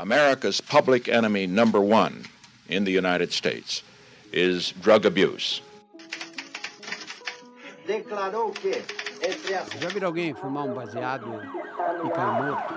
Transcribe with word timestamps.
America's 0.00 0.62
public 0.62 1.10
enemy 1.10 1.46
number 1.46 1.78
one 1.78 2.24
in 2.70 2.84
the 2.84 2.90
United 2.90 3.32
States 3.32 3.82
is 4.32 4.72
drug 4.80 5.04
abuse. 5.04 5.60
Declarou 7.86 8.50
que, 8.52 8.82
entre 9.22 9.54
as 9.54 9.68
Já 9.78 9.88
viram 9.88 10.06
alguém 10.06 10.32
fumar 10.32 10.64
um 10.64 10.72
baseado 10.72 11.28
e 12.02 12.10
cair 12.10 12.42
morto? 12.42 12.74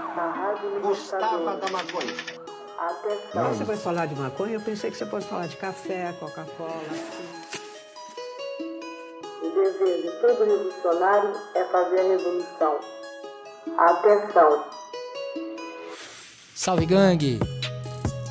gostava 0.81 1.55
da 1.55 1.70
maconha. 1.71 2.13
Você 3.53 3.63
vai 3.63 3.78
falar 3.78 4.08
de 4.08 4.15
maconha? 4.15 4.55
Eu 4.55 4.62
pensei 4.62 4.92
que 4.92 4.97
você 4.97 5.05
fosse 5.05 5.28
falar 5.29 5.47
de 5.47 5.55
café, 5.55 6.13
Coca-Cola. 6.19 6.74
O 9.42 9.49
dever 9.49 10.01
de 10.01 10.12
todo 10.19 10.44
revolucionário 10.44 11.33
é 11.55 11.63
fazer 11.63 11.99
a 11.99 12.03
revolução. 12.03 12.79
Atenção! 13.78 14.83
Salve 16.64 16.86
gangue! 16.86 17.40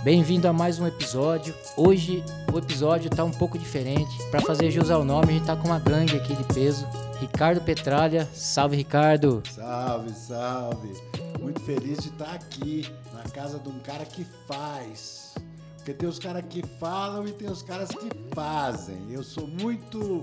Bem-vindo 0.03 0.49
a 0.49 0.55
mais 0.55 0.81
um 0.81 0.86
episódio. 0.86 1.54
Hoje 1.77 2.25
o 2.50 2.57
episódio 2.57 3.11
tá 3.11 3.23
um 3.23 3.31
pouco 3.31 3.59
diferente. 3.59 4.11
Para 4.31 4.40
fazer 4.40 4.71
jus 4.71 4.90
ao 4.90 5.04
nome, 5.04 5.29
a 5.29 5.32
gente 5.32 5.45
tá 5.45 5.54
com 5.54 5.68
uma 5.68 5.79
gangue 5.79 6.17
aqui 6.17 6.35
de 6.35 6.45
peso. 6.45 6.87
Ricardo 7.21 7.61
Petralha. 7.61 8.26
Salve, 8.32 8.75
Ricardo! 8.75 9.43
Salve, 9.50 10.14
salve. 10.14 10.95
Muito 11.43 11.61
feliz 11.61 11.99
de 11.99 12.09
estar 12.09 12.32
aqui 12.32 12.90
na 13.13 13.23
casa 13.25 13.59
de 13.59 13.68
um 13.68 13.79
cara 13.81 14.07
que 14.07 14.26
faz. 14.49 15.35
Porque 15.76 15.93
tem 15.93 16.09
os 16.09 16.18
caras 16.18 16.43
que 16.49 16.67
falam 16.81 17.29
e 17.29 17.32
tem 17.32 17.51
os 17.51 17.61
caras 17.61 17.90
que 17.90 18.09
fazem. 18.35 18.96
Eu 19.11 19.23
sou 19.23 19.46
muito 19.46 20.23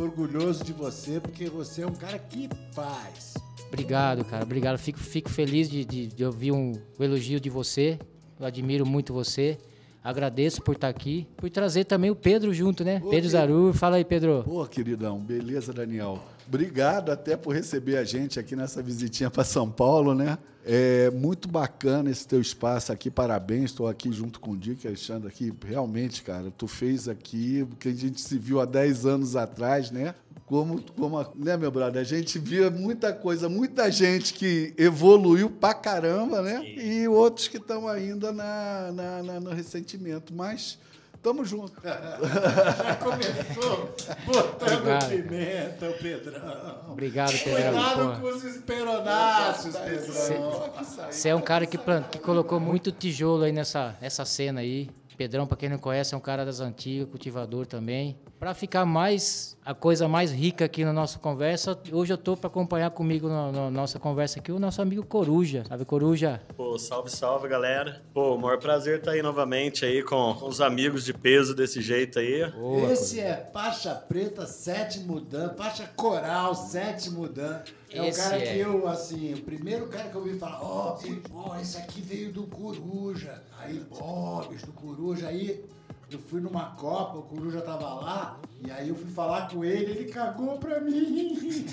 orgulhoso 0.00 0.64
de 0.64 0.72
você 0.72 1.20
porque 1.20 1.50
você 1.50 1.82
é 1.82 1.86
um 1.86 1.94
cara 1.94 2.18
que 2.18 2.48
faz. 2.72 3.34
Obrigado, 3.74 4.24
cara. 4.24 4.42
Obrigado. 4.44 4.78
Fico, 4.78 4.98
fico 4.98 5.30
feliz 5.30 5.68
de, 5.68 5.84
de, 5.84 6.06
de 6.06 6.24
ouvir 6.24 6.52
um, 6.52 6.72
um 6.98 7.04
elogio 7.04 7.40
de 7.40 7.50
você. 7.50 7.98
Eu 8.38 8.46
admiro 8.46 8.86
muito 8.86 9.12
você. 9.12 9.58
Agradeço 10.02 10.60
por 10.62 10.74
estar 10.74 10.88
aqui. 10.88 11.26
Por 11.36 11.48
trazer 11.48 11.84
também 11.84 12.10
o 12.10 12.16
Pedro 12.16 12.52
junto, 12.52 12.84
né? 12.84 13.00
Ô, 13.02 13.08
Pedro 13.08 13.30
Zaru. 13.30 13.72
Fala 13.72 13.96
aí, 13.96 14.04
Pedro. 14.04 14.42
Pô, 14.44 14.64
queridão, 14.66 15.18
beleza, 15.18 15.72
Daniel? 15.72 16.22
Obrigado 16.46 17.10
até 17.10 17.36
por 17.36 17.54
receber 17.54 17.96
a 17.96 18.04
gente 18.04 18.38
aqui 18.38 18.54
nessa 18.54 18.82
visitinha 18.82 19.30
para 19.30 19.44
São 19.44 19.70
Paulo, 19.70 20.14
né? 20.14 20.38
É 20.66 21.10
muito 21.10 21.46
bacana 21.48 22.10
esse 22.10 22.26
teu 22.26 22.40
espaço 22.40 22.90
aqui, 22.92 23.10
parabéns. 23.10 23.64
Estou 23.70 23.86
aqui 23.86 24.10
junto 24.12 24.40
com 24.40 24.52
o 24.52 24.56
Dick 24.56 24.86
Alexandre 24.86 25.28
aqui. 25.28 25.52
Realmente, 25.66 26.22
cara, 26.22 26.50
tu 26.56 26.66
fez 26.66 27.08
aqui 27.08 27.66
o 27.70 27.76
que 27.76 27.88
a 27.88 27.92
gente 27.94 28.20
se 28.20 28.38
viu 28.38 28.60
há 28.60 28.64
10 28.64 29.04
anos 29.04 29.36
atrás, 29.36 29.90
né? 29.90 30.14
Como, 30.46 30.80
como 30.92 31.18
a- 31.18 31.30
né, 31.34 31.56
meu 31.56 31.70
brother? 31.70 32.00
A 32.00 32.04
gente 32.04 32.38
via 32.38 32.70
muita 32.70 33.12
coisa, 33.12 33.48
muita 33.48 33.90
gente 33.90 34.32
que 34.34 34.74
evoluiu 34.76 35.48
pra 35.50 35.72
caramba, 35.74 36.40
né? 36.42 36.62
E 36.66 37.08
outros 37.08 37.48
que 37.48 37.56
estão 37.56 37.88
ainda 37.88 38.30
na, 38.32 38.92
na- 38.92 39.22
na- 39.22 39.40
no 39.40 39.50
ressentimento. 39.50 40.32
Mas 40.34 40.78
tamo 41.24 41.44
junto. 41.44 41.72
Já 41.82 42.94
começou 42.96 43.94
botando 44.26 44.72
Obrigado. 44.78 45.08
pimenta, 45.08 45.88
o 45.88 45.92
Pedrão. 45.94 46.76
Obrigado, 46.90 47.32
Pedrão. 47.32 47.54
Cuidado 47.72 47.96
Porra. 47.96 48.20
com 48.20 48.26
os 48.28 48.44
esperonáceos, 48.44 49.74
Pedrão. 49.76 50.72
Você 51.10 51.28
é 51.30 51.34
um 51.34 51.40
cara 51.40 51.66
que, 51.66 51.78
plant- 51.78 52.08
que 52.10 52.18
colocou 52.18 52.60
muito 52.60 52.92
tijolo 52.92 53.42
aí 53.44 53.52
nessa 53.52 53.96
essa 54.00 54.24
cena 54.24 54.60
aí. 54.60 54.88
Pedrão, 55.16 55.46
pra 55.46 55.56
quem 55.56 55.68
não 55.68 55.78
conhece, 55.78 56.12
é 56.12 56.16
um 56.16 56.20
cara 56.20 56.44
das 56.44 56.58
antigas, 56.60 57.08
cultivador 57.08 57.66
também. 57.66 58.16
Pra 58.44 58.52
ficar 58.52 58.84
mais 58.84 59.56
a 59.64 59.72
coisa 59.72 60.06
mais 60.06 60.30
rica 60.30 60.66
aqui 60.66 60.84
na 60.84 60.92
nossa 60.92 61.18
conversa, 61.18 61.80
hoje 61.90 62.12
eu 62.12 62.18
tô 62.18 62.36
pra 62.36 62.48
acompanhar 62.48 62.90
comigo 62.90 63.26
na, 63.26 63.50
na 63.50 63.70
nossa 63.70 63.98
conversa 63.98 64.38
aqui 64.38 64.52
o 64.52 64.58
nosso 64.58 64.82
amigo 64.82 65.02
Coruja. 65.02 65.64
Sabe, 65.66 65.86
Coruja? 65.86 66.42
Pô, 66.54 66.78
salve, 66.78 67.10
salve, 67.10 67.48
galera. 67.48 68.02
Pô, 68.12 68.34
o 68.34 68.38
maior 68.38 68.58
prazer 68.58 68.98
estar 68.98 69.12
aí 69.12 69.22
novamente 69.22 69.86
aí 69.86 70.02
com 70.02 70.32
os 70.46 70.60
amigos 70.60 71.06
de 71.06 71.14
peso 71.14 71.54
desse 71.54 71.80
jeito 71.80 72.18
aí. 72.18 72.50
Boa, 72.50 72.92
Esse 72.92 73.18
é 73.18 73.48
faixa 73.50 73.94
preta, 73.94 74.44
sétimo 74.44 75.22
dan, 75.22 75.54
faixa 75.54 75.86
coral, 75.96 76.54
sétimo 76.54 77.26
dan. 77.26 77.62
É 77.90 78.06
Esse 78.06 78.20
o 78.20 78.24
cara 78.24 78.36
é. 78.42 78.52
que 78.52 78.58
eu, 78.58 78.86
assim, 78.86 79.32
o 79.32 79.40
primeiro 79.40 79.86
cara 79.86 80.10
que 80.10 80.14
eu 80.16 80.20
ouvi 80.20 80.38
falar, 80.38 80.62
ó, 80.62 80.98
ó, 81.32 81.58
esse 81.58 81.78
aqui 81.78 82.02
veio 82.02 82.30
do 82.30 82.42
Coruja. 82.48 83.42
Aí, 83.58 83.80
Bobs, 83.80 84.60
do 84.60 84.72
Coruja. 84.74 85.28
Aí 85.28 85.64
eu 86.10 86.18
fui 86.18 86.40
numa 86.40 86.66
Copa, 86.76 87.18
o 87.18 87.22
Coruja 87.22 87.60
tava 87.60 87.94
lá, 87.94 88.38
e 88.64 88.70
aí 88.70 88.88
eu 88.88 88.94
fui 88.94 89.10
falar 89.10 89.48
com 89.48 89.64
ele, 89.64 89.92
ele 89.92 90.12
cagou 90.12 90.58
pra 90.58 90.80
mim. 90.80 91.38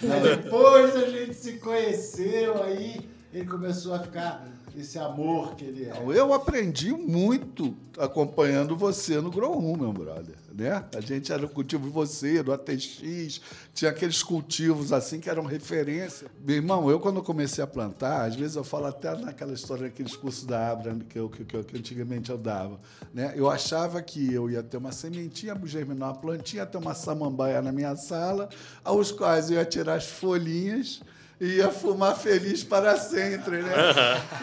Depois 0.00 0.96
a 0.96 1.08
gente 1.08 1.34
se 1.34 1.58
conheceu, 1.58 2.62
aí 2.62 3.15
ele 3.36 3.46
começou 3.46 3.94
a 3.94 3.98
ficar 3.98 4.46
esse 4.74 4.98
amor 4.98 5.54
que 5.56 5.64
ele 5.64 5.84
é. 5.84 5.92
Eu 6.14 6.32
aprendi 6.32 6.92
muito 6.92 7.76
acompanhando 7.98 8.76
você 8.76 9.20
no 9.20 9.30
Grow 9.30 9.58
Room, 9.58 9.76
meu 9.76 9.92
brother. 9.92 10.34
Né? 10.54 10.82
A 10.94 11.00
gente 11.00 11.30
era 11.32 11.44
o 11.44 11.48
cultivo 11.48 11.84
de 11.84 11.90
você, 11.90 12.42
do 12.42 12.52
ATX, 12.52 13.40
tinha 13.74 13.90
aqueles 13.90 14.22
cultivos 14.22 14.92
assim 14.92 15.20
que 15.20 15.28
eram 15.28 15.44
referência. 15.44 16.28
Meu 16.42 16.56
irmão, 16.56 16.90
eu 16.90 16.98
quando 16.98 17.22
comecei 17.22 17.62
a 17.62 17.66
plantar, 17.66 18.26
às 18.26 18.36
vezes 18.36 18.56
eu 18.56 18.64
falo 18.64 18.86
até 18.86 19.14
naquela 19.16 19.52
história 19.52 19.84
daqueles 19.84 20.16
cursos 20.16 20.44
da 20.44 20.70
Abra 20.70 20.96
que, 21.08 21.18
eu, 21.18 21.28
que, 21.28 21.44
que, 21.44 21.62
que 21.62 21.76
antigamente 21.76 22.30
eu 22.30 22.38
dava. 22.38 22.80
Né? 23.12 23.34
Eu 23.36 23.50
achava 23.50 24.00
que 24.02 24.32
eu 24.32 24.50
ia 24.50 24.62
ter 24.62 24.78
uma 24.78 24.92
sementinha, 24.92 25.58
germinar 25.64 26.10
uma 26.10 26.18
plantinha, 26.18 26.64
ter 26.64 26.78
uma 26.78 26.94
samambaia 26.94 27.60
na 27.60 27.72
minha 27.72 27.96
sala, 27.96 28.48
aos 28.82 29.12
quais 29.12 29.50
eu 29.50 29.56
ia 29.56 29.64
tirar 29.64 29.94
as 29.94 30.06
folhinhas 30.06 31.02
ia 31.40 31.70
fumar 31.70 32.16
feliz 32.16 32.64
para 32.64 32.96
sempre, 32.98 33.62
né? 33.62 33.72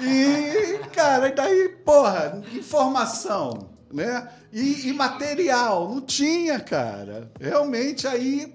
E, 0.02 0.80
cara, 0.90 1.30
e 1.30 1.36
daí, 1.36 1.70
porra, 1.84 2.42
informação, 2.54 3.70
né? 3.92 4.30
E, 4.52 4.90
e 4.90 4.94
material, 4.94 5.90
não 5.90 6.02
tinha, 6.02 6.60
cara. 6.60 7.32
Realmente, 7.40 8.08
aí, 8.08 8.54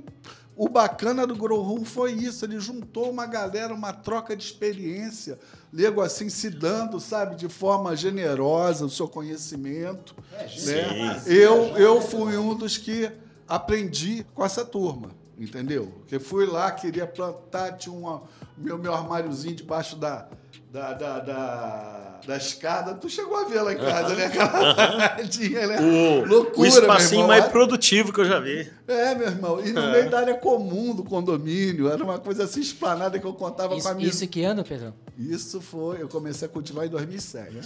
o 0.58 0.68
bacana 0.68 1.26
do 1.26 1.36
Grow 1.36 1.62
Room 1.62 1.84
foi 1.84 2.12
isso, 2.12 2.44
ele 2.44 2.58
juntou 2.58 3.10
uma 3.10 3.26
galera, 3.26 3.72
uma 3.72 3.92
troca 3.92 4.36
de 4.36 4.44
experiência, 4.44 5.38
nego 5.72 6.00
assim, 6.00 6.28
se 6.28 6.50
dando, 6.50 6.98
sabe, 6.98 7.36
de 7.36 7.48
forma 7.48 7.94
generosa 7.94 8.84
o 8.84 8.90
seu 8.90 9.08
conhecimento, 9.08 10.16
né? 10.32 11.22
Eu, 11.26 11.76
eu 11.76 12.00
fui 12.00 12.36
um 12.36 12.54
dos 12.54 12.76
que 12.76 13.10
aprendi 13.46 14.26
com 14.34 14.44
essa 14.44 14.64
turma, 14.64 15.10
entendeu? 15.38 15.86
Porque 16.00 16.18
fui 16.18 16.46
lá, 16.46 16.70
queria 16.70 17.06
plantar, 17.06 17.72
tinha 17.76 17.94
uma, 17.94 18.22
meu, 18.56 18.76
meu 18.78 18.92
armáriozinho 18.94 19.54
debaixo 19.54 19.96
da, 19.96 20.28
da, 20.72 20.92
da, 20.94 21.18
da, 21.20 22.20
da 22.26 22.36
escada. 22.36 22.94
Tu 22.94 23.08
chegou 23.08 23.36
a 23.36 23.44
ver 23.44 23.62
lá 23.62 23.72
em 23.72 23.78
casa, 23.78 24.14
né? 24.14 24.26
Aquela 24.26 24.74
paradinha, 24.74 25.66
né? 25.66 25.78
O, 25.80 26.24
Loucura, 26.26 26.60
o 26.60 26.66
espacinho 26.66 27.20
irmão. 27.22 27.28
mais 27.28 27.46
produtivo 27.46 28.12
que 28.12 28.20
eu 28.20 28.24
já 28.24 28.38
vi. 28.40 28.70
É, 28.86 29.14
meu 29.14 29.28
irmão. 29.28 29.64
E 29.64 29.72
no 29.72 29.90
meio 29.90 30.10
da 30.10 30.18
área 30.20 30.34
comum 30.34 30.94
do 30.94 31.04
condomínio. 31.04 31.88
Era 31.88 32.02
uma 32.02 32.18
coisa 32.18 32.44
assim 32.44 32.60
esplanada 32.60 33.18
que 33.18 33.26
eu 33.26 33.32
contava 33.34 33.68
com 33.68 33.74
a 33.74 33.78
Isso, 33.78 33.94
minha... 33.94 34.08
isso 34.08 34.26
que 34.26 34.42
ano, 34.44 34.64
Pedrão? 34.64 34.92
Isso 35.16 35.60
foi, 35.60 36.02
eu 36.02 36.08
comecei 36.08 36.46
a 36.46 36.50
cultivar 36.50 36.84
em 36.86 36.88
2007. 36.90 37.56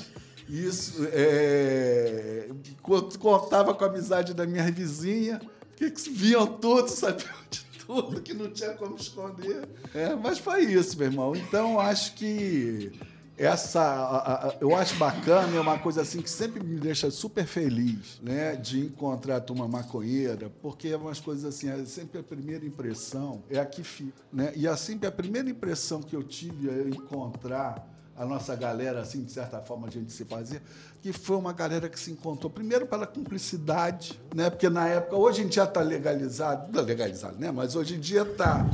Isso, 0.49 1.07
é, 1.13 2.49
co- 2.83 3.03
contava 3.19 3.73
com 3.75 3.85
a 3.85 3.87
amizade 3.89 4.35
da 4.35 4.45
minha 4.47 4.71
vizinha, 4.71 5.41
que 5.77 5.91
que 5.91 6.11
viam 6.11 6.47
tudo, 6.47 6.89
sabiam 6.89 7.31
de 7.51 7.62
tudo, 7.87 8.21
que 8.23 8.33
não 8.35 8.51
tinha 8.51 8.75
como 8.75 8.97
esconder. 8.97 9.69
É, 9.95 10.15
mas 10.15 10.39
foi 10.39 10.65
isso, 10.65 10.97
meu 10.99 11.07
irmão. 11.09 11.35
Então, 11.37 11.79
acho 11.81 12.15
que 12.15 12.93
essa, 13.37 13.81
a- 13.83 14.49
a- 14.49 14.57
eu 14.61 14.77
acho 14.77 14.95
bacana, 14.97 15.57
é 15.57 15.61
uma 15.61 15.79
coisa 15.79 16.03
assim 16.03 16.21
que 16.21 16.31
sempre 16.31 16.63
me 16.63 16.79
deixa 16.79 17.11
super 17.11 17.47
feliz, 17.47 18.21
né, 18.23 18.55
de 18.55 18.81
encontrar 18.87 19.37
a 19.37 19.41
turma 19.41 19.67
maconheira, 19.67 20.51
porque 20.61 20.89
é 20.89 20.97
umas 20.97 21.19
coisas 21.19 21.45
assim, 21.45 21.69
é 21.71 21.85
sempre 21.87 22.21
a 22.21 22.23
primeira 22.23 22.65
impressão 22.65 23.43
é 23.51 23.59
a 23.59 23.65
que 23.67 23.83
fica, 23.83 24.23
né? 24.33 24.53
E 24.55 24.69
assim, 24.69 24.99
a 25.07 25.11
primeira 25.11 25.49
impressão 25.51 26.03
que 26.03 26.15
eu 26.15 26.23
tive 26.23 26.69
é 26.69 26.89
encontrar 26.89 27.89
a 28.17 28.25
nossa 28.27 28.55
galera, 28.55 29.01
assim, 29.01 29.25
de 29.25 29.33
certa 29.33 29.61
forma, 29.61 29.89
a 29.89 29.91
gente 29.91 30.13
se 30.13 30.25
fazia, 30.25 30.63
que 31.01 31.13
foi 31.13 31.37
uma 31.37 31.53
galera 31.53 31.89
que 31.89 31.99
se 31.99 32.11
encontrou, 32.11 32.51
primeiro 32.51 32.87
pela 32.87 33.07
cumplicidade, 33.07 34.21
né? 34.35 34.51
Porque 34.51 34.69
na 34.69 34.87
época, 34.87 35.17
hoje 35.17 35.43
em 35.43 35.49
dia 35.49 35.65
está 35.65 35.81
legalizado, 35.81 36.71
não 36.73 36.81
é 36.81 36.85
legalizado, 36.85 37.37
né? 37.39 37.51
Mas 37.51 37.75
hoje 37.75 37.97
em 37.97 38.01
dia 38.01 38.23
está 38.23 38.67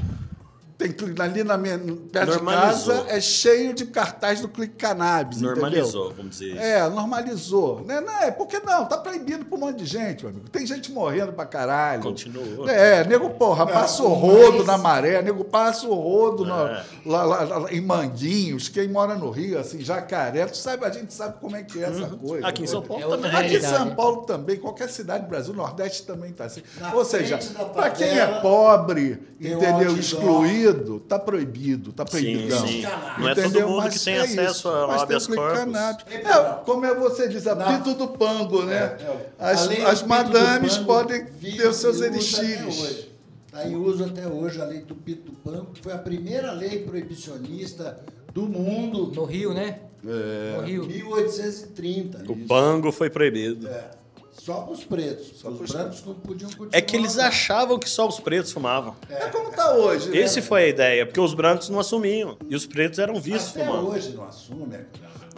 Tem 0.79 0.95
ali 1.19 1.43
na 1.43 1.59
minha, 1.59 1.77
perto 2.13 2.35
Normalizou. 2.35 2.95
de 2.95 3.01
casa 3.03 3.11
é 3.17 3.21
cheio 3.21 3.75
de 3.75 3.85
cartaz 3.87 4.41
do 4.41 4.49
Clique 4.49 4.77
Cannabis. 4.77 5.41
Normalizou, 5.41 6.03
entendeu? 6.07 6.17
vamos 6.17 6.39
dizer 6.39 6.53
isso. 6.53 6.61
É, 6.63 6.89
normalizou. 6.89 7.85
Né? 7.85 8.01
Não, 8.01 8.19
é, 8.23 8.31
porque 8.31 8.61
não, 8.61 8.85
tá 8.85 8.97
proibido 8.97 9.45
pra 9.45 9.57
um 9.57 9.61
monte 9.61 9.79
de 9.79 9.87
gente, 9.87 10.23
meu 10.25 10.31
amigo. 10.33 10.49
Tem 10.49 10.65
gente 10.65 10.93
morrendo 10.93 11.33
pra 11.33 11.45
caralho. 11.47 12.03
Continuou. 12.05 12.69
É, 12.69 13.03
nego, 13.05 13.29
porra, 13.31 13.67
passa 13.67 14.05
o 14.05 14.09
rodo 14.13 14.63
na 14.63 14.79
maré, 14.79 15.21
nego 15.21 15.43
passa 15.45 15.89
o 15.89 15.95
rodo 15.95 16.45
na- 16.45 16.71
É. 16.71 16.85
lá, 17.05 17.23
lá- 17.25 17.59
lá 17.59 17.73
em 17.73 17.81
Manguinhos, 17.81 18.69
quem 18.69 18.87
mora 18.87 19.17
no 19.17 19.31
Rio, 19.31 19.59
assim, 19.59 19.81
Jacaré, 19.81 20.47
tu 20.47 20.57
sabe, 20.57 20.85
a 20.85 20.91
gente 20.91 21.13
sabe 21.13 21.41
como 21.41 21.57
é 21.57 21.65
que 21.65 21.83
é 21.83 21.89
essa 21.89 22.07
coisa. 22.07 22.47
Aqui 22.47 22.63
em 22.63 22.67
São 22.69 22.83
Paulo 22.83 23.03
É 23.03 23.09
também. 23.17 23.31
Aqui 23.35 23.57
em. 23.57 23.61
São 23.63 23.95
Paulo 23.97 24.23
também, 24.23 24.57
qualquer 24.57 24.89
cidade 24.91 25.25
do 25.25 25.29
Brasil, 25.29 25.53
Nordeste 25.53 26.05
também 26.05 26.33
tá 26.33 26.45
assim. 26.45 26.63
Na 26.79 26.95
Ou 26.95 27.05
seja, 27.05 27.37
para 27.75 27.91
quem 27.91 28.17
é 28.17 28.27
pobre, 28.41 29.21
um 29.41 29.45
entendeu, 29.45 29.69
outdoor. 29.75 29.99
excluído, 29.99 30.68
proibido, 30.73 31.01
tá 31.01 31.19
proibido, 31.19 31.93
tá 31.93 32.05
proibidão. 32.05 32.67
sim. 32.67 32.83
Não 33.19 33.29
é 33.29 33.35
todo 33.35 33.61
mundo 33.61 33.77
Mas 33.79 33.99
que 33.99 34.05
tem 34.05 34.15
é 34.15 34.21
acesso 34.21 34.51
isso. 34.59 34.69
ao 34.69 34.87
Mas 34.89 34.97
tem 34.97 35.03
habeas 35.05 35.27
corpus. 35.27 35.59
cannabis. 35.59 36.05
É, 36.11 36.17
É, 36.17 36.55
como 36.65 36.85
é 36.87 36.95
você 36.95 37.29
diz, 37.29 37.47
apito 37.47 37.95
do 37.95 38.09
pango, 38.09 38.63
né? 38.65 38.97
É, 39.01 39.27
As, 39.39 39.63
A 39.63 39.65
lei 39.67 39.83
as 39.85 39.99
pito 39.99 40.09
madames 40.09 40.75
pango 40.77 40.87
podem 40.87 41.25
ter 41.27 41.67
os 41.69 41.77
seus 41.77 42.01
elixires. 42.01 43.09
Está 43.47 43.67
em 43.67 43.77
uso 43.77 44.05
até 44.05 44.27
hoje 44.27 44.61
a 44.61 44.65
lei 44.65 44.81
do 44.83 44.95
pito 44.95 45.31
do 45.31 45.37
pango, 45.39 45.73
que 45.73 45.81
foi 45.83 45.93
a 45.93 45.99
primeira 45.99 46.53
lei 46.53 46.81
proibicionista 46.85 47.99
do 48.33 48.43
mundo. 48.43 49.11
No 49.15 49.25
Rio, 49.25 49.55
né? 49.55 49.81
É. 50.07 50.57
No 50.57 50.63
Rio. 50.63 50.87
1830. 50.87 52.31
O 52.31 52.37
pango 52.47 52.93
foi 52.93 53.11
proibido. 53.11 53.67
É, 53.67 53.91
só 54.39 54.63
para 54.63 54.73
os 54.73 54.85
pretos. 54.85 55.39
Só 55.41 55.49
os 55.51 55.59
pros 55.59 55.71
brancos 55.73 56.05
não 56.05 56.15
podiam 56.15 56.49
continuar. 56.51 56.71
É 56.79 56.81
que 56.81 56.97
eles 56.97 57.19
achavam 57.19 57.79
que 57.79 57.89
só 57.89 58.07
os 58.09 58.19
pretos 58.21 58.53
fumavam. 58.53 58.97
É 59.09 59.29
como 59.29 59.51
tá 59.51 59.75
hoje, 59.75 60.09
né? 60.11 60.17
Esse 60.19 60.41
foi 60.41 60.65
a 60.65 60.69
ideia, 60.69 61.07
porque 61.07 61.21
os 61.21 61.35
brancos 61.35 61.69
não 61.69 61.79
assumiam. 61.81 62.37
E 62.49 62.55
os 62.55 62.65
pretos 62.67 62.99
eram 62.99 63.21
vistos 63.21 63.51
Até 63.57 63.65
fumando. 63.67 63.89
hoje 63.89 64.15
não 64.15 64.25
assume. 64.25 64.75
é. 64.77 64.87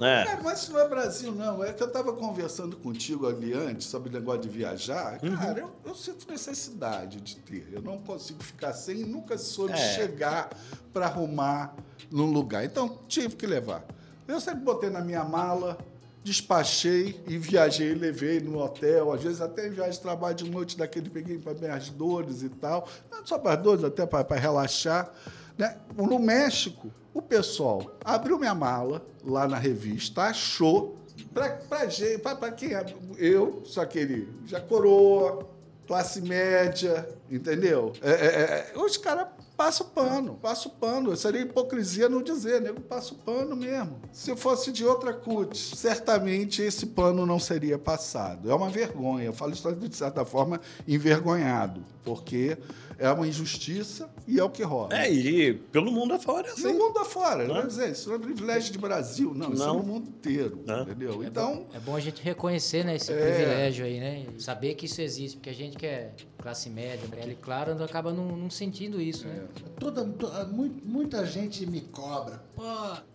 É. 0.03 0.23
É, 0.33 0.39
mas 0.43 0.63
isso 0.63 0.73
não 0.73 0.81
é 0.81 0.89
Brasil, 0.89 1.31
não. 1.33 1.63
É 1.63 1.75
que 1.75 1.83
eu 1.83 1.87
estava 1.87 2.15
conversando 2.15 2.75
contigo 2.75 3.27
ali 3.29 3.53
antes 3.53 3.87
sobre 3.87 4.09
o 4.09 4.13
negócio 4.13 4.41
de 4.41 4.49
viajar. 4.49 5.19
Uhum. 5.23 5.37
Cara, 5.37 5.61
eu, 5.61 5.71
eu 5.85 5.95
sinto 5.95 6.27
necessidade 6.31 7.21
de 7.21 7.37
ter. 7.37 7.69
Eu 7.71 7.83
não 7.83 7.99
consigo 7.99 8.43
ficar 8.43 8.73
sem 8.73 9.01
e 9.01 9.05
nunca 9.05 9.37
soube 9.37 9.75
É. 9.75 9.95
chegar 9.95 10.49
para 10.91 11.05
arrumar 11.05 11.75
num 12.11 12.33
lugar. 12.33 12.65
Então, 12.65 12.99
tive 13.09 13.37
que 13.37 13.47
levar. 13.47 13.85
Eu 14.27 14.41
sempre 14.41 14.61
botei 14.61 14.89
na 14.89 15.03
minha 15.03 15.23
mala, 15.23 15.77
despachei 16.23 17.21
e 17.27 17.39
viajei, 17.39 17.95
levei 17.95 18.41
no 18.41 18.59
hotel. 18.59 19.13
Às 19.13 19.23
vezes 19.23 19.41
até 19.41 19.67
em 19.67 19.71
viagem 19.71 19.93
de 19.93 20.01
trabalho 20.01 20.35
de 20.35 20.51
noite 20.51 20.77
daquele 20.77 21.09
peguei 21.09 21.39
para 21.39 21.55
minhas 21.55 21.89
dores 21.89 22.43
e 22.43 22.49
tal. 22.49 22.89
Não 23.11 23.25
só 23.25 23.39
para 23.39 23.55
as 23.55 23.63
dores, 23.63 23.85
até 23.85 24.05
para 24.07 24.37
relaxar. 24.37 25.13
Né? 25.57 25.77
No 25.97 26.19
México, 26.19 26.93
o 27.13 27.21
pessoal 27.21 27.97
abriu 28.05 28.39
minha 28.39 28.55
mala 28.55 29.05
lá 29.25 29.47
na 29.49 29.59
revista, 29.59 30.23
achou 30.23 30.97
para 31.35 32.53
quem 32.53 32.75
é 32.75 32.85
eu, 33.19 33.63
só 33.65 33.83
aquele 33.83 34.29
já 34.47 34.61
coroa, 34.61 35.47
classe 35.87 36.21
média, 36.21 37.09
entendeu? 37.31 37.93
É, 38.01 38.11
é, 38.11 38.73
é, 38.75 38.79
os 38.79 38.97
caras 38.97 39.27
passam 39.61 39.87
pano, 39.89 40.39
passam 40.41 40.73
pano. 40.81 41.15
Seria 41.15 41.43
hipocrisia 41.43 42.09
não 42.09 42.23
dizer, 42.23 42.63
nego 42.63 42.81
passa 42.81 43.13
o 43.13 43.17
pano 43.17 43.55
mesmo. 43.55 44.01
Se 44.11 44.35
fosse 44.35 44.73
de 44.73 44.87
outra 44.87 45.13
CUT, 45.13 45.55
certamente 45.77 46.63
esse 46.63 46.87
pano 46.87 47.27
não 47.27 47.39
seria 47.39 47.79
passado. 47.79 48.51
É 48.51 48.55
uma 48.55 48.71
vergonha. 48.71 49.27
Eu 49.27 49.35
falo 49.35 49.53
isso 49.53 49.71
de 49.71 49.95
certa 49.95 50.25
forma 50.25 50.63
envergonhado, 50.89 51.85
porque 52.03 52.57
é 53.01 53.11
uma 53.11 53.27
injustiça 53.27 54.09
e 54.29 54.39
é 54.39 54.45
o 54.45 54.51
que 54.51 54.63
rola. 54.63 54.95
É, 54.95 55.11
e 55.13 55.55
pelo 55.55 55.91
mundo 55.91 56.13
afora, 56.15 56.47
E 56.49 56.51
assim. 56.51 56.63
no 56.65 56.75
mundo 56.75 56.99
afora, 56.99 57.47
não 57.49 57.55
Né? 57.55 57.63
é 57.63 57.67
dizer, 57.67 57.91
isso 57.93 58.09
não 58.11 58.17
é 58.17 58.19
privilégio 58.19 58.71
de 58.73 58.79
Brasil, 58.79 59.33
não, 59.35 59.53
isso 59.53 59.63
é 59.63 59.67
Não. 59.67 59.79
no 59.79 59.83
mundo 59.83 60.09
inteiro, 60.09 60.63
Né? 60.67 60.83
entendeu? 60.83 61.25
Então, 61.25 61.67
É 61.75 61.81
bom 61.81 61.97
a 61.97 62.01
gente 62.01 62.23
reconhecer 62.23 62.85
né, 62.85 62.97
esse 62.97 63.11
É. 63.13 63.17
privilégio 63.17 63.85
aí, 63.87 63.99
né? 63.99 64.27
E 64.37 64.43
Saber 64.43 64.75
que 64.75 64.85
isso 64.87 65.01
existe, 65.01 65.37
porque 65.39 65.51
a 65.51 65.55
gente 65.55 65.77
que 65.77 65.87
é 65.87 66.13
classe 66.39 66.69
média, 66.71 67.09
pele 67.09 67.35
clara, 67.41 67.75
não 67.75 67.85
acaba 67.85 68.13
não, 68.13 68.37
não 68.37 68.51
sentindo 68.51 69.01
isso, 69.01 69.27
né? 69.27 69.47
Toda, 69.79 70.05
to- 70.05 70.31
mu- 70.53 70.77
muita 70.85 71.25
gente 71.27 71.65
me 71.67 71.81
cobra. 71.81 72.43
Pô, 72.55 72.63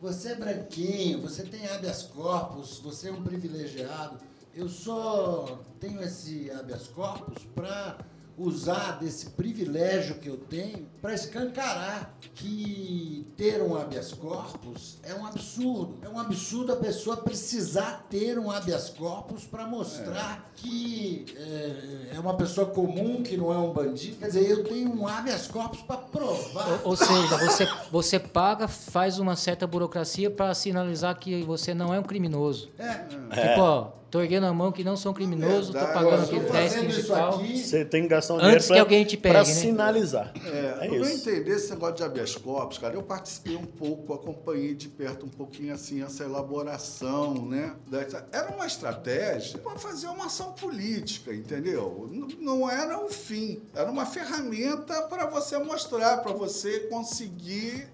você 0.01 0.29
é 0.29 0.35
branquinho, 0.35 1.21
você 1.21 1.43
tem 1.43 1.65
habeas 1.67 2.01
corpus, 2.03 2.79
você 2.79 3.09
é 3.09 3.11
um 3.11 3.21
privilegiado. 3.21 4.17
Eu 4.53 4.67
só 4.69 5.59
tenho 5.79 6.01
esse 6.01 6.49
habeas 6.51 6.87
corpus 6.87 7.43
para 7.53 7.97
usar 8.37 8.99
desse 8.99 9.31
privilégio 9.31 10.15
que 10.15 10.27
eu 10.27 10.37
tenho 10.37 10.87
para 11.01 11.13
escancarar 11.13 12.15
que 12.33 13.25
ter 13.37 13.61
um 13.61 13.75
habeas 13.75 14.11
corpus 14.13 14.97
é 15.03 15.13
um 15.13 15.25
absurdo. 15.25 15.97
É 16.01 16.09
um 16.09 16.19
absurdo 16.19 16.73
a 16.73 16.75
pessoa 16.75 17.17
precisar 17.17 18.05
ter 18.09 18.37
um 18.37 18.51
habeas 18.51 18.89
corpus 18.89 19.45
para 19.45 19.65
mostrar 19.65 20.51
que 20.55 21.25
é, 21.37 22.15
é 22.15 22.19
uma 22.19 22.35
pessoa 22.35 22.67
comum, 22.67 23.23
que 23.23 23.37
não 23.37 23.53
é 23.53 23.57
um 23.57 23.71
bandido. 23.71 24.17
Quer 24.17 24.27
dizer, 24.27 24.49
eu 24.49 24.63
tenho 24.63 24.93
um 24.93 25.07
habeas 25.07 25.47
corpus 25.47 25.81
para 25.81 25.97
provar. 25.97 26.81
Ou, 26.83 26.91
ou 26.91 26.95
seja, 26.95 27.37
você, 27.37 27.67
você 27.91 28.19
paga, 28.19 28.67
faz 28.67 29.19
uma 29.19 29.35
certa 29.35 29.65
burocracia 29.65 30.29
para 30.29 30.53
sinalizar 30.53 31.17
que 31.17 31.43
você 31.43 31.73
não 31.73 31.93
é 31.93 31.99
um 31.99 32.03
criminoso. 32.03 32.69
É, 32.77 33.05
Tipo, 33.35 33.61
ó, 33.61 33.91
tô 34.15 34.21
erguendo 34.21 34.45
a 34.45 34.53
mão 34.53 34.71
que 34.71 34.81
não 34.81 34.95
sou 34.95 35.11
um 35.11 35.15
criminoso, 35.15 35.73
tô 35.73 35.79
Verdade. 35.79 35.93
pagando 35.93 36.15
Eu 36.15 36.23
aquele 36.23 36.39
estou 36.39 36.51
teste 36.55 36.75
fazendo 36.75 36.89
isso 36.89 37.09
municipal. 37.11 37.35
aqui. 37.39 37.57
Você 37.59 37.85
tem 37.85 38.01
que 38.03 38.07
gastar 38.07 38.33
um 38.33 38.37
Antes 38.37 38.45
dinheiro 38.47 38.63
que 38.63 38.67
pra, 38.73 38.79
alguém 38.79 39.05
te 39.05 39.17
pegue, 39.17 39.33
pra 39.35 39.39
né? 39.43 39.53
sinalizar. 39.53 40.33
É, 40.45 40.85
É 40.85 40.87
eu 40.87 40.99
não 41.01 41.09
entender 41.09 41.51
esse 41.51 41.69
negócio 41.71 41.95
de 41.95 42.03
habeas 42.03 42.35
corpus, 42.37 42.77
cara. 42.77 42.93
Eu 42.93 43.03
participei 43.03 43.57
um 43.57 43.65
pouco, 43.65 44.13
acompanhei 44.13 44.73
de 44.73 44.87
perto 44.87 45.25
um 45.25 45.29
pouquinho 45.29 45.73
assim 45.73 46.01
essa 46.01 46.23
elaboração, 46.23 47.45
né? 47.45 47.73
dessa- 47.91 48.25
Era 48.31 48.51
uma 48.55 48.65
estratégia 48.65 49.59
para 49.59 49.77
fazer 49.77 50.07
uma 50.07 50.27
ação 50.27 50.53
política, 50.53 51.33
entendeu? 51.33 52.09
Não 52.39 52.69
era 52.69 52.97
o 53.03 53.09
fim, 53.09 53.61
era 53.75 53.91
uma 53.91 54.05
ferramenta 54.05 55.01
para 55.03 55.25
você 55.29 55.57
mostrar, 55.57 56.17
para 56.17 56.31
você 56.31 56.81
conseguir 56.89 57.87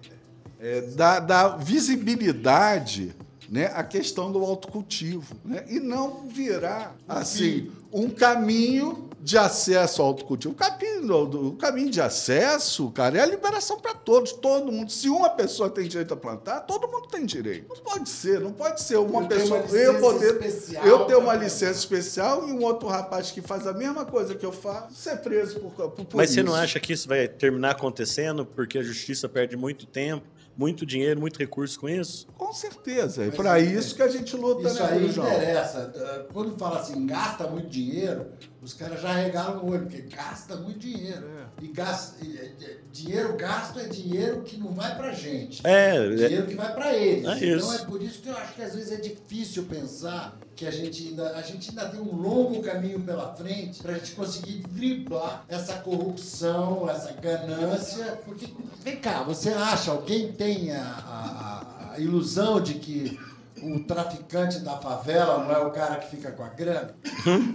é, 0.60 0.82
dar, 0.82 1.18
dar 1.18 1.56
visibilidade 1.58 3.12
né, 3.52 3.66
à 3.74 3.84
questão 3.84 4.32
do 4.32 4.42
autocultivo. 4.42 5.36
Né? 5.44 5.62
E 5.68 5.78
não 5.78 6.26
virar 6.26 6.96
assim 7.06 7.70
um 7.92 8.08
caminho 8.08 9.10
de 9.20 9.36
acesso 9.36 10.00
ao 10.00 10.08
autocultivo. 10.08 10.54
O 10.54 10.56
caminho, 10.56 11.48
o 11.48 11.52
caminho 11.56 11.90
de 11.90 12.00
acesso, 12.00 12.90
cara, 12.90 13.18
é 13.18 13.20
a 13.20 13.26
liberação 13.26 13.78
para 13.78 13.92
todos, 13.92 14.32
todo 14.32 14.72
mundo. 14.72 14.90
Se 14.90 15.10
uma 15.10 15.28
pessoa 15.28 15.68
tem 15.68 15.86
direito 15.86 16.14
a 16.14 16.16
plantar, 16.16 16.60
todo 16.60 16.88
mundo 16.88 17.06
tem 17.08 17.26
direito. 17.26 17.68
Não 17.68 17.76
pode 17.76 18.08
ser, 18.08 18.40
não 18.40 18.52
pode 18.52 18.80
ser 18.80 18.96
uma 18.96 19.20
Eu 19.22 19.28
tenho 19.28 19.40
pessoa. 19.42 19.60
uma 19.60 19.76
eu 19.76 19.92
licença 19.92 20.00
poder. 20.00 20.32
especial 20.32 20.86
eu 20.86 21.04
tenho 21.04 21.18
uma 21.20 21.34
licença 21.34 21.78
especial 21.78 22.48
e 22.48 22.52
um 22.52 22.62
outro 22.64 22.88
rapaz 22.88 23.30
que 23.30 23.42
faz 23.42 23.66
a 23.66 23.74
mesma 23.74 24.06
coisa 24.06 24.34
que 24.34 24.46
eu 24.46 24.50
faço 24.52 24.94
ser 24.94 25.18
preso 25.18 25.60
por, 25.60 25.70
por, 25.90 25.90
por 26.06 26.16
Mas 26.16 26.30
você 26.30 26.42
não 26.42 26.54
isso. 26.54 26.62
acha 26.62 26.80
que 26.80 26.94
isso 26.94 27.06
vai 27.06 27.28
terminar 27.28 27.72
acontecendo 27.72 28.46
porque 28.46 28.78
a 28.78 28.82
justiça 28.82 29.28
perde 29.28 29.56
muito 29.58 29.84
tempo, 29.86 30.24
muito 30.56 30.84
dinheiro, 30.84 31.20
muito 31.20 31.38
recurso 31.38 31.78
com 31.80 31.88
isso? 31.88 32.26
Com 32.36 32.52
certeza. 32.52 33.24
É 33.24 33.30
para 33.30 33.58
isso 33.60 33.94
que 33.94 34.02
a 34.02 34.08
gente 34.08 34.36
luta, 34.36 34.68
Isso 34.68 34.82
né, 34.82 34.88
aí 34.92 35.10
João? 35.10 35.26
interessa. 35.28 36.26
Quando 36.32 36.56
fala 36.58 36.80
assim, 36.80 37.06
gasta 37.06 37.46
muito 37.46 37.68
dinheiro, 37.68 38.26
os 38.62 38.72
caras 38.74 39.00
já 39.02 39.12
regalam 39.12 39.64
o 39.64 39.70
olho, 39.70 39.82
porque 39.82 40.02
gasta 40.02 40.54
muito 40.56 40.78
dinheiro. 40.78 41.26
É. 41.28 41.42
E 41.64 41.68
gasta, 41.68 42.24
e, 42.24 42.28
e, 42.28 42.78
dinheiro 42.92 43.36
gasto 43.36 43.78
é 43.80 43.84
dinheiro 43.88 44.42
que 44.42 44.56
não 44.56 44.72
vai 44.72 44.96
pra 44.96 45.12
gente. 45.12 45.66
É, 45.66 45.96
é- 45.96 46.08
dinheiro 46.14 46.46
que 46.46 46.54
vai 46.54 46.72
pra 46.72 46.92
eles. 46.96 47.26
É 47.26 47.36
então 47.36 47.56
isso. 47.58 47.72
é 47.74 47.78
por 47.86 48.00
isso 48.02 48.20
que 48.22 48.28
eu 48.28 48.36
acho 48.36 48.54
que 48.54 48.62
às 48.62 48.74
vezes 48.74 48.92
é 48.92 48.96
difícil 49.00 49.64
pensar 49.64 50.38
que 50.54 50.66
a 50.66 50.70
gente 50.70 51.08
ainda, 51.08 51.30
a 51.36 51.42
gente 51.42 51.70
ainda 51.70 51.88
tem 51.88 52.00
um 52.00 52.14
longo 52.14 52.62
caminho 52.62 53.00
pela 53.00 53.34
frente 53.34 53.82
pra 53.82 53.94
gente 53.94 54.12
conseguir 54.12 54.62
driblar 54.68 55.44
essa 55.48 55.74
corrupção, 55.78 56.88
essa 56.88 57.12
ganância. 57.14 58.20
Porque, 58.24 58.46
vem 58.84 58.96
cá, 58.96 59.22
você 59.22 59.50
acha, 59.50 59.90
alguém 59.90 60.30
tem 60.32 60.70
a- 60.72 60.82
a- 60.82 61.92
a 61.94 61.98
ilusão 61.98 62.60
de 62.60 62.74
que 62.74 63.18
o 63.62 63.80
traficante 63.84 64.58
da 64.60 64.76
favela 64.78 65.38
não 65.44 65.50
é 65.52 65.58
o 65.58 65.70
cara 65.70 65.96
que 65.96 66.08
fica 66.16 66.30
com 66.32 66.42
a 66.42 66.48
grana? 66.48 66.94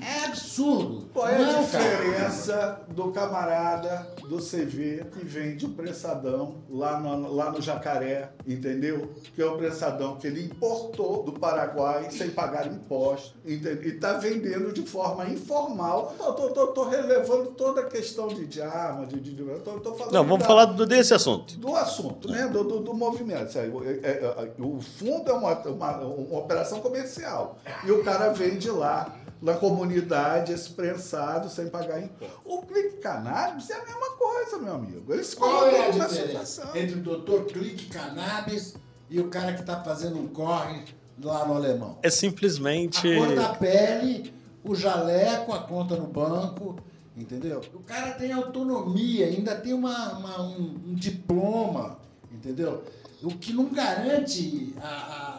É 0.06 0.26
absurdo. 0.26 1.10
Qual 1.14 1.28
é 1.28 1.38
não 1.38 1.60
a 1.60 1.64
diferença 1.64 2.82
do 2.90 3.12
camarada 3.12 4.08
do 4.30 4.38
CV 4.38 5.06
que 5.12 5.26
vende 5.26 5.66
o 5.66 5.70
prensadão 5.70 6.56
lá 6.70 7.00
no, 7.00 7.34
lá 7.34 7.52
no 7.52 7.62
Jacaré, 7.62 8.30
entendeu? 8.46 9.12
Que 9.36 9.42
é 9.42 9.46
o 9.46 9.58
prensadão 9.58 10.16
que 10.18 10.28
ele 10.28 10.44
importou 10.46 11.24
do 11.24 11.34
Paraguai 11.34 12.10
sem 12.12 12.30
pagar 12.30 12.68
imposto, 12.68 13.36
entendeu? 13.46 13.84
E 13.84 13.90
está 13.96 14.14
vendendo 14.14 14.72
de 14.74 14.82
forma 14.84 15.26
informal. 15.30 16.14
Tô, 16.18 16.34
tô, 16.34 16.50
tô, 16.50 16.68
tô 16.68 16.84
relevando 16.90 17.52
toda 17.52 17.82
a 17.82 17.86
questão 17.86 18.28
de, 18.28 18.46
de 18.46 18.62
arma, 18.62 19.06
de, 19.06 19.20
de, 19.20 19.34
de 19.34 19.44
tô, 19.60 19.80
tô 19.80 19.94
falando 19.96 20.14
Não, 20.14 20.24
vamos 20.24 20.40
da- 20.40 20.46
falar 20.46 20.66
do- 20.66 20.86
desse 20.86 21.14
assunto. 21.14 21.58
do 21.58 21.76
assunto, 21.76 22.30
né? 22.30 22.48
Do, 22.48 22.64
do, 22.64 22.80
do 22.80 22.94
movimento. 22.94 23.58
É- 23.58 23.66
é- 24.04 24.26
é- 24.26 24.52
o 24.62 24.80
fundo 24.82 25.30
é 25.30 25.34
uma, 25.34 25.54
uma, 25.68 25.97
uma 26.06 26.40
operação 26.40 26.80
comercial. 26.82 27.58
E 27.86 27.92
o 27.92 28.04
cara 28.04 28.32
vende 28.34 28.70
lá, 28.70 29.16
na 29.42 29.54
comunidade, 29.54 30.52
esse 30.52 30.70
prensado 30.72 31.50
sem 31.50 31.68
pagar 31.70 32.02
imposto. 32.02 32.40
O 32.44 32.62
clique 32.64 32.98
cannabis 32.98 33.70
é 33.70 33.76
a 33.76 33.86
mesma 33.86 34.10
coisa, 34.18 34.58
meu 34.58 34.74
amigo. 34.76 35.14
Eles 35.14 35.34
Qual 35.36 35.68
é 35.68 35.88
a 35.88 35.92
diferença 35.92 36.46
situação. 36.46 36.76
entre 36.76 36.96
o 37.00 37.02
doutor 37.04 37.46
Clique 37.46 37.86
Cannabis 37.86 38.76
e 39.10 39.20
o 39.20 39.28
cara 39.30 39.54
que 39.54 39.62
está 39.62 39.82
fazendo 39.84 40.18
um 40.20 40.28
corre 40.28 40.84
lá 41.22 41.46
no 41.46 41.54
alemão? 41.56 41.98
É 42.02 42.08
A 42.08 42.12
simplesmente. 42.12 43.02
cor 43.16 43.36
da 43.36 43.50
pele, 43.50 44.34
o 44.64 44.74
jaleco, 44.76 45.54
a 45.54 45.60
conta 45.60 45.96
no 45.96 46.08
banco, 46.08 46.76
entendeu? 47.16 47.62
O 47.76 47.80
cara 47.80 48.12
tem 48.14 48.32
autonomia, 48.32 49.28
ainda 49.28 49.56
tem 49.56 49.72
uma, 49.74 50.14
uma- 50.14 50.42
um, 50.42 50.80
um 50.88 50.96
diploma, 50.96 52.00
entendeu? 52.32 52.84
O 53.24 53.30
que 53.30 53.52
não 53.54 53.66
garante 53.66 54.74
a, 54.82 54.88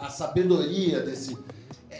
a- 0.02 0.06
a 0.06 0.10
sabedoria 0.10 1.00
desse. 1.00 1.36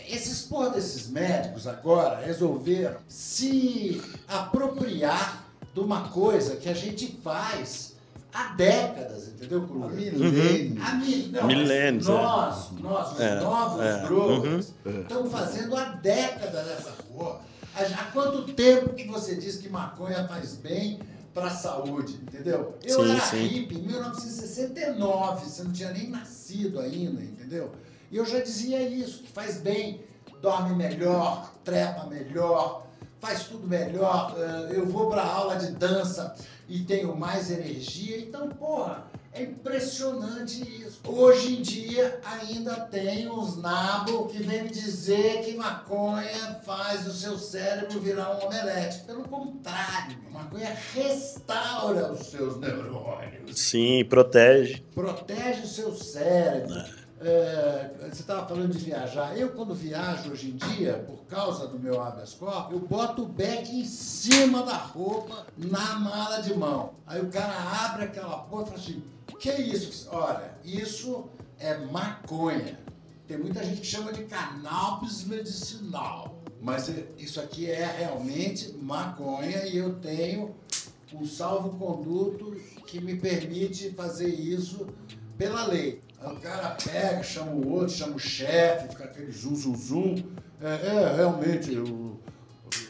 Esses 0.09 0.43
porra 0.43 0.71
desses 0.71 1.09
médicos 1.09 1.67
agora 1.67 2.19
resolveram 2.25 2.97
se 3.07 4.01
apropriar 4.27 5.45
de 5.75 5.81
uma 5.81 6.09
coisa 6.09 6.57
que 6.57 6.69
a 6.69 6.75
gente 6.75 7.19
faz 7.23 7.95
há 8.33 8.55
décadas, 8.55 9.29
entendeu, 9.29 9.67
Kruger? 9.67 10.13
Há 10.15 10.21
milênios. 10.23 10.83
Há 10.85 10.95
mi- 10.95 11.29
não, 11.33 11.47
Milênios, 11.47 12.09
é. 12.09 12.11
Nós, 12.13 12.71
nós, 12.81 13.13
os 13.13 13.21
É, 13.21 13.41
novos 13.41 13.85
é. 13.85 14.03
growers, 14.07 14.73
estamos 14.85 15.31
fazendo 15.33 15.77
há 15.77 15.85
décadas 15.85 16.69
essa 16.71 16.91
porra. 17.13 17.41
Há, 17.77 17.83
há 17.83 18.05
quanto 18.13 18.53
tempo 18.55 18.91
que 18.95 19.07
você 19.07 19.37
diz 19.37 19.57
que 19.59 19.69
maconha 19.69 20.27
faz 20.27 20.55
bem 20.55 20.99
para 21.35 21.47
a 21.47 21.51
saúde, 21.51 22.15
entendeu? 22.23 22.77
Eu 22.85 23.05
Sim, 23.05 23.11
era 23.13 23.21
sim. 23.21 23.47
hippie 23.47 23.77
em 23.79 23.83
1969, 23.83 25.45
você 25.47 25.63
não 25.63 25.73
tinha 25.73 25.91
nem 25.93 26.09
nascido 26.11 26.81
ainda, 26.81 27.23
entendeu? 27.23 27.73
E 28.11 28.17
eu 28.17 28.25
já 28.25 28.41
dizia 28.41 28.81
isso, 28.89 29.23
que 29.23 29.31
faz 29.33 29.59
bem, 29.61 30.03
dorme 30.41 30.75
melhor, 30.75 31.53
trepa 31.65 32.07
melhor, 32.07 32.87
faz 33.21 33.45
tudo 33.45 33.67
melhor. 33.67 34.35
eh, 34.37 34.77
Eu 34.77 34.87
vou 34.87 35.09
para 35.11 35.23
aula 35.25 35.57
de 35.57 35.73
dança 35.73 36.35
e 36.69 36.81
tenho 36.81 37.15
mais 37.17 37.51
energia. 37.51 38.19
Então, 38.21 38.49
porra, 38.49 39.05
é 39.39 39.43
impressionante 39.45 40.63
isso. 40.63 41.01
Hoje 41.07 41.57
em 41.57 41.63
dia 41.63 42.21
ainda 42.25 42.75
tem 42.81 43.31
uns 43.31 43.57
nabos 43.57 44.31
que 44.33 44.43
vêm 44.43 44.67
dizer 44.67 45.45
que 45.45 45.55
maconha 45.57 46.61
faz 46.65 47.07
o 47.07 47.13
seu 47.13 47.39
cérebro 47.39 48.01
virar 48.01 48.37
um 48.37 48.47
omelete. 48.47 49.01
Pelo 49.01 49.23
contrário, 49.25 50.17
a 50.29 50.31
maconha 50.31 50.77
restaura 50.95 52.13
os 52.13 52.27
seus 52.27 52.59
neurônios 52.59 53.59
Sim, 53.59 54.05
protege. 54.05 54.83
protege 54.95 55.63
o 55.63 55.67
seu 55.67 55.95
cérebro. 55.95 56.99
É, 57.21 57.91
você 57.99 58.21
estava 58.21 58.47
falando 58.47 58.71
de 58.71 58.79
viajar. 58.79 59.37
Eu, 59.37 59.49
quando 59.51 59.75
viajo 59.75 60.31
hoje 60.31 60.51
em 60.51 60.57
dia, 60.57 61.05
por 61.05 61.19
causa 61.27 61.67
do 61.67 61.79
meu 61.79 62.01
habeas 62.01 62.33
corpus, 62.35 62.73
eu 62.73 62.79
boto 62.79 63.23
o 63.23 63.27
beck 63.27 63.69
em 63.71 63.85
cima 63.85 64.63
da 64.63 64.77
roupa, 64.77 65.45
na 65.57 65.99
mala 65.99 66.41
de 66.41 66.55
mão. 66.55 66.95
Aí 67.05 67.21
o 67.21 67.29
cara 67.29 67.55
abre 67.85 68.05
aquela 68.05 68.39
porra 68.39 68.63
e 68.63 68.67
fala 68.67 68.79
assim: 68.79 69.03
que 69.39 69.51
é 69.51 69.61
isso? 69.61 70.09
Olha, 70.11 70.53
isso 70.65 71.29
é 71.59 71.77
maconha. 71.79 72.79
Tem 73.27 73.37
muita 73.37 73.63
gente 73.65 73.81
que 73.81 73.87
chama 73.87 74.13
de 74.13 74.25
cannabis 74.25 75.25
medicinal. 75.25 76.43
Mas 76.61 76.89
é- 76.89 77.07
isso 77.19 77.41
aqui 77.41 77.71
é 77.71 77.85
realmente 77.85 78.73
maconha 78.81 79.65
e 79.67 79.77
eu 79.77 79.95
tenho 79.97 80.55
o 81.13 81.27
salvo-conduto 81.27 82.53
que 82.87 83.01
me 83.01 83.17
permite 83.17 83.91
fazer 83.91 84.29
isso 84.29 84.87
pela 85.37 85.67
lei. 85.67 86.01
O 86.21 86.35
cara 86.41 86.71
pega, 86.71 87.23
chama 87.23 87.53
o 87.53 87.71
outro, 87.71 87.91
chama 87.95 88.17
o 88.17 88.19
chefe, 88.19 88.89
fica 88.89 89.05
aquele 89.05 89.31
zum, 89.31 89.55
zum, 89.55 89.77
zum. 89.77 90.15
É, 90.61 90.87
é, 90.89 91.15
realmente, 91.15 91.71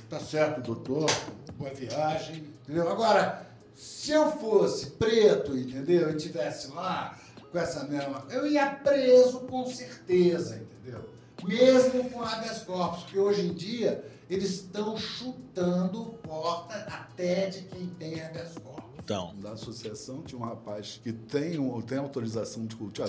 tá 0.08 0.18
certo, 0.18 0.62
doutor, 0.62 1.10
boa 1.58 1.70
viagem, 1.74 2.44
entendeu? 2.62 2.90
Agora, 2.90 3.46
se 3.78 4.10
eu 4.10 4.32
fosse 4.32 4.90
preto, 4.90 5.56
entendeu, 5.56 6.10
e 6.10 6.16
tivesse 6.16 6.68
lá 6.72 7.16
com 7.52 7.56
essa 7.58 7.84
mesma... 7.84 8.24
Eu 8.28 8.44
ia 8.44 8.66
preso 8.70 9.40
com 9.42 9.64
certeza, 9.66 10.56
entendeu? 10.56 11.08
Mesmo 11.44 12.10
com 12.10 12.20
habeas 12.20 12.58
corpus, 12.64 13.04
porque 13.04 13.18
hoje 13.20 13.42
em 13.46 13.54
dia 13.54 14.04
eles 14.28 14.50
estão 14.50 14.96
chutando 14.96 16.06
porta 16.22 16.74
até 16.74 17.46
de 17.46 17.62
quem 17.62 17.86
tem 17.86 18.20
habeas 18.20 18.54
corpus. 18.58 18.84
Então, 18.98 19.32
Da 19.38 19.52
associação 19.52 20.22
tinha 20.22 20.40
um 20.40 20.44
rapaz 20.44 21.00
que 21.02 21.12
tem, 21.12 21.56
um- 21.58 21.80
tem 21.80 21.98
autorização 21.98 22.66
de 22.66 22.74
cultivar, 22.74 23.08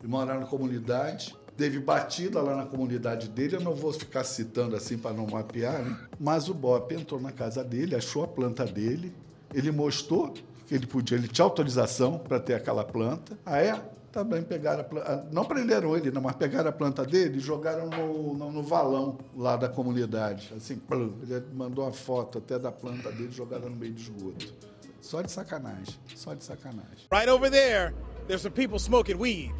de 0.00 0.06
morar 0.08 0.40
na 0.40 0.46
comunidade. 0.46 1.34
Teve 1.56 1.78
batida 1.78 2.42
lá 2.42 2.56
na 2.56 2.66
comunidade 2.66 3.28
dele, 3.28 3.56
eu 3.56 3.60
não 3.60 3.74
vou 3.74 3.92
ficar 3.92 4.24
citando 4.24 4.74
assim 4.76 4.98
para 4.98 5.12
não 5.12 5.26
mapear, 5.26 5.82
né? 5.82 5.96
Mas 6.18 6.48
o 6.48 6.54
Bop 6.54 6.92
entrou 6.94 7.20
na 7.20 7.30
casa 7.32 7.62
dele, 7.64 7.94
achou 7.96 8.24
a 8.24 8.28
planta 8.28 8.64
dele, 8.66 9.12
ele 9.52 9.70
mostrou 9.70 10.32
que 10.66 10.74
ele 10.74 10.86
podia, 10.86 11.16
ele 11.16 11.28
tinha 11.28 11.44
autorização 11.44 12.18
para 12.18 12.38
ter 12.38 12.54
aquela 12.54 12.84
planta. 12.84 13.38
Ah, 13.44 13.58
é? 13.58 13.80
Também 14.12 14.42
pegaram 14.42 14.80
a 14.80 14.84
planta. 14.84 15.28
Não 15.30 15.44
prenderam 15.44 15.96
ele, 15.96 16.10
não, 16.10 16.22
mas 16.22 16.36
pegaram 16.36 16.68
a 16.70 16.72
planta 16.72 17.04
dele 17.04 17.38
e 17.38 17.40
jogaram 17.40 17.88
no, 17.88 18.34
no, 18.34 18.52
no 18.52 18.62
valão 18.62 19.18
lá 19.36 19.56
da 19.56 19.68
comunidade. 19.68 20.52
Assim, 20.56 20.76
plum. 20.76 21.14
ele 21.22 21.44
mandou 21.54 21.84
uma 21.84 21.92
foto 21.92 22.38
até 22.38 22.58
da 22.58 22.72
planta 22.72 23.10
dele 23.12 23.30
jogada 23.30 23.68
no 23.68 23.76
meio 23.76 23.92
do 23.92 24.00
esgoto. 24.00 24.54
Só 25.00 25.22
de 25.22 25.30
sacanagem, 25.30 25.94
só 26.14 26.34
de 26.34 26.44
sacanagem. 26.44 27.06
Right 27.12 27.30
over 27.30 27.50
there, 27.50 27.94
there's 28.26 28.42
some 28.42 28.54
people 28.54 28.78
smoking 28.78 29.16
weed. 29.16 29.52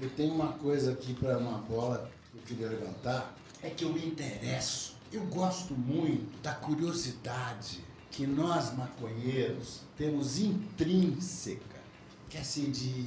Eu 0.00 0.10
tenho 0.10 0.34
uma 0.34 0.52
coisa 0.52 0.92
aqui 0.92 1.14
para 1.14 1.38
uma 1.38 1.58
bola 1.58 2.10
que 2.30 2.38
eu 2.38 2.42
queria 2.42 2.68
levantar. 2.68 3.34
É 3.62 3.70
que 3.70 3.84
eu 3.84 3.92
me 3.92 4.04
interesso. 4.04 4.93
Eu 5.14 5.22
gosto 5.26 5.74
muito 5.74 6.42
da 6.42 6.52
curiosidade 6.52 7.78
que 8.10 8.26
nós 8.26 8.76
maconheiros 8.76 9.82
temos 9.96 10.40
intrínseca. 10.40 11.78
Que 12.28 12.36
é 12.36 12.40
assim 12.40 12.72
de. 12.72 13.06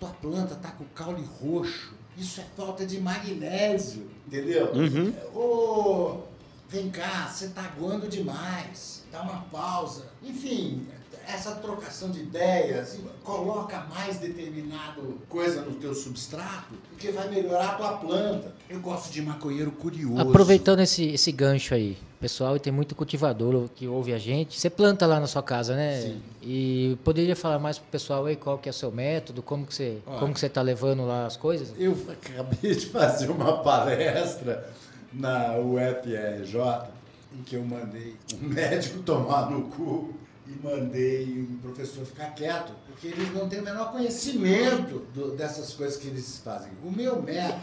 Tua 0.00 0.08
planta 0.08 0.54
tá 0.54 0.70
com 0.70 0.86
caule 0.86 1.22
roxo. 1.38 1.92
Isso 2.16 2.40
é 2.40 2.44
falta 2.56 2.86
de 2.86 2.98
magnésio. 2.98 4.10
Entendeu? 4.26 4.72
Uhum. 4.72 5.12
Ô, 5.38 6.22
vem 6.70 6.90
cá, 6.90 7.28
você 7.28 7.48
tá 7.48 7.64
aguando 7.64 8.08
demais. 8.08 9.04
Dá 9.12 9.20
uma 9.20 9.42
pausa. 9.42 10.06
Enfim, 10.22 10.86
essa 11.28 11.52
trocação 11.56 12.10
de 12.10 12.20
ideias, 12.20 12.98
coloca 13.24 13.80
mais 13.92 14.18
determinado 14.18 15.18
coisa 15.28 15.62
no 15.62 15.74
teu 15.74 15.94
substrato, 15.94 16.74
porque 16.90 17.10
vai 17.10 17.28
melhorar 17.28 17.70
a 17.70 17.74
tua 17.74 17.92
planta. 17.94 18.54
Eu 18.68 18.80
gosto 18.80 19.12
de 19.12 19.20
maconheiro 19.20 19.72
curioso. 19.72 20.20
Aproveitando 20.20 20.80
esse, 20.80 21.04
esse 21.08 21.32
gancho 21.32 21.74
aí, 21.74 21.98
pessoal, 22.20 22.56
e 22.56 22.60
tem 22.60 22.72
muito 22.72 22.94
cultivador 22.94 23.68
que 23.74 23.88
ouve 23.88 24.12
a 24.12 24.18
gente. 24.18 24.58
Você 24.58 24.70
planta 24.70 25.04
lá 25.06 25.18
na 25.18 25.26
sua 25.26 25.42
casa, 25.42 25.74
né? 25.74 26.00
Sim. 26.00 26.22
E 26.42 26.96
poderia 27.02 27.34
falar 27.34 27.58
mais 27.58 27.78
pro 27.78 27.88
pessoal 27.90 28.24
aí 28.26 28.36
qual 28.36 28.58
que 28.58 28.68
é 28.68 28.70
o 28.70 28.74
seu 28.74 28.92
método, 28.92 29.42
como 29.42 29.66
que 29.66 29.74
você, 29.74 29.98
Olha. 30.06 30.18
como 30.18 30.32
que 30.32 30.38
você 30.38 30.48
tá 30.48 30.62
levando 30.62 31.04
lá 31.04 31.26
as 31.26 31.36
coisas? 31.36 31.72
Eu 31.76 31.96
acabei 32.08 32.74
de 32.74 32.86
fazer 32.86 33.30
uma 33.30 33.58
palestra 33.62 34.70
na 35.12 35.56
UFRJ 35.58 36.96
em 37.36 37.42
que 37.42 37.56
eu 37.56 37.64
mandei 37.64 38.14
um 38.40 38.48
médico 38.48 39.00
tomar 39.00 39.50
no 39.50 39.62
cu 39.62 40.14
e 40.48 40.64
mandei 40.66 41.46
um 41.50 41.58
professor 41.58 42.04
ficar 42.04 42.30
quieto, 42.34 42.72
porque 42.86 43.08
eles 43.08 43.32
não 43.34 43.48
têm 43.48 43.60
o 43.60 43.64
menor 43.64 43.90
conhecimento 43.92 45.00
do- 45.12 45.32
dessas 45.36 45.72
coisas 45.72 45.96
que 45.96 46.06
eles 46.08 46.38
fazem. 46.38 46.70
O 46.84 46.90
meu 46.90 47.20
método 47.20 47.62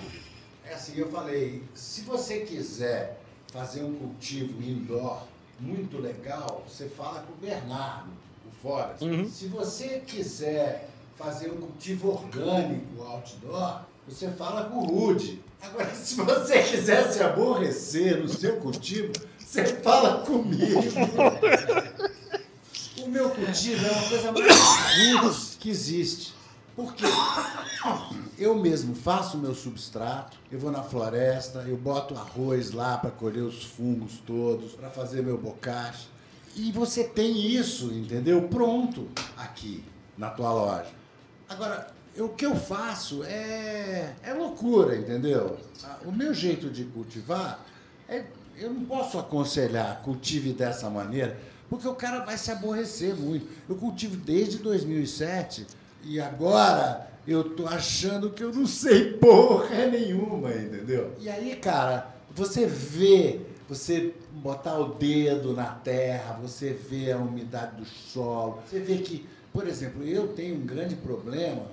é 0.65 0.73
assim, 0.73 0.93
eu 0.97 1.09
falei, 1.09 1.63
se 1.73 2.01
você 2.01 2.41
quiser 2.41 3.19
fazer 3.51 3.83
um 3.83 3.93
cultivo 3.93 4.61
indoor 4.61 5.23
muito 5.59 5.97
legal, 5.99 6.63
você 6.67 6.87
fala 6.89 7.21
com 7.21 7.33
o 7.33 7.35
Bernardo, 7.37 8.09
o 8.45 8.51
Forest. 8.61 9.29
Se 9.29 9.47
você 9.47 9.99
quiser 10.05 10.89
fazer 11.15 11.51
um 11.51 11.57
cultivo 11.57 12.09
orgânico 12.11 13.01
outdoor, 13.03 13.81
você 14.07 14.29
fala 14.31 14.65
com 14.69 14.79
o 14.79 14.85
Rude. 14.85 15.41
Agora, 15.61 15.89
se 15.95 16.15
você 16.15 16.61
quiser 16.63 17.09
se 17.13 17.21
aborrecer 17.23 18.17
no 18.19 18.27
seu 18.27 18.57
cultivo, 18.57 19.13
você 19.39 19.63
fala 19.77 20.25
comigo. 20.25 20.81
O 23.03 23.09
meu 23.09 23.29
cultivo 23.29 23.85
é 23.85 23.91
uma 23.91 24.09
coisa 24.09 24.31
mais 24.31 25.57
que 25.59 25.69
existe. 25.69 26.33
Porque 26.75 27.03
eu 28.37 28.55
mesmo 28.55 28.95
faço 28.95 29.37
o 29.37 29.39
meu 29.39 29.53
substrato, 29.53 30.37
eu 30.51 30.57
vou 30.57 30.71
na 30.71 30.81
floresta, 30.81 31.59
eu 31.67 31.77
boto 31.77 32.15
arroz 32.15 32.71
lá 32.71 32.97
para 32.97 33.11
colher 33.11 33.43
os 33.43 33.63
fungos 33.63 34.13
todos, 34.25 34.71
para 34.71 34.89
fazer 34.89 35.21
meu 35.21 35.37
bocache. 35.37 36.07
E 36.55 36.71
você 36.71 37.03
tem 37.03 37.45
isso, 37.45 37.91
entendeu? 37.93 38.47
Pronto 38.47 39.07
aqui 39.37 39.83
na 40.17 40.29
tua 40.29 40.51
loja. 40.51 40.89
Agora, 41.47 41.87
o 42.17 42.29
que 42.29 42.45
eu 42.45 42.55
faço 42.55 43.23
é, 43.23 44.15
é 44.23 44.33
loucura, 44.33 44.95
entendeu? 44.95 45.57
Ah, 45.83 45.97
O 46.05 46.11
meu 46.11 46.33
jeito 46.33 46.69
de 46.69 46.85
cultivar, 46.85 47.63
é, 48.07 48.23
eu 48.57 48.71
não 48.71 48.85
posso 48.85 49.19
aconselhar 49.19 50.01
cultive 50.01 50.53
dessa 50.53 50.89
maneira, 50.89 51.37
porque 51.73 51.87
o 51.87 51.95
cara 51.95 52.23
vai 52.23 52.37
se 52.37 52.51
aborrecer 52.51 53.15
muito. 53.15 53.47
Eu 53.67 53.75
cultivo 53.75 54.15
desde 54.15 54.59
2007 54.59 55.65
e 56.03 56.19
agora 56.19 57.09
eu 57.27 57.55
tô 57.55 57.65
achando 57.65 58.29
que 58.29 58.43
eu 58.43 58.53
não 58.53 58.67
sei 58.67 59.13
porra 59.13 59.87
nenhuma, 59.87 60.51
entendeu? 60.53 61.15
E 61.19 61.27
aí, 61.27 61.55
cara, 61.55 62.13
você 62.35 62.67
vê, 62.67 63.39
você 63.67 64.13
botar 64.33 64.77
o 64.77 64.93
dedo 64.93 65.53
na 65.53 65.65
terra, 65.65 66.37
você 66.41 66.73
vê 66.73 67.11
a 67.11 67.17
umidade 67.17 67.77
do 67.77 67.85
solo, 67.85 68.59
você 68.69 68.79
vê 68.79 68.97
que, 68.99 69.27
por 69.51 69.67
exemplo, 69.67 70.03
eu 70.03 70.27
tenho 70.29 70.57
um 70.57 70.65
grande 70.65 70.95
problema 70.95 71.65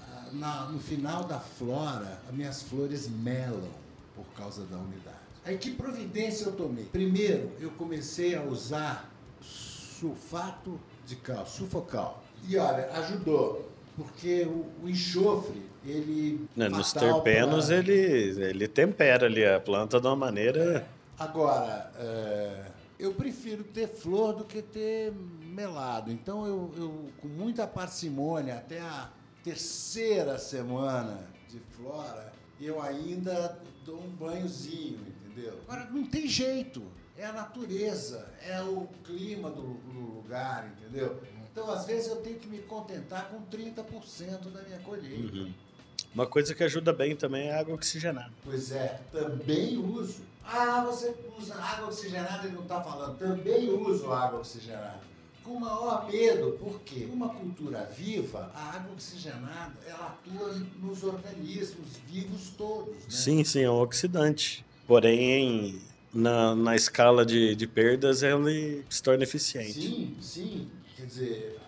ah, 0.00 0.26
na- 0.34 0.66
no 0.66 0.78
final 0.78 1.24
da 1.24 1.40
flora, 1.40 2.20
as 2.28 2.34
minhas 2.34 2.62
flores 2.62 3.08
melam 3.08 3.68
por 4.14 4.24
causa 4.36 4.62
da 4.66 4.76
umidade. 4.76 5.16
Aí 5.44 5.56
que 5.58 5.70
providência 5.72 6.44
eu 6.46 6.52
tomei? 6.52 6.84
Primeiro, 6.84 7.50
eu 7.60 7.70
comecei 7.70 8.36
a 8.36 8.42
usar 8.42 9.10
sulfato 9.40 10.78
de 11.06 11.16
cal, 11.16 11.46
sufocal. 11.46 12.22
E 12.46 12.56
olha, 12.56 12.88
ajudou, 12.92 13.68
porque 13.96 14.44
o, 14.44 14.66
o 14.84 14.88
enxofre, 14.88 15.62
ele 15.84 16.46
né, 16.56 16.68
nos 16.68 16.92
terpenos 16.92 17.66
pra- 17.66 17.76
ele, 17.76 17.92
ele 18.44 18.68
tempera 18.68 19.26
ali 19.26 19.44
a 19.44 19.58
planta 19.58 20.00
de 20.00 20.06
uma 20.06 20.16
maneira. 20.16 20.86
Agora, 21.18 21.90
é, 21.98 22.66
eu 22.98 23.12
prefiro 23.14 23.64
ter 23.64 23.88
flor 23.88 24.34
do 24.34 24.44
que 24.44 24.62
ter 24.62 25.12
melado. 25.42 26.12
Então 26.12 26.46
eu, 26.46 26.70
eu 26.76 27.04
com 27.20 27.26
muita 27.28 27.66
parcimônia, 27.66 28.54
até 28.56 28.80
a 28.80 29.08
terceira 29.42 30.38
semana 30.38 31.26
de 31.48 31.58
flora, 31.76 32.32
eu 32.60 32.80
ainda 32.80 33.58
dou 33.84 33.98
um 34.00 34.10
banhozinho, 34.10 35.00
entendeu? 35.26 35.54
Agora 35.66 35.88
não 35.90 36.04
tem 36.04 36.26
jeito. 36.28 36.82
É 37.18 37.24
a 37.24 37.32
natureza, 37.32 38.32
é 38.46 38.62
o 38.62 38.88
clima 39.04 39.50
do, 39.50 39.62
do 39.62 40.00
lugar, 40.18 40.72
entendeu? 40.78 41.20
Então, 41.50 41.68
às 41.68 41.84
vezes, 41.84 42.06
eu 42.06 42.16
tenho 42.16 42.38
que 42.38 42.46
me 42.46 42.58
contentar 42.58 43.28
com 43.28 43.42
30% 43.50 44.52
da 44.52 44.62
minha 44.62 44.78
colheita. 44.78 45.36
Uhum. 45.36 45.52
Uma 46.14 46.26
coisa 46.28 46.54
que 46.54 46.62
ajuda 46.62 46.92
bem 46.92 47.16
também 47.16 47.48
é 47.48 47.54
a 47.54 47.58
água 47.58 47.74
oxigenada. 47.74 48.30
Pois 48.44 48.70
é, 48.70 49.00
também 49.10 49.76
uso. 49.76 50.22
Ah, 50.44 50.84
você 50.84 51.12
usa 51.36 51.56
água 51.56 51.88
oxigenada 51.88 52.46
e 52.46 52.52
não 52.52 52.62
está 52.62 52.80
falando. 52.80 53.18
Também 53.18 53.68
uso 53.68 54.12
água 54.12 54.38
oxigenada. 54.38 55.00
Com 55.42 55.54
o 55.54 55.60
maior 55.60 56.06
medo, 56.08 56.56
porque 56.60 57.06
uma 57.06 57.30
cultura 57.30 57.84
viva, 57.84 58.48
a 58.54 58.76
água 58.76 58.92
oxigenada, 58.92 59.74
ela 59.84 60.06
atua 60.06 60.54
nos 60.80 61.02
organismos 61.02 61.96
vivos 62.06 62.50
todos. 62.56 62.94
Né? 62.94 63.10
Sim, 63.10 63.42
sim, 63.42 63.62
é 63.62 63.70
um 63.70 63.80
oxidante. 63.80 64.64
Porém, 64.86 65.80
na, 66.12 66.54
na 66.54 66.76
escala 66.76 67.24
de, 67.24 67.54
de 67.54 67.66
perdas, 67.66 68.22
ele 68.22 68.84
se 68.88 69.02
torna 69.02 69.24
eficiente. 69.24 69.72
Sim, 69.72 70.16
sim. 70.20 70.68
Quer 70.96 71.06
dizer, 71.06 71.58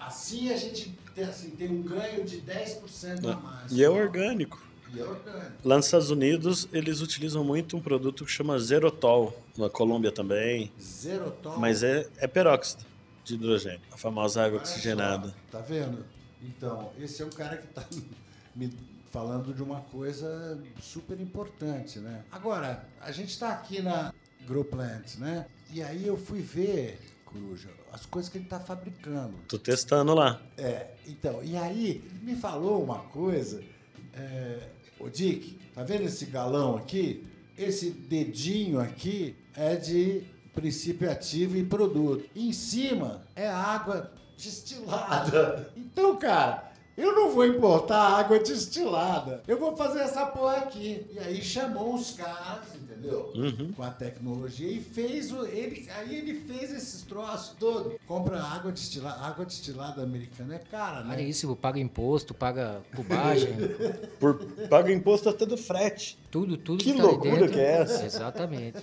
assim 0.00 0.52
a 0.52 0.56
gente 0.56 0.94
tem, 1.14 1.24
assim, 1.24 1.50
tem 1.50 1.68
um 1.68 1.82
ganho 1.82 2.24
de 2.24 2.40
10% 2.40 3.28
a 3.28 3.36
mais. 3.36 3.72
E 3.72 3.82
é 3.82 3.90
orgânico. 3.90 4.62
E 4.94 5.00
é 5.00 5.04
orgânico. 5.04 5.52
Lá 5.64 5.76
nos 5.76 5.86
Estados 5.86 6.10
Unidos, 6.10 6.68
eles 6.72 7.00
utilizam 7.00 7.42
muito 7.42 7.76
um 7.76 7.80
produto 7.80 8.24
que 8.24 8.30
chama 8.30 8.58
Zerotol. 8.58 9.36
Na 9.56 9.68
Colômbia 9.68 10.12
também. 10.12 10.72
Zerotol? 10.80 11.58
Mas 11.58 11.82
é, 11.82 12.08
é 12.18 12.26
peróxido 12.26 12.84
de 13.24 13.34
hidrogênio. 13.34 13.80
A 13.92 13.96
famosa 13.96 14.44
água 14.44 14.60
oxigenada. 14.60 15.28
Só, 15.50 15.58
tá 15.58 15.60
vendo? 15.60 16.04
Então, 16.40 16.92
esse 17.00 17.20
é 17.20 17.26
um 17.26 17.30
cara 17.30 17.56
que 17.56 17.66
está 17.66 17.84
me 18.54 18.72
falando 19.10 19.54
de 19.54 19.62
uma 19.62 19.80
coisa 19.80 20.62
super 20.80 21.20
importante, 21.20 21.98
né? 21.98 22.24
Agora, 22.30 22.84
a 23.00 23.10
gente 23.10 23.30
está 23.30 23.50
aqui 23.50 23.80
na 23.80 24.12
Growplant, 24.46 25.16
né? 25.18 25.46
E 25.70 25.82
aí 25.82 26.06
eu 26.06 26.16
fui 26.16 26.40
ver, 26.40 27.00
Coruja, 27.24 27.68
as 27.92 28.06
coisas 28.06 28.30
que 28.30 28.38
ele 28.38 28.44
está 28.44 28.60
fabricando. 28.60 29.34
Tô 29.48 29.58
testando 29.58 30.14
lá. 30.14 30.40
É, 30.56 30.88
então, 31.06 31.42
e 31.42 31.56
aí 31.56 32.04
me 32.22 32.36
falou 32.36 32.82
uma 32.82 33.00
coisa, 33.00 33.62
é, 34.14 34.68
o 34.98 35.08
Dick, 35.08 35.58
tá 35.74 35.82
vendo 35.82 36.02
esse 36.04 36.26
galão 36.26 36.76
aqui? 36.76 37.26
Esse 37.56 37.90
dedinho 37.90 38.80
aqui 38.80 39.36
é 39.54 39.74
de 39.74 40.22
princípio 40.54 41.10
ativo 41.10 41.56
e 41.56 41.64
produto. 41.64 42.28
E 42.34 42.48
em 42.48 42.52
cima 42.52 43.22
é 43.34 43.48
água 43.48 44.12
destilada. 44.36 45.72
Então, 45.76 46.16
cara, 46.16 46.67
eu 46.98 47.14
não 47.14 47.30
vou 47.30 47.46
importar 47.46 48.18
água 48.18 48.38
destilada. 48.38 49.42
Eu 49.46 49.58
vou 49.58 49.76
fazer 49.76 50.00
essa 50.00 50.26
porra 50.26 50.56
aqui. 50.56 51.06
E 51.12 51.18
aí 51.18 51.40
chamou 51.40 51.94
os 51.94 52.10
caras, 52.10 52.74
entendeu? 52.74 53.32
Uhum. 53.34 53.72
Com 53.72 53.82
a 53.82 53.90
tecnologia 53.90 54.68
e 54.68 54.80
fez 54.80 55.32
o. 55.32 55.46
Ele, 55.46 55.88
aí 55.96 56.16
ele 56.16 56.34
fez 56.34 56.72
esses 56.72 57.02
troços 57.02 57.54
todos. 57.58 57.94
Compra 58.06 58.42
água 58.42 58.72
destilada. 58.72 59.20
Água 59.20 59.44
destilada 59.44 60.02
americana 60.02 60.56
é 60.56 60.58
cara, 60.58 61.02
né? 61.04 61.10
Caríssimo, 61.10 61.54
paga 61.54 61.78
imposto, 61.78 62.34
paga 62.34 62.82
cubagem. 62.94 63.52
Por, 64.18 64.44
paga 64.68 64.92
imposto 64.92 65.28
até 65.28 65.46
do 65.46 65.56
frete. 65.56 66.18
Tudo, 66.30 66.56
tudo 66.56 66.82
Que 66.82 66.92
tá 66.92 66.98
ali 66.98 67.02
loucura 67.02 67.36
dentro. 67.36 67.52
que 67.54 67.60
é 67.60 67.80
essa? 67.80 68.04
Exatamente. 68.04 68.78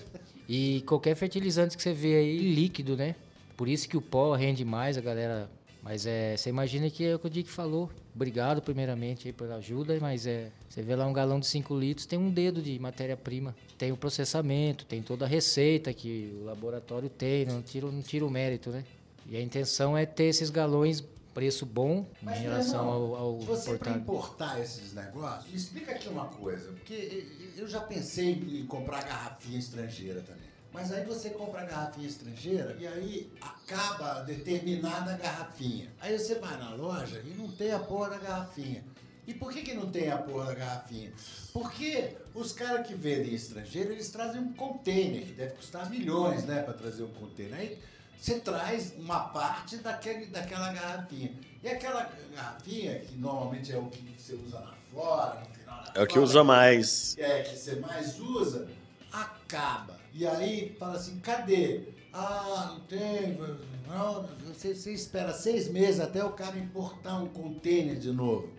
E 0.48 0.82
qualquer 0.88 1.16
fertilizante 1.16 1.76
que 1.76 1.84
você 1.84 1.92
vê 1.92 2.16
aí, 2.16 2.38
líquido, 2.38 2.96
né? 2.96 3.16
Por 3.58 3.68
isso 3.68 3.88
que 3.90 3.98
o 3.98 4.02
pó 4.02 4.34
rende 4.36 4.64
mais, 4.64 4.98
a 4.98 5.02
galera. 5.02 5.50
Mas 5.86 6.08
é, 6.08 6.36
você 6.36 6.50
imagina 6.50 6.90
que 6.90 7.06
é 7.06 7.14
o 7.14 7.20
que 7.20 7.28
o 7.28 7.30
Dick 7.30 7.48
falou. 7.48 7.92
Obrigado, 8.16 8.60
primeiramente, 8.60 9.28
aí 9.28 9.32
pela 9.32 9.58
ajuda, 9.58 9.96
mas 10.02 10.26
é. 10.26 10.50
Você 10.68 10.82
vê 10.82 10.96
lá 10.96 11.06
um 11.06 11.14
galão 11.14 11.40
de 11.40 11.46
5 11.46 11.78
litros, 11.78 12.08
tem 12.08 12.18
um 12.18 12.32
dedo 12.32 12.60
de 12.60 12.80
matéria-prima. 12.80 13.56
Tem 13.78 13.92
o 13.92 13.98
processamento, 13.98 14.84
tem 14.84 15.04
toda 15.04 15.26
a 15.26 15.28
receita 15.28 15.94
que 15.94 16.36
o 16.42 16.46
laboratório 16.46 17.08
tem, 17.08 17.46
não 17.46 17.62
tira, 17.62 17.86
não 17.92 18.02
tira 18.02 18.26
o 18.26 18.32
mérito, 18.32 18.72
né? 18.72 18.84
E 19.28 19.38
a 19.38 19.42
intenção 19.42 19.96
é 19.96 20.08
ter 20.08 20.24
esses 20.24 20.50
galões 20.50 21.04
preço 21.36 21.66
bom 21.66 22.06
Mas, 22.22 22.40
em 22.40 22.44
relação 22.44 22.80
irmão, 22.80 22.94
ao, 22.94 23.16
ao 23.16 23.40
Você 23.42 23.72
importado. 23.72 24.00
importar 24.00 24.60
esses 24.62 24.94
negócios, 24.94 25.54
explica 25.54 25.92
aqui 25.92 26.08
uma 26.08 26.26
coisa, 26.28 26.72
porque 26.72 27.28
eu 27.58 27.68
já 27.68 27.82
pensei 27.82 28.32
em 28.32 28.66
comprar 28.66 29.04
garrafinha 29.04 29.60
estrangeira 29.60 30.22
também. 30.22 30.45
Mas 30.76 30.92
aí 30.92 31.06
você 31.06 31.30
compra 31.30 31.62
a 31.62 31.66
garrafinha 31.66 32.06
estrangeira 32.06 32.76
e 32.78 32.86
aí 32.86 33.32
acaba 33.40 34.20
determinada 34.24 35.16
garrafinha. 35.16 35.90
Aí 36.02 36.20
você 36.20 36.36
vai 36.36 36.58
na 36.58 36.72
loja 36.72 37.22
e 37.26 37.30
não 37.30 37.48
tem 37.48 37.72
a 37.72 37.80
porra 37.80 38.10
da 38.10 38.18
garrafinha. 38.18 38.84
E 39.26 39.34
por 39.34 39.54
que, 39.54 39.62
que 39.62 39.74
não 39.74 39.90
tem 39.90 40.12
a 40.12 40.18
porra 40.18 40.48
da 40.48 40.54
garrafinha? 40.56 41.14
Porque 41.54 42.18
os 42.34 42.52
caras 42.52 42.86
que 42.86 42.94
vendem 42.94 43.34
estrangeiro, 43.34 43.94
eles 43.94 44.10
trazem 44.10 44.42
um 44.42 44.52
container, 44.52 45.26
que 45.26 45.32
deve 45.32 45.56
custar 45.56 45.90
milhões, 45.90 46.44
né, 46.44 46.62
para 46.62 46.74
trazer 46.74 47.04
um 47.04 47.14
container. 47.14 47.58
Aí 47.58 47.80
você 48.20 48.42
traz 48.42 48.94
uma 48.98 49.30
parte 49.30 49.78
daquele, 49.78 50.26
daquela 50.26 50.74
garrafinha. 50.74 51.32
E 51.64 51.70
aquela 51.70 52.12
garrafinha, 52.36 53.00
que 53.00 53.16
normalmente 53.16 53.72
é 53.72 53.78
o 53.78 53.86
que 53.86 54.14
você 54.18 54.34
usa 54.34 54.60
na 54.60 54.74
flora, 54.92 55.40
no 55.40 55.56
final 55.56 55.84
da 55.84 55.94
É 55.96 56.04
o 56.04 56.08
que 56.08 56.20
usa 56.20 56.44
mais. 56.44 57.18
É, 57.18 57.44
que 57.44 57.56
você 57.56 57.78
mais 57.78 58.20
usa, 58.20 58.68
acaba. 59.10 60.05
E 60.18 60.26
aí 60.26 60.74
fala 60.80 60.96
assim, 60.96 61.20
cadê? 61.20 61.90
Ah, 62.14 62.70
não 62.72 62.80
tem. 62.86 63.38
Não, 63.86 64.26
você, 64.46 64.74
você 64.74 64.94
espera 64.94 65.34
seis 65.34 65.68
meses 65.68 66.00
até 66.00 66.24
o 66.24 66.32
cara 66.32 66.58
importar 66.58 67.18
um 67.22 67.28
container 67.28 67.98
de 68.00 68.14
novo. 68.14 68.50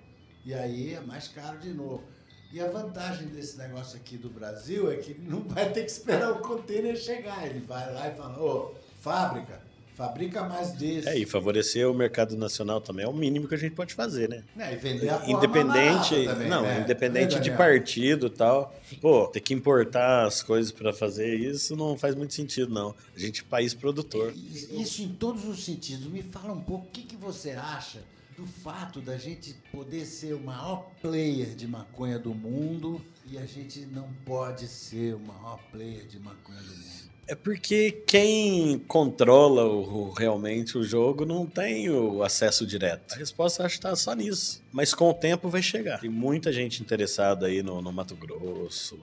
E 0.45 0.53
aí 0.53 0.93
é 0.93 1.01
mais 1.01 1.29
caro 1.29 1.59
de 1.59 1.73
novo. 1.73 2.05
E 2.53 2.61
a 2.61 2.69
vantagem 2.69 3.29
desse 3.29 3.57
negócio 3.57 3.97
aqui 3.97 4.19
do 4.19 4.29
Brasil 4.29 4.93
é 4.93 4.97
que 4.97 5.15
não 5.15 5.41
vai 5.49 5.73
ter 5.73 5.87
que 5.87 5.91
esperar 5.91 6.31
o 6.33 6.41
container 6.41 6.95
chegar. 6.95 7.47
Ele 7.47 7.61
vai 7.61 7.91
lá 7.91 8.07
e 8.09 8.15
fala, 8.15 8.39
ô, 8.39 8.75
fábrica, 9.01 9.63
fabrica 9.97 10.45
mais 10.45 10.73
desse. 10.73 11.09
É, 11.09 11.19
e 11.19 11.25
favorecer 11.25 11.91
o 11.91 11.95
mercado 11.95 12.37
nacional 12.37 12.81
também 12.81 13.05
é 13.05 13.09
o 13.09 13.13
mínimo 13.15 13.49
que 13.49 13.55
a 13.55 13.59
gente 13.59 13.75
pode 13.75 13.95
fazer, 13.95 14.29
né? 14.29 14.45
É, 14.59 14.75
e 14.75 14.77
vender 14.77 15.09
a 15.09 15.23
Independente, 15.27 16.25
também, 16.27 16.49
não, 16.49 16.63
né? 16.63 16.81
independente 16.83 17.37
Né, 17.37 17.41
de 17.41 17.51
partido 17.53 18.27
e 18.27 18.31
tal. 18.31 18.75
Pô, 19.01 19.27
ter 19.27 19.41
que 19.41 19.55
importar 19.55 20.27
as 20.27 20.43
coisas 20.43 20.71
pra 20.71 20.93
fazer 20.93 21.35
isso 21.35 21.75
não 21.75 21.97
faz 21.97 22.15
muito 22.15 22.35
sentido, 22.35 22.73
não. 22.73 22.95
A 23.15 23.19
gente 23.19 23.41
é 23.41 23.45
país 23.45 23.73
produtor. 23.73 24.33
Isso 24.35 25.03
em 25.03 25.09
todos 25.09 25.47
os 25.47 25.65
sentidos. 25.65 26.07
Me 26.07 26.23
fala 26.23 26.53
um 26.53 26.61
pouco 26.61 26.87
o 26.87 26.91
que, 26.91 27.03
que 27.03 27.17
você 27.17 27.53
acha 27.53 28.01
do 28.37 28.47
fato 28.47 29.01
da 29.01 29.17
gente 29.17 29.57
poder 29.73 30.05
ser 30.05 30.35
o 30.35 30.41
maior 30.41 30.91
player 31.01 31.55
de 31.55 31.67
maconha 31.67 32.19
do 32.19 32.35
mundo 32.35 33.01
e 33.27 33.39
a 33.39 33.47
gente 33.47 33.81
não 33.87 34.09
pode 34.27 34.69
ser 34.69 35.15
o 35.15 35.21
maior 35.21 35.59
player 35.73 36.05
de 36.07 36.19
maconha 36.21 36.61
do 36.61 36.69
mundo. 36.69 37.06
É 37.29 37.35
porque 37.35 37.91
quem 38.07 38.79
controla 38.87 39.65
o, 39.65 40.11
realmente 40.13 40.79
o 40.79 40.85
jogo 40.85 41.25
não 41.25 41.45
tem 41.45 41.91
o 41.91 42.23
acesso 42.23 42.65
direto. 42.65 43.15
A 43.15 43.19
resposta 43.19 43.65
acho 43.65 43.75
que 43.75 43.79
está 43.79 43.97
só 43.97 44.15
nisso. 44.15 44.63
Mas 44.73 44.95
com 44.95 45.11
o 45.11 45.15
tempo 45.15 45.49
vai 45.49 45.61
chegar. 45.61 46.01
Tem 46.01 46.09
muita 46.09 46.53
gente 46.53 46.81
interessada 46.81 47.47
aí 47.47 47.65
no, 47.65 47.83
no 47.83 47.93
Mato 47.93 48.15
Grosso, 48.15 48.97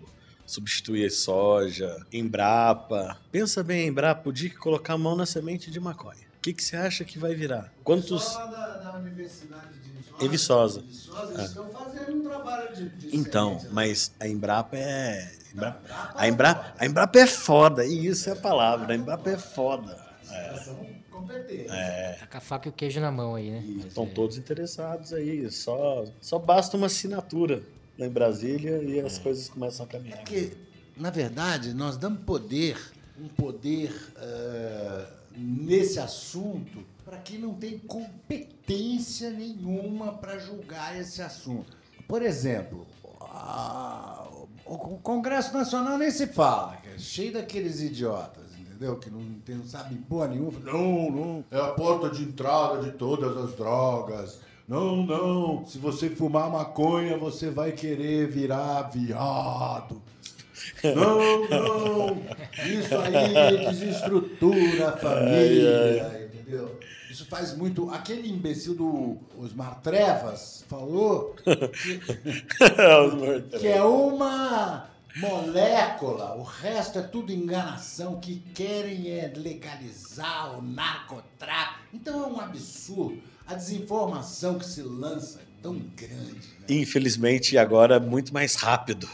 substituir 0.45 1.11
soja, 1.11 1.97
Embrapa. 2.13 3.17
Pensa 3.29 3.61
bem, 3.61 3.87
Embrapa, 3.87 4.29
o 4.29 4.33
dia 4.33 4.49
que 4.49 4.57
colocar 4.57 4.93
a 4.93 4.97
mão 4.97 5.17
na 5.17 5.25
semente 5.25 5.69
de 5.69 5.79
maconha. 5.81 6.32
O 6.43 6.45
que, 6.45 6.51
que 6.51 6.61
você 6.61 6.75
acha 6.75 7.05
que 7.05 7.17
vai 7.17 7.33
virar? 7.33 7.71
Quantos. 7.85 8.21
Só 8.21 8.45
da, 8.47 8.67
da 8.79 8.97
Universidade 8.97 9.79
de 9.81 9.91
Viçosa, 9.91 10.25
Em 10.25 10.27
Viçosa. 10.27 10.83
É. 11.41 11.45
estão 11.45 11.69
fazendo 11.69 12.17
um 12.17 12.23
trabalho 12.27 12.75
de, 12.75 12.89
de 12.89 13.15
Então, 13.15 13.53
né? 13.55 13.69
mas 13.71 14.11
a 14.19 14.27
Embrapa 14.27 14.75
é. 14.75 15.31
Embra- 15.55 15.79
A 16.15 16.27
Embrapa, 16.27 16.73
a 16.77 16.85
Embrapa 16.85 17.17
é 17.19 17.27
foda, 17.27 17.85
e 17.85 18.07
isso 18.07 18.27
é 18.29 18.33
a 18.33 18.35
palavra. 18.35 18.91
A 18.93 18.97
Embrapa 18.97 19.29
é 19.29 19.37
foda. 19.37 19.97
Competentes. 21.09 21.71
É. 21.71 22.17
Tá 22.19 22.27
com 22.27 22.37
a 22.37 22.41
faca 22.41 22.67
e 22.67 22.71
o 22.71 22.73
queijo 22.73 22.99
na 22.99 23.09
mão 23.09 23.35
aí, 23.35 23.49
né? 23.49 23.63
Estão 23.87 24.03
é- 24.03 24.09
todos 24.09 24.37
interessados 24.37 25.13
aí. 25.13 25.49
Só, 25.49 26.03
só 26.19 26.37
basta 26.37 26.75
uma 26.75 26.87
assinatura 26.87 27.63
lá 27.97 28.05
em 28.05 28.09
Brasília 28.09 28.83
e 28.83 28.99
as 28.99 29.17
coisas 29.17 29.47
começam 29.47 29.85
a 29.85 29.87
caminhar. 29.87 30.17
Porque, 30.19 30.51
na 30.97 31.09
verdade, 31.09 31.73
nós 31.73 31.95
damos 31.95 32.21
poder, 32.25 32.77
um 33.17 33.29
poder 33.29 33.93
eh, 34.17 35.05
nesse 35.35 35.99
assunto, 35.99 36.83
para 37.03 37.17
quem 37.17 37.37
não 37.39 37.53
tem 37.53 37.77
competência 37.79 39.29
nenhuma 39.31 40.13
para 40.13 40.37
julgar 40.37 40.99
esse 40.99 41.21
assunto. 41.21 41.75
Por 42.07 42.21
exemplo, 42.21 42.85
a- 43.21 44.27
o 44.65 44.97
Congresso 44.99 45.53
Nacional 45.53 45.97
nem 45.97 46.11
se 46.11 46.27
fala, 46.27 46.77
é 46.85 46.97
cheio 46.97 47.33
daqueles 47.33 47.81
idiotas. 47.81 48.43
Entendeu? 48.59 48.97
Que 48.97 49.09
não, 49.09 49.23
tem, 49.45 49.55
não 49.55 49.65
sabem 49.65 49.97
porra 49.97 50.27
nenhuma. 50.29 50.59
Não, 50.59 51.11
não. 51.11 51.45
É 51.51 51.59
a 51.59 51.69
porta 51.69 52.09
de 52.09 52.23
entrada 52.23 52.81
de 52.81 52.91
todas 52.91 53.37
as 53.37 53.55
drogas. 53.55 54.39
Não, 54.67 55.05
não. 55.05 55.65
Se 55.65 55.77
você 55.77 56.09
fumar 56.09 56.49
maconha, 56.49 57.17
você 57.17 57.49
vai 57.51 57.71
querer 57.71 58.27
virar 58.29 58.83
viado. 58.83 60.01
Não, 60.83 61.49
não. 61.49 62.23
Isso 62.65 62.97
aí 62.97 63.67
desestrutura 63.67 64.89
a 64.89 64.97
família, 64.97 66.29
entendeu? 66.33 66.79
Isso 67.09 67.25
faz 67.25 67.55
muito. 67.55 67.89
Aquele 67.91 68.29
imbecil 68.29 68.75
do 68.75 69.17
Osmar 69.37 69.79
Trevas 69.81 70.65
falou 70.67 71.35
que, 71.43 71.55
que 73.59 73.67
é 73.67 73.83
uma 73.83 74.89
molécula, 75.15 76.35
o 76.35 76.43
resto 76.43 76.99
é 76.99 77.03
tudo 77.03 77.31
enganação, 77.31 78.19
que 78.19 78.39
querem 78.53 79.09
é 79.09 79.31
legalizar 79.35 80.57
o 80.57 80.61
narcotráfico. 80.61 81.79
Então 81.93 82.23
é 82.23 82.27
um 82.27 82.39
absurdo. 82.39 83.21
A 83.45 83.53
desinformação 83.53 84.57
que 84.57 84.65
se 84.65 84.81
lança 84.81 85.39
é 85.39 85.43
tão 85.61 85.77
grande. 85.95 86.47
Né? 86.59 86.65
Infelizmente, 86.69 87.57
agora 87.57 87.97
é 87.97 87.99
muito 87.99 88.33
mais 88.33 88.55
rápido. 88.55 89.07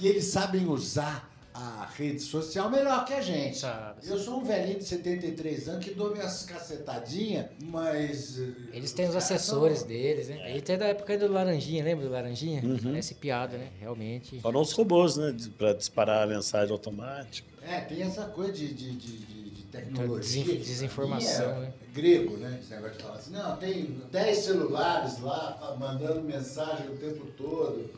E 0.00 0.08
eles 0.08 0.24
sabem 0.24 0.66
usar 0.66 1.28
a 1.52 1.86
rede 1.96 2.20
social 2.20 2.70
melhor 2.70 3.04
que 3.04 3.12
a 3.12 3.20
gente. 3.20 3.58
Sabe. 3.58 4.00
Eu 4.06 4.18
sou 4.18 4.38
um 4.40 4.44
velhinho 4.44 4.78
de 4.78 4.84
73 4.84 5.68
anos 5.68 5.84
que 5.84 5.92
dou 5.92 6.12
minhas 6.12 6.44
cacetadinhas, 6.44 7.46
mas. 7.64 8.38
eh, 8.38 8.52
Eles 8.72 8.92
têm 8.92 9.08
os 9.08 9.16
assessores 9.16 9.80
são- 9.80 9.88
deles, 9.88 10.28
né? 10.28 10.40
Aí 10.44 10.58
até 10.58 10.76
da 10.76 10.86
época 10.86 11.18
do 11.18 11.30
Laranjinha, 11.30 11.84
lembra 11.84 12.06
do 12.06 12.12
Laranjinha? 12.12 12.62
Uhum. 12.64 12.78
Parece 12.78 13.14
piada, 13.14 13.58
né? 13.58 13.68
Realmente. 13.80 14.40
Foram 14.40 14.60
os 14.62 14.72
robôs, 14.72 15.16
né? 15.16 15.36
Pra 15.58 15.72
disparar 15.74 16.22
a 16.22 16.26
mensagem 16.26 16.72
automática. 16.72 17.48
É, 17.62 17.80
tem 17.80 18.02
essa 18.02 18.24
coisa 18.26 18.52
de, 18.52 18.72
de, 18.72 18.92
de, 18.92 19.16
de- 19.18 19.50
tecnologia. 19.70 20.42
Desin- 20.42 20.44
que 20.44 20.56
desinformação, 20.64 21.50
é 21.52 21.60
né? 21.60 21.72
Grego, 21.94 22.36
né? 22.38 22.58
Esse 22.60 22.70
negócio 22.74 22.96
de 22.96 23.02
falar 23.04 23.14
assim, 23.16 23.30
não, 23.32 23.56
tem 23.56 24.00
10 24.10 24.38
celulares 24.38 25.20
lá 25.20 25.76
mandando 25.78 26.22
mensagem 26.22 26.88
o 26.88 26.96
tempo 26.96 27.24
todo, 27.36 27.88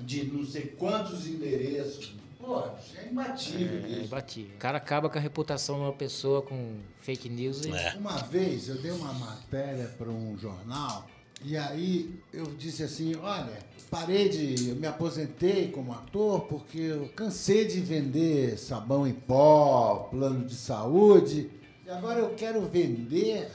de 0.00 0.24
não 0.24 0.44
sei 0.44 0.62
quantos 0.78 1.26
endereços. 1.26 2.14
Pô, 2.38 2.60
é 2.96 3.08
imbatível 3.08 3.84
É, 3.84 3.88
isso. 3.88 4.00
imbatível. 4.06 4.54
O 4.56 4.58
cara 4.58 4.76
acaba 4.78 5.08
com 5.08 5.16
a 5.16 5.20
reputação 5.20 5.76
de 5.76 5.80
uma 5.82 5.92
pessoa 5.92 6.42
com 6.42 6.76
fake 6.98 7.28
news 7.28 7.64
e. 7.64 7.70
Uma 7.96 8.16
vez 8.18 8.68
eu 8.68 8.76
dei 8.82 8.90
uma 8.90 9.12
matéria 9.12 9.86
para 9.96 10.10
um 10.10 10.36
jornal 10.36 11.06
e 11.44 11.56
aí 11.56 12.20
eu 12.32 12.46
disse 12.56 12.82
assim, 12.82 13.14
olha, 13.16 13.58
parei 13.90 14.28
de, 14.28 14.70
eu 14.70 14.76
me 14.76 14.86
aposentei 14.88 15.70
como 15.70 15.92
ator 15.92 16.42
porque 16.42 16.78
eu 16.78 17.08
cansei 17.14 17.64
de 17.64 17.78
vender 17.80 18.58
sabão 18.58 19.06
em 19.06 19.12
pó, 19.14 20.08
plano 20.10 20.44
de 20.44 20.54
saúde 20.56 21.48
e 21.86 21.90
agora 21.90 22.18
eu 22.18 22.34
quero 22.34 22.60
vender 22.62 23.50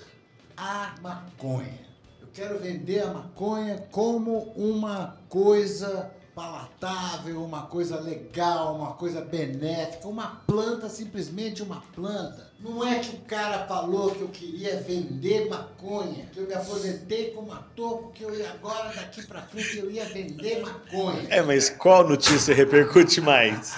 a 0.55 0.95
maconha. 1.01 1.87
Eu 2.21 2.27
quero 2.33 2.57
vender 2.57 3.01
a 3.01 3.13
maconha 3.13 3.85
como 3.91 4.37
uma 4.55 5.17
coisa 5.27 6.11
palatável, 6.37 7.43
uma 7.43 7.63
coisa 7.63 7.99
legal, 7.99 8.75
uma 8.75 8.93
coisa 8.93 9.21
benéfica, 9.21 10.07
uma 10.07 10.43
planta, 10.45 10.87
simplesmente 10.87 11.63
uma 11.63 11.81
planta. 11.95 12.51
Não 12.59 12.87
é 12.87 12.99
que 12.99 13.15
o 13.15 13.19
cara 13.21 13.65
falou 13.65 14.11
que 14.11 14.21
eu 14.21 14.27
queria 14.27 14.79
vender 14.79 15.49
maconha, 15.49 16.27
que 16.31 16.39
eu 16.39 16.45
me 16.45 16.53
aposentei 16.53 17.31
como 17.31 17.51
ator, 17.51 18.03
porque 18.03 18.23
eu 18.23 18.35
ia 18.35 18.51
agora, 18.51 18.93
daqui 18.95 19.25
pra 19.25 19.41
frente, 19.41 19.79
eu 19.79 19.89
ia 19.89 20.05
vender 20.05 20.61
maconha. 20.61 21.25
É, 21.29 21.41
mas 21.41 21.71
qual 21.71 22.07
notícia 22.07 22.53
repercute 22.53 23.19
mais? 23.19 23.73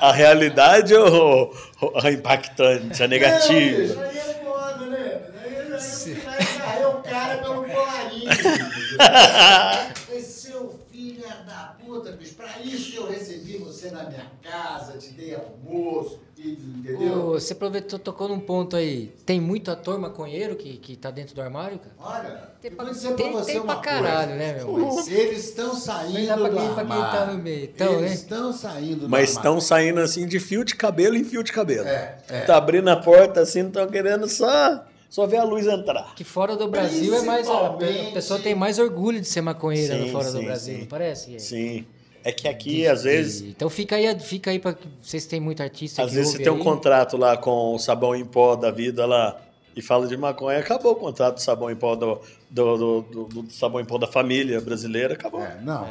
A 0.00 0.12
realidade 0.12 0.94
ou 0.94 1.52
a 2.00 2.12
impactante, 2.12 3.02
a 3.02 3.06
Não, 3.06 3.10
negativa? 3.10 3.76
bicho, 3.80 4.00
aí 4.00 4.18
é 4.18 4.44
foda, 4.44 4.86
né? 4.86 5.20
Aí, 5.42 5.56
aí 5.56 5.68
eu 5.68 6.52
agarrei 6.56 6.84
o 6.86 7.02
cara 7.02 7.38
pelo 7.38 7.64
colarinho. 7.64 8.30
entendeu? 10.08 10.28
Seu 10.48 10.80
filho 10.90 11.22
da 11.46 11.76
puta, 11.84 12.12
bicho, 12.12 12.34
pra 12.34 12.58
isso 12.60 12.90
que 12.90 12.96
eu 12.96 13.08
recebi 13.08 13.58
você 13.78 13.90
na 13.90 14.04
minha 14.04 14.26
casa, 14.42 14.98
te 14.98 15.10
dei 15.12 15.34
almoço, 15.34 16.20
entendeu? 16.38 17.00
Ô, 17.00 17.32
você 17.32 17.52
aproveitou, 17.52 17.98
tocou 17.98 18.28
num 18.28 18.40
ponto 18.40 18.76
aí. 18.76 19.12
Tem 19.24 19.40
muito 19.40 19.70
ator 19.70 19.98
maconheiro 19.98 20.56
que, 20.56 20.76
que 20.76 20.96
tá 20.96 21.10
dentro 21.10 21.34
do 21.34 21.40
armário, 21.42 21.78
cara? 21.78 21.94
Olha, 21.98 22.48
Tem 22.60 22.70
pra- 22.70 22.84
dizer 22.86 23.14
tem- 23.14 23.32
pra 23.32 23.40
você 23.42 23.52
tem 23.52 23.60
uma 23.60 23.74
pra 23.74 23.82
caralho, 23.82 24.28
coisa. 24.30 24.36
né, 24.36 24.52
meu? 24.54 24.72
Mas 24.94 25.08
Eles 25.08 25.44
estão 25.44 25.74
saindo 25.74 26.26
pra 26.26 26.48
do 26.48 26.56
quem- 26.56 26.74
pra 26.74 26.84
quem 26.84 26.96
tá 26.96 27.26
no 27.32 27.38
meio. 27.42 27.64
Então, 27.64 27.92
Eles 27.94 28.02
né? 28.10 28.14
estão 28.14 28.52
saindo 28.52 29.00
do 29.02 29.08
Mas 29.08 29.30
estão 29.30 29.60
saindo 29.60 30.00
assim 30.00 30.26
de 30.26 30.40
fio 30.40 30.64
de 30.64 30.74
cabelo 30.74 31.16
em 31.16 31.24
fio 31.24 31.42
de 31.42 31.52
cabelo. 31.52 31.86
É, 31.86 32.18
é. 32.28 32.40
Tá 32.42 32.56
abrindo 32.56 32.88
a 32.88 32.96
porta 32.96 33.40
assim, 33.40 33.60
não 33.62 33.68
estão 33.68 33.86
querendo 33.88 34.28
só, 34.28 34.84
só 35.08 35.26
ver 35.26 35.38
a 35.38 35.44
luz 35.44 35.66
entrar. 35.66 36.14
Que 36.14 36.24
fora 36.24 36.56
do 36.56 36.68
Brasil 36.68 37.14
é 37.14 37.22
mais. 37.22 37.48
A, 37.48 37.76
pessoa 38.12 38.38
tem 38.40 38.54
mais 38.54 38.78
orgulho 38.78 39.20
de 39.20 39.26
ser 39.26 39.40
maconheira 39.40 39.96
no 39.96 40.04
Sim, 40.06 40.12
fora 40.12 40.30
do 40.30 40.38
sim, 40.38 40.44
Brasil, 40.44 40.74
sim. 40.74 40.80
não 40.80 40.86
parece? 40.88 41.40
Sim. 41.40 41.86
É 42.28 42.32
que 42.32 42.46
aqui, 42.46 42.86
às 42.86 43.04
vezes, 43.04 43.40
Então 43.42 43.70
fica 43.70 43.96
aí, 43.96 44.20
fica 44.20 44.50
aí 44.50 44.58
pra 44.58 44.74
que 44.74 44.86
vocês 45.02 45.24
têm 45.24 45.40
muito 45.40 45.62
artista 45.62 46.02
às 46.02 46.10
que 46.10 46.16
vezes 46.16 46.32
você 46.32 46.42
tem 46.42 46.52
um 46.52 46.56
aí. 46.56 46.62
contrato 46.62 47.16
lá 47.16 47.36
com 47.36 47.74
o 47.74 47.78
sabão 47.78 48.14
em 48.14 48.24
pó 48.24 48.54
da 48.54 48.70
vida 48.70 49.06
lá 49.06 49.40
e 49.74 49.80
fala 49.80 50.06
de 50.06 50.16
maconha, 50.16 50.58
acabou 50.58 50.92
o 50.92 50.96
contrato 50.96 51.36
do 51.36 51.40
sabão 51.42 51.70
em 51.70 51.76
pó 51.76 51.94
do, 51.96 52.20
do, 52.50 52.76
do, 52.76 53.00
do- 53.02 53.42
do 53.44 53.50
sabão 53.52 53.80
em 53.80 53.84
pó 53.86 53.96
da 53.96 54.06
família 54.06 54.60
brasileira, 54.60 55.14
acabou. 55.14 55.40
É, 55.42 55.58
não. 55.62 55.88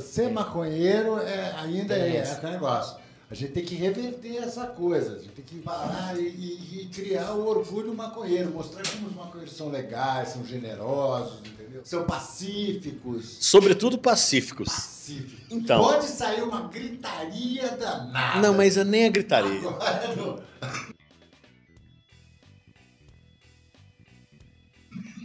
Ser 0.00 0.30
maconheiro 0.30 1.18
é, 1.18 1.54
ainda 1.58 1.94
é, 1.96 2.16
é 2.16 2.22
aquele 2.22 2.52
negócio. 2.52 3.00
A 3.30 3.34
gente 3.34 3.52
tem 3.52 3.64
que 3.64 3.74
reverter 3.74 4.36
essa 4.36 4.66
coisa. 4.66 5.14
A 5.14 5.18
gente 5.18 5.30
tem 5.30 5.44
que 5.44 5.56
parar 5.60 6.14
e, 6.18 6.22
e- 6.22 6.82
e 6.82 6.86
criar 6.92 7.32
o 7.32 7.48
orgulho 7.48 7.94
maconheiro. 7.94 8.50
Mostrar 8.50 8.82
como 8.92 9.06
os 9.08 9.14
maconheiros 9.16 9.56
são 9.56 9.70
legais, 9.70 10.28
são 10.28 10.44
generosos? 10.44 11.38
São 11.84 12.04
pacíficos. 12.04 13.38
Sobretudo 13.40 13.98
pacíficos. 13.98 14.68
Pacíficos. 14.68 15.44
Então. 15.50 15.82
Pode 15.82 16.06
sair 16.06 16.42
uma 16.42 16.68
gritaria 16.68 17.68
danada. 17.76 18.40
Não, 18.40 18.54
mas 18.54 18.76
é 18.76 18.84
nem 18.84 19.06
a 19.06 19.10
gritaria. 19.10 19.58
Agora, 19.58 20.14
não. 20.16 20.42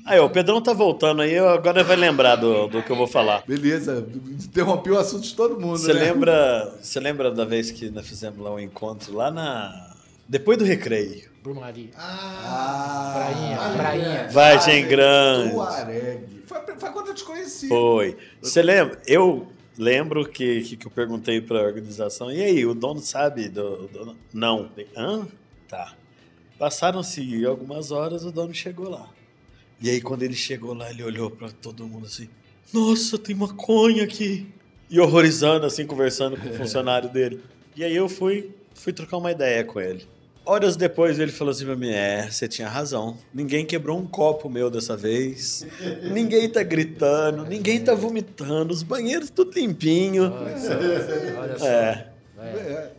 Aí, 0.05 0.19
o 0.21 0.29
Pedrão 0.29 0.61
tá 0.61 0.71
voltando 0.71 1.21
aí, 1.21 1.37
agora 1.37 1.83
vai 1.83 1.97
lembrar 1.97 2.37
do, 2.37 2.67
do 2.67 2.81
que 2.81 2.89
eu 2.89 2.95
vou 2.95 3.07
falar. 3.07 3.43
Beleza, 3.45 4.07
interrompi 4.29 4.89
o 4.89 4.97
assunto 4.97 5.23
de 5.23 5.35
todo 5.35 5.59
mundo, 5.59 5.77
Você 5.77 5.93
né? 5.93 5.99
lembra, 5.99 6.77
você 6.81 6.97
lembra 6.97 7.29
da 7.29 7.43
vez 7.43 7.71
que 7.71 7.89
nós 7.89 8.07
fizemos 8.07 8.39
lá 8.39 8.53
um 8.53 8.59
encontro 8.59 9.13
lá 9.13 9.29
na 9.29 9.93
depois 10.25 10.57
do 10.57 10.63
recreio? 10.63 11.29
Brumaria. 11.43 11.89
Ah, 11.97 13.13
Prainha, 13.15 13.57
Vargem 13.57 13.77
prainha. 13.77 14.15
Grande. 14.15 14.33
Vargem 14.33 14.87
Grande. 14.87 15.51
Tuareg. 15.51 16.36
Foi, 16.77 16.91
quando 16.91 17.07
eu 17.07 17.13
te 17.15 17.23
conheci. 17.23 17.67
Foi. 17.67 18.17
Você 18.41 18.61
lembra? 18.61 19.01
Eu 19.07 19.47
lembro 19.77 20.27
que, 20.27 20.61
que, 20.77 20.85
eu 20.85 20.91
perguntei 20.91 21.39
para 21.41 21.59
a 21.59 21.63
organização, 21.63 22.31
e 22.31 22.41
aí, 22.41 22.65
o 22.65 22.73
dono 22.73 22.99
sabe 22.99 23.47
do- 23.49 24.15
Não. 24.33 24.69
Hã? 24.95 25.27
Tá. 25.67 25.93
Passaram-se 26.57 27.45
algumas 27.45 27.91
horas, 27.91 28.23
o 28.25 28.31
dono 28.31 28.53
chegou 28.53 28.89
lá. 28.89 29.09
E 29.81 29.89
aí, 29.89 30.01
quando 30.01 30.23
ele 30.23 30.33
chegou 30.33 30.73
lá, 30.73 30.89
ele 30.89 31.03
olhou 31.03 31.29
para 31.29 31.51
todo 31.51 31.87
mundo 31.87 32.07
assim: 32.07 32.27
Nossa, 32.73 33.17
tem 33.17 33.35
maconha 33.35 34.03
aqui. 34.03 34.47
E 34.89 34.99
horrorizando, 34.99 35.65
assim, 35.65 35.85
conversando 35.85 36.37
com 36.37 36.47
o 36.49 36.53
funcionário 36.53 37.09
dele. 37.09 37.43
E 37.75 37.83
aí 37.83 37.95
eu 37.95 38.07
fui, 38.07 38.51
fui 38.73 38.93
trocar 38.93 39.17
uma 39.17 39.31
ideia 39.31 39.63
com 39.63 39.79
ele. 39.79 40.07
Horas 40.47 40.77
depois 40.77 41.19
ele 41.19 41.31
falou 41.31 41.51
assim 41.51 41.65
pra 41.65 41.75
mim: 41.75 41.89
É, 41.89 42.29
você 42.31 42.47
tinha 42.47 42.69
razão. 42.69 43.17
Ninguém 43.33 43.65
quebrou 43.65 43.97
um 43.97 44.07
copo 44.07 44.49
meu 44.49 44.69
dessa 44.69 44.95
vez. 44.95 45.67
Ninguém 46.11 46.47
tá 46.49 46.63
gritando, 46.63 47.45
ninguém 47.45 47.83
tá 47.83 47.93
vomitando, 47.93 48.73
os 48.73 48.81
banheiros 48.81 49.29
tudo 49.29 49.51
limpinho. 49.53 50.33
Olha 51.37 51.59
só. 51.59 51.65
É. 51.65 52.16
É, 52.55 52.91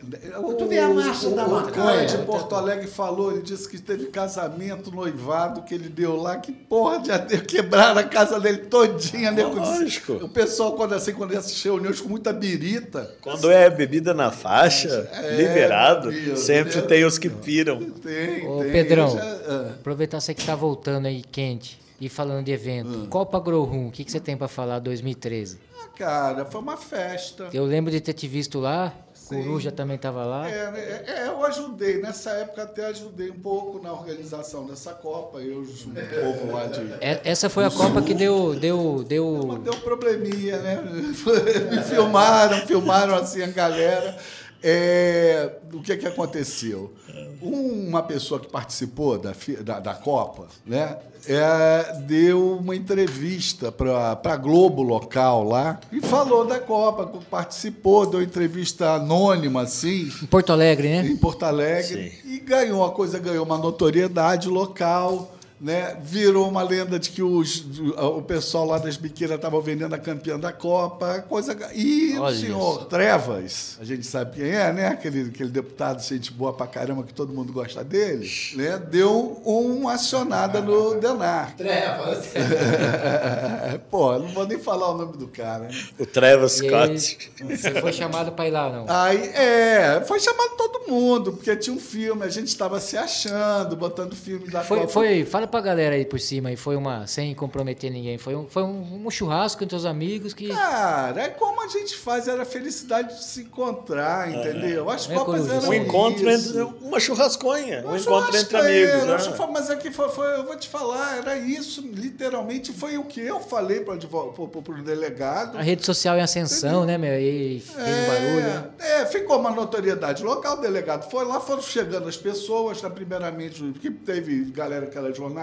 Tu 0.58 0.66
vê 0.66 0.78
a 0.78 0.88
marcha 0.88 1.28
o, 1.28 1.34
da 1.34 1.46
o 1.46 1.50
maconha. 1.50 1.72
cara 1.72 2.04
de 2.06 2.18
Porto 2.18 2.54
Alegre 2.54 2.86
falou, 2.86 3.32
ele 3.32 3.42
disse 3.42 3.68
que 3.68 3.78
teve 3.80 4.06
casamento, 4.06 4.90
noivado 4.90 5.62
que 5.62 5.74
ele 5.74 5.88
deu 5.88 6.16
lá, 6.16 6.36
que 6.38 6.52
porra 6.52 6.98
de 7.00 7.10
até 7.12 7.38
quebraram 7.38 7.98
a 8.00 8.04
casa 8.04 8.38
dele 8.40 8.58
todinha, 8.58 9.30
né? 9.30 9.44
Lógico. 9.44 10.14
O 10.14 10.28
pessoal, 10.28 10.72
quando 10.72 10.94
assim, 10.94 11.12
quando 11.12 11.32
ia 11.34 11.40
se 11.40 11.62
reuniu 11.64 11.94
com 12.02 12.08
muita 12.08 12.32
birita, 12.32 13.14
Quando 13.20 13.50
é 13.50 13.68
bebida 13.70 14.12
na 14.14 14.30
faixa, 14.30 15.08
É, 15.12 15.36
liberado, 15.36 16.10
Deus, 16.10 16.40
sempre 16.40 16.72
Deus. 16.74 16.86
tem 16.86 17.04
os 17.04 17.18
que 17.18 17.28
piram. 17.30 17.78
tem, 17.90 18.46
Ô, 18.48 18.60
tem. 18.62 18.72
Pedrão, 18.72 19.10
já- 19.10 19.22
ah. 19.48 19.70
aproveitar 19.78 20.20
você 20.20 20.34
que 20.34 20.44
tá 20.44 20.54
voltando 20.54 21.06
aí 21.06 21.22
quente 21.30 21.78
e 22.00 22.08
falando 22.08 22.44
de 22.44 22.52
evento. 22.52 22.88
Hum. 22.90 23.06
Copa 23.06 23.38
Grow 23.40 23.64
Room, 23.64 23.88
o 23.88 23.90
que, 23.90 24.04
que 24.04 24.10
você 24.12 24.20
tem 24.20 24.36
pra 24.36 24.48
falar 24.48 24.78
2013? 24.78 25.58
Ah, 25.82 25.88
cara, 25.96 26.44
foi 26.44 26.60
uma 26.60 26.76
festa. 26.76 27.48
Eu 27.52 27.64
lembro 27.64 27.90
de 27.90 28.00
ter 28.00 28.12
te 28.12 28.28
visto 28.28 28.58
lá, 28.60 28.92
Sim. 29.28 29.42
Coruja 29.42 29.70
também 29.70 29.98
tava 29.98 30.24
lá. 30.24 30.48
É, 30.48 30.70
né, 30.70 31.04
é, 31.06 31.26
eu 31.28 31.44
ajudei, 31.44 32.00
nessa 32.00 32.30
época 32.30 32.62
até 32.62 32.86
ajudei 32.86 33.30
um 33.30 33.38
pouco 33.38 33.82
na 33.82 33.92
organização 33.92 34.66
dessa 34.66 34.92
Copa, 34.94 35.38
eu 35.38 35.64
junto 35.64 36.00
o 36.00 36.06
povo 36.22 36.52
lá 36.52 36.66
de... 36.66 36.80
É- 37.00 37.20
Essa 37.24 37.50
foi 37.50 37.64
a 37.64 37.70
Copa 37.70 38.00
que 38.00 38.14
deu, 38.14 38.54
deu, 38.54 39.04
deu, 39.06 39.58
Deu 39.62 39.74
um 39.74 39.80
probleminha, 39.80 40.58
né? 40.58 40.82
Me 41.70 41.82
filmaram, 41.82 42.66
filmaram 42.66 43.14
assim 43.16 43.42
a 43.42 43.48
galera. 43.48 44.16
É, 44.62 45.52
o 45.72 45.80
que, 45.80 45.96
que 45.96 46.06
aconteceu? 46.06 46.92
Uma 47.40 48.02
pessoa 48.02 48.40
que 48.40 48.48
participou 48.48 49.16
da, 49.18 49.32
da, 49.62 49.78
da 49.78 49.94
Copa 49.94 50.48
né, 50.66 50.96
é, 51.26 52.00
deu 52.00 52.58
uma 52.58 52.74
entrevista 52.74 53.70
para 53.70 54.18
a 54.24 54.36
Globo 54.36 54.82
local 54.82 55.44
lá 55.44 55.78
e 55.92 56.00
falou 56.00 56.44
da 56.44 56.58
Copa, 56.58 57.06
participou, 57.30 58.06
deu 58.06 58.22
entrevista 58.22 58.94
anônima, 58.94 59.62
assim, 59.62 60.10
Em 60.22 60.26
Porto 60.26 60.52
Alegre, 60.52 60.88
né? 60.88 61.06
em 61.06 61.16
Porto 61.16 61.44
Alegre 61.44 62.18
e 62.24 62.38
ganhou 62.40 62.84
a 62.84 62.90
coisa 62.90 63.18
ganhou 63.18 63.44
uma 63.44 63.58
notoriedade 63.58 64.48
local 64.48 65.37
né 65.60 65.96
virou 66.02 66.48
uma 66.48 66.62
lenda 66.62 66.98
de 66.98 67.10
que 67.10 67.22
os, 67.22 67.64
o 67.96 68.22
pessoal 68.22 68.64
lá 68.66 68.78
das 68.78 68.96
biqueiras 68.96 69.36
estavam 69.36 69.60
vendendo 69.60 69.94
a 69.94 69.98
campeã 69.98 70.38
da 70.38 70.52
Copa 70.52 71.20
coisa 71.28 71.56
e 71.74 72.16
Olha 72.18 72.34
o 72.34 72.38
senhor 72.38 72.84
Trevas 72.86 73.76
a 73.80 73.84
gente 73.84 74.06
sabe 74.06 74.36
quem 74.36 74.50
é 74.50 74.72
né 74.72 74.88
aquele, 74.88 75.28
aquele 75.30 75.50
deputado 75.50 76.02
gente 76.02 76.32
boa 76.32 76.52
pra 76.52 76.66
caramba 76.66 77.02
que 77.02 77.14
todo 77.14 77.32
mundo 77.32 77.52
gosta 77.52 77.82
dele 77.84 78.28
né 78.54 78.78
deu 78.78 79.40
uma 79.44 79.94
acionada 79.94 80.60
no 80.60 80.94
Denar 81.00 81.56
Trevas. 81.56 82.28
pô 83.90 84.18
não 84.18 84.28
vou 84.28 84.46
nem 84.46 84.58
falar 84.58 84.90
o 84.90 84.96
nome 84.96 85.16
do 85.16 85.28
cara 85.28 85.58
né? 85.64 85.70
O 85.98 86.04
aí, 86.24 86.48
Scott. 86.48 87.30
você 87.40 87.80
foi 87.80 87.92
chamado 87.92 88.32
pra 88.32 88.46
ir 88.46 88.50
lá, 88.50 88.70
não? 88.70 88.84
Aí, 88.88 89.28
é, 89.34 90.02
foi 90.06 90.20
chamado 90.20 90.50
todo 90.56 90.88
mundo, 90.88 91.32
porque 91.32 91.54
tinha 91.56 91.74
um 91.74 91.80
filme, 91.80 92.24
a 92.24 92.28
gente 92.28 92.48
estava 92.48 92.80
se 92.80 92.96
achando, 92.96 93.76
botando 93.76 94.14
filme 94.14 94.48
da 94.48 94.62
Foi, 94.62 94.80
Copa. 94.80 94.92
foi, 94.92 95.24
fala 95.24 95.46
pra 95.48 95.60
galera 95.60 95.94
aí 95.96 96.04
por 96.04 96.20
cima, 96.20 96.48
aí 96.50 96.56
foi 96.56 96.76
uma, 96.76 97.06
sem 97.06 97.34
comprometer 97.34 97.90
ninguém, 97.90 98.18
foi 98.18 98.34
um, 98.36 98.46
foi 98.48 98.62
um, 98.62 99.02
um 99.06 99.10
churrasco 99.10 99.62
entre 99.64 99.76
os 99.76 99.84
amigos 99.86 100.32
que... 100.34 100.48
Cara, 100.48 101.20
é 101.22 101.28
como 101.28 101.62
a 101.62 101.68
gente 101.68 101.96
faz, 101.96 102.28
era 102.28 102.42
a 102.42 102.46
felicidade 102.46 103.16
de 103.16 103.24
se 103.24 103.42
encontrar, 103.42 104.30
entendeu? 104.32 104.88
As 104.90 105.08
É, 105.10 105.14
Copas 105.14 105.48
eram 105.48 105.68
Um 105.68 105.74
encontro 105.74 106.28
isso. 106.30 106.58
entre. 106.60 106.86
Uma 106.86 107.00
churrasconha. 107.00 107.84
Um 107.86 107.96
encontro 107.96 108.36
entre 108.36 108.56
amigos. 108.56 109.04
né? 109.04 109.14
acho 109.14 109.30
que 109.32 109.36
foi- 109.36 109.46
Mas 109.48 109.70
aqui 109.70 109.90
foi, 109.90 110.08
foi- 110.10 110.34
eu 110.36 110.44
vou 110.46 110.56
te 110.56 110.68
falar, 110.68 111.18
era 111.18 111.36
isso, 111.36 111.80
literalmente 111.80 112.72
foi 112.72 112.96
o 112.98 113.04
que 113.04 113.20
eu 113.20 113.40
falei 113.40 113.80
para 113.80 113.94
o 113.94 114.82
delegado. 114.84 115.56
A 115.58 115.62
rede 115.62 115.84
social 115.84 116.16
em 116.16 116.20
ascensão, 116.20 116.84
né, 116.84 116.98
meu? 116.98 117.18
E 117.18 117.60
fez 117.60 117.76
um 117.76 118.06
barulho, 118.06 118.40
né? 118.40 118.64
É, 118.78 119.06
ficou 119.06 119.38
uma 119.38 119.50
notoriedade 119.50 120.22
local, 120.22 120.58
o 120.58 120.60
delegado 120.60 121.10
foi 121.10 121.24
lá, 121.24 121.40
foram 121.40 121.62
chegando 121.62 122.08
as 122.08 122.16
pessoas, 122.16 122.82
né, 122.82 122.90
primeiramente, 122.90 123.62
que 123.80 123.90
teve 123.90 124.44
galera 124.50 124.86
que 124.86 124.96
era 124.96 125.12
jornalista, 125.12 125.37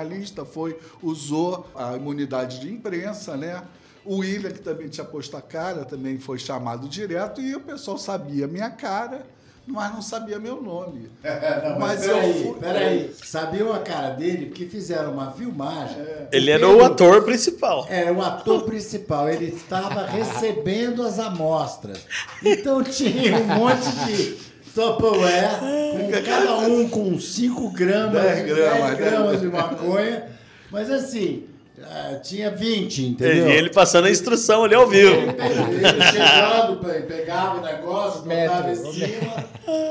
foi, 0.46 0.78
usou 1.02 1.68
a 1.76 1.96
imunidade 1.96 2.60
de 2.60 2.72
imprensa, 2.72 3.36
né? 3.38 3.62
O 4.04 4.18
William, 4.18 4.52
que 4.52 4.60
também 4.60 4.88
tinha 4.88 5.06
posto 5.06 5.36
a 5.36 5.42
cara, 5.42 5.84
também 5.86 6.20
foi 6.20 6.38
chamado 6.38 6.88
direto, 6.88 7.42
e 7.42 7.56
o 7.56 7.60
pessoal 7.60 7.98
sabia 7.98 8.48
minha 8.48 8.70
cara, 8.70 9.26
mas 9.68 9.92
não 9.92 10.00
sabia 10.02 10.38
meu 10.38 10.62
nome. 10.62 11.10
Não, 11.24 11.80
mas, 11.80 12.02
Mas 12.02 12.08
eu 12.08 12.14
peraí, 12.16 12.44
fui- 12.44 12.60
peraí. 12.60 13.16
Sabiam 13.24 13.74
a 13.74 13.80
cara 13.80 14.10
dele 14.12 14.46
porque 14.46 14.68
fizeram 14.68 15.12
uma 15.14 15.32
filmagem. 15.32 15.98
Ele 16.32 16.52
era 16.52 16.70
o 16.70 16.84
ator 16.86 17.24
principal. 17.24 17.88
Era 17.90 18.14
o 18.14 18.22
ator 18.22 18.62
principal, 18.64 19.28
ele 19.28 19.46
estava 19.46 20.06
recebendo 20.06 21.02
as 21.02 21.18
amostras. 21.18 22.06
Então 22.44 22.84
tinha 22.84 23.38
um 23.40 23.46
monte 23.46 23.90
de 24.06 24.38
Tupperware, 24.76 25.60
com 25.96 26.24
cada 26.26 26.58
um 26.58 26.90
com 26.90 27.20
5 27.20 27.70
gramas, 27.72 28.22
10 28.22 28.46
gramas, 28.46 28.98
10 28.98 28.98
gramas 28.98 29.40
de 29.42 29.48
maconha. 29.48 30.24
Mas 30.70 30.92
assim, 30.92 31.44
ah, 31.82 32.16
tinha 32.22 32.52
20, 32.52 32.98
E 33.02 33.08
entendeu? 33.10 33.48
ele 33.50 33.70
passando 33.70 34.06
a 34.06 34.12
instrução 34.12 34.64
ali 34.66 34.76
ao 34.76 34.86
vivo. 34.88 35.16
Ele 35.16 36.02
chegando, 36.12 36.78
pe- 36.78 37.02
pegava 37.02 37.60
o 37.60 37.62
negócio, 37.62 38.22
botava 38.24 38.72
em 38.72 38.76
cima. 38.76 39.46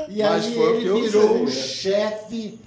E 0.09 0.21
Mas 0.21 0.45
aí 0.45 0.53
foi 0.53 0.75
ele 0.77 1.01
virou 1.01 1.43
o 1.43 1.47
sei, 1.49 1.59
é. 1.59 1.65
chefe 1.65 2.59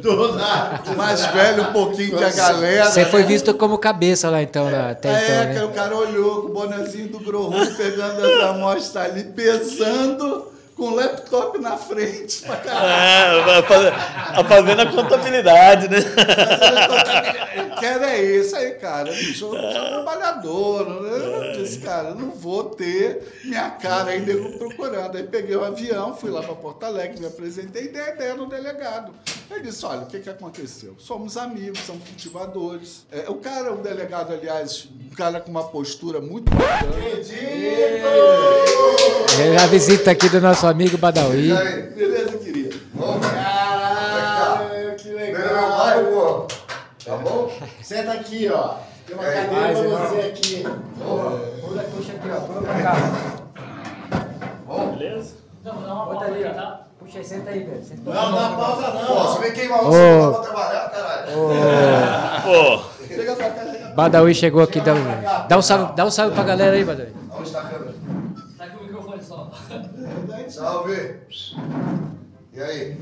do 0.00 0.32
narco. 0.34 0.94
Mais 0.96 1.26
velho 1.26 1.62
um 1.64 1.72
pouquinho 1.72 2.16
que 2.16 2.24
a 2.24 2.30
galera. 2.30 2.86
Você 2.86 3.04
foi 3.04 3.20
né? 3.22 3.26
visto 3.26 3.52
como 3.54 3.76
cabeça 3.78 4.30
lá 4.30 4.42
então, 4.42 4.70
lá, 4.70 4.90
até 4.90 5.08
É, 5.08 5.12
então, 5.42 5.52
que 5.52 5.58
né? 5.58 5.64
o 5.64 5.68
cara 5.70 5.96
olhou 5.96 6.42
com 6.42 6.48
o 6.48 6.52
bonezinho 6.52 7.08
do 7.08 7.18
Grohu, 7.20 7.52
pegando 7.76 8.24
as 8.24 8.42
amostras 8.50 9.04
ali, 9.10 9.24
pesando, 9.24 10.46
com 10.78 10.84
o 10.84 10.94
laptop 10.94 11.58
na 11.58 11.76
frente 11.76 12.42
pra 12.42 12.56
caralho. 12.56 13.50
É, 13.50 14.44
fazendo 14.44 14.80
a 14.80 14.86
contabilidade, 14.86 15.88
né? 15.88 15.98
Eu 17.56 17.76
quero 17.80 18.04
é 18.04 18.20
esse 18.22 18.54
aí, 18.54 18.70
cara. 18.74 19.10
Bicho, 19.10 19.46
eu 19.46 19.72
sou 19.72 19.88
trabalhador. 19.88 21.02
né? 21.02 21.56
Eu 21.56 21.60
disse, 21.60 21.80
cara, 21.80 22.10
eu 22.10 22.14
não 22.14 22.30
vou 22.30 22.64
ter 22.70 23.40
minha 23.44 23.70
cara 23.70 24.12
aí 24.12 24.20
nego 24.20 24.56
procurando. 24.56 25.16
Aí 25.16 25.24
peguei 25.24 25.56
o 25.56 25.64
avião, 25.64 26.16
fui 26.16 26.30
lá 26.30 26.42
para 26.42 26.54
Porto 26.54 26.84
Alegre, 26.84 27.18
me 27.18 27.26
apresentei 27.26 27.86
e 27.86 27.88
dei 27.88 28.02
a 28.02 28.10
ideia 28.10 28.34
no 28.34 28.46
delegado. 28.46 29.12
Ele 29.50 29.62
disse, 29.62 29.84
olha, 29.84 30.02
o 30.02 30.06
que, 30.06 30.20
que 30.20 30.30
aconteceu? 30.30 30.94
Somos 30.98 31.36
amigos, 31.36 31.80
somos 31.80 32.04
cultivadores. 32.06 33.04
É, 33.10 33.24
o 33.28 33.36
cara, 33.36 33.72
o 33.72 33.78
delegado, 33.78 34.32
aliás, 34.32 34.86
um 35.10 35.14
cara 35.16 35.40
com 35.40 35.50
uma 35.50 35.64
postura 35.64 36.20
muito 36.20 36.52
bacana. 36.54 36.92
É 39.40 39.56
a 39.56 39.66
visita 39.66 40.10
aqui 40.10 40.28
do 40.28 40.40
nosso 40.40 40.67
amigo 40.68 40.96
Badawi. 40.98 41.52
Beleza, 41.96 42.38
querido? 42.38 42.78
Caralho, 43.20 44.94
que 44.96 45.08
legal. 45.10 46.46
Tá 47.04 47.16
bom? 47.16 47.50
Senta 47.82 48.12
aqui, 48.12 48.48
ó. 48.52 48.74
Tem 49.06 49.16
uma 49.16 49.24
É, 49.26 49.32
cadeira 49.46 49.72
pra 49.72 49.72
irmão. 49.82 49.98
você 50.08 50.20
aqui. 50.26 50.62
Puxa, 50.62 51.82
puxa 51.96 52.12
aqui, 52.12 52.28
ó. 52.30 52.40
Pula 52.40 52.62
pra 52.62 52.74
cá. 52.82 52.94
Beleza? 54.98 55.34
Não, 55.64 55.80
não, 55.80 56.04
bota 56.06 56.24
ali, 56.26 56.44
ó. 56.44 56.78
Puxa, 56.98 57.22
senta 57.24 57.50
aí, 57.50 57.64
velho. 57.64 57.82
Senta 57.82 58.02
Não, 58.10 58.32
dá 58.32 58.48
pausa 58.50 58.90
Pô, 58.90 58.98
não. 59.14 59.26
você 59.32 59.38
vem 59.40 59.52
queimar 59.52 59.84
o 59.84 59.88
Ô. 59.88 59.92
celular 59.92 60.32
pra 60.32 60.42
trabalhar, 60.42 60.90
caralho. 60.90 61.32
Pô, 62.42 62.82
Chega 63.06 63.34
pra 63.36 63.50
cá, 63.50 63.64
chega 63.64 63.88
Badawi 63.94 64.34
chegou 64.34 64.62
aqui, 64.62 64.80
dá 64.80 64.92
um, 64.94 65.04
dá 65.48 65.58
um 65.58 65.62
salve, 65.62 65.92
dá 65.96 66.04
um 66.04 66.10
salve 66.10 66.34
pra 66.34 66.44
galera 66.44 66.76
aí, 66.76 66.84
Badawi. 66.84 67.12
Onde 67.36 67.50
tá 67.50 67.60
a 67.60 67.64
câmera? 67.64 67.94
Tá 68.58 68.66
com 68.68 68.78
o 68.78 68.82
microfone 68.86 69.22
só. 69.22 69.50
Salve. 70.58 71.14
E 72.52 72.60
aí? 72.60 72.96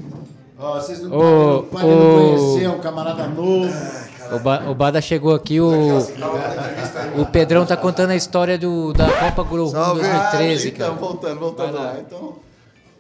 Ó, 0.59 0.79
vocês 0.79 1.01
não 1.01 1.11
Ô, 1.11 1.63
podem 1.63 1.89
não 1.89 2.35
ô. 2.35 2.37
conhecer, 2.37 2.69
um 2.69 2.79
camarada 2.81 3.27
novo. 3.29 3.73
O, 4.31 4.39
ba 4.41 4.69
o 4.69 4.75
Bada 4.75 5.01
chegou 5.01 5.35
aqui, 5.35 5.59
o, 5.59 5.71
o 7.19 7.27
Pedrão 7.27 7.65
tá 7.65 7.75
contando 7.75 8.11
a 8.11 8.17
história 8.17 8.59
do, 8.59 8.93
da 8.93 9.11
Copa 9.11 9.43
Grow 9.45 9.69
Salve. 9.69 10.03
2013, 10.03 10.69
Ah, 10.69 10.71
então, 10.71 10.87
cara. 10.89 11.01
voltando, 11.01 11.41
voltando 11.41 11.73
Vai 11.73 11.83
lá. 11.83 11.93
lá. 11.93 11.99
Então, 12.01 12.37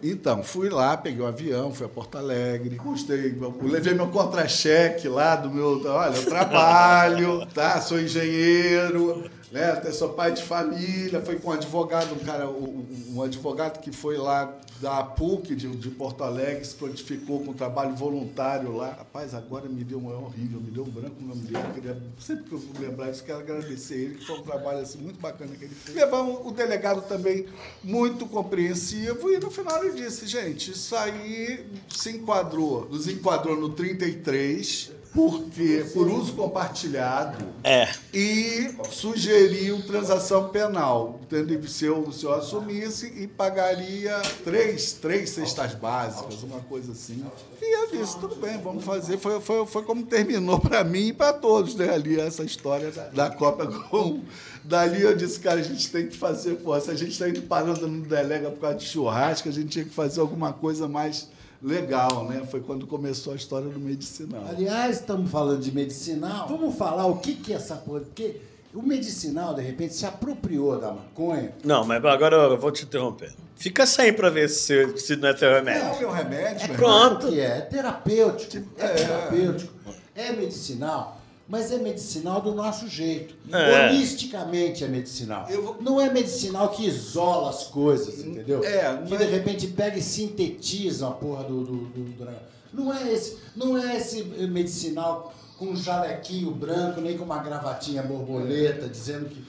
então, 0.02 0.42
fui 0.42 0.70
lá, 0.70 0.96
peguei 0.96 1.22
um 1.22 1.26
avião, 1.28 1.70
fui 1.72 1.84
a 1.84 1.88
Porto 1.88 2.16
Alegre, 2.16 2.78
eu 2.82 3.68
levei 3.68 3.92
meu 3.92 4.06
contra-cheque 4.08 5.06
lá 5.08 5.36
do 5.36 5.50
meu. 5.50 5.82
Olha, 5.84 6.16
eu 6.16 6.24
trabalho, 6.26 7.44
tá? 7.52 7.78
Sou 7.80 8.00
engenheiro, 8.00 9.24
né? 9.50 9.70
até 9.70 9.92
Sou 9.92 10.10
pai 10.10 10.32
de 10.32 10.42
família. 10.42 11.20
Foi 11.22 11.36
com 11.36 11.50
um 11.50 11.52
advogado, 11.52 12.14
um 12.14 12.24
cara, 12.24 12.48
um, 12.48 12.86
um 13.14 13.22
advogado 13.22 13.80
que 13.80 13.92
foi 13.92 14.16
lá 14.16 14.52
da 14.80 15.02
PUC 15.02 15.54
de, 15.54 15.68
de 15.76 15.90
Porto 15.90 16.22
Alegre, 16.22 16.64
se 16.64 16.74
prontificou 16.74 17.40
com 17.40 17.52
trabalho 17.52 17.94
voluntário 17.94 18.76
lá. 18.76 18.90
Rapaz, 18.90 19.34
agora 19.34 19.68
me 19.68 19.82
deu 19.82 19.98
um 19.98 20.10
é 20.10 20.16
horrível, 20.16 20.60
me 20.60 20.70
deu 20.70 20.84
um 20.84 20.90
branco 20.90 21.16
no 21.20 21.28
nome 21.28 21.42
dele. 21.42 21.64
Eu 21.66 21.74
queria, 21.74 22.02
sempre 22.18 22.44
que 22.44 22.52
eu 22.52 22.58
vou 22.58 22.82
lembrar 22.82 23.10
isso, 23.10 23.24
quero 23.24 23.38
agradecer 23.38 23.94
ele, 23.94 24.14
que 24.16 24.26
foi 24.26 24.38
um 24.38 24.42
trabalho 24.42 24.80
assim, 24.80 24.98
muito 24.98 25.18
bacana 25.18 25.54
que 25.56 25.64
ele 25.64 25.74
fez. 25.74 25.96
Levamos 25.96 26.40
o 26.44 26.50
delegado 26.50 27.02
também 27.08 27.46
muito 27.82 28.26
compreensivo 28.26 29.32
e 29.32 29.38
no 29.38 29.50
final 29.50 29.82
ele 29.82 29.94
disse, 29.94 30.26
gente, 30.26 30.72
isso 30.72 30.94
aí 30.94 31.66
se 31.88 32.10
enquadrou, 32.10 32.86
nos 32.90 33.08
enquadrou 33.08 33.56
no 33.56 33.70
33, 33.70 34.92
porque 35.16 35.86
por 35.94 36.08
uso 36.08 36.34
compartilhado 36.34 37.42
é. 37.64 37.88
e 38.12 38.70
sugeriu 38.90 39.80
transação 39.80 40.50
penal. 40.50 41.18
Entendeu? 41.22 41.66
Se 41.66 41.86
eu, 41.86 42.12
se 42.12 42.26
eu 42.26 42.34
assumisse 42.34 43.06
e 43.16 43.26
pagaria 43.26 44.20
três, 44.44 44.92
três 44.92 45.30
cestas 45.30 45.74
básicas, 45.74 46.42
uma 46.42 46.60
coisa 46.60 46.92
assim. 46.92 47.24
E 47.62 47.76
eu 47.76 47.90
disse, 47.90 48.18
tudo 48.18 48.36
bem, 48.36 48.58
vamos 48.58 48.84
fazer. 48.84 49.16
Foi, 49.16 49.40
foi, 49.40 49.64
foi 49.64 49.82
como 49.84 50.04
terminou 50.04 50.60
para 50.60 50.84
mim 50.84 51.08
e 51.08 51.12
para 51.14 51.32
todos, 51.32 51.74
né? 51.74 51.88
Ali, 51.94 52.20
essa 52.20 52.44
história 52.44 52.90
da, 52.90 53.08
da 53.08 53.30
Copa 53.30 53.66
com. 53.88 54.20
Dali 54.62 55.00
eu 55.00 55.16
disse, 55.16 55.40
cara, 55.40 55.60
a 55.60 55.62
gente 55.62 55.90
tem 55.90 56.08
que 56.08 56.16
fazer, 56.16 56.56
pô, 56.56 56.78
se 56.78 56.90
a 56.90 56.94
gente 56.94 57.12
está 57.12 57.26
indo 57.26 57.40
parando 57.42 57.88
no 57.88 58.04
delega 58.04 58.50
por 58.50 58.60
causa 58.60 58.76
de 58.76 58.84
churrasco, 58.84 59.48
a 59.48 59.52
gente 59.52 59.68
tinha 59.68 59.84
que 59.84 59.94
fazer 59.94 60.20
alguma 60.20 60.52
coisa 60.52 60.86
mais 60.86 61.28
legal, 61.62 62.24
né? 62.28 62.42
Foi 62.50 62.60
quando 62.60 62.86
começou 62.86 63.32
a 63.32 63.36
história 63.36 63.68
do 63.68 63.80
medicinal. 63.80 64.44
Aliás, 64.48 65.00
estamos 65.00 65.30
falando 65.30 65.60
de 65.60 65.72
medicinal. 65.72 66.46
Vamos 66.48 66.76
falar 66.76 67.06
o 67.06 67.16
que, 67.18 67.34
que 67.34 67.52
é 67.52 67.56
essa 67.56 67.76
coisa. 67.76 68.04
Porque 68.06 68.40
o 68.74 68.82
medicinal, 68.82 69.54
de 69.54 69.62
repente, 69.62 69.94
se 69.94 70.04
apropriou 70.06 70.78
da 70.78 70.92
maconha. 70.92 71.52
Não, 71.64 71.84
mas 71.84 72.04
agora 72.04 72.36
eu 72.36 72.58
vou 72.58 72.70
te 72.70 72.84
interromper. 72.84 73.32
Fica 73.56 73.86
sem 73.86 74.12
pra 74.12 74.28
ver 74.28 74.48
se, 74.50 74.98
se 74.98 75.16
não 75.16 75.28
é 75.28 75.32
teu 75.34 75.48
É 75.48 75.54
remédio. 75.58 75.94
o 75.94 75.98
meu 76.00 76.10
remédio, 76.10 76.62
irmão. 76.64 76.76
Pronto. 76.76 77.28
É, 77.34 77.40
é 77.40 77.60
terapêutico. 77.62 78.66
É 78.78 78.88
terapêutico. 78.88 79.72
É 80.14 80.32
medicinal. 80.32 81.15
Mas 81.48 81.70
é 81.70 81.78
medicinal 81.78 82.40
do 82.40 82.54
nosso 82.54 82.88
jeito. 82.88 83.34
É. 83.52 83.88
Holisticamente 83.88 84.82
é 84.84 84.88
medicinal. 84.88 85.46
Vou- 85.46 85.76
Não 85.80 86.00
é 86.00 86.12
medicinal 86.12 86.68
que 86.70 86.84
isola 86.86 87.50
as 87.50 87.64
coisas, 87.64 88.24
entendeu? 88.24 88.64
É, 88.64 88.96
que 89.04 89.10
mas- 89.10 89.18
de 89.18 89.24
repente 89.26 89.66
pega 89.68 89.96
e 89.98 90.02
sintetiza 90.02 91.08
a 91.08 91.10
porra 91.12 91.44
do, 91.44 91.64
do, 91.64 91.76
do- 91.86 92.04
do- 92.24 92.28
Não 92.72 92.92
é 92.92 93.12
esse, 93.12 93.36
não 93.54 93.76
é 93.78 93.96
esse 93.96 94.22
medicinal 94.24 95.32
com 95.58 95.66
um 95.68 95.76
jalequinho 95.76 96.50
branco, 96.50 97.00
nem 97.00 97.16
com 97.16 97.24
uma 97.24 97.38
gravatinha 97.38 98.02
borboleta, 98.02 98.88
dizendo 98.88 99.28
que. 99.30 99.46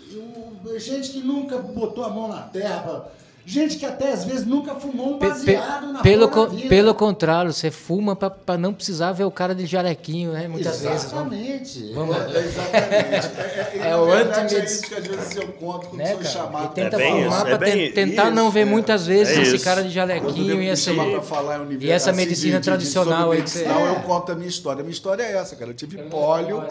gente 0.79 1.09
que 1.09 1.19
nunca 1.19 1.57
botou 1.57 2.03
a 2.03 2.09
mão 2.09 2.27
na 2.27 2.41
terra. 2.43 2.79
pra- 2.81 3.11
gente 3.49 3.77
que 3.77 3.85
até 3.85 4.11
às 4.11 4.25
vezes 4.25 4.45
nunca 4.45 4.75
fumou 4.75 5.15
um 5.15 5.19
Pe- 5.19 5.25
pe- 5.27 5.31
baseado 5.31 5.93
na 5.93 6.01
pelo, 6.01 6.27
co- 6.27 6.45
da 6.47 6.51
vida. 6.53 6.67
pelo 6.67 6.93
contrário, 6.93 7.53
você 7.53 7.71
fuma 7.71 8.13
pra, 8.15 8.29
pra 8.29 8.57
não 8.57 8.73
precisar 8.73 9.13
ver 9.13 9.23
o 9.23 9.31
cara 9.31 9.55
de 9.55 9.65
jalequinho, 9.65 10.33
né? 10.33 10.47
Muitas 10.49 10.81
vezes. 10.81 11.09
Vamos, 11.11 11.33
Exatamente. 11.33 11.93
vamos- 11.93 12.15
É, 12.17 12.39
exatamente. 12.39 13.27
É, 13.37 13.77
é, 13.77 13.87
É 13.87 13.89
na 13.91 14.01
o 14.01 14.05
verdade, 14.05 14.55
anti-medic- 14.55 14.59
é 14.61 14.65
isso 14.65 14.81
que 14.87 14.95
às 14.95 15.07
vezes 15.07 15.35
eu 15.37 15.47
conto 15.53 15.87
quando 15.87 15.97
né, 15.99 16.07
sou 16.07 16.17
cara? 16.17 16.29
chamado. 16.29 16.65
E 16.65 16.75
tenta 16.75 17.01
É 17.01 17.09
fumar 17.09 17.27
isso, 17.27 17.47
é 17.47 17.57
ten- 17.57 17.91
tentar 17.93 18.31
não 18.31 18.51
ver 18.51 18.61
isso, 18.63 18.69
muitas 18.71 19.03
é. 19.03 19.13
vezes 19.13 19.37
É 19.37 19.41
esse 19.41 19.55
isso. 19.55 19.63
cara 19.65 19.81
de 19.83 19.89
jalequinho 19.91 20.61
e 20.61 20.67
pra 21.11 21.21
falar 21.21 21.65
E 21.79 21.89
essa 21.89 22.09
assim, 22.11 22.17
medicina 22.17 22.53
de- 22.57 22.59
de- 22.59 22.65
tradicional 22.65 23.21
sobre 23.21 23.37
aí 23.37 23.43
que 23.43 23.49
você- 23.49 23.59
medicinal, 23.59 23.87
É. 23.87 23.91
eu 23.91 23.95
conto 24.01 24.31
a 24.31 24.35
minha 24.35 24.49
história. 24.49 24.81
A 24.81 24.83
minha 24.83 24.91
história 24.93 25.23
é 25.23 25.37
essa, 25.37 25.55
cara. 25.55 25.71
Eu 25.71 25.75
tive 25.75 25.97
pólio, 26.03 26.63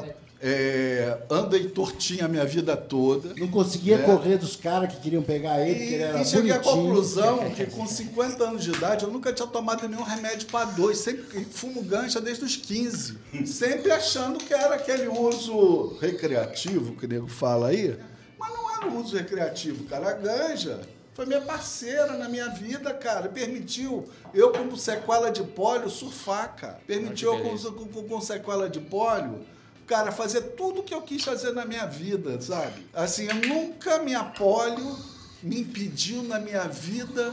é, 0.48 1.18
andei 1.28 1.68
tortinho 1.68 2.24
a 2.24 2.28
minha 2.28 2.44
vida 2.44 2.76
toda. 2.76 3.35
Não 3.37 3.48
conseguia 3.48 3.96
É. 3.96 3.98
correr 4.02 4.37
dos 4.38 4.54
caras 4.54 4.94
que 4.94 5.00
queriam 5.00 5.22
pegar 5.22 5.61
ele, 5.61 5.74
porque 5.80 5.94
ele 5.94 6.02
era 6.04 6.18
E, 6.18 6.22
e 6.22 6.24
cheguei 6.24 6.52
à 6.52 6.59
bonitinho. 6.59 6.85
conclusão 6.87 7.50
que 7.50 7.66
com 7.66 7.87
50 7.87 8.44
anos 8.44 8.62
de 8.62 8.70
idade 8.70 9.04
eu 9.04 9.11
nunca 9.11 9.32
tinha 9.32 9.48
tomado 9.48 9.88
nenhum 9.88 10.02
remédio 10.04 10.46
para 10.48 10.66
dor. 10.66 10.92
E 10.92 10.94
Sempre 10.94 11.40
e 11.40 11.44
fumo 11.44 11.82
gancha 11.82 12.20
desde 12.20 12.44
os 12.44 12.54
15. 12.56 13.18
Sempre 13.44 13.90
achando 13.90 14.38
que 14.38 14.54
era 14.54 14.76
aquele 14.76 15.09
uso 15.09 15.96
recreativo 16.00 16.94
que 16.96 17.06
o 17.06 17.09
nego 17.09 17.26
fala 17.28 17.68
aí. 17.68 17.96
Mas 18.38 18.50
não 18.52 18.74
era 18.76 18.87
um 18.88 19.00
uso 19.00 19.16
recreativo, 19.16 19.85
cara. 19.85 20.11
A 20.11 20.12
ganja 20.12 20.80
foi 21.14 21.26
minha 21.26 21.40
parceira 21.40 22.12
na 22.18 22.28
minha 22.28 22.48
vida, 22.50 22.92
cara. 22.94 23.28
Permitiu 23.28 24.06
eu, 24.35 24.52
como 24.52 24.76
sequela 24.76 25.30
de 25.30 25.42
pólio, 25.42 25.88
surfar, 25.90 26.54
cara. 26.54 26.78
Permitiu 26.87 27.35
eu, 27.35 27.40
com, 27.42 27.87
com, 27.87 28.02
com 28.09 28.20
sequela 28.20 28.68
de 28.68 28.80
pólio, 28.80 29.40
cara, 29.87 30.11
fazer 30.12 30.40
tudo 30.57 30.83
que 30.83 30.94
eu 30.94 31.03
quis 31.03 31.22
fazer 31.22 31.53
na 31.53 31.64
minha 31.64 31.87
vida, 31.87 32.40
sabe? 32.40 32.87
Assim, 32.92 33.27
eu 33.29 33.35
nunca 33.49 33.99
me 34.01 34.14
apólio 34.14 34.96
me 35.42 35.61
impediu 35.61 36.22
na 36.22 36.38
minha 36.40 36.64
vida 36.64 37.33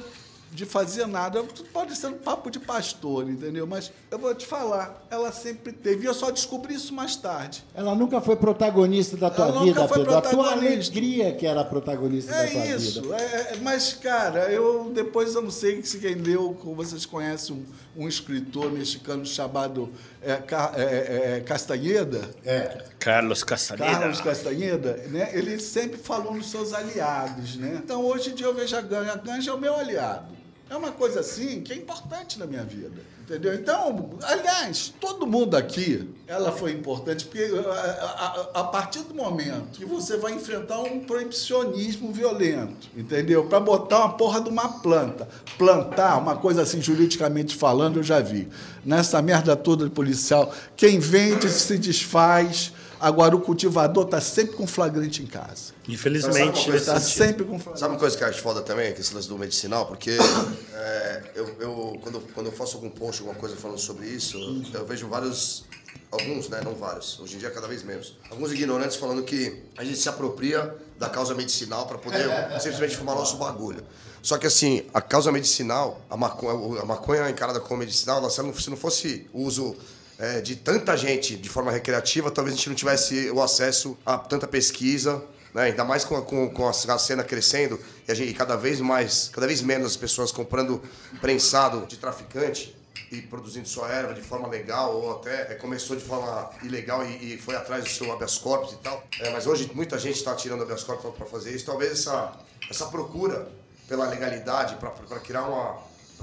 de 0.51 0.65
fazer 0.67 1.07
nada. 1.07 1.43
Pode 1.71 1.95
ser 1.95 2.07
um 2.07 2.13
papo 2.13 2.51
de 2.51 2.59
pastor, 2.59 3.27
entendeu? 3.27 3.65
Mas 3.65 3.91
eu 4.11 4.19
vou 4.19 4.35
te 4.35 4.45
falar, 4.45 5.03
ela 5.09 5.31
sempre 5.31 5.71
teve. 5.71 6.03
E 6.03 6.05
eu 6.05 6.13
só 6.13 6.29
descobri 6.29 6.75
isso 6.75 6.93
mais 6.93 7.15
tarde. 7.15 7.63
Ela 7.73 7.95
nunca 7.95 8.21
foi 8.21 8.35
protagonista 8.35 9.17
da 9.17 9.31
tua 9.31 9.45
Ela 9.45 9.53
nunca 9.61 9.65
vida, 9.65 9.87
foi 9.87 9.97
Pedro. 9.99 10.15
A 10.15 10.21
tua 10.21 10.51
alegria 10.51 11.33
que 11.33 11.47
era 11.47 11.65
protagonista 11.65 12.31
da 12.31 12.45
tua 12.45 12.61
É 12.61 12.75
isso. 12.75 13.01
vida. 13.01 13.15
é- 13.15 13.53
é- 13.53 13.57
mas, 13.63 13.93
cara, 13.93 14.51
eu 14.51 14.91
depois 14.93 15.33
eu 15.33 15.41
não 15.41 15.49
sei 15.49 15.81
se 15.81 15.97
quem 15.97 16.13
leu, 16.15 16.55
como 16.61 16.75
vocês 16.75 17.03
conhecem 17.03 17.55
um, 17.55 17.65
um 17.95 18.07
escritor 18.07 18.71
mexicano 18.71 19.25
chamado 19.25 19.91
é, 20.21 20.31
é, 20.31 20.41
é, 20.75 21.37
é, 21.37 21.39
Castanheda. 21.41 22.29
É. 22.45 22.85
Carlos 22.99 23.43
Castaneda. 23.43 23.91
Carlos 23.91 24.21
Castanheda, 24.21 24.97
né? 25.09 25.29
Ele 25.33 25.59
sempre 25.59 25.97
falou 25.97 26.33
nos 26.33 26.49
seus 26.49 26.73
aliados, 26.73 27.55
né? 27.55 27.81
Então 27.83 28.03
hoje 28.03 28.31
em 28.31 28.35
dia 28.35 28.47
eu 28.47 28.53
vejo 28.53 28.75
a 28.75 28.81
Ganja, 28.81 29.13
a 29.13 29.17
Ganja 29.17 29.51
é 29.51 29.53
o 29.53 29.59
meu 29.59 29.75
aliado. 29.75 30.42
É 30.73 30.75
uma 30.77 30.91
coisa 30.91 31.19
assim 31.19 31.61
que 31.61 31.71
é 31.71 31.75
importante 31.75 32.39
na 32.39 32.47
minha 32.47 32.63
vida. 32.63 33.13
Entendeu? 33.23 33.53
Então, 33.53 34.09
aliás, 34.23 34.91
todo 34.99 35.25
mundo 35.25 35.55
aqui, 35.55 36.09
ela 36.27 36.51
foi 36.51 36.71
importante, 36.73 37.23
porque 37.25 37.43
a, 37.43 37.71
a- 37.71 38.59
a 38.61 38.63
partir 38.65 38.99
do 39.03 39.13
momento 39.15 39.77
que 39.77 39.85
você 39.85 40.17
vai 40.17 40.33
enfrentar 40.33 40.79
um 40.81 40.99
proibicionismo 41.01 42.11
violento, 42.11 42.89
entendeu? 42.97 43.45
Para 43.45 43.61
botar 43.61 43.99
uma 43.99 44.13
porra 44.17 44.41
de 44.41 44.49
uma 44.49 44.67
planta, 44.81 45.29
plantar 45.57 46.17
uma 46.17 46.35
coisa 46.35 46.63
assim, 46.63 46.81
juridicamente 46.81 47.55
falando, 47.55 47.99
eu 47.99 48.03
já 48.03 48.19
vi. 48.19 48.49
Nessa 48.83 49.21
merda 49.21 49.55
toda 49.55 49.85
de 49.85 49.91
policial, 49.91 50.53
quem 50.75 50.99
vende 50.99 51.49
se 51.49 51.77
desfaz. 51.77 52.72
Agora, 53.03 53.35
o 53.35 53.41
cultivador 53.41 54.05
está 54.05 54.21
sempre 54.21 54.55
com 54.55 54.65
flagrante 54.65 55.21
em 55.21 55.25
casa. 55.25 55.73
Infelizmente, 55.89 56.69
Está 56.71 56.99
sempre 57.01 57.43
com 57.43 57.59
flagrante. 57.59 57.79
Sabe 57.81 57.93
uma 57.95 57.99
coisa 57.99 58.15
que 58.17 58.23
eu 58.23 58.27
acho 58.29 58.41
foda 58.41 58.61
também, 58.61 58.93
que 58.93 59.01
esse 59.01 59.13
lance 59.13 59.27
do 59.27 59.37
medicinal? 59.37 59.85
Porque 59.85 60.11
é, 60.73 61.23
eu, 61.35 61.47
eu- 61.59 61.99
quando, 62.01 62.21
quando 62.33 62.45
eu 62.47 62.53
faço 62.53 62.77
algum 62.77 62.89
post, 62.89 63.19
alguma 63.21 63.37
coisa 63.37 63.57
falando 63.57 63.77
sobre 63.77 64.07
isso, 64.07 64.37
eu 64.73 64.85
vejo 64.85 65.09
vários, 65.09 65.65
alguns, 66.09 66.47
né, 66.47 66.61
não 66.63 66.75
vários, 66.75 67.19
hoje 67.19 67.35
em 67.35 67.39
dia 67.39 67.51
cada 67.51 67.67
vez 67.67 67.83
menos, 67.83 68.15
alguns 68.31 68.53
ignorantes 68.53 68.95
falando 68.95 69.21
que 69.23 69.61
a 69.77 69.83
gente 69.83 69.97
se 69.97 70.07
apropria 70.07 70.73
da 70.97 71.09
causa 71.09 71.35
medicinal 71.35 71.85
para 71.87 71.97
poder 71.97 72.25
simplesmente 72.61 72.95
fumar 72.95 73.15
nosso 73.17 73.35
bagulho. 73.35 73.83
Só 74.21 74.37
que 74.37 74.47
assim, 74.47 74.83
a 74.93 75.01
causa 75.01 75.29
medicinal, 75.29 75.99
a 76.09 76.15
maconha, 76.15 76.81
a 76.81 76.85
maconha 76.85 77.29
encarada 77.29 77.59
como 77.59 77.79
medicinal, 77.81 78.19
ela, 78.19 78.29
se 78.29 78.41
não- 78.41 78.53
se 78.53 78.69
não 78.69 78.77
fosse 78.77 79.27
o 79.33 79.41
uso 79.41 79.75
é, 80.19 80.41
de 80.41 80.55
tanta 80.55 80.95
gente 80.97 81.35
de 81.35 81.49
forma 81.49 81.71
recreativa, 81.71 82.29
talvez 82.31 82.53
a 82.55 82.57
gente 82.57 82.69
não 82.69 82.75
tivesse 82.75 83.29
o 83.31 83.41
acesso 83.41 83.97
a 84.05 84.17
tanta 84.17 84.47
pesquisa, 84.47 85.23
né? 85.53 85.63
ainda 85.63 85.83
mais 85.83 86.03
com, 86.05 86.15
a- 86.15 86.21
com, 86.21 86.49
com 86.49 86.67
a 86.67 86.73
cena 86.73 87.23
crescendo 87.23 87.79
e, 88.07 88.11
a 88.11 88.15
gente, 88.15 88.29
e 88.29 88.33
cada 88.33 88.55
vez 88.55 88.79
mais, 88.79 89.29
cada 89.33 89.47
vez 89.47 89.61
menos 89.61 89.91
as 89.91 89.97
pessoas 89.97 90.31
comprando 90.31 90.81
prensado 91.21 91.85
de 91.85 91.97
traficante 91.97 92.75
e 93.11 93.21
produzindo 93.21 93.67
sua 93.67 93.89
erva 93.89 94.13
de 94.13 94.21
forma 94.21 94.47
legal 94.47 94.95
ou 94.95 95.11
até 95.19 95.51
é, 95.51 95.55
começou 95.55 95.95
de 95.95 96.03
forma 96.03 96.49
ilegal 96.63 97.05
e, 97.05 97.33
e 97.33 97.37
foi 97.37 97.55
atrás 97.55 97.83
do 97.83 97.89
seu 97.89 98.11
habeas 98.11 98.37
corpus 98.37 98.73
e 98.73 98.77
tal. 98.77 99.03
É, 99.19 99.29
mas 99.31 99.45
hoje 99.45 99.69
muita 99.73 99.97
gente 99.99 100.15
está 100.17 100.33
tirando 100.35 100.63
habeas 100.63 100.83
corpus 100.83 101.13
para 101.15 101.25
fazer 101.25 101.51
isso. 101.55 101.65
Talvez 101.65 101.91
essa, 101.91 102.33
essa 102.69 102.85
procura 102.87 103.47
pela 103.87 104.07
legalidade, 104.07 104.75
para 104.77 105.19
criar 105.19 105.43
uma 105.43 105.77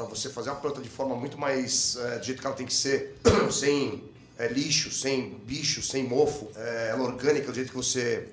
para 0.06 0.16
você 0.16 0.28
fazer 0.28 0.50
uma 0.50 0.60
planta 0.60 0.80
de 0.80 0.88
forma 0.88 1.14
muito 1.14 1.38
mais 1.38 1.96
é, 1.96 2.18
do 2.18 2.24
jeito 2.24 2.40
que 2.40 2.46
ela 2.46 2.56
tem 2.56 2.66
que 2.66 2.74
ser, 2.74 3.18
sem 3.50 4.04
é, 4.38 4.48
lixo, 4.48 4.90
sem 4.90 5.30
bicho, 5.44 5.82
sem 5.82 6.04
mofo, 6.04 6.48
é, 6.56 6.88
ela 6.90 7.02
orgânica 7.02 7.48
do 7.48 7.54
jeito 7.54 7.70
que 7.70 7.76
você 7.76 8.28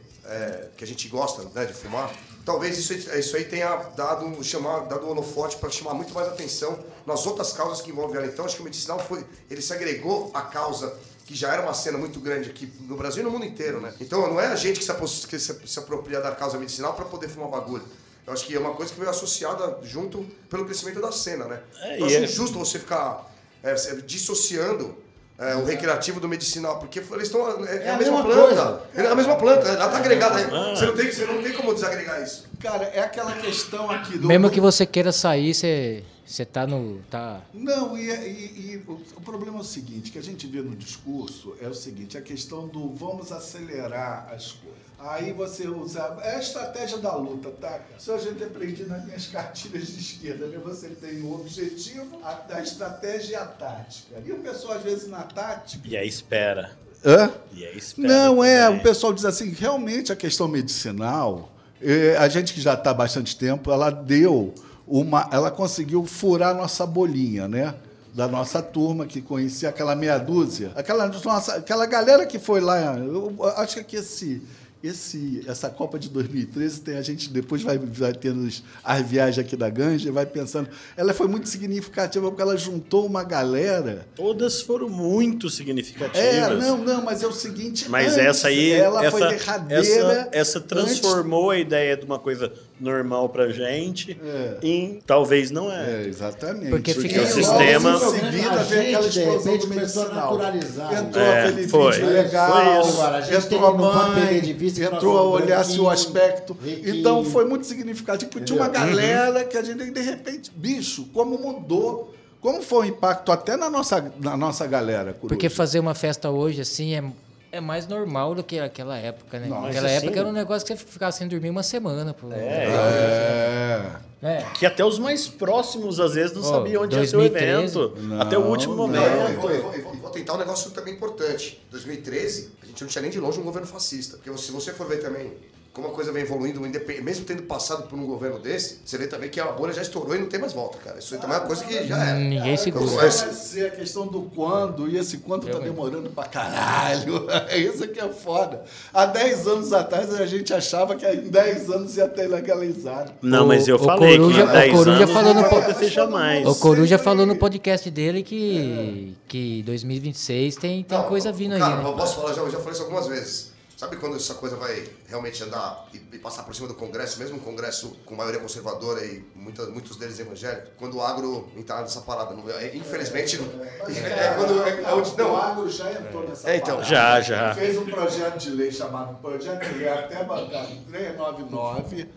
que 0.76 0.84
a 0.84 0.88
gente 0.88 1.08
gosta 1.08 1.48
né, 1.56 1.64
de 1.64 1.74
fumar. 1.74 2.14
Talvez 2.44 2.78
isso, 2.78 2.94
isso 2.94 3.38
aí 3.38 3.46
tenha 3.46 3.74
dado 3.96 4.44
chamar 4.44 4.80
dado 4.82 5.06
um 5.06 5.12
holofote 5.12 5.56
para 5.56 5.70
chamar 5.70 5.94
muito 5.94 6.14
mais 6.14 6.28
atenção 6.28 6.78
nas 7.06 7.26
outras 7.26 7.54
causas 7.54 7.80
que 7.80 7.92
envolvem 7.92 8.18
ela. 8.18 8.28
Então 8.28 8.44
acho 8.44 8.56
que 8.56 8.62
o 8.62 8.66
medicinal 8.66 9.00
foi 9.00 9.26
ele 9.50 9.62
se 9.62 9.72
agregou 9.72 10.30
à 10.34 10.42
causa 10.42 10.94
que 11.26 11.36
já 11.36 11.54
era 11.54 11.62
uma 11.62 11.74
cena 11.74 11.98
muito 11.98 12.20
grande 12.20 12.50
aqui 12.50 12.70
no 12.82 12.98
Brasil 12.98 13.22
e 13.22 13.24
no 13.24 13.32
mundo 13.32 13.46
inteiro, 13.46 13.80
né? 13.80 13.94
Então 14.02 14.28
não 14.28 14.40
é 14.40 14.48
a 14.48 14.56
gente 14.58 14.80
que 14.80 14.86
se, 14.86 15.28
que 15.28 15.40
se, 15.40 15.68
se 15.68 15.80
apropria 15.80 16.20
da 16.20 16.32
causa 16.32 16.58
medicinal 16.58 16.94
para 16.94 17.06
poder 17.06 17.30
fumar 17.30 17.50
bagulho. 17.50 17.86
Eu 18.28 18.34
acho 18.34 18.46
que 18.46 18.54
é 18.54 18.60
uma 18.60 18.74
coisa 18.74 18.92
que 18.92 19.00
veio 19.00 19.10
associada 19.10 19.80
junto 19.84 20.24
pelo 20.50 20.66
crescimento 20.66 21.00
da 21.00 21.14
cena, 21.14 21.46
né? 21.46 21.62
É, 21.82 22.02
eu 22.02 22.06
acho 22.06 22.16
é- 22.18 22.24
injusto 22.26 22.60
você 22.60 22.78
ficar 22.78 23.34
é, 23.64 23.76
se- 23.78 24.02
dissociando 24.02 24.98
é, 25.40 25.56
o 25.56 25.64
recreativo 25.64 26.20
do 26.20 26.28
medicinal, 26.28 26.78
porque 26.80 27.00
eles 27.00 27.24
estão. 27.28 27.64
É, 27.66 27.86
é 27.86 27.90
a, 27.92 27.96
a 27.96 27.98
mesma, 27.98 28.24
mesma 28.24 28.24
planta. 28.24 28.82
É 28.96 29.08
a 29.08 29.16
mesma 29.16 29.36
planta, 29.38 29.68
ela 29.70 29.88
tá 29.88 29.98
agregada 29.98 30.36
aí. 30.40 30.46
Ah. 30.52 30.76
Você, 30.76 30.86
não 30.88 30.96
tem, 30.96 31.12
você 31.12 31.26
não 31.26 31.42
tem 31.42 31.54
como 31.54 31.74
desagregar 31.74 32.22
isso. 32.22 32.46
Cara, 32.60 32.84
é 32.86 33.00
aquela 33.00 33.32
questão 33.34 33.90
aqui 33.90 34.18
do. 34.18 34.28
Mesmo 34.28 34.50
que 34.50 34.60
você 34.60 34.86
queira 34.86 35.12
sair, 35.14 35.54
você, 35.54 36.04
você 36.26 36.44
tá 36.44 36.66
no. 36.68 37.00
Tá, 37.10 37.40
Não, 37.54 37.96
e, 37.98 38.10
e- 38.10 38.72
e 38.74 38.84
o, 38.88 38.94
o 39.16 39.22
problema 39.22 39.60
é 39.60 39.62
o 39.62 39.64
seguinte, 39.64 40.12
que 40.12 40.18
a 40.20 40.24
gente 40.24 40.46
vê 40.48 40.60
no 40.62 40.76
discurso 40.76 41.56
é 41.62 41.68
o 41.68 41.74
seguinte, 41.74 42.18
a 42.18 42.22
questão 42.22 42.68
do 42.68 42.94
vamos 42.94 43.32
acelerar 43.32 44.28
as 44.34 44.52
coisas. 44.52 44.87
Aí 45.00 45.32
você 45.32 45.68
usa. 45.68 46.18
É 46.24 46.36
a 46.36 46.40
estratégia 46.40 46.98
da 46.98 47.16
luta, 47.16 47.52
tá? 47.62 47.82
Isso 47.98 48.12
a 48.12 48.18
gente 48.18 48.44
aprendi 48.44 48.84
nas 48.86 49.06
minhas 49.06 49.28
cartilhas 49.28 49.88
de 49.88 50.00
esquerda, 50.00 50.48
né? 50.48 50.60
Você 50.64 50.90
tem 50.90 51.22
o 51.22 51.36
objetivo, 51.36 52.20
a, 52.24 52.42
a 52.50 52.62
estratégia 52.62 53.34
e 53.34 53.36
a 53.36 53.46
tática. 53.46 54.16
E 54.26 54.32
o 54.32 54.40
pessoal, 54.40 54.78
às 54.78 54.84
vezes, 54.84 55.08
na 55.08 55.22
tática. 55.22 55.88
E 55.88 55.96
aí 55.96 56.08
espera. 56.08 56.72
Hã? 57.06 57.32
E 57.54 57.64
aí 57.64 57.78
espera. 57.78 58.08
Não, 58.08 58.44
é, 58.44 58.64
também. 58.66 58.80
o 58.80 58.84
pessoal 58.84 59.14
diz 59.14 59.24
assim, 59.24 59.52
realmente 59.52 60.12
a 60.12 60.16
questão 60.16 60.48
medicinal, 60.48 61.52
eh, 61.82 62.16
a 62.18 62.28
gente 62.28 62.54
que 62.54 62.60
já 62.60 62.74
está 62.74 62.90
há 62.90 62.94
bastante 62.94 63.38
tempo, 63.38 63.72
ela 63.72 63.92
deu 63.92 64.54
uma. 64.88 65.30
Ela 65.32 65.52
conseguiu 65.52 66.06
furar 66.06 66.56
nossa 66.56 66.86
bolinha, 66.86 67.48
né? 67.48 67.76
Da 68.14 68.28
nossa 68.28 68.64
turma 68.64 69.06
que 69.06 69.22
conhecia 69.22 69.70
aquela 69.70 69.96
meia 69.96 70.18
dúzia. 70.18 70.72
Aquela, 70.76 71.08
nossa, 71.08 71.56
aquela 71.56 71.86
galera 71.86 72.26
que 72.26 72.40
foi 72.40 72.60
lá. 72.60 72.98
Eu 72.98 73.36
acho 73.58 73.84
que 73.84 73.98
esse. 73.98 74.42
Esse, 74.84 75.44
essa 75.48 75.70
Copa 75.70 75.98
de 75.98 76.10
2013 76.10 76.82
tem 76.82 76.98
a 76.98 77.02
gente 77.02 77.30
depois 77.30 77.64
vai, 77.64 77.78
vai 77.78 78.14
tendo 78.14 78.48
as 78.84 79.02
viagens 79.02 79.40
aqui 79.40 79.56
da 79.56 79.70
Ganja 79.70 80.12
vai 80.12 80.26
pensando. 80.26 80.70
Ela 80.96 81.14
foi 81.14 81.28
muito 81.28 81.50
significativa 81.50 82.28
porque 82.30 82.42
ela 82.42 82.56
juntou 82.56 83.06
uma 83.06 83.24
galera 83.24 84.08
Todas 84.16 84.62
foram 84.62 84.88
muito 84.90 85.50
significativas. 85.50 86.18
é, 86.18 86.56
não, 86.56 86.78
não, 86.78 87.04
mas 87.04 87.24
é 87.24 87.28
o 87.28 87.32
seguinte. 87.32 87.90
Mas 87.90 88.14
antes, 88.14 88.26
essa 88.26 88.48
aí, 88.50 88.72
Ela 88.72 89.06
essa, 89.06 89.18
foi 89.18 89.28
derradeira. 89.28 89.84
essa, 89.84 90.30
essa 90.32 90.62
transformou 90.62 91.50
a 91.52 91.58
ideia 91.58 91.98
de 91.98 92.06
uma 92.06 92.20
coisa 92.20 92.52
normal 92.80 93.30
pra 93.30 93.50
gente, 93.50 94.18
em 94.62 95.00
talvez 95.06 95.50
não 95.52 95.72
é. 95.72 96.04
É, 96.04 96.08
exatamente. 96.08 96.70
Porque 96.70 96.94
Porque 96.94 97.10
fica- 97.10 97.22
o 97.24 97.28
sistema. 97.28 97.92
Logo 97.98 98.16
em 98.16 98.20
seguida 98.20 98.52
A 98.52 98.64
veio 98.64 98.82
aquela 98.98 99.02
gente, 99.04 99.14
de 99.14 99.20
explosão 99.20 99.52
repente, 99.54 99.62
do 99.68 99.74
começou 99.74 100.02
a 100.02 100.06
medicinal. 100.06 100.38
naturalizar. 100.38 100.94
Entrou 100.94 101.24
É, 101.26 101.48
aquele 101.48 101.68
foi. 101.68 101.92
vídeo 101.92 102.08
legal, 102.10 102.52
Foi 102.52 102.80
isso. 102.90 103.02
Agora, 103.02 103.18
a 103.18 103.22
gente 103.22 103.46
entrou 103.46 103.60
tem- 103.78 103.86
a 103.86 104.08
mãe, 104.10 104.42
de 104.42 104.54
vista 104.54 104.84
entrou 104.84 105.18
a 105.18 105.22
olhar-se 105.24 105.72
o 105.80 105.84
branquinho, 105.86 105.90
aspecto. 105.90 106.58
riquinho. 106.64 106.96
Então 106.96 107.24
foi 107.26 107.46
muito 107.46 107.66
significativo. 107.66 108.32
porque 108.32 108.46
Tinha 108.46 108.60
uma 108.60 108.68
galera 108.70 109.44
que 109.44 109.58
a 109.58 109.64
gente, 109.64 109.90
de 109.92 110.02
repente, 110.02 110.52
bicho, 110.56 111.06
como 111.14 111.38
mudou. 111.38 112.14
Como 112.40 112.62
foi 112.62 112.86
o 112.86 112.90
impacto 112.90 113.32
até 113.32 113.58
na 113.58 113.70
nossa, 113.70 114.14
na 114.22 114.38
nossa 114.38 114.66
galera, 114.68 115.12
Coruja? 115.12 115.28
Porque 115.30 115.50
fazer 115.50 115.80
uma 115.80 115.96
festa 115.96 116.30
hoje, 116.30 116.62
assim, 116.62 116.94
é, 116.94 117.04
é 117.52 117.60
mais 117.62 117.88
normal 117.88 118.36
do 118.36 118.44
que 118.44 118.60
aquela 118.60 118.98
época, 118.98 119.40
né? 119.40 119.48
Nossa, 119.48 119.68
Naquela 119.68 119.88
assim- 119.88 120.06
época 120.06 120.20
era 120.20 120.28
um 120.30 120.34
negócio 120.34 120.68
que 120.68 120.76
você 120.76 120.86
ficava 120.86 121.12
sem 121.12 121.28
dormir 121.28 121.50
uma 121.50 121.64
semana. 121.64 122.14
Pô. 122.14 122.28
É. 122.32 123.92
É. 124.24 124.44
Que 124.56 124.66
até 124.66 124.84
os 124.84 124.98
mais 124.98 125.28
próximos, 125.28 126.00
às 126.00 126.16
vezes, 126.16 126.36
não 126.36 126.42
Ó, 126.42 126.46
sabiam 126.46 126.84
onde 126.84 126.96
ia 126.96 127.06
ser 127.06 127.16
o 127.16 127.20
2013. 127.20 127.78
evento. 127.80 127.94
até 128.20 128.38
o 128.38 128.42
último 128.48 128.76
não. 128.76 128.88
Não, 128.88 129.02
momento. 129.02 129.40
vou, 129.42 129.52
e 129.76 129.82
vou 129.98 130.10
tentar 130.10 130.34
um 130.34 130.38
negócio 130.38 130.72
também 130.72 130.96
importante. 130.96 131.62
2013, 131.70 132.52
a 132.64 132.66
gente 132.66 132.82
não 132.82 132.88
tinha 132.90 133.02
nem 133.04 133.12
de 133.12 133.20
longe 133.20 133.40
um 133.40 133.44
governo 133.44 133.68
fascista. 133.68 134.18
Porque 134.18 134.36
se 134.40 134.52
você 134.52 134.74
for 134.74 134.88
ver 134.88 134.98
também 135.02 135.34
como 135.78 135.90
a 135.90 135.92
coisa 135.92 136.12
vem 136.12 136.24
evoluindo, 136.24 136.60
mesmo 137.04 137.24
tendo 137.24 137.44
passado 137.44 137.84
por 137.88 137.98
um 138.00 138.06
governo 138.08 138.40
desse, 138.40 138.80
você 138.84 138.98
vê 138.98 139.06
também 139.06 139.30
que 139.30 139.40
a 139.40 139.46
bolha 139.52 139.72
já 139.72 139.84
estourou 139.84 140.16
e 140.16 140.18
não 140.20 140.26
tem 140.26 140.40
mais 140.40 140.52
volta, 140.52 140.80
cara. 140.80 140.98
Isso 140.98 141.14
aí 141.14 141.22
também 141.22 141.38
é 141.38 141.40
uma 141.40 141.46
coisa 141.46 141.64
que 141.64 141.88
já 141.88 141.96
era. 142.04 142.18
Ninguém 142.20 142.58
segura. 142.58 142.84
Então, 142.86 142.98
Vai 142.98 143.08
esse- 143.08 143.34
ser 143.36 143.68
a 143.68 143.70
questão 143.70 144.08
do 144.08 144.24
quando, 144.24 144.90
e 144.90 144.98
esse 144.98 145.18
quando 145.20 145.48
tá 145.48 145.60
demorando 145.60 146.10
pra 146.10 146.24
caralho. 146.26 147.28
É 147.48 147.58
isso 147.62 147.88
que 147.90 148.00
é 148.00 148.10
foda. 148.10 148.64
Há 148.92 149.06
10 149.06 149.48
anos 149.48 149.72
atrás 149.72 150.12
a 150.16 150.26
gente 150.26 150.52
achava 150.52 150.96
que 150.96 151.06
em 151.08 151.30
10 151.30 151.70
anos 151.70 151.96
ia 151.96 152.08
ter 152.08 152.28
legalizado. 152.28 153.12
Não, 153.22 153.44
O- 153.46 153.48
mas 153.48 153.68
eu 153.68 153.76
o 153.76 153.80
falei 153.80 154.18
Coruja- 154.18 154.44
que 154.44 154.50
em 154.50 154.52
10 154.54 154.74
o 154.74 154.78
Coruja 154.78 154.98
anos 155.04 155.12
falou 155.14 155.34
não 155.36 155.42
no 155.42 155.48
acontecer 155.48 155.90
jamais. 155.90 156.48
O 156.48 156.56
Coruja 156.56 156.98
falou 156.98 157.26
no 157.28 157.36
podcast 157.36 157.92
dele 157.92 158.24
que, 158.24 159.16
que 159.28 159.62
2026 159.64 160.56
tem, 160.56 160.84
tem 160.84 160.98
Não, 160.98 161.06
coisa 161.06 161.32
vindo 161.32 161.54
aí, 161.54 161.60
cara, 161.60 161.78
né? 161.84 161.88
eu 161.88 161.94
posso 161.94 162.16
falar, 162.16 162.34
já, 162.34 162.42
eu 162.42 162.50
já 162.50 162.58
falei 162.58 162.74
isso 162.74 162.82
algumas 162.82 163.08
vezes. 163.08 163.57
Sabe 163.78 163.96
quando 163.98 164.16
essa 164.16 164.34
coisa 164.34 164.56
vai 164.56 164.90
realmente 165.08 165.44
andar 165.44 165.88
e, 165.94 165.98
e 166.16 166.18
passar 166.18 166.42
por 166.42 166.56
cima 166.56 166.68
do 166.68 166.74
Congresso, 166.74 167.20
mesmo 167.20 167.38
um 167.38 167.40
Congresso 167.40 167.96
com 168.08 168.16
maioria 168.16 168.40
conservadora 168.42 169.06
e 169.06 169.24
muita, 169.36 169.68
muitos 169.68 169.98
deles 169.98 170.20
evangélicos? 170.20 170.72
Quando 170.80 170.98
o 170.98 171.02
agro 171.02 171.48
entrar 171.56 171.82
nessa 171.82 172.02
parada. 172.02 172.34
Não, 172.34 172.50
é, 172.50 172.76
infelizmente, 172.76 173.38
não- 173.38 173.64
é, 173.64 174.34
quando. 174.36 174.64
É, 174.64 174.82
é 174.82 174.94
onde, 174.96 175.12
O 175.12 175.18
não, 175.18 175.38
agro 175.38 175.70
já 175.70 175.92
entrou 175.92 176.28
nessa 176.28 176.50
É, 176.50 176.56
então, 176.56 176.78
parada. 176.78 176.90
Já, 176.90 177.22
já. 177.22 177.54
Fez 177.54 177.78
um 177.78 177.86
projeto 177.86 178.40
de 178.40 178.50
lei 178.50 178.72
chamado 178.72 179.16
Projeto 179.22 179.64
de 179.72 179.78
Lei 179.78 179.88
até 179.90 180.24
bancado 180.24 180.76
399, 180.90 182.10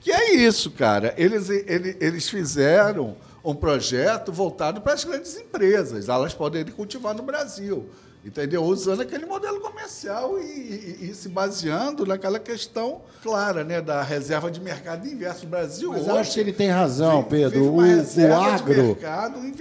que 0.00 0.12
é 0.12 0.34
isso, 0.36 0.70
cara. 0.70 1.14
Eles, 1.16 1.50
eles, 1.50 1.96
eles 1.98 2.28
fizeram 2.28 3.16
um 3.42 3.56
projeto 3.56 4.32
voltado 4.32 4.80
para 4.80 4.92
as 4.92 5.02
grandes 5.02 5.36
empresas, 5.36 6.08
elas 6.08 6.32
poderem 6.32 6.72
cultivar 6.72 7.12
no 7.12 7.24
Brasil. 7.24 7.90
Entendeu? 8.28 8.62
Usando 8.62 9.00
aquele 9.00 9.24
modelo 9.26 9.58
comercial 9.60 10.38
e, 10.38 10.42
e- 10.42 11.10
e 11.10 11.14
se 11.14 11.28
baseando 11.30 12.04
naquela 12.06 12.38
questão 12.38 13.00
clara, 13.22 13.64
né? 13.64 13.80
Da 13.80 14.02
reserva 14.02 14.50
de 14.50 14.60
mercado 14.60 15.06
inverso 15.08 15.40
do 15.42 15.48
Brasil. 15.48 15.90
Mas 15.90 16.02
hoje, 16.02 16.10
eu 16.10 16.16
acho 16.18 16.34
que 16.34 16.40
ele 16.40 16.52
tem 16.52 16.68
razão, 16.68 17.22
vive- 17.22 17.28
Pedro. 17.50 17.80
vive 17.80 18.26
O, 18.26 18.28
o 18.28 18.34
agro, 18.34 18.98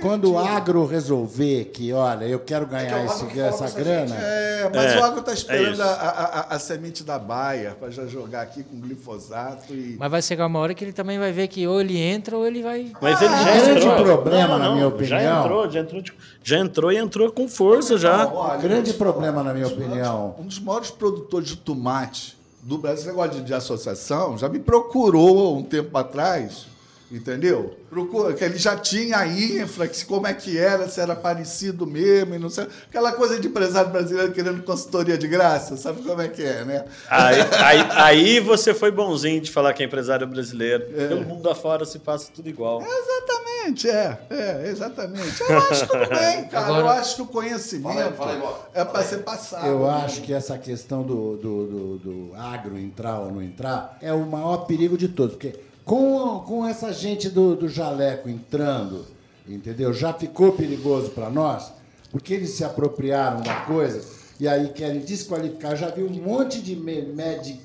quando 0.01 0.33
o 0.33 0.37
agro 0.37 0.85
resolver 0.85 1.65
que, 1.73 1.93
olha, 1.93 2.25
eu 2.25 2.39
quero 2.39 2.65
É 2.65 2.67
que 2.67 2.71
ganhar 2.73 2.99
é 2.99 3.03
o 3.03 3.05
esse- 3.05 3.25
que 3.25 3.39
essa 3.39 3.69
grana, 3.71 4.07
gente, 4.07 4.19
É, 4.21 4.69
mas 4.73 4.91
É, 4.93 4.99
o 4.99 5.03
agro 5.03 5.19
está 5.21 5.31
é 5.31 5.35
esperando 5.35 5.73
isso. 5.73 5.81
a, 5.81 5.85
a- 5.85 6.39
a- 6.51 6.55
a 6.55 6.59
semente 6.59 7.03
da 7.03 7.17
baia 7.17 7.75
para 7.79 7.89
já 7.89 8.05
jogar 8.05 8.41
aqui 8.41 8.63
com 8.63 8.79
glifosato 8.79 9.73
e. 9.73 9.95
Mas 9.97 10.11
vai 10.11 10.21
chegar 10.21 10.45
uma 10.45 10.59
hora 10.59 10.73
que 10.73 10.83
ele 10.83 10.93
também 10.93 11.17
vai 11.17 11.31
ver 11.31 11.47
que 11.47 11.65
ou 11.65 11.79
ele 11.79 11.97
entra 11.97 12.35
ou 12.37 12.45
ele 12.45 12.61
vai. 12.61 12.91
Mas 13.01 13.21
ele 13.21 13.33
Ah, 13.33 13.43
já 13.43 13.51
grande 13.63 13.87
entrou. 13.87 14.03
problema, 14.03 14.57
na 14.57 14.69
minha 14.71 14.81
Já 14.81 14.87
opinião. 14.87 15.39
entrou, 15.41 15.69
já 15.71 15.79
entrou, 15.79 16.03
já 16.43 16.57
entrou 16.59 16.91
e 16.91 16.97
entrou 16.97 17.31
com 17.31 17.47
força 17.47 17.97
já. 17.97 18.27
Olha, 18.27 18.56
grande 18.61 18.79
um 18.89 18.93
dos 18.93 18.97
problema, 18.97 19.43
na 19.43 19.53
minha 19.53 19.65
maiores- 19.65 19.85
opinião. 19.87 20.35
Um 20.39 20.43
dos 20.45 20.59
maiores 20.59 20.91
produtores 20.91 21.49
de 21.49 21.55
tomate 21.57 22.37
do 22.63 22.77
Brasil, 22.77 22.99
esse 22.99 23.07
negócio 23.07 23.31
de, 23.39 23.43
de 23.43 23.53
associação, 23.53 24.37
já 24.37 24.49
me 24.49 24.59
procurou 24.59 25.57
um 25.57 25.63
tempo 25.63 25.97
atrás, 25.97 26.65
entendeu? 27.11 27.75
Procura, 27.89 28.33
que 28.33 28.43
ele 28.43 28.57
já 28.57 28.75
tinha 28.75 29.17
a 29.17 29.27
infra, 29.27 29.87
que 29.87 29.95
se- 29.97 30.05
como 30.05 30.27
é 30.27 30.33
que 30.33 30.57
era, 30.57 30.87
se 30.89 30.99
era 30.99 31.15
parecido 31.15 31.87
mesmo, 31.87 32.35
e 32.35 32.39
não 32.39 32.49
sei. 32.49 32.67
Aquela 32.89 33.13
coisa 33.13 33.39
de 33.39 33.47
empresário 33.47 33.89
brasileiro 33.91 34.31
querendo 34.33 34.61
consultoria 34.63 35.17
de 35.17 35.27
graça, 35.27 35.77
sabe 35.77 36.01
como 36.01 36.21
é 36.21 36.27
que 36.27 36.43
é, 36.43 36.65
né? 36.65 36.85
Aí, 37.09 37.41
aí- 37.41 37.87
aí 37.91 38.39
você 38.39 38.73
foi 38.73 38.91
bonzinho 38.91 39.39
de 39.41 39.49
falar 39.51 39.73
que 39.73 39.81
é 39.81 39.85
empresário 39.85 40.27
brasileiro. 40.27 40.85
Pelo 40.85 41.23
mundo 41.23 41.49
afora 41.49 41.85
se 41.85 41.99
passa 41.99 42.29
tudo 42.35 42.49
igual. 42.49 42.81
Exatamente, 42.81 43.89
é, 43.89 44.17
é, 44.29 44.67
exatamente. 44.69 45.41
Eu 45.41 45.57
acho 45.59 45.87
tudo 45.87 46.09
bem, 46.09 46.45
cara. 46.47 46.67
Eu 46.69 46.75
Agora- 46.75 46.99
acho 46.99 47.15
que 47.15 47.21
o 47.21 47.25
conhecimento 47.27 47.93
Fala 47.93 48.05
aí, 48.05 48.13
fala 48.13 48.31
aí, 48.75 48.81
é 48.81 48.85
para 48.85 49.03
ser 49.03 49.17
passado. 49.19 49.67
Eu 49.67 49.79
né? 49.85 50.01
acho 50.05 50.21
que 50.21 50.33
essa 50.33 50.57
questão 50.57 51.03
do, 51.03 51.37
do, 51.37 51.65
do, 51.67 51.97
do 51.97 52.35
agro 52.35 52.77
entrar 52.77 53.19
ou 53.19 53.31
não 53.31 53.41
entrar 53.41 53.97
é 54.01 54.11
o 54.13 54.25
maior 54.25 54.65
perigo 54.65 54.97
de 54.97 55.07
todos. 55.07 55.35
Porque 55.35 55.55
com, 55.87 56.39
com 56.45 56.65
essa 56.67 56.91
gente 56.93 57.29
do, 57.29 57.55
do 57.55 57.67
jaleco 57.69 58.29
entrando, 58.29 59.05
entendeu? 59.47 59.93
Já 59.93 60.13
ficou 60.13 60.51
perigoso 60.51 61.09
para 61.11 61.29
nós, 61.29 61.71
porque 62.11 62.33
eles 62.33 62.51
se 62.51 62.63
apropriaram 62.63 63.41
da 63.41 63.61
coisa 63.61 64.01
e 64.39 64.47
aí 64.47 64.69
querem 64.69 64.99
desqualificar. 64.99 65.75
Já 65.75 65.89
vi 65.89 66.03
um 66.03 66.09
monte 66.21 66.61
de 66.61 66.75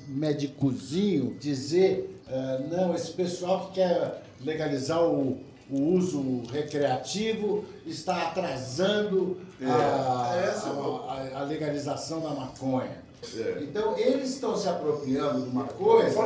médicozinho 0.07 1.35
dizer: 1.39 2.19
ah, 2.27 2.59
não, 2.71 2.95
esse 2.95 3.11
pessoal 3.11 3.67
que 3.67 3.73
quer 3.81 4.23
legalizar 4.41 5.03
o, 5.03 5.39
o 5.69 5.81
uso 5.93 6.43
recreativo 6.51 7.63
está 7.85 8.23
atrasando 8.29 9.37
a, 9.65 10.31
a- 11.35 11.39
a 11.41 11.43
legalização 11.43 12.19
da 12.21 12.29
maconha. 12.29 13.03
Então, 13.61 13.97
eles 13.97 14.29
estão 14.29 14.55
se 14.55 14.67
apropriando 14.67 15.41
de 15.41 15.49
uma 15.49 15.63
coisa, 15.65 16.19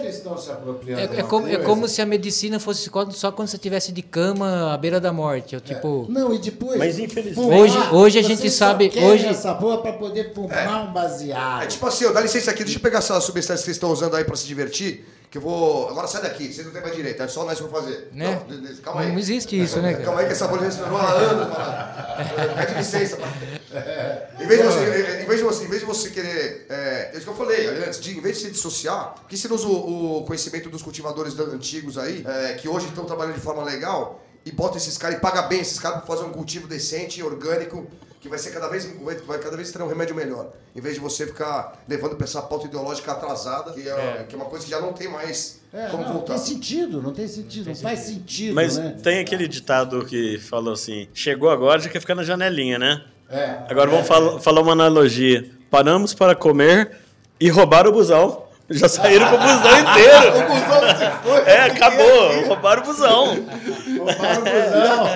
eles 0.00 0.16
estão 0.16 0.36
se 0.38 0.50
apropriando 0.50 1.08
de 1.08 1.16
É, 1.16 1.20
é 1.20 1.22
uma 1.22 1.28
como, 1.28 1.46
é 1.46 1.50
coisa. 1.50 1.64
como 1.64 1.88
se 1.88 2.00
a 2.02 2.06
medicina 2.06 2.58
fosse 2.60 2.90
só 3.12 3.30
quando 3.32 3.48
você 3.48 3.56
estivesse 3.56 3.92
de 3.92 4.02
cama 4.02 4.72
à 4.72 4.76
beira 4.76 5.00
da 5.00 5.12
morte. 5.12 5.54
Eu, 5.54 5.60
tipo, 5.60 6.06
Não, 6.08 6.32
e 6.32 6.38
depois. 6.38 6.78
Mas, 6.78 6.98
infelizmente- 6.98 7.34
fumar, 7.34 7.58
Hoje- 7.58 7.78
hoje 7.92 8.18
a 8.18 8.22
gente 8.22 8.50
sabe- 8.50 8.92
hoje- 8.96 9.26
essa 9.26 9.54
porra 9.54 9.78
para 9.78 9.92
poder 9.94 10.32
fumar 10.34 10.88
um 10.88 10.92
baseado. 10.92 11.64
É 11.64 11.66
tipo 11.66 11.86
assim, 11.86 12.04
ó, 12.06 12.12
dá 12.12 12.20
licença 12.20 12.50
aqui, 12.50 12.62
deixa 12.64 12.78
eu 12.78 12.82
pegar 12.82 12.98
essa 12.98 13.20
substância 13.20 13.58
que 13.62 13.64
vocês 13.66 13.76
estão 13.76 13.90
usando 13.90 14.14
aí 14.16 14.24
pra 14.24 14.36
se 14.36 14.46
divertir, 14.46 15.04
que 15.30 15.38
eu 15.38 15.42
vou... 15.42 15.88
Agora 15.88 16.06
sai 16.06 16.22
daqui, 16.22 16.52
vocês 16.52 16.64
não 16.64 16.72
têm 16.72 16.82
mais 16.82 16.94
direito, 16.94 17.22
é 17.22 17.28
só 17.28 17.44
nós 17.44 17.58
que 17.58 17.64
vamos 17.64 17.78
fazer. 17.80 18.08
Né? 18.12 18.40
Não, 18.48 18.76
calma 18.82 19.00
aí. 19.02 19.12
Não 19.12 19.18
existe 19.18 19.60
isso, 19.60 19.80
né? 19.80 19.94
Calma 19.94 20.20
aí 20.20 20.26
que 20.26 20.32
essa 20.32 20.46
bolha 20.48 20.62
já 20.62 20.68
estourou 20.68 20.96
há 20.98 21.10
anos, 21.10 21.48
mano. 21.48 22.54
Pede 22.56 22.74
licença, 22.74 23.16
mano. 23.18 23.32
Em 24.38 24.46
vez 24.46 24.60
de 24.60 24.66
você, 24.66 25.22
em 25.22 25.26
vez 25.26 25.38
de 25.38 25.44
você, 25.44 25.64
em 25.64 25.68
vez 25.68 25.80
de 25.80 25.86
você 25.86 26.10
querer... 26.10 26.66
É, 26.68 27.10
é 27.12 27.12
isso 27.14 27.22
que 27.24 27.30
eu 27.30 27.34
falei 27.36 27.66
antes, 27.66 28.00
de, 28.00 28.16
em 28.16 28.20
vez 28.20 28.36
de 28.38 28.44
se 28.44 28.50
dissociar, 28.50 29.14
por 29.14 29.28
que 29.28 29.36
você 29.36 29.48
não 29.48 29.56
usa 29.56 29.66
o, 29.66 30.18
o 30.18 30.24
conhecimento 30.24 30.68
dos 30.68 30.82
cultivadores 30.82 31.38
antigos 31.38 31.96
aí, 31.96 32.24
é, 32.26 32.54
que 32.54 32.68
hoje 32.68 32.86
estão 32.86 33.04
trabalhando 33.04 33.34
de 33.34 33.40
forma 33.40 33.64
legal, 33.64 34.22
e 34.44 34.52
bota 34.52 34.76
esses 34.76 34.96
caras 34.96 35.16
e 35.16 35.20
paga 35.20 35.42
bem 35.42 35.60
esses 35.60 35.78
caras 35.78 35.98
pra 36.04 36.06
fazer 36.06 36.28
um 36.28 36.32
cultivo 36.32 36.68
decente, 36.68 37.22
orgânico, 37.22 37.86
que 38.20 38.28
vai 38.28 38.38
ser 38.38 38.50
cada 38.50 38.68
vez, 38.68 38.88
vai, 39.26 39.38
cada 39.38 39.56
vez 39.56 39.70
ter 39.70 39.80
um 39.82 39.88
remédio 39.88 40.14
melhor. 40.14 40.52
Em 40.74 40.80
vez 40.80 40.94
de 40.94 41.00
você 41.00 41.26
ficar 41.26 41.82
levando 41.88 42.16
pra 42.16 42.24
essa 42.24 42.42
pauta 42.42 42.66
ideológica 42.66 43.12
atrasada, 43.12 43.72
que 43.72 43.88
é, 43.88 44.24
que 44.28 44.34
é 44.34 44.38
uma 44.38 44.46
coisa 44.46 44.64
que 44.64 44.70
já 44.70 44.80
não 44.80 44.92
tem 44.92 45.08
mais 45.08 45.60
É, 45.72 45.88
como 45.88 46.04
não, 46.04 46.12
voltar. 46.14 46.34
tem 46.34 46.42
sentido, 46.44 47.00
não 47.02 47.12
tem 47.12 47.26
sentido, 47.28 47.66
não 47.68 47.74
faz 47.76 48.00
sentido, 48.00 48.54
Mas 48.54 48.76
né? 48.78 48.96
tem 49.02 49.20
aquele 49.20 49.46
ditado 49.48 50.04
que 50.04 50.38
falou 50.38 50.72
assim: 50.74 51.08
chegou 51.14 51.50
agora, 51.50 51.80
já 51.80 51.88
quer 51.88 52.00
ficar 52.00 52.14
na 52.14 52.24
janelinha, 52.24 52.78
né? 52.78 53.04
É. 53.30 53.56
Agora 53.68 53.90
vamos 53.90 54.06
fal- 54.06 54.38
falar 54.40 54.60
uma 54.60 54.72
analogia. 54.72 55.50
Paramos 55.70 56.14
para 56.14 56.34
comer 56.34 56.92
e 57.40 57.48
roubaram 57.50 57.90
o 57.90 57.92
busão. 57.92 58.44
Já 58.68 58.88
saíram 58.88 59.28
com 59.28 59.36
o 59.36 59.38
busão 59.38 59.78
inteiro. 59.80 60.38
O 60.38 60.42
busão 60.48 60.80
se 60.96 61.10
foi. 61.22 61.40
É, 61.52 61.60
acabou. 61.62 62.46
Roubaram 62.48 62.82
o 62.82 62.86
busão. 62.86 63.26
Roubaram 63.26 64.40
o 64.40 64.44
busão. 64.44 65.06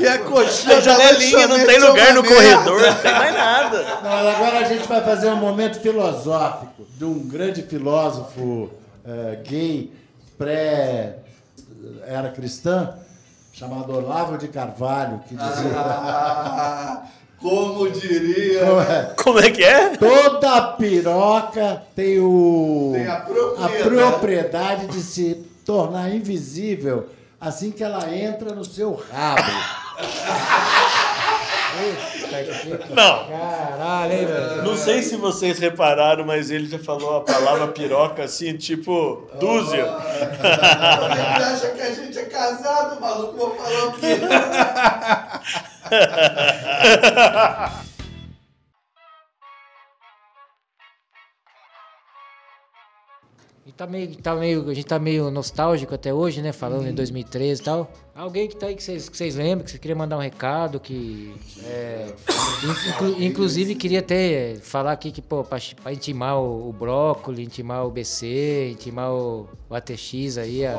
E 0.00 0.06
a 0.06 0.18
coxinha 0.20 0.76
A 0.76 0.80
janelinha, 0.80 1.48
não 1.48 1.66
tem 1.66 1.78
lugar 1.80 2.14
no 2.14 2.22
corredor, 2.24 2.80
não 2.80 2.94
tem 2.94 3.12
mais 3.12 3.34
nada. 3.34 3.82
Não, 4.02 4.12
agora 4.30 4.58
a 4.60 4.64
gente 4.64 4.86
vai 4.86 5.00
fazer 5.02 5.28
um 5.28 5.36
momento 5.36 5.80
filosófico 5.80 6.86
de 6.96 7.04
um 7.04 7.18
grande 7.26 7.62
filósofo 7.62 8.70
eh, 9.04 9.38
gay 9.42 9.92
pré-era 10.36 12.28
cristã, 12.34 12.94
chamado 13.52 13.92
Olavo 13.92 14.38
de 14.38 14.46
Carvalho, 14.48 15.20
que 15.28 15.34
dizia... 15.34 15.72
Ah, 15.76 17.02
como 17.40 17.90
diria. 17.90 18.60
Como 18.66 18.80
é? 18.80 19.14
Como 19.16 19.38
é 19.40 19.50
que 19.50 19.64
é? 19.64 19.96
Toda 19.96 20.72
piroca 20.72 21.82
tem, 21.94 22.18
o, 22.18 22.92
Tem 22.94 23.06
a 23.06 23.16
propriedade. 23.20 23.82
propriedade 23.84 24.86
de 24.88 25.00
se 25.00 25.34
tornar 25.64 26.12
invisível 26.14 27.06
assim 27.40 27.70
que 27.70 27.84
ela 27.84 28.12
entra 28.12 28.54
no 28.54 28.64
seu 28.64 28.94
rabo. 28.94 29.42
Não. 32.90 33.28
Caralho, 33.28 34.12
hein, 34.12 34.26
velho? 34.26 34.62
Não 34.62 34.76
sei 34.76 35.02
se 35.02 35.16
vocês 35.16 35.58
repararam, 35.58 36.24
mas 36.24 36.50
ele 36.50 36.66
já 36.66 36.78
falou 36.78 37.16
a 37.16 37.20
palavra 37.22 37.68
piroca 37.68 38.24
assim, 38.24 38.56
tipo, 38.56 39.28
dúzia. 39.38 39.82
Ele 39.82 41.44
acha 41.44 41.68
que 41.70 41.80
a 41.80 41.92
gente 41.92 42.18
é 42.18 42.24
casado, 42.24 43.00
maluco? 43.00 43.36
Vou 43.36 43.54
falar 43.56 43.86
o 43.86 43.92
quê? 43.92 44.18
tá 53.78 53.86
meio, 53.86 54.16
tá 54.16 54.34
meio, 54.34 54.68
a 54.68 54.74
gente 54.74 54.86
tá 54.86 54.98
meio 54.98 55.30
nostálgico 55.30 55.94
até 55.94 56.12
hoje, 56.12 56.42
né? 56.42 56.52
Falando 56.52 56.82
Uhum. 56.82 56.88
em 56.88 56.94
2013 56.94 57.60
e 57.60 57.64
tal. 57.64 57.90
Alguém 58.14 58.48
que 58.48 58.56
tá 58.56 58.66
aí 58.66 58.74
que 58.74 58.82
vocês, 58.82 59.08
que 59.08 59.16
vocês 59.16 59.36
lembram, 59.36 59.64
que 59.64 59.70
você 59.70 59.78
queria 59.78 59.94
mandar 59.94 60.16
um 60.16 60.20
recado, 60.20 60.80
que. 60.80 61.32
é, 61.64 62.06
inclu- 62.64 63.22
inclusive 63.22 63.76
queria 63.76 64.00
até 64.00 64.56
falar 64.60 64.90
aqui 64.90 65.12
que, 65.12 65.22
pô, 65.22 65.44
pra, 65.44 65.58
pra 65.80 65.92
intimar 65.92 66.36
o, 66.40 66.68
o 66.68 66.72
Brócoli, 66.72 67.44
intimar 67.44 67.86
o 67.86 67.90
BC, 67.90 68.70
intimar 68.72 69.12
o, 69.12 69.48
o 69.70 69.74
ATX 69.74 70.36
aí, 70.38 70.66
a, 70.66 70.74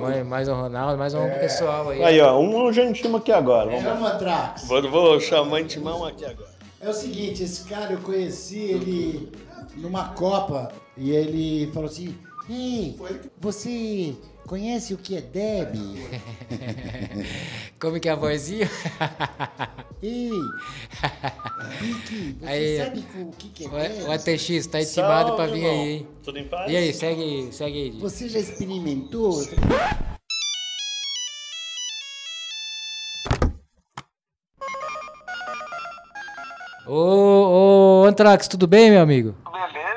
mais- 0.00 0.26
mais 0.26 0.48
um 0.48 0.54
Ronaldo, 0.54 0.98
mais 0.98 1.14
um 1.14 1.28
pessoal 1.38 1.90
aí. 1.90 2.02
Aí, 2.02 2.20
ó, 2.20 2.36
um 2.40 2.66
eu 2.66 2.72
já 2.72 2.84
intimo 2.84 3.18
aqui 3.18 3.30
agora. 3.30 3.70
Vamos. 3.70 3.84
Chama 3.84 4.10
Trax. 4.16 4.66
Vou, 4.66 4.90
vou 4.90 5.20
chamar 5.20 5.60
intimar 5.60 5.96
um 5.96 6.04
aqui 6.04 6.24
agora. 6.24 6.50
É 6.80 6.88
o 6.90 6.92
seguinte, 6.92 7.44
esse 7.44 7.64
cara 7.68 7.92
eu 7.92 7.98
conheci 8.00 8.58
ele 8.58 9.30
numa 9.76 10.08
Copa 10.08 10.72
e 10.96 11.10
ele 11.10 11.70
falou 11.72 11.88
assim: 11.88 12.14
Ei, 12.48 12.96
você 13.38 14.14
conhece 14.46 14.94
o 14.94 14.98
que 14.98 15.16
é 15.16 15.20
Deb? 15.20 15.74
Como 17.80 17.98
que 17.98 18.08
é 18.08 18.12
a 18.12 18.16
vozinha? 18.16 18.70
Ei, 20.02 20.30
Pique, 21.78 22.36
você 22.38 22.46
Aí, 22.46 22.76
sabe 22.78 23.04
o 23.16 23.30
que, 23.32 23.48
que 23.48 23.64
é 23.64 23.68
Deb? 23.68 24.06
O, 24.06 24.12
ATX 24.12 24.66
tá 24.66 24.80
intimado 24.80 25.34
pra 25.34 25.46
Salve, 25.46 25.60
vir 25.60 25.66
aí, 25.66 25.90
hein? 25.92 26.08
Tudo 26.22 26.38
em 26.38 26.44
paz? 26.48 26.70
E 26.70 26.76
aí, 26.76 26.92
segue, 26.92 27.48
segue 27.52 27.82
aí. 27.82 27.90
Você 28.00 28.28
já 28.28 28.38
experimentou? 28.38 29.42
Ô, 36.86 38.02
ô, 38.02 38.04
Antrax, 38.04 38.46
tudo 38.46 38.66
bem, 38.66 38.90
meu 38.90 39.00
amigo? 39.00 39.34
Beleza? 39.50 39.93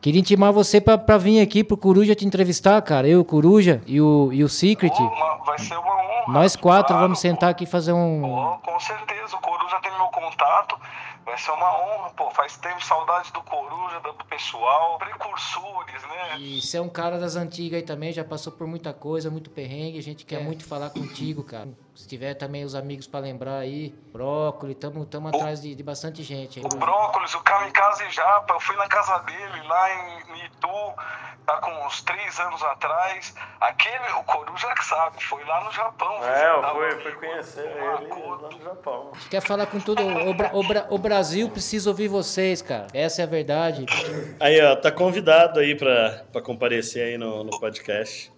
Queria 0.00 0.20
intimar 0.20 0.52
você 0.52 0.80
pra, 0.80 0.96
pra 0.96 1.18
vir 1.18 1.40
aqui 1.40 1.62
pro 1.62 1.76
Coruja 1.76 2.14
te 2.14 2.24
entrevistar, 2.24 2.80
cara. 2.82 3.06
Eu, 3.06 3.20
o 3.20 3.24
Coruja 3.24 3.82
e 3.86 4.00
o, 4.00 4.32
e 4.32 4.42
o 4.42 4.48
Secret. 4.48 4.92
Uma- 4.98 5.36
vai 5.44 5.58
ser 5.58 5.76
uma 5.76 5.94
honra. 5.94 6.24
Nós 6.28 6.56
quatro 6.56 6.88
Claro. 6.88 7.02
vamos 7.02 7.18
sentar 7.18 7.50
aqui 7.50 7.64
e 7.64 7.66
fazer 7.66 7.92
um. 7.92 8.22
Pô, 8.22 8.70
com 8.70 8.80
certeza, 8.80 9.36
o 9.36 9.40
Coruja 9.40 9.78
tem 9.82 9.92
meu 9.92 10.06
contato. 10.08 10.78
Vai 11.26 11.36
ser 11.38 11.50
uma 11.50 11.66
honra, 11.82 12.10
pô. 12.16 12.30
Faz 12.30 12.56
tempo 12.56 12.82
saudade 12.84 13.30
do 13.32 13.42
Coruja, 13.42 14.00
do 14.00 14.24
pessoal. 14.24 14.98
Precursores, 14.98 16.02
né? 16.02 16.38
E 16.38 16.60
você 16.62 16.78
é 16.78 16.80
um 16.80 16.88
cara 16.88 17.18
das 17.18 17.36
antigas 17.36 17.80
aí 17.80 17.82
também, 17.86 18.10
já 18.12 18.24
passou 18.24 18.52
por 18.52 18.66
muita 18.66 18.92
coisa, 18.94 19.30
muito 19.30 19.50
perrengue. 19.50 19.98
A 19.98 20.02
gente 20.02 20.24
É. 20.24 20.26
quer 20.28 20.42
muito 20.42 20.64
falar 20.64 20.90
contigo, 20.90 21.42
cara. 21.44 21.68
Se 21.94 22.06
tiver 22.08 22.34
também 22.34 22.64
os 22.64 22.74
amigos 22.74 23.06
pra 23.06 23.20
lembrar 23.20 23.58
aí, 23.58 23.94
brócolis, 24.12 24.76
tamo, 24.78 25.04
tamo 25.04 25.28
atrás 25.28 25.60
de, 25.60 25.74
de 25.74 25.82
bastante 25.82 26.22
gente. 26.22 26.58
aí. 26.58 26.64
O 26.64 26.68
Brócolis, 26.76 27.34
o 27.34 27.40
Kamikaze 27.40 28.08
Japa, 28.10 28.54
eu 28.54 28.60
fui 28.60 28.74
na 28.76 28.88
casa 28.88 29.18
dele 29.18 29.62
lá 29.66 29.90
em, 29.94 30.32
em 30.40 30.44
Itu, 30.46 30.68
tá 31.44 31.58
com 31.58 31.70
uns 31.86 32.00
três 32.02 32.38
anos 32.40 32.62
atrás. 32.62 33.34
Aquele, 33.60 34.12
o 34.18 34.22
Coruja 34.24 34.72
que 34.74 34.84
sabe, 34.84 35.22
foi 35.22 35.44
lá 35.44 35.62
no 35.64 35.72
Japão. 35.72 36.24
É, 36.24 36.50
eu 36.50 36.62
fui, 36.72 36.88
o- 36.88 37.00
fui 37.02 37.12
conhecer 37.12 37.66
ele 37.66 37.80
lá 37.80 38.48
no 38.50 38.62
Japão. 38.62 39.12
Quer 39.28 39.40
falar 39.42 39.66
com 39.66 39.78
tudo? 39.80 40.02
O, 40.02 40.32
Bra- 40.32 40.50
o 40.54 40.66
Bra- 40.66 40.86
o 40.90 40.96
Brasil 40.96 41.50
precisa 41.50 41.90
ouvir 41.90 42.08
vocês, 42.08 42.62
cara. 42.62 42.86
Essa 42.94 43.20
é 43.22 43.24
a 43.24 43.28
verdade. 43.28 43.84
Aí, 44.40 44.58
ó, 44.64 44.74
tá 44.76 44.90
convidado 44.90 45.60
aí 45.60 45.74
pra, 45.74 46.24
pra 46.32 46.40
comparecer 46.40 47.02
aí 47.04 47.18
no, 47.18 47.44
no 47.44 47.58
podcast. 47.60 48.32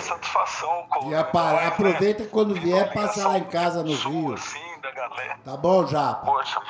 Satisfação, 0.00 0.84
Coruja. 0.88 1.10
E 1.10 1.18
apara- 1.18 1.68
aproveita 1.68 2.24
quando 2.24 2.54
vier, 2.54 2.92
passa 2.92 3.26
lá 3.28 3.38
em 3.38 3.44
casa 3.44 3.82
no 3.82 3.94
Rio. 3.94 4.36
Sim, 4.38 4.58
da 4.82 4.90
galera. 4.92 5.36
Tá 5.44 5.56
bom, 5.56 5.86
Japa? 5.86 6.24
Poxa, 6.26 6.60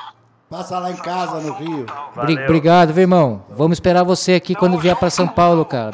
Passa 0.49 0.79
lá 0.79 0.89
em 0.89 0.95
casa 0.95 1.39
no 1.41 1.53
Rio. 1.53 1.85
Bri- 2.15 2.43
Obrigado, 2.43 2.91
viu, 2.91 3.01
irmão? 3.03 3.45
Vamos 3.49 3.75
esperar 3.75 4.03
você 4.03 4.33
aqui 4.33 4.55
quando 4.55 4.79
vier 4.79 4.95
pra 4.95 5.11
São 5.11 5.27
Paulo, 5.27 5.63
cara. 5.63 5.91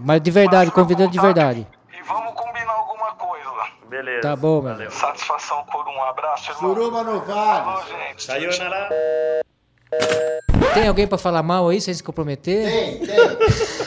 Mas 0.00 0.20
de 0.20 0.30
verdade, 0.30 0.70
convidando 0.70 1.10
de 1.10 1.18
verdade. 1.18 1.66
e 1.98 2.02
vamos 2.02 2.34
combinar 2.34 2.72
alguma 2.72 3.12
coisa. 3.14 3.46
Beleza. 3.88 4.20
Tá 4.20 4.36
bom, 4.36 4.60
meu. 4.60 4.90
Satisfação, 4.90 5.64
Coruja. 5.64 5.96
Um 5.98 6.04
abraço, 6.04 6.50
irmão. 6.52 6.74
Suruba 6.74 7.02
no 7.04 7.20
vale. 7.20 7.82
gente. 7.88 8.22
Saiu, 8.22 8.50
Nará. 8.58 8.88
Tem 10.74 10.86
alguém 10.86 11.06
pra 11.08 11.16
falar 11.18 11.42
mal 11.42 11.68
aí, 11.68 11.80
sem 11.80 11.92
se 11.94 12.02
comprometer? 12.02 12.70
Tem, 12.70 12.98
tem. 13.06 13.79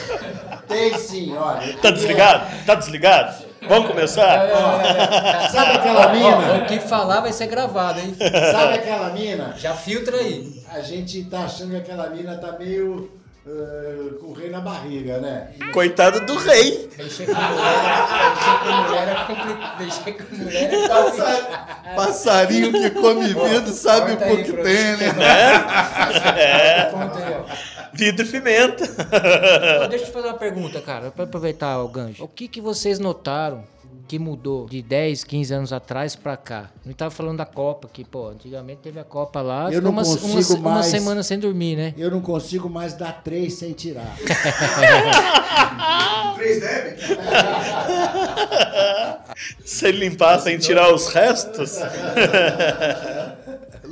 Tem 0.74 0.98
sim, 0.98 1.36
olha. 1.36 1.76
Tá 1.78 1.90
desligado? 1.90 2.64
Tá 2.66 2.74
desligado? 2.74 3.44
Vamos 3.68 3.88
começar? 3.88 4.48
Sabe 5.50 5.72
aquela 5.76 6.08
mina? 6.12 6.54
O 6.56 6.66
que 6.66 6.80
falar 6.80 7.20
vai 7.20 7.32
ser 7.32 7.46
gravado, 7.46 8.00
hein? 8.00 8.14
Sabe 8.50 8.74
aquela 8.74 9.10
mina? 9.10 9.54
Já 9.56 9.72
filtra 9.74 10.16
aí. 10.16 10.62
A 10.72 10.80
gente 10.80 11.24
tá 11.24 11.44
achando 11.44 11.70
que 11.70 11.76
aquela 11.76 12.10
mina 12.10 12.36
tá 12.36 12.58
meio 12.58 13.10
eh, 13.46 14.14
com 14.18 14.28
o 14.28 14.32
rei 14.32 14.48
na 14.48 14.60
barriga, 14.60 15.18
né? 15.18 15.50
Coitado 15.72 16.20
do 16.20 16.36
rei. 16.36 16.88
Mexer 16.96 17.26
com 17.26 17.32
mulher 17.32 19.08
é 19.08 19.24
complicado. 19.26 19.78
Mexer 19.80 20.12
com 20.12 20.34
mulher 20.36 20.74
é 20.74 20.88
complicado. 20.88 21.94
Passarinho 21.94 22.72
que 22.72 22.90
come 22.90 23.26
vidro 23.26 23.72
sabe 23.72 24.12
o 24.12 24.16
que 24.16 24.52
tem, 24.52 24.96
né? 24.96 25.14
É. 26.38 26.90
Ó. 26.94 27.44
Vidro 27.92 28.26
e 28.26 28.28
pimenta. 28.30 28.86
Deixa 29.88 30.04
eu 30.04 30.06
te 30.06 30.12
fazer 30.12 30.28
uma 30.28 30.38
pergunta, 30.38 30.80
cara, 30.80 31.10
pra 31.10 31.24
aproveitar 31.24 31.78
o 31.80 31.88
gancho. 31.88 32.24
O 32.24 32.28
que, 32.28 32.48
que 32.48 32.60
vocês 32.60 32.98
notaram 32.98 33.73
que 34.06 34.18
mudou 34.18 34.66
de 34.66 34.82
10, 34.82 35.24
15 35.24 35.54
anos 35.54 35.72
atrás 35.72 36.14
pra 36.14 36.36
cá? 36.36 36.68
Não 36.84 36.92
tava 36.92 37.10
falando 37.10 37.38
da 37.38 37.46
Copa, 37.46 37.88
que, 37.92 38.04
pô, 38.04 38.28
antigamente 38.28 38.80
teve 38.82 39.00
a 39.00 39.04
Copa 39.04 39.40
lá, 39.40 39.64
Eu 39.66 39.80
ficou 39.80 39.82
não 39.82 39.90
uma, 39.92 40.02
consigo 40.04 40.26
uma, 40.32 40.42
se- 40.42 40.54
uma 40.54 40.70
mais- 40.72 40.86
semana 40.86 41.22
sem 41.22 41.38
dormir, 41.38 41.76
né? 41.76 41.94
Eu 41.96 42.10
não 42.10 42.20
consigo 42.20 42.68
mais 42.68 42.92
dar 42.94 43.22
três 43.24 43.54
sem 43.54 43.72
tirar. 43.72 44.14
Três 46.36 46.60
deve? 46.60 46.96
Sem 49.64 49.92
limpar, 49.92 50.38
sem 50.40 50.58
tirar 50.58 50.92
os 50.92 51.08
restos. 51.08 51.78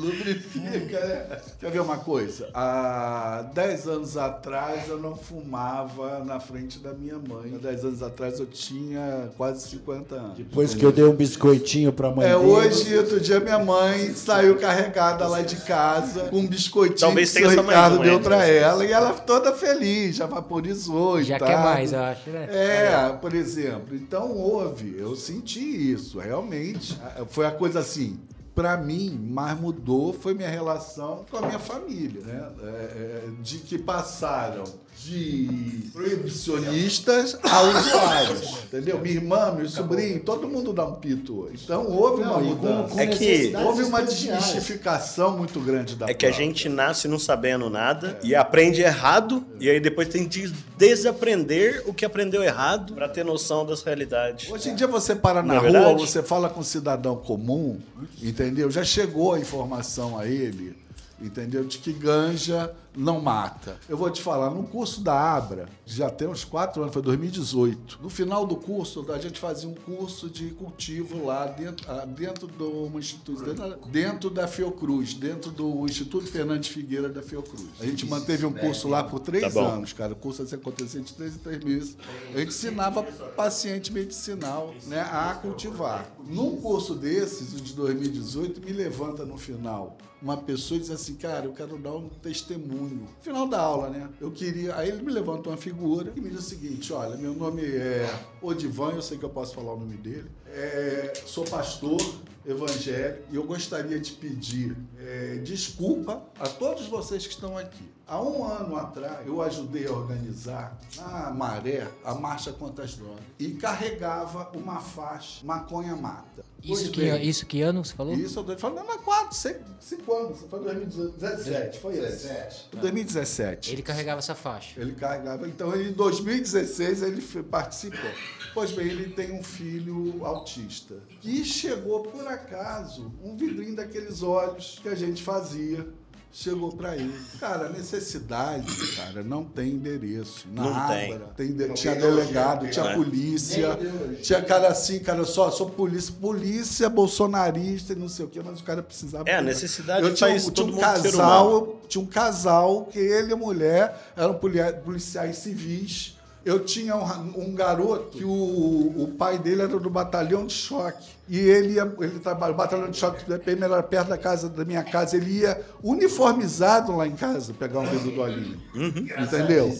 Lubrifica, 0.02 1.00
né? 1.00 1.40
Quer 1.60 1.70
ver 1.70 1.80
uma 1.80 1.98
coisa? 1.98 2.48
Há 2.54 3.48
10 3.54 3.88
anos 3.88 4.16
atrás 4.16 4.88
eu 4.88 4.98
não 4.98 5.14
fumava 5.16 6.24
na 6.24 6.40
frente 6.40 6.78
da 6.78 6.92
minha 6.92 7.16
mãe. 7.18 7.52
Há 7.54 7.58
10 7.58 7.84
anos 7.84 8.02
atrás 8.02 8.38
eu 8.40 8.46
tinha 8.46 9.30
quase 9.36 9.68
50 9.68 10.14
anos. 10.14 10.36
Depois 10.38 10.74
que 10.74 10.84
eu 10.84 10.92
dei 10.92 11.04
um 11.04 11.14
biscoitinho 11.14 11.92
pra 11.92 12.10
mãe 12.10 12.26
É, 12.26 12.34
dele. 12.36 12.44
hoje, 12.50 12.96
outro 12.98 13.20
dia, 13.20 13.40
minha 13.40 13.58
mãe 13.58 14.12
saiu 14.14 14.56
carregada 14.58 15.26
lá 15.28 15.40
de 15.42 15.56
casa 15.56 16.24
com 16.24 16.38
um 16.38 16.46
biscoitinho 16.46 16.98
Talvez 17.00 17.32
que 17.32 17.44
o 17.44 17.48
Ricardo 17.48 17.98
deu 18.02 18.18
né? 18.18 18.22
pra 18.22 18.46
ela. 18.46 18.84
E 18.84 18.92
ela 18.92 19.12
toda 19.14 19.52
feliz, 19.52 20.16
já 20.16 20.26
vaporizou 20.26 21.20
e 21.20 21.24
Já 21.24 21.38
tal. 21.38 21.48
quer 21.48 21.58
mais, 21.58 21.92
eu 21.92 22.00
acho, 22.00 22.30
né? 22.30 22.46
É, 22.50 23.08
por 23.20 23.34
exemplo. 23.34 23.94
Então 23.94 24.32
houve, 24.32 24.96
eu 24.98 25.14
senti 25.14 25.92
isso, 25.92 26.18
realmente. 26.18 26.98
Foi 27.28 27.46
a 27.46 27.50
coisa 27.50 27.80
assim. 27.80 28.18
Pra 28.54 28.76
mim, 28.76 29.10
mais 29.10 29.58
mudou 29.58 30.12
foi 30.12 30.34
minha 30.34 30.48
relação 30.48 31.24
com 31.30 31.38
a 31.38 31.42
minha 31.42 31.58
família, 31.58 32.20
né? 32.22 32.52
É, 32.62 32.66
é, 32.66 33.30
de 33.40 33.58
que 33.58 33.78
passaram 33.78 34.64
de 35.04 35.90
proibicionistas 35.92 37.38
a 37.42 37.62
usuários, 37.62 38.58
entendeu? 38.64 38.98
Minha 39.00 39.14
irmã, 39.16 39.52
meu 39.52 39.68
sobrinho, 39.68 40.20
todo 40.20 40.48
mundo 40.48 40.72
dá 40.72 40.86
um 40.86 40.94
pito 40.94 41.40
hoje. 41.40 41.62
Então 41.64 41.86
houve 41.86 42.22
uma 42.22 42.32
Não, 42.38 42.40
e 42.40 42.48
com- 42.48 42.54
mudança. 42.54 42.94
com 42.94 43.00
É 43.00 43.06
que- 43.06 43.52
houve 43.56 43.82
uma 43.84 44.02
desmistificação 44.02 45.36
muito 45.36 45.60
grande 45.60 45.96
da 45.96 46.08
É 46.08 46.14
que 46.14 46.26
a 46.26 46.30
gente 46.30 46.68
nasce 46.68 47.08
não 47.08 47.18
sabendo 47.18 47.68
nada 47.68 48.18
e 48.22 48.34
aprende 48.34 48.80
errado 48.82 49.44
e 49.60 49.68
aí 49.68 49.80
depois 49.80 50.08
tem 50.08 50.28
que 50.28 50.52
desaprender 50.78 51.82
o 51.86 51.94
que 51.94 52.04
aprendeu 52.04 52.42
errado 52.42 52.94
pra 52.94 53.08
ter 53.08 53.24
noção 53.24 53.64
das 53.66 53.82
realidades. 53.82 54.50
Hoje 54.50 54.70
em 54.70 54.74
dia 54.74 54.86
você 54.86 55.14
para 55.14 55.42
na 55.42 55.54
Não 55.54 55.54
é 55.56 55.58
rua, 55.58 55.70
verdade? 55.70 56.00
você 56.00 56.22
fala 56.22 56.48
com 56.48 56.60
um 56.60 56.64
cidadão 56.64 57.16
comum, 57.16 57.78
entendeu? 58.22 58.70
Já 58.70 58.84
chegou 58.84 59.34
a 59.34 59.38
informação 59.38 60.18
a 60.18 60.26
ele, 60.26 60.76
entendeu? 61.20 61.64
De 61.64 61.78
que 61.78 61.92
ganja 61.92 62.70
não 62.96 63.20
mata. 63.20 63.78
Eu 63.88 63.96
vou 63.96 64.10
te 64.10 64.20
falar, 64.22 64.50
no 64.50 64.64
curso 64.64 65.00
da 65.00 65.34
Abra, 65.34 65.68
já 65.86 66.10
tem 66.10 66.28
uns 66.28 66.44
quatro 66.44 66.82
anos, 66.82 66.92
foi 66.92 67.02
2018. 67.02 67.98
No 68.02 68.10
final 68.10 68.46
do 68.46 68.56
curso, 68.56 69.04
a 69.12 69.18
gente 69.18 69.38
fazia 69.38 69.68
um 69.68 69.74
curso 69.74 70.28
de 70.28 70.50
cultivo 70.50 71.26
lá 71.26 71.46
dentro, 71.46 71.90
ah, 71.90 72.04
dentro 72.04 72.46
do 72.46 72.98
instituto, 72.98 73.42
dentro, 73.44 73.78
dentro 73.88 74.30
da 74.30 74.46
Fiocruz, 74.46 75.14
dentro 75.14 75.50
do 75.50 75.84
Instituto 75.86 76.26
Fernandes 76.26 76.68
Figueira 76.68 77.08
da 77.08 77.22
Fiocruz. 77.22 77.68
A 77.80 77.86
gente 77.86 78.06
manteve 78.06 78.46
um 78.46 78.52
curso 78.52 78.88
lá 78.88 79.02
por 79.02 79.20
três 79.20 79.52
Tá 79.52 79.60
anos, 79.60 79.92
cara. 79.92 80.12
O 80.12 80.16
curso 80.16 80.42
assim, 80.42 80.56
acontecia 80.56 81.00
de 81.00 81.12
três 81.12 81.34
em 81.34 81.38
três 81.38 81.64
meses. 81.64 81.96
A 82.34 82.38
gente 82.38 82.48
ensinava 82.48 83.02
paciente 83.02 83.92
medicinal 83.92 84.74
né, 84.86 85.00
a 85.00 85.34
cultivar. 85.34 86.10
Num 86.24 86.56
curso 86.56 86.94
desses, 86.94 87.54
o 87.54 87.60
de 87.60 87.72
2018, 87.74 88.60
me 88.60 88.72
levanta 88.72 89.24
no 89.24 89.36
final 89.36 89.96
uma 90.22 90.36
pessoa 90.36 90.78
e 90.78 90.80
diz 90.80 90.90
assim, 90.90 91.16
cara, 91.16 91.46
eu 91.46 91.52
quero 91.52 91.76
dar 91.76 91.94
um 91.94 92.08
testemunho. 92.08 92.81
Final 93.20 93.48
da 93.48 93.60
aula, 93.60 93.90
né? 93.90 94.08
Eu 94.20 94.30
queria. 94.30 94.76
Aí 94.76 94.88
ele 94.88 95.02
me 95.02 95.12
levanta 95.12 95.48
uma 95.50 95.56
figura 95.56 96.12
e 96.14 96.20
me 96.20 96.30
diz 96.30 96.40
o 96.40 96.42
seguinte: 96.42 96.92
olha, 96.92 97.16
meu 97.16 97.34
nome 97.34 97.62
é 97.62 98.08
Odivan, 98.40 98.92
eu 98.92 99.02
sei 99.02 99.18
que 99.18 99.24
eu 99.24 99.30
posso 99.30 99.54
falar 99.54 99.74
o 99.74 99.78
nome 99.78 99.96
dele. 99.96 100.30
É, 100.46 101.12
sou 101.26 101.44
pastor 101.44 102.00
evangélico 102.46 103.22
e 103.30 103.36
eu 103.36 103.44
gostaria 103.44 103.98
de 103.98 104.12
pedir 104.12 104.76
é, 105.04 105.36
desculpa 105.42 106.22
a 106.38 106.48
todos 106.48 106.86
vocês 106.86 107.26
que 107.26 107.32
estão 107.32 107.58
aqui. 107.58 107.90
Há 108.06 108.20
um 108.20 108.44
ano 108.44 108.76
atrás, 108.76 109.26
eu 109.26 109.40
ajudei 109.40 109.86
a 109.86 109.92
organizar 109.92 110.78
na 110.96 111.30
Maré 111.30 111.88
a 112.04 112.14
Marcha 112.14 112.52
contra 112.52 112.84
as 112.84 112.94
Drogas 112.94 113.22
e 113.38 113.52
carregava 113.52 114.50
uma 114.54 114.80
faixa 114.80 115.44
Maconha 115.44 115.96
Mata. 115.96 116.44
Isso 116.62 116.74
Pois 116.74 116.88
que, 116.90 117.00
bem, 117.00 117.26
isso 117.28 117.46
que 117.46 117.60
ano 117.60 117.84
você 117.84 117.92
falou? 117.92 118.14
isso 118.14 118.38
eu 118.38 118.44
tô 118.44 118.54
te 118.54 118.60
falando 118.60 118.88
há 118.88 118.98
4, 118.98 119.36
5 119.80 120.12
anos. 120.14 120.38
Foi 120.48 120.60
2017, 120.60 121.80
foi 121.80 121.98
esse. 121.98 122.28
2017. 122.72 123.72
Ele 123.72 123.82
carregava 123.82 124.20
essa 124.20 124.34
faixa. 124.34 124.80
Ele 124.80 124.92
carregava. 124.92 125.48
Então, 125.48 125.74
em 125.74 125.90
2016, 125.92 127.02
ele 127.02 127.20
participou. 127.42 128.10
Pois 128.54 128.70
bem, 128.70 128.86
ele 128.86 129.08
tem 129.10 129.32
um 129.32 129.42
filho 129.42 130.24
autista. 130.24 130.94
E 131.24 131.44
chegou, 131.44 132.02
por 132.02 132.28
acaso, 132.28 133.12
um 133.24 133.36
vidrinho 133.36 133.74
daqueles 133.74 134.22
olhos 134.22 134.78
que 134.80 134.88
a 134.92 134.96
gente 134.96 135.22
fazia. 135.22 135.86
Chegou 136.34 136.72
pra 136.72 136.96
ele. 136.96 137.12
Cara, 137.38 137.68
necessidade, 137.68 138.66
cara, 138.96 139.22
não 139.22 139.44
tem 139.44 139.68
endereço. 139.72 140.46
Na 140.50 140.62
Não 140.62 140.88
tem. 140.88 141.12
Abra, 141.12 141.26
tem 141.36 141.52
de- 141.52 141.66
Não 141.66 141.74
tinha 141.74 141.94
delegado, 141.94 142.70
tinha 142.70 142.86
tem. 142.86 142.94
polícia, 142.94 143.78
tinha 144.22 144.40
cara 144.40 144.68
assim, 144.68 144.98
cara, 145.00 145.26
só 145.26 145.50
sou 145.50 145.68
polícia, 145.68 146.14
polícia 146.18 146.88
bolsonarista 146.88 147.92
e 147.92 147.96
não 147.96 148.08
sei 148.08 148.24
o 148.24 148.28
quê, 148.28 148.40
mas 148.42 148.60
o 148.60 148.64
cara 148.64 148.82
precisava. 148.82 149.28
É, 149.28 149.36
a 149.36 149.42
necessidade 149.42 150.06
eu 150.06 150.14
tinha, 150.14 150.30
faz 150.30 150.44
tinha 150.44 150.54
todo 150.54 150.68
um 150.68 150.76
mundo 150.76 150.80
ser 151.02 151.02
casal, 151.12 151.80
tinha 151.86 152.02
um 152.02 152.06
casal 152.06 152.86
que 152.86 152.98
ele 152.98 153.28
e 153.28 153.32
a 153.34 153.36
mulher 153.36 154.12
eram 154.16 154.32
poli- 154.32 154.72
policiais 154.84 155.36
civis. 155.36 156.16
Eu 156.44 156.64
tinha 156.64 156.96
um, 156.96 157.50
um 157.50 157.54
garoto 157.54 158.18
que 158.18 158.24
o, 158.24 158.30
o 158.30 159.14
pai 159.16 159.38
dele 159.38 159.62
era 159.62 159.78
do 159.78 159.90
batalhão 159.90 160.46
de 160.46 160.52
choque. 160.52 161.10
E 161.28 161.38
ele 161.38 161.74
ia, 161.74 161.94
ele 162.00 162.18
trabalha, 162.18 162.52
o 162.52 162.56
batalhão 162.56 162.90
de 162.90 162.96
choque 162.96 163.28
da 163.28 163.38
PM 163.38 163.62
era 163.62 163.82
perto 163.82 164.08
da 164.08 164.18
casa 164.18 164.48
da 164.48 164.64
minha 164.64 164.82
casa. 164.82 165.16
Ele 165.16 165.40
ia 165.40 165.60
uniformizado 165.82 166.96
lá 166.96 167.06
em 167.06 167.14
casa 167.14 167.54
pegar 167.54 167.80
um 167.80 167.86
vidro 167.86 168.10
do 168.10 168.20
Olinho. 168.20 168.60
Entendeu? 168.74 169.78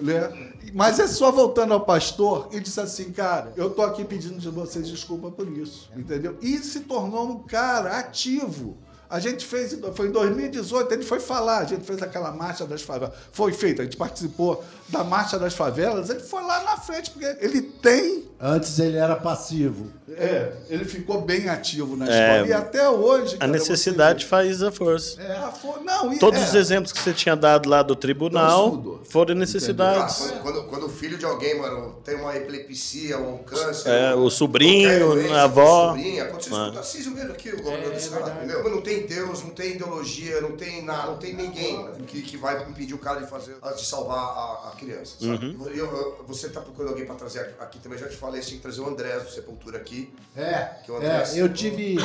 Né? 0.00 0.52
Mas 0.74 0.98
é 0.98 1.06
só 1.06 1.30
voltando 1.30 1.72
ao 1.72 1.80
pastor, 1.84 2.48
ele 2.50 2.60
disse 2.60 2.80
assim, 2.80 3.12
cara, 3.12 3.52
eu 3.56 3.70
tô 3.70 3.82
aqui 3.82 4.04
pedindo 4.04 4.38
de 4.38 4.48
vocês 4.48 4.88
desculpa 4.88 5.30
por 5.30 5.48
isso, 5.48 5.88
entendeu? 5.96 6.36
E 6.42 6.58
se 6.58 6.80
tornou 6.80 7.28
um 7.28 7.38
cara 7.44 7.98
ativo. 7.98 8.76
A 9.14 9.20
gente 9.20 9.46
fez, 9.46 9.78
foi 9.94 10.08
em 10.08 10.10
2018, 10.10 10.92
ele 10.92 11.04
foi 11.04 11.20
falar, 11.20 11.58
a 11.58 11.64
gente 11.64 11.84
fez 11.86 12.02
aquela 12.02 12.32
marcha 12.32 12.66
das 12.66 12.82
favelas. 12.82 13.14
Foi 13.30 13.52
feito, 13.52 13.80
a 13.80 13.84
gente 13.84 13.96
participou 13.96 14.64
da 14.88 15.04
marcha 15.04 15.38
das 15.38 15.54
favelas, 15.54 16.10
ele 16.10 16.18
foi 16.18 16.42
lá 16.42 16.64
na 16.64 16.76
frente, 16.78 17.12
porque 17.12 17.24
ele 17.40 17.62
tem 17.62 18.24
Antes 18.40 18.76
ele 18.80 18.96
era 18.96 19.14
passivo. 19.14 19.86
é, 20.10 20.52
ele 20.68 20.84
ficou 20.84 21.20
bem 21.20 21.48
ativo 21.48 21.94
na 21.96 22.08
É, 22.08 22.38
escola. 22.40 22.48
E 22.48 22.52
até 22.52 22.90
hoje. 22.90 23.36
A 23.38 23.46
necessidade 23.46 24.26
faz 24.26 24.60
a 24.64 24.72
força. 24.72 25.16
vê- 25.16 25.28
Ah, 25.32 25.52
foi- 25.52 25.80
não, 25.84 26.12
e- 26.12 26.18
Todos 26.18 26.40
é. 26.40 26.44
os 26.48 26.54
exemplos 26.56 26.90
que 26.90 26.98
você 27.00 27.12
tinha 27.12 27.36
dado 27.36 27.68
lá 27.68 27.82
do 27.82 27.92
Então, 27.92 28.00
tribunal 28.00 28.68
isso 28.70 28.93
foram 29.08 29.32
Ah, 29.32 29.38
necessidades. 29.38 30.16
quando, 30.16 30.42
quando, 30.42 30.64
quando 30.64 30.86
o 30.86 30.88
filho 30.88 31.16
de 31.18 31.24
alguém, 31.24 31.58
mano, 31.58 31.96
tem 32.04 32.16
uma 32.16 32.34
epilepsia, 32.36 33.18
um 33.18 33.38
câncer. 33.38 33.88
É, 33.88 34.14
o 34.14 34.28
sobrinho, 34.30 34.98
doença, 34.98 35.34
a 35.34 35.42
avó. 35.44 35.88
Sobrinha, 35.88 36.24
aconteceu 36.24 36.52
isso 36.52 36.60
Ah. 36.60 36.64
com 36.66 36.70
o 36.70 36.74
Tarcísio 36.74 37.12
mesmo 37.12 37.32
aqui, 37.32 37.48
o 37.50 37.56
governador 37.62 37.92
do 37.92 37.98
estado, 37.98 38.30
entendeu? 38.30 38.62
Mas 38.64 38.72
Não 38.72 38.82
tem 38.82 39.06
Deus, 39.06 39.42
não 39.42 39.50
tem 39.50 39.70
ideologia, 39.72 40.40
não 40.40 40.52
tem 40.56 40.82
nada, 40.82 41.06
não 41.12 41.16
tem 41.16 41.34
ninguém 41.34 41.86
que, 42.06 42.22
que 42.22 42.36
vai 42.36 42.62
impedir 42.68 42.94
o 42.94 42.98
cara 42.98 43.20
de 43.20 43.28
fazer, 43.30 43.56
de 43.76 43.84
salvar 43.84 44.18
a, 44.18 44.68
a 44.72 44.76
criança, 44.78 45.16
sabe? 45.20 45.46
Uhum. 45.46 45.66
Eu- 45.68 45.86
eu- 45.86 46.24
você 46.26 46.48
tá 46.48 46.60
procurando 46.60 46.90
alguém 46.90 47.06
pra 47.06 47.14
trazer 47.14 47.54
aqui 47.60 47.78
também, 47.78 47.98
já 47.98 48.08
te 48.08 48.16
falei, 48.16 48.40
que 48.40 48.58
trazer 48.58 48.80
o 48.80 48.88
Andrés 48.88 49.22
do 49.24 49.30
Sepultura 49.30 49.78
aqui. 49.78 50.12
É, 50.36 50.82
Que 50.84 50.90
o 50.92 51.02
é, 51.02 51.24
eu 51.36 51.52
tive 51.52 51.96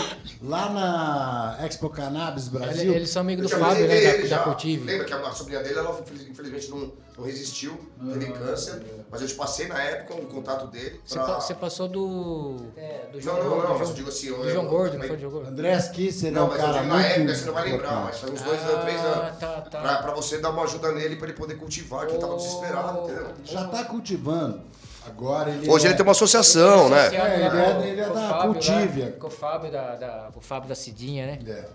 lá 0.42 0.70
na 0.70 1.66
Expo 1.66 1.90
Cannabis 1.90 2.48
Brasil. 2.48 2.84
Ele- 2.84 2.96
eles 2.96 3.10
são 3.10 3.22
amigos 3.22 3.46
do 3.46 3.50
já 3.50 3.60
Fábio, 3.60 3.88
né? 3.88 4.18
Da, 4.18 4.26
já. 4.26 4.40
Cultive. 4.40 4.86
Lembra 4.86 5.06
que 5.06 5.14
a 5.14 5.32
sobrinha 5.32 5.62
dele, 5.62 5.80
ela 5.80 6.00
infeliz- 6.00 6.28
infelizmente 6.28 6.70
não, 6.70 6.89
não 7.18 7.26
resistiu, 7.26 7.78
teve 8.14 8.32
câncer, 8.32 8.82
mas 9.12 9.22
eu 9.22 9.28
te 9.28 9.34
passei 9.36 9.68
na 9.68 9.82
época 9.82 10.14
o 10.16 10.26
contato 10.28 10.68
dele. 10.68 11.02
Você, 11.06 11.20
pra- 11.20 11.40
você 11.42 11.54
passou 11.54 11.88
do. 11.88 12.56
É, 12.78 13.08
do 13.12 13.20
João 13.20 13.36
Não, 13.38 13.44
não, 13.44 13.50
Gordo. 13.52 13.64
não, 13.64 13.70
mas 13.72 13.80
João- 13.80 13.90
eu 13.90 13.96
digo 13.96 14.10
assim, 14.10 14.28
eu- 14.28 14.38
Do 14.38 14.44
eu- 14.44 14.54
João 14.54 14.68
Gordo, 14.68 14.98
não 14.98 15.06
foi 15.08 15.16
do 15.16 15.22
João 15.22 15.32
Gordo? 15.34 15.48
Andrés 15.50 15.88
Kisser 15.90 16.30
é 16.30 16.32
Não, 16.32 16.46
um 16.46 16.50
mas 16.50 16.60
eu 16.60 16.66
cara 16.66 16.80
digo 16.82 16.94
na 16.94 17.06
época, 17.06 17.36
você 17.36 17.46
não 17.46 17.54
vai 17.54 17.72
lembrar, 17.72 17.96
mas 18.06 18.20
faz 18.20 18.34
uns 18.34 18.42
dois 18.42 18.62
anos, 18.62 18.82
três 18.84 19.00
Ah, 19.02 19.04
anos. 19.04 19.38
tá, 19.40 19.62
tá. 19.62 19.82
Pra, 19.82 19.98
pra 19.98 20.14
você 20.14 20.38
dar 20.38 20.50
uma 20.52 20.64
ajuda 20.64 20.92
nele, 20.94 21.16
pra 21.18 21.28
ele 21.28 21.38
poder 21.38 21.56
cultivar, 21.56 22.06
que 22.08 22.14
ele 22.14 22.20
tava 22.22 22.36
desesperado, 22.38 23.00
entendeu? 23.04 23.28
Já 23.44 23.68
tá 23.68 23.84
cultivando. 23.86 24.62
Agora 25.06 25.50
ele 25.50 25.70
Hoje 25.70 25.86
é... 25.86 25.90
ele 25.90 25.98
tem 25.98 26.06
uma 26.06 26.12
associação, 26.12 26.88
né? 26.90 27.08
É, 27.08 27.08
ele 27.08 27.16
é- 27.16 27.88
ele 27.92 28.02
é 28.02 28.06
da 28.06 28.14
lá, 28.14 28.42
Cultivia. 28.48 29.12
Com 29.20 29.28
o 29.28 29.30
Fábio 29.30 29.72
da, 29.72 29.96
da, 29.96 30.30
o 30.36 30.42
Fábio 30.42 30.70
da 30.70 30.76
Cidinha, 30.76 31.26
né? 31.26 31.40
É. 31.48 31.66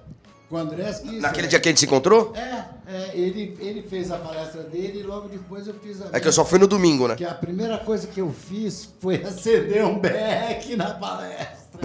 Com 0.55 1.09
o. 1.09 1.21
Naquele 1.21 1.47
dia 1.47 1.59
que 1.59 1.69
a 1.69 1.71
gente 1.71 1.81
se 1.81 1.87
encontrou? 1.87 2.33
É, 2.37 2.65
é, 2.87 3.11
ele, 3.15 3.57
ele 3.61 3.83
fez 3.83 4.11
a 4.11 4.19
palestra 4.19 4.63
dele 4.63 5.01
e 5.01 5.03
logo 5.03 5.29
depois 5.29 5.67
eu 5.67 5.75
fiz 5.75 6.01
a 6.03 6.09
É 6.13 6.21
que 6.21 6.29
eu 6.29 6.33
só 6.33 6.45
fui 6.45 6.59
no 6.59 6.67
domingo, 6.67 7.09
né? 7.09 7.17
Que 7.17 7.25
a 7.25 7.35
primeira 7.35 7.79
coisa 7.79 8.07
que 8.07 8.21
eu 8.21 8.33
fiz 8.33 8.89
foi 9.01 9.17
acender 9.25 9.85
um 9.85 9.99
beck 9.99 10.77
na 10.77 10.95
palestra. 10.95 11.81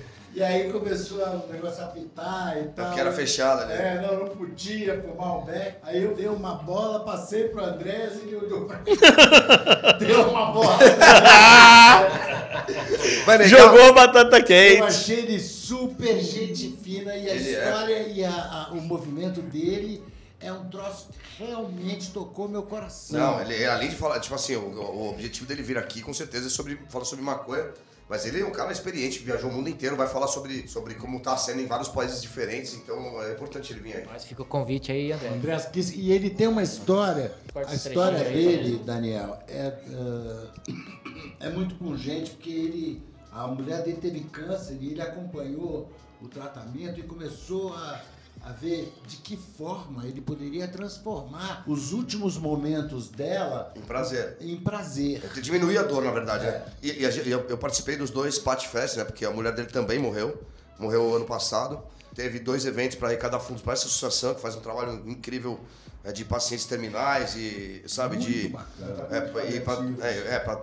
E 0.40 0.42
aí 0.42 0.72
começou 0.72 1.18
o 1.18 1.52
negócio 1.52 1.82
a 1.82 1.86
apitar 1.88 2.56
e 2.56 2.68
tal. 2.68 2.86
porque 2.86 2.98
era 3.02 3.12
fechada, 3.12 3.66
né? 3.66 3.74
É, 3.76 4.00
não, 4.00 4.20
não 4.20 4.28
podia 4.34 4.98
fumar 5.02 5.36
um 5.36 5.44
beck. 5.44 5.76
Aí 5.82 6.02
eu 6.02 6.14
dei 6.14 6.28
uma 6.28 6.54
bola, 6.54 7.04
passei 7.04 7.48
pro 7.50 7.62
Andrés 7.62 8.14
e 8.14 8.20
ele 8.28 8.36
olhou 8.36 8.64
pra 8.64 8.78
mim. 8.78 8.84
Deu 10.00 10.30
uma 10.30 10.46
bola. 10.50 10.78
Jogou 13.46 13.90
a 13.90 13.92
batata 13.92 14.38
Eu 14.38 14.44
quente. 14.44 14.80
achei 14.82 15.18
ele 15.18 15.38
super 15.38 16.18
gente 16.18 16.74
fina 16.82 17.14
e 17.14 17.28
a 17.28 17.34
Ele 17.34 17.54
é. 17.54 17.68
história 17.68 17.98
e 18.08 18.24
a- 18.24 18.30
a- 18.30 18.70
o 18.72 18.80
movimento 18.80 19.42
dele 19.42 20.02
é 20.40 20.50
um 20.50 20.70
troço 20.70 21.08
que 21.36 21.44
realmente 21.44 22.12
tocou 22.12 22.48
meu 22.48 22.62
coração. 22.62 23.20
Não, 23.20 23.42
ele, 23.42 23.62
além 23.66 23.90
de 23.90 23.96
falar, 23.96 24.18
tipo 24.20 24.34
assim, 24.34 24.56
o, 24.56 24.62
o 24.80 25.10
objetivo 25.10 25.44
dele 25.46 25.62
vir 25.62 25.76
aqui 25.76 26.00
com 26.00 26.14
certeza 26.14 26.46
é 26.46 26.50
sobre 26.50 26.80
falar 26.88 27.04
sobre 27.04 27.22
maconha. 27.22 27.66
Mas 28.10 28.26
ele 28.26 28.40
é 28.40 28.44
um 28.44 28.50
cara 28.50 28.72
experiente, 28.72 29.20
viajou 29.20 29.48
o 29.48 29.52
mundo 29.52 29.68
inteiro, 29.68 29.94
vai 29.94 30.08
falar 30.08 30.26
sobre, 30.26 30.66
sobre 30.66 30.94
como 30.96 31.20
tá 31.20 31.36
sendo 31.36 31.60
em 31.60 31.66
vários 31.66 31.88
países 31.88 32.20
diferentes, 32.20 32.74
então 32.74 33.22
é 33.22 33.30
importante 33.34 33.72
ele 33.72 33.78
vir 33.78 33.98
aí. 33.98 34.04
Mas 34.04 34.24
fica 34.24 34.42
o 34.42 34.44
convite 34.44 34.90
aí, 34.90 35.12
André. 35.12 35.30
Kiss, 35.72 35.96
e 35.96 36.10
ele 36.10 36.28
tem 36.28 36.48
uma 36.48 36.64
história. 36.64 37.32
A 37.54 37.72
história 37.72 38.18
dele, 38.24 38.82
Daniel, 38.84 39.38
é, 39.46 39.78
ah, 39.94 40.52
é 41.38 41.50
muito 41.50 41.76
pungente, 41.76 42.32
porque 42.32 42.50
ele. 42.50 43.02
A 43.30 43.46
mulher 43.46 43.84
dele 43.84 43.98
teve 43.98 44.18
câncer 44.22 44.76
e 44.80 44.90
ele 44.90 45.00
acompanhou 45.00 45.88
o 46.20 46.26
tratamento 46.26 46.98
e 46.98 47.04
começou 47.04 47.72
a, 47.74 48.02
a 48.42 48.52
ver 48.52 48.92
de 49.06 49.16
que 49.18 49.36
forma 49.36 50.06
ele 50.06 50.20
poderia 50.20 50.66
transformar 50.66 51.62
os 51.66 51.92
últimos 51.92 52.38
momentos 52.38 53.08
dela 53.08 53.72
Um 53.76 53.82
prazer. 53.82 54.36
em 54.40 54.56
prazer. 54.56 55.22
É, 55.36 55.40
Diminuir 55.40 55.78
a 55.78 55.82
dor, 55.82 56.02
na 56.02 56.10
verdade, 56.10 56.46
É. 56.46 56.50
né? 56.52 56.64
E, 56.82 56.90
e 57.04 57.10
gente- 57.10 57.28
eu, 57.28 57.40
eu 57.48 57.58
participei 57.58 57.96
dos 57.96 58.10
dois 58.10 58.38
Pat 58.38 58.66
Fest, 58.66 58.96
né? 58.96 59.04
Porque 59.04 59.24
a 59.24 59.30
mulher 59.30 59.54
dele 59.54 59.68
também 59.68 59.98
morreu. 59.98 60.42
Morreu 60.78 61.14
ano 61.14 61.26
passado. 61.26 61.82
Teve 62.14 62.40
dois 62.40 62.64
eventos 62.64 62.96
para 62.96 63.08
arrecadar 63.08 63.38
fundos 63.40 63.62
para 63.62 63.74
essa 63.74 63.86
associação, 63.86 64.34
que 64.34 64.40
faz 64.40 64.56
um 64.56 64.60
trabalho 64.60 65.02
incrível 65.06 65.60
é, 66.02 66.10
de 66.10 66.24
pacientes 66.24 66.64
terminais 66.64 67.36
e, 67.36 67.82
sabe, 67.86 68.16
de. 68.16 68.46
É, 69.10 69.20
pra- 69.20 69.44
e 69.44 69.60
pra, 69.60 69.74
é, 70.00 70.34
é, 70.36 70.38
tá- 70.40 70.56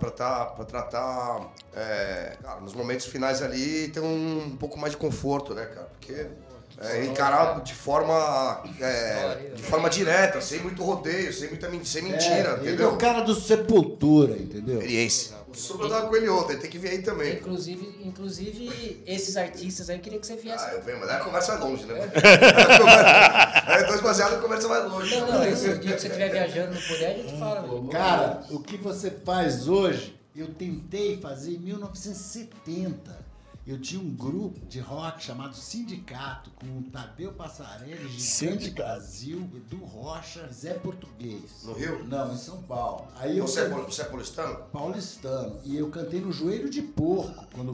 tratar, 0.67 1.53
é, 1.75 2.35
cara, 2.41 2.59
nos 2.61 2.73
momentos 2.73 3.05
finais 3.05 3.41
ali, 3.43 3.87
ter 3.89 3.99
um, 3.99 4.45
um 4.45 4.57
pouco 4.57 4.77
mais 4.79 4.91
de 4.93 4.97
conforto, 4.97 5.53
né, 5.53 5.65
cara? 5.67 5.87
Porque 5.99 6.27
é, 6.79 7.05
encarar 7.05 7.61
de 7.61 7.73
forma, 7.73 8.63
é, 8.79 9.51
de 9.55 9.63
forma 9.63 9.89
direta, 9.89 10.39
sem 10.41 10.59
muito 10.59 10.83
rodeio, 10.83 11.33
sem, 11.33 11.49
muita, 11.49 11.69
sem 11.83 12.03
mentira, 12.03 12.27
É, 12.27 12.39
ele 12.39 12.47
é 12.49 12.73
entendeu? 12.73 12.93
o 12.93 12.97
cara 12.97 13.21
do 13.21 13.33
Sepultura, 13.33 14.33
entendeu? 14.33 14.75
Experiência. 14.77 15.37
O 15.47 15.55
Supla 15.57 15.89
tava 15.89 16.07
com 16.07 16.15
ele 16.15 16.29
ontem, 16.29 16.57
tem 16.57 16.69
que 16.69 16.77
vir 16.77 16.89
aí 16.89 17.01
também. 17.01 17.33
Inclusive, 17.35 17.97
inclusive, 18.03 19.01
esses 19.07 19.35
artistas 19.37 19.89
aí, 19.89 19.95
eu 19.95 20.01
queria 20.01 20.19
que 20.19 20.27
você 20.27 20.35
viesse. 20.35 20.63
Ah, 20.63 20.73
eu 20.73 20.81
venho, 20.83 20.99
mas 20.99 21.09
aí 21.09 21.15
a 21.15 21.19
conversa 21.19 21.57
vai 21.57 21.67
longe, 21.69 21.85
né? 21.85 22.11
Aí 23.67 23.85
dois 23.85 24.01
baseados, 24.01 24.37
a 24.37 24.41
conversa 24.41 24.67
vai 24.67 24.83
longe. 24.87 25.19
Não, 25.19 25.27
não, 25.27 25.43
esse 25.47 25.77
dia 25.79 25.93
que 25.95 25.99
você 26.01 26.07
estiver 26.07 26.29
viajando 26.31 26.73
não 26.73 26.81
puder, 26.81 27.15
a 27.15 27.17
gente 27.17 27.37
fala. 27.39 27.61
velho. 27.61 27.87
Cara, 27.89 28.43
o 28.49 28.59
que 28.59 28.77
você 28.77 29.11
faz 29.25 29.67
hoje, 29.67 30.17
eu 30.35 30.47
tentei 30.53 31.17
fazer 31.19 31.51
em 31.55 31.59
1970. 31.59 33.26
Eu 33.67 33.77
tinha 33.81 33.99
um 34.01 34.09
grupo 34.15 34.65
de 34.65 34.79
rock 34.79 35.21
chamado 35.21 35.53
Sindicato, 35.53 36.49
com 36.51 36.65
o 36.79 36.83
Tadeu 36.83 37.33
Passarelli, 37.33 38.07
Gigante. 38.17 38.69
Brasil, 38.71 39.49
Edu 39.53 39.83
Rocha, 39.83 40.47
Zé 40.53 40.73
Português. 40.75 41.41
No 41.65 41.73
Rio? 41.73 42.01
Não, 42.05 42.33
em 42.33 42.37
São 42.37 42.61
Paulo. 42.63 43.07
Aí 43.17 43.37
eu 43.37 43.45
Você 43.45 43.59
é, 43.59 43.69
can- 43.69 43.75
pau- 43.75 43.83
você 43.91 44.01
é 44.03 44.05
paulistano? 44.05 44.55
paulistano. 44.71 45.59
E 45.65 45.75
eu 45.75 45.89
cantei 45.89 46.21
no 46.21 46.31
Joelho 46.31 46.69
de 46.69 46.81
Porco. 46.81 47.45
Quando, 47.53 47.73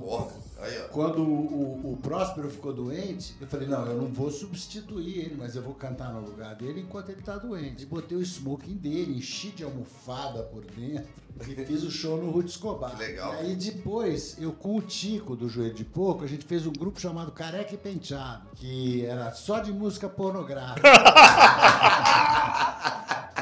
Aí, 0.63 0.79
quando 0.91 1.21
o, 1.21 1.81
o, 1.83 1.93
o 1.93 1.97
Próspero 1.97 2.49
ficou 2.49 2.73
doente, 2.73 3.35
eu 3.41 3.47
falei, 3.47 3.67
não, 3.67 3.85
eu 3.85 3.97
não 4.01 4.07
vou 4.07 4.31
substituir 4.31 5.19
ele, 5.19 5.35
mas 5.37 5.55
eu 5.55 5.61
vou 5.61 5.73
cantar 5.73 6.13
no 6.13 6.21
lugar 6.21 6.55
dele 6.55 6.81
enquanto 6.81 7.09
ele 7.09 7.21
tá 7.21 7.37
doente. 7.37 7.83
E 7.83 7.85
botei 7.85 8.17
o 8.17 8.21
smoking 8.21 8.75
dele, 8.75 9.17
enchi 9.17 9.49
de 9.49 9.63
almofada 9.63 10.43
por 10.43 10.63
dentro 10.65 11.07
e 11.47 11.55
fiz 11.65 11.83
o 11.83 11.91
show 11.91 12.17
no 12.17 12.31
Rude 12.31 12.49
Escobar. 12.49 12.91
Que 12.95 13.03
legal. 13.03 13.33
E 13.35 13.37
aí 13.37 13.55
depois, 13.55 14.37
eu 14.39 14.51
com 14.53 14.77
o 14.77 14.81
Tico 14.81 15.35
do 15.35 15.49
Joelho 15.49 15.73
de 15.73 15.83
Porco, 15.83 16.23
a 16.23 16.27
gente 16.27 16.45
fez 16.45 16.65
um 16.65 16.71
grupo 16.73 16.99
chamado 17.01 17.31
Careca 17.31 17.73
e 17.73 17.77
Penteado, 17.77 18.47
que 18.55 19.05
era 19.05 19.31
só 19.33 19.59
de 19.59 19.71
música 19.71 20.07
pornográfica. 20.07 20.87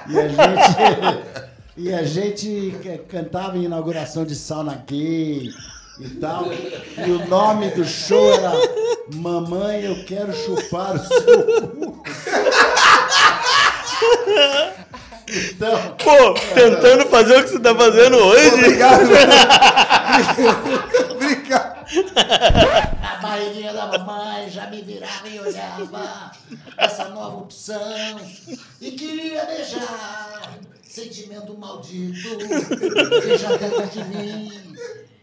e 0.10 0.20
a 0.20 0.28
gente... 0.28 1.42
E 1.78 1.94
a 1.94 2.04
gente 2.04 2.76
ca- 2.84 2.98
cantava 3.08 3.58
em 3.58 3.64
inauguração 3.64 4.26
de 4.26 4.36
sauna 4.36 4.76
gay 4.86 5.50
e 6.02 6.10
tal. 6.20 6.46
E 6.54 7.12
o 7.12 7.28
nome 7.28 7.70
do 7.72 7.86
show 7.86 8.34
era 8.34 8.52
Mamãe, 9.16 9.84
eu 9.84 10.04
quero 10.06 10.34
chupar 10.34 10.96
o 10.96 11.00
seu 11.00 11.44
cu. 11.44 12.04
Então, 15.28 15.96
Pô, 15.98 16.34
tentando 16.54 17.06
fazer 17.08 17.38
o 17.38 17.44
que 17.44 17.50
você 17.52 17.60
tá 17.60 17.76
fazendo 17.76 18.18
hoje. 18.18 18.48
Obrigado. 18.50 19.04
Obrigado. 21.12 21.82
A 23.02 23.16
barriguinha 23.22 23.74
da 23.74 23.86
mamãe 23.86 24.50
já 24.50 24.68
me 24.68 24.82
virava 24.82 25.28
e 25.28 25.40
olhava 25.40 26.32
essa 26.78 27.10
nova 27.10 27.38
opção 27.38 28.20
e 28.82 28.92
queria 28.92 29.46
beijar. 29.46 30.60
Sentimento 30.84 31.58
maldito, 31.58 32.38
beijar 33.26 33.58
dentro 33.58 33.88
de 33.88 34.04
mim. 34.04 34.52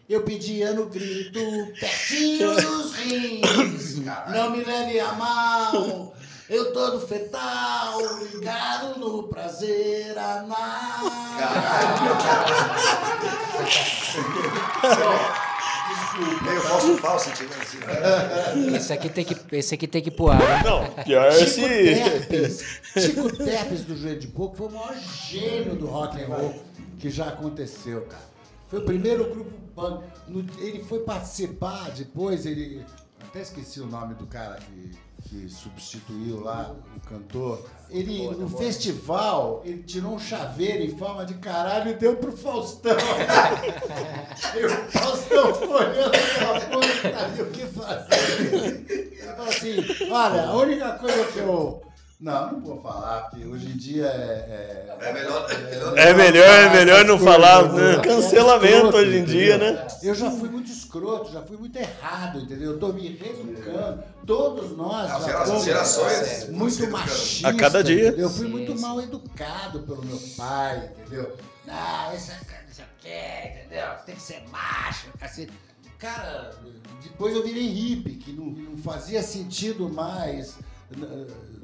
Eu 0.09 0.23
pedia 0.23 0.73
no 0.73 0.87
grito, 0.87 1.39
pertinho 1.79 2.55
dos 2.55 2.95
rins. 2.95 3.97
Não 4.33 4.51
me 4.51 4.65
leve 4.65 4.99
a 4.99 5.13
mal, 5.13 6.15
eu 6.49 6.73
todo 6.73 7.07
fetal, 7.07 7.99
ligado 8.33 8.99
no 8.99 9.25
prazer 9.25 10.17
anal. 10.19 10.49
Meio 16.43 16.61
falso 16.63 16.97
falso, 16.97 17.31
tipo 17.31 17.53
assim. 17.61 17.79
né? 17.79 18.77
Esse 18.77 18.93
aqui 18.93 19.09
tem 19.09 19.25
que, 19.25 19.37
esse 19.57 19.75
aqui 19.75 19.87
tem 19.87 20.03
que 20.03 20.09
ir 20.09 20.13
pro 20.13 20.31
ar. 20.31 20.39
né? 20.39 20.63
Não, 20.65 20.85
pior 21.05 21.27
é 21.27 21.33
Chico 21.33 21.51
se. 21.51 21.61
Terpes. 21.61 22.81
Chico 22.97 23.37
Terpes 23.37 23.85
do 23.85 23.97
Joelho 23.97 24.19
de 24.19 24.27
Porco 24.29 24.57
foi 24.57 24.67
o 24.67 24.71
maior 24.71 24.97
gênio 25.29 25.77
do 25.77 25.87
rock 25.87 26.21
and 26.21 26.27
roll 26.27 26.55
que 26.99 27.09
já 27.11 27.29
aconteceu, 27.29 28.03
cara. 28.03 28.27
Foi 28.69 28.81
o 28.81 28.83
primeiro 28.83 29.25
grupo 29.31 29.51
punk. 29.79 30.05
No- 30.27 30.45
Ele 30.59 30.83
foi 30.83 31.01
participar 31.01 31.91
depois, 31.91 32.45
ele. 32.47 32.85
Até 33.23 33.41
esqueci 33.43 33.81
o 33.81 33.87
nome 33.87 34.15
do 34.15 34.27
cara 34.27 34.57
que, 34.57 34.91
que 35.29 35.49
substituiu 35.51 36.41
lá 36.41 36.75
o 36.97 37.01
cantor. 37.09 37.63
Ele, 37.91 38.27
no 38.31 38.49
festival, 38.49 39.61
ele 39.65 39.83
tirou 39.83 40.15
um 40.15 40.19
chaveiro 40.19 40.83
em 40.85 40.97
forma 40.97 41.27
de 41.27 41.35
caralho 41.35 41.91
e 41.91 41.95
deu 41.95 42.17
pro 42.17 42.33
Faustão. 42.35 42.97
e 44.59 44.65
o 44.65 44.71
Faustão 44.91 45.55
foi 45.55 45.69
olhando 45.69 46.15
aquela 46.15 46.61
porra 46.61 46.87
e 46.87 47.13
não 47.13 47.21
sabia 47.21 47.45
o 47.45 47.51
que 47.51 47.67
fazer. 47.67 48.87
Ele 48.89 49.17
falou 49.37 49.49
assim: 49.49 50.11
olha, 50.11 50.43
a 50.47 50.57
única 50.57 50.93
coisa 50.93 51.25
que 51.27 51.39
eu. 51.39 51.83
Não, 52.21 52.53
não 52.53 52.61
vou 52.61 52.83
falar, 52.83 53.31
porque 53.31 53.47
hoje 53.47 53.69
em 53.69 53.77
dia 53.77 54.07
é. 54.07 54.97
É 55.01 55.13
melhor, 55.13 55.49
é 55.49 55.59
melhor. 55.59 55.99
É 55.99 56.15
melhor, 56.15 56.49
é 56.49 56.71
melhor 56.71 57.05
não 57.05 57.17
falar. 57.17 57.69
coisas, 57.69 57.77
né? 57.79 57.97
né? 57.97 58.03
Cancelamento 58.03 58.75
Escroto, 58.75 58.97
hoje 58.97 59.19
em 59.19 59.25
dia, 59.25 59.55
entendeu? 59.55 59.75
né? 59.75 59.87
Eu 60.03 60.15
já 60.17 60.31
fui 60.33 60.49
muito 60.49 60.69
escroto, 60.69 61.33
já 61.33 61.43
fui 61.43 61.57
muito 61.57 61.77
errado, 61.77 62.41
entendeu? 62.41 62.73
Eu 62.73 62.79
tô 62.81 62.93
me 62.93 63.09
reeducando. 63.09 64.03
Todos 64.27 64.77
nós 64.77 65.11
As 65.13 65.65
gerações 65.65 66.13
se 66.13 66.51
muito 66.51 66.91
machistas. 66.91 67.45
A 67.45 67.55
cada 67.55 67.85
dia. 67.85 68.13
Eu 68.19 68.29
fui 68.29 68.49
muito 68.49 68.77
mal 68.81 69.01
educado 69.01 69.81
pelo 69.83 70.05
meu 70.05 70.19
pai, 70.37 70.91
entendeu? 70.99 71.37
Não, 71.65 72.17
isso 72.17 72.33
é 72.33 72.35
não 72.67 72.75
sei 72.75 72.85
o 72.85 72.89
quê, 73.01 73.61
entendeu? 73.61 73.87
Tem 74.05 74.17
que 74.17 74.23
ser 74.23 74.43
macho, 74.51 75.07
cacete. 75.21 75.53
Cara, 76.01 76.51
depois 77.01 77.35
eu 77.35 77.45
virei 77.45 77.69
hippie, 77.69 78.17
que 78.17 78.33
não, 78.33 78.47
não 78.47 78.77
fazia 78.77 79.23
sentido 79.23 79.89
mais 79.89 80.57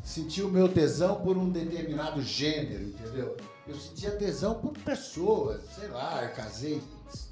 sentir 0.04 0.42
o 0.42 0.48
meu 0.50 0.68
tesão 0.68 1.16
por 1.16 1.36
um 1.36 1.48
determinado 1.48 2.22
gênero, 2.22 2.84
entendeu? 2.84 3.36
Eu 3.66 3.74
sentia 3.76 4.10
tesão 4.10 4.54
por 4.54 4.72
pessoas, 4.78 5.62
sei 5.74 5.88
lá, 5.88 6.22
eu 6.22 6.30
casei 6.34 6.82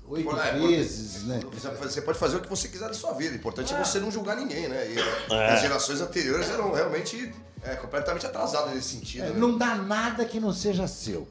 oito 0.09 0.35
é, 0.37 0.53
vezes, 0.59 1.25
né? 1.25 1.41
Você 1.53 1.69
você 1.69 2.01
pode 2.03 2.19
fazer 2.19 2.37
o 2.37 2.41
que 2.41 2.49
você 2.49 2.69
quiser 2.69 2.89
da 2.89 2.95
sua 2.95 3.13
vida. 3.13 3.35
O 3.35 3.37
importante 3.37 3.75
é, 3.75 3.77
É. 3.79 3.85
você 3.85 4.01
não 4.01 4.11
julgar 4.11 4.37
ninguém, 4.37 4.67
né? 4.69 4.91
E 4.91 5.35
É. 5.35 5.53
as 5.53 5.61
gerações 5.61 6.01
anteriores 6.01 6.49
eram 6.49 6.73
realmente 6.73 7.33
é, 7.63 7.77
completamente 7.77 8.27
atrasadas 8.27 8.75
nesse 8.75 8.97
sentido. 8.97 9.25
É, 9.25 9.29
né? 9.31 9.39
não 9.39 9.57
dá 9.59 9.75
nada 9.77 10.25
que 10.25 10.41
não 10.41 10.53
seja 10.53 10.89
seu. 10.89 11.29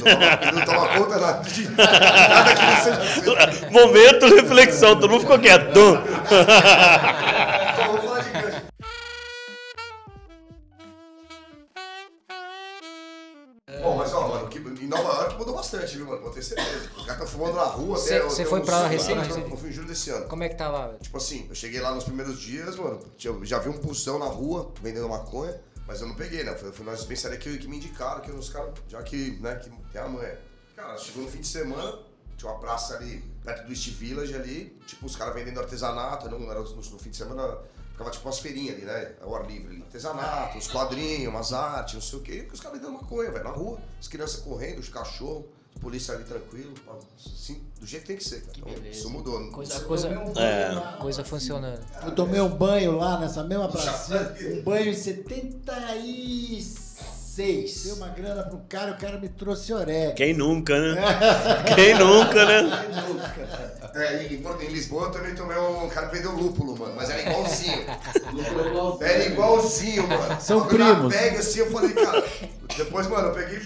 Toma, 0.00 0.52
não 0.52 0.64
toma 0.64 0.88
conta 0.98 1.18
nada 1.18 1.42
de 1.48 1.68
nada 1.70 2.54
que 2.54 2.62
não 2.62 2.76
seja 2.76 3.60
seu. 3.60 3.70
Momento 3.70 4.26
reflexão, 4.34 4.98
todo 4.98 5.10
mundo 5.10 5.20
ficou 5.22 5.38
quieto. 5.38 5.72
De. 5.72 5.80
Bom, 13.82 13.96
mas 13.96 14.12
ó, 14.12 14.28
mano, 14.28 14.48
que, 14.48 14.58
em 14.58 14.86
Nova 14.88 15.02
York 15.22 15.38
mudou 15.38 15.54
bastante, 15.54 15.96
viu, 15.96 16.04
mano? 16.06 16.20
Pode 16.20 16.34
ter 16.34 16.42
certeza. 16.42 16.90
Os 16.96 17.06
caras 17.06 17.22
estão 17.22 17.26
fumando 17.26 17.54
na 17.54 17.64
rua 17.64 17.96
Cê- 17.96 18.16
até. 18.16 18.28
cê 18.30 18.42
até 18.42 18.50
foi 18.50 18.60
pra 18.62 18.78
lá 18.80 18.88
recente? 18.88 19.30
Eu 19.30 19.56
fui 19.56 19.70
em 19.70 19.72
julho 19.72 19.86
desse 19.88 20.10
ano. 20.10 20.26
Como 20.26 20.42
é 20.42 20.48
que 20.48 20.56
tá 20.56 20.68
lá? 20.68 20.88
velho? 20.88 20.98
Tipo 20.98 21.16
assim, 21.16 21.46
eu 21.48 21.54
cheguei 21.54 21.80
lá 21.80 21.94
nos 21.94 22.04
primeiros 22.04 22.38
dias, 22.40 22.76
mano, 22.76 22.98
eu 23.24 23.44
já 23.44 23.58
vi 23.58 23.68
um 23.68 23.78
pulsão 23.78 24.18
na 24.18 24.26
rua 24.26 24.72
vendendo 24.82 25.08
maconha, 25.08 25.54
mas 25.90 26.00
eu 26.00 26.06
não 26.06 26.14
peguei, 26.14 26.44
né? 26.44 26.54
Foi, 26.54 26.70
foi 26.70 26.84
numa 26.84 26.96
dispensaria 26.96 27.36
que, 27.36 27.58
que 27.58 27.66
me 27.66 27.76
indicaram, 27.76 28.20
que 28.20 28.30
os 28.30 28.48
caras, 28.48 28.72
já 28.86 29.02
que, 29.02 29.32
né, 29.40 29.56
que 29.56 29.68
tem 29.90 30.00
a 30.00 30.06
manha. 30.06 30.38
Cara, 30.76 30.96
chegou 30.96 31.24
no 31.24 31.28
fim 31.28 31.40
de 31.40 31.48
semana, 31.48 31.98
tinha 32.36 32.48
uma 32.48 32.60
praça 32.60 32.94
ali, 32.94 33.24
perto 33.44 33.66
do 33.66 33.72
East 33.72 33.88
Village 33.88 34.32
ali, 34.32 34.78
tipo, 34.86 35.04
os 35.04 35.16
caras 35.16 35.34
vendendo 35.34 35.58
artesanato, 35.58 36.30
não, 36.30 36.48
era 36.48 36.60
no, 36.60 36.76
no 36.76 36.98
fim 37.00 37.10
de 37.10 37.16
semana, 37.16 37.58
ficava 37.90 38.08
tipo 38.08 38.24
umas 38.24 38.38
feirinhas 38.38 38.76
ali, 38.76 38.84
né? 38.84 39.16
Ao 39.20 39.34
ar 39.34 39.44
livre 39.48 39.74
ali. 39.74 39.82
Artesanato, 39.82 40.58
uns 40.58 40.68
quadrinhos, 40.68 41.26
umas 41.26 41.52
artes, 41.52 41.94
não 41.94 42.00
sei 42.00 42.18
o 42.20 42.22
quê, 42.22 42.46
e 42.48 42.54
os 42.54 42.60
caras 42.60 42.78
vendendo 42.78 42.92
maconha, 42.92 43.32
velho, 43.32 43.42
na 43.42 43.50
rua, 43.50 43.80
as 43.98 44.06
crianças 44.06 44.38
correndo, 44.38 44.78
os 44.78 44.88
cachorros, 44.88 45.46
polícia 45.80 46.14
ali 46.14 46.24
tranquilo, 46.24 46.72
assim, 47.24 47.60
do 47.80 47.86
jeito 47.86 48.02
que 48.02 48.08
tem 48.08 48.16
que 48.16 48.24
ser, 48.24 48.40
cara. 48.42 48.52
Então, 48.58 48.72
beleza. 48.72 48.98
isso 48.98 49.10
mudou. 49.10 49.50
Coisa, 49.50 49.74
Isso- 49.74 49.84
coisa, 49.86 50.08
É. 50.36 51.00
coisa 51.00 51.24
funcionando. 51.24 51.80
Eu 52.04 52.12
tomei 52.14 52.40
um 52.40 52.48
banho 52.50 52.96
lá 52.96 53.18
nessa 53.18 53.42
mesma 53.44 53.68
pracinha, 53.68 54.34
um 54.58 54.62
banho 54.62 54.90
em 54.90 54.94
76. 54.94 57.84
Dei 57.84 57.92
uma 57.92 58.08
grana 58.08 58.42
pro 58.42 58.58
cara, 58.68 58.92
o 58.92 58.98
cara 58.98 59.18
me 59.18 59.28
trouxe 59.28 59.72
orégano. 59.72 60.14
Quem 60.14 60.34
nunca, 60.34 60.78
né? 60.78 61.00
Quem 61.74 61.94
nunca, 61.94 62.44
né? 62.44 62.60
É, 63.94 64.24
em, 64.24 64.34
em 64.36 64.68
Lisboa 64.68 65.06
eu 65.06 65.10
também 65.12 65.34
tomei 65.34 65.56
um 65.56 65.88
cara 65.88 66.08
que 66.08 66.16
vendeu 66.16 66.32
lúpulo, 66.32 66.76
mano, 66.78 66.92
mas 66.94 67.08
era 67.08 67.22
igualzinho. 67.30 67.86
era 69.00 69.24
igualzinho, 69.26 70.06
mano. 70.06 70.40
São 70.40 70.60
Quando 70.60 70.80
eu 70.80 70.94
primos. 70.94 71.16
Pega 71.16 71.38
assim, 71.38 71.58
eu 71.60 71.70
falei, 71.70 71.92
cara. 71.94 72.24
Depois, 72.76 73.06
mano, 73.08 73.28
eu 73.28 73.34
peguei. 73.34 73.60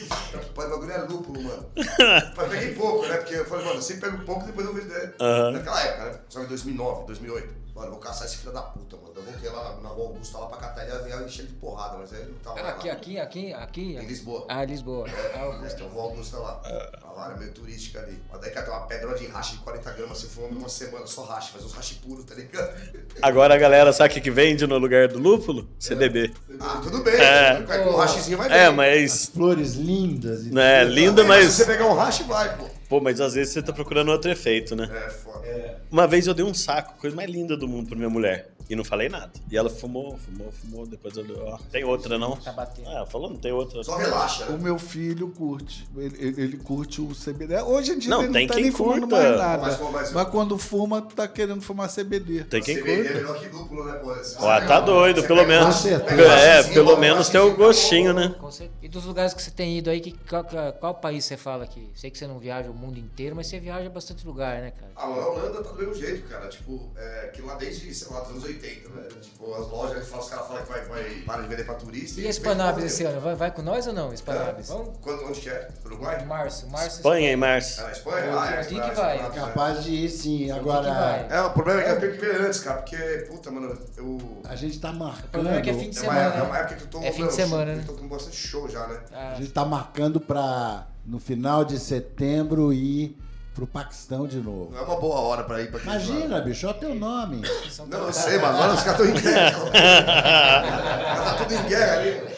Pai, 0.55 0.67
o 0.67 0.71
bagulho 0.71 0.93
era 0.93 1.05
lúpulo, 1.05 1.43
mano. 1.43 1.67
Mas 2.37 2.49
peguei 2.49 2.75
pouco, 2.75 3.07
né? 3.07 3.17
Porque 3.17 3.35
eu 3.35 3.45
falei, 3.45 3.65
mano, 3.65 3.79
eu 3.79 3.83
sempre 3.83 4.11
pego 4.11 4.25
pouco 4.25 4.47
depois 4.47 4.67
eu 4.67 4.75
vejo. 4.75 4.89
Né? 4.89 5.13
Aham. 5.21 5.51
Naquela 5.53 5.83
época, 5.83 6.05
né? 6.05 6.19
Só 6.29 6.43
em 6.43 6.47
2009, 6.47 7.07
2008. 7.07 7.64
Mano, 7.75 7.91
vou 7.91 7.99
caçar 7.99 8.27
esse 8.29 8.37
filho 8.37 8.53
da 8.53 8.63
puta, 8.63 8.97
mano. 8.97 9.13
Eu 9.17 9.23
voltei 9.25 9.51
lá 9.51 9.77
na 9.83 9.89
rua 9.89 10.05
Augusta 10.07 10.39
lá 10.39 10.47
pra 10.47 10.59
catar 10.59 10.85
ele 10.87 11.09
ia 11.09 11.17
encher 11.25 11.45
de 11.47 11.55
porrada, 11.55 11.97
mas 11.99 12.13
aí 12.13 12.21
ele 12.21 12.31
não 12.31 12.39
tava 12.39 12.61
Ah, 12.61 12.63
lá. 12.63 12.69
aqui, 12.71 12.89
aqui, 12.89 13.19
aqui, 13.19 13.53
aqui. 13.53 13.97
Em 13.97 14.07
Lisboa. 14.07 14.45
Ah, 14.49 14.65
Lisboa. 14.65 15.09
Ah, 15.09 15.39
É, 15.39 15.41
Augusta. 15.41 15.75
então, 15.81 15.89
Rua 15.89 16.03
Augusta 16.05 16.39
lá. 16.39 16.53
Pra 16.55 17.11
lá, 17.11 17.27
era 17.31 17.37
meio 17.37 17.51
turística 17.53 17.99
ali. 17.99 18.23
Mas 18.31 18.41
daí, 18.41 18.51
cara, 18.53 18.67
tem 18.67 18.75
uma 18.77 18.87
pedra 18.87 19.15
de 19.19 19.27
racha 19.27 19.57
de 19.57 19.63
40 19.63 19.91
gramas, 19.91 20.19
você 20.19 20.27
fuma 20.29 20.47
uma 20.49 20.69
semana, 20.69 21.05
só 21.09 21.25
racha, 21.25 21.51
faz 21.53 21.65
uns 21.65 21.73
racha 21.73 21.97
puros, 22.01 22.25
tá 22.25 22.37
ligado? 22.37 22.73
Agora 23.21 23.55
a 23.55 23.59
galera 23.59 23.93
sabe 23.93 24.11
o 24.11 24.15
que 24.15 24.21
que 24.21 24.31
vende 24.31 24.65
no 24.69 24.79
lugar 24.79 25.09
do 25.09 25.19
lúpulo? 25.19 25.69
CDB. 25.81 26.33
Ah, 26.61 26.81
tudo 26.81 27.03
bem. 27.03 27.15
É. 27.15 27.61
Vai 27.63 27.83
com 27.83 27.91
um 27.91 27.97
rachizinho 27.97 28.39
vai 28.39 28.53
É, 28.57 28.69
bem. 28.69 28.77
mas. 28.77 29.27
Flores 29.35 29.75
lindas. 29.75 30.47
e 30.47 30.57
é 30.57 30.83
tudo. 30.85 30.95
linda, 30.95 31.23
Se 31.23 31.29
mas. 31.29 31.53
você 31.53 31.65
pegar 31.65 31.87
um 31.87 31.95
racha, 31.95 32.23
vai, 32.23 32.57
pô. 32.57 32.67
Pô, 32.89 33.01
mas 33.01 33.21
às 33.21 33.35
vezes 33.35 33.53
você 33.53 33.63
tá 33.63 33.73
procurando 33.73 34.11
outro 34.11 34.31
efeito, 34.31 34.77
né? 34.77 34.91
É, 34.93 35.11
foda. 35.11 35.83
Uma 35.91 36.07
vez 36.07 36.27
eu 36.27 36.35
dei 36.35 36.45
um 36.45 36.55
saco, 36.55 36.99
coisa 36.99 37.15
mais 37.15 37.31
linda 37.31 37.57
do 37.57 37.69
mundo 37.69 37.89
pra 37.89 37.97
minha 37.97 38.11
mulher. 38.11 38.49
E 38.69 38.75
não 38.75 38.85
falei 38.85 39.09
nada. 39.09 39.31
E 39.51 39.57
ela 39.57 39.69
fumou, 39.69 40.17
fumou, 40.19 40.51
fumou. 40.53 40.87
Depois 40.87 41.17
eu 41.17 41.25
ó, 41.47 41.59
tem 41.71 41.85
outra 41.85 42.19
não? 42.19 42.37
Tá 42.37 42.53
batendo. 42.53 42.89
Ah, 42.89 43.05
falou, 43.07 43.29
não 43.31 43.37
tem 43.37 43.53
outra. 43.53 43.83
Só 43.85 43.97
relaxa, 43.97 44.47
O 44.47 44.53
né? 44.53 44.59
meu 44.59 44.79
filho 44.79 45.29
curte. 45.29 45.87
Ele, 45.97 46.17
ele- 46.19 46.43
ele 46.43 46.57
curte 46.57 47.01
o 47.01 47.15
CBD. 47.15 47.61
Hoje 47.63 47.93
em 47.93 47.99
dia 47.99 48.11
Não, 48.11 48.23
ele 48.23 48.33
tem 48.33 48.43
não 48.43 48.49
tá 48.49 48.55
quem 48.55 48.63
nem 48.65 48.73
fumando 48.73 49.01
curta. 49.09 49.17
mais 49.17 49.37
nada. 49.39 49.63
Mas, 49.63 49.81
Mas, 49.93 50.13
mas- 50.13 50.29
quando 50.31 50.57
fuma, 50.59 51.03
tá 51.03 51.29
querendo 51.29 51.61
fumar 51.61 51.89
CBD. 51.91 52.45
Tem 52.45 52.63
quem 52.63 52.77
CBD 52.77 52.93
é 52.93 52.97
curta. 53.05 53.15
melhor 53.19 53.41
que 53.41 53.49
dúpulo, 53.49 53.85
né, 53.85 53.93
pô? 53.95 54.15
Ó, 54.39 54.61
tá 54.61 54.81
doido, 54.81 55.21
Você 55.21 55.27
pelo 55.27 55.43
um 55.43 55.47
menos. 55.47 55.85
É, 55.87 55.97
rachizinho, 55.97 56.75
pelo 56.75 56.97
menos 56.97 57.29
tem 57.29 57.41
o 57.41 57.45
rachizinho, 57.57 57.67
gostinho, 57.67 58.13
né? 58.15 58.35
E 58.83 58.89
dos 58.89 59.05
lugares 59.05 59.35
que 59.35 59.43
você 59.43 59.51
tem 59.51 59.77
ido 59.79 59.91
aí, 59.91 60.01
que, 60.01 60.13
qual, 60.29 60.45
qual 60.81 60.95
país 60.95 61.25
você 61.25 61.37
fala 61.37 61.65
aqui? 61.65 61.91
Sei 61.95 62.11
que 62.11 62.17
você 62.19 62.27
não 62.27 62.39
viaja 62.39 62.71
o 62.71 62.75
mundo 62.75 62.99
inteiro, 62.99 63.37
mas 63.37 63.47
você 63.47 63.61
viaja 63.61 63.89
bastante 63.91 64.27
lugar, 64.27 64.61
né, 64.61 64.71
cara? 64.71 64.93
A 64.97 65.07
Holanda 65.09 65.63
tá 65.63 65.71
do 65.71 65.79
mesmo 65.79 65.95
jeito, 65.95 66.27
cara. 66.29 66.49
Tipo, 66.49 66.91
é, 66.97 67.31
que 67.35 67.43
lá 67.43 67.55
desde, 67.57 67.93
sei 67.95 68.09
lá, 68.13 68.21
dos 68.21 68.31
anos 68.31 68.45
80, 68.45 68.54
né? 68.91 69.03
Tipo, 69.21 69.55
as 69.55 69.69
lojas, 69.69 70.05
os 70.13 70.29
caras 70.29 70.47
falam 70.47 70.63
que 70.63 70.73
vai, 70.73 70.85
vai 70.85 71.05
parar 71.27 71.43
de 71.43 71.49
vender 71.49 71.65
pra 71.65 71.75
turista. 71.75 72.21
E 72.21 72.29
a 72.29 72.73
vendem 72.73 72.87
esse 72.87 73.05
ano? 73.05 73.21
Vai, 73.21 73.35
vai 73.35 73.51
com 73.51 73.63
nós 73.63 73.87
ou 73.87 73.93
não, 73.93 74.13
Espanabis? 74.13 74.71
É. 74.71 74.73
Vamos? 74.73 74.97
Quando, 75.01 75.25
onde 75.27 75.41
que 75.41 75.49
é? 75.49 75.69
Uruguai? 75.85 76.25
Março, 76.25 76.69
março. 76.69 76.97
Espanha 76.97 77.33
em 77.33 77.37
março. 77.37 77.81
É 77.81 77.85
na 77.85 77.93
Espanha? 77.93 78.39
Ah, 78.39 78.51
é. 78.51 78.65
Quem 78.65 78.81
que 78.81 78.89
Espanha, 78.89 78.95
vai? 78.95 79.15
Espanha, 79.17 79.29
Espanha. 79.29 79.47
Capaz 79.47 79.85
de 79.85 79.91
ir 79.91 80.09
sim. 80.09 80.51
Agora? 80.51 80.89
É, 81.31 81.41
o 81.43 81.51
problema 81.51 81.81
é 81.81 81.85
que 81.85 81.91
eu 81.91 82.01
tenho 82.01 82.13
que 82.13 82.19
ver 82.19 82.41
antes, 82.41 82.61
cara, 82.61 82.83
porque, 82.83 82.97
puta, 83.31 83.51
mano, 83.51 83.79
eu. 83.97 84.19
a 84.45 84.57
gente 84.57 84.79
tá 84.81 84.93
marcando. 84.93 85.25
O 85.25 85.29
problema 85.29 85.59
é 85.59 85.61
que 85.61 85.71
é 85.71 85.75
fim 85.75 85.91
de 85.91 85.99
É 85.99 86.03
uma, 86.03 86.13
semana. 86.15 86.35
é 86.35 86.43
uma 86.43 86.53
né? 86.55 86.61
época 86.61 86.75
que 86.77 86.83
eu 86.83 86.89
tô. 86.89 86.99
É 87.01 87.13
fim 87.13 87.27
de 87.27 87.35
semana, 87.35 87.73
eu 87.73 87.77
né? 87.77 87.85
tô 87.87 87.93
com 87.95 88.09
bastante 88.09 88.37
show 88.37 88.69
já, 88.69 88.87
né? 88.87 89.01
Ah, 89.13 89.33
A 89.33 89.35
gente 89.35 89.51
tá 89.53 89.65
marcando 89.65 90.21
pra, 90.21 90.87
no 91.05 91.19
final 91.19 91.65
de 91.65 91.79
setembro, 91.79 92.73
ir 92.73 93.17
pro 93.55 93.67
Paquistão 93.67 94.27
de 94.27 94.39
novo. 94.39 94.73
Não 94.73 94.79
é 94.79 94.83
uma 94.83 94.97
boa 94.97 95.21
hora 95.21 95.45
pra 95.45 95.63
ir 95.63 95.71
pra 95.71 95.79
aquele 95.79 95.93
Imagina, 95.93 96.41
bicho, 96.41 96.67
olha 96.67 96.77
o 96.77 96.81
teu 96.81 96.95
nome. 96.95 97.43
São 97.71 97.87
Não, 97.87 98.07
eu 98.07 98.13
sei, 98.13 98.39
mano. 98.39 98.57
Agora 98.57 98.75
os 98.75 98.83
caras 98.83 99.01
estão 99.01 99.17
em 99.17 99.23
guerra. 99.23 99.71
tá 101.25 101.35
tudo 101.39 101.55
em 101.55 101.63
guerra 101.69 101.93
ali. 102.01 102.35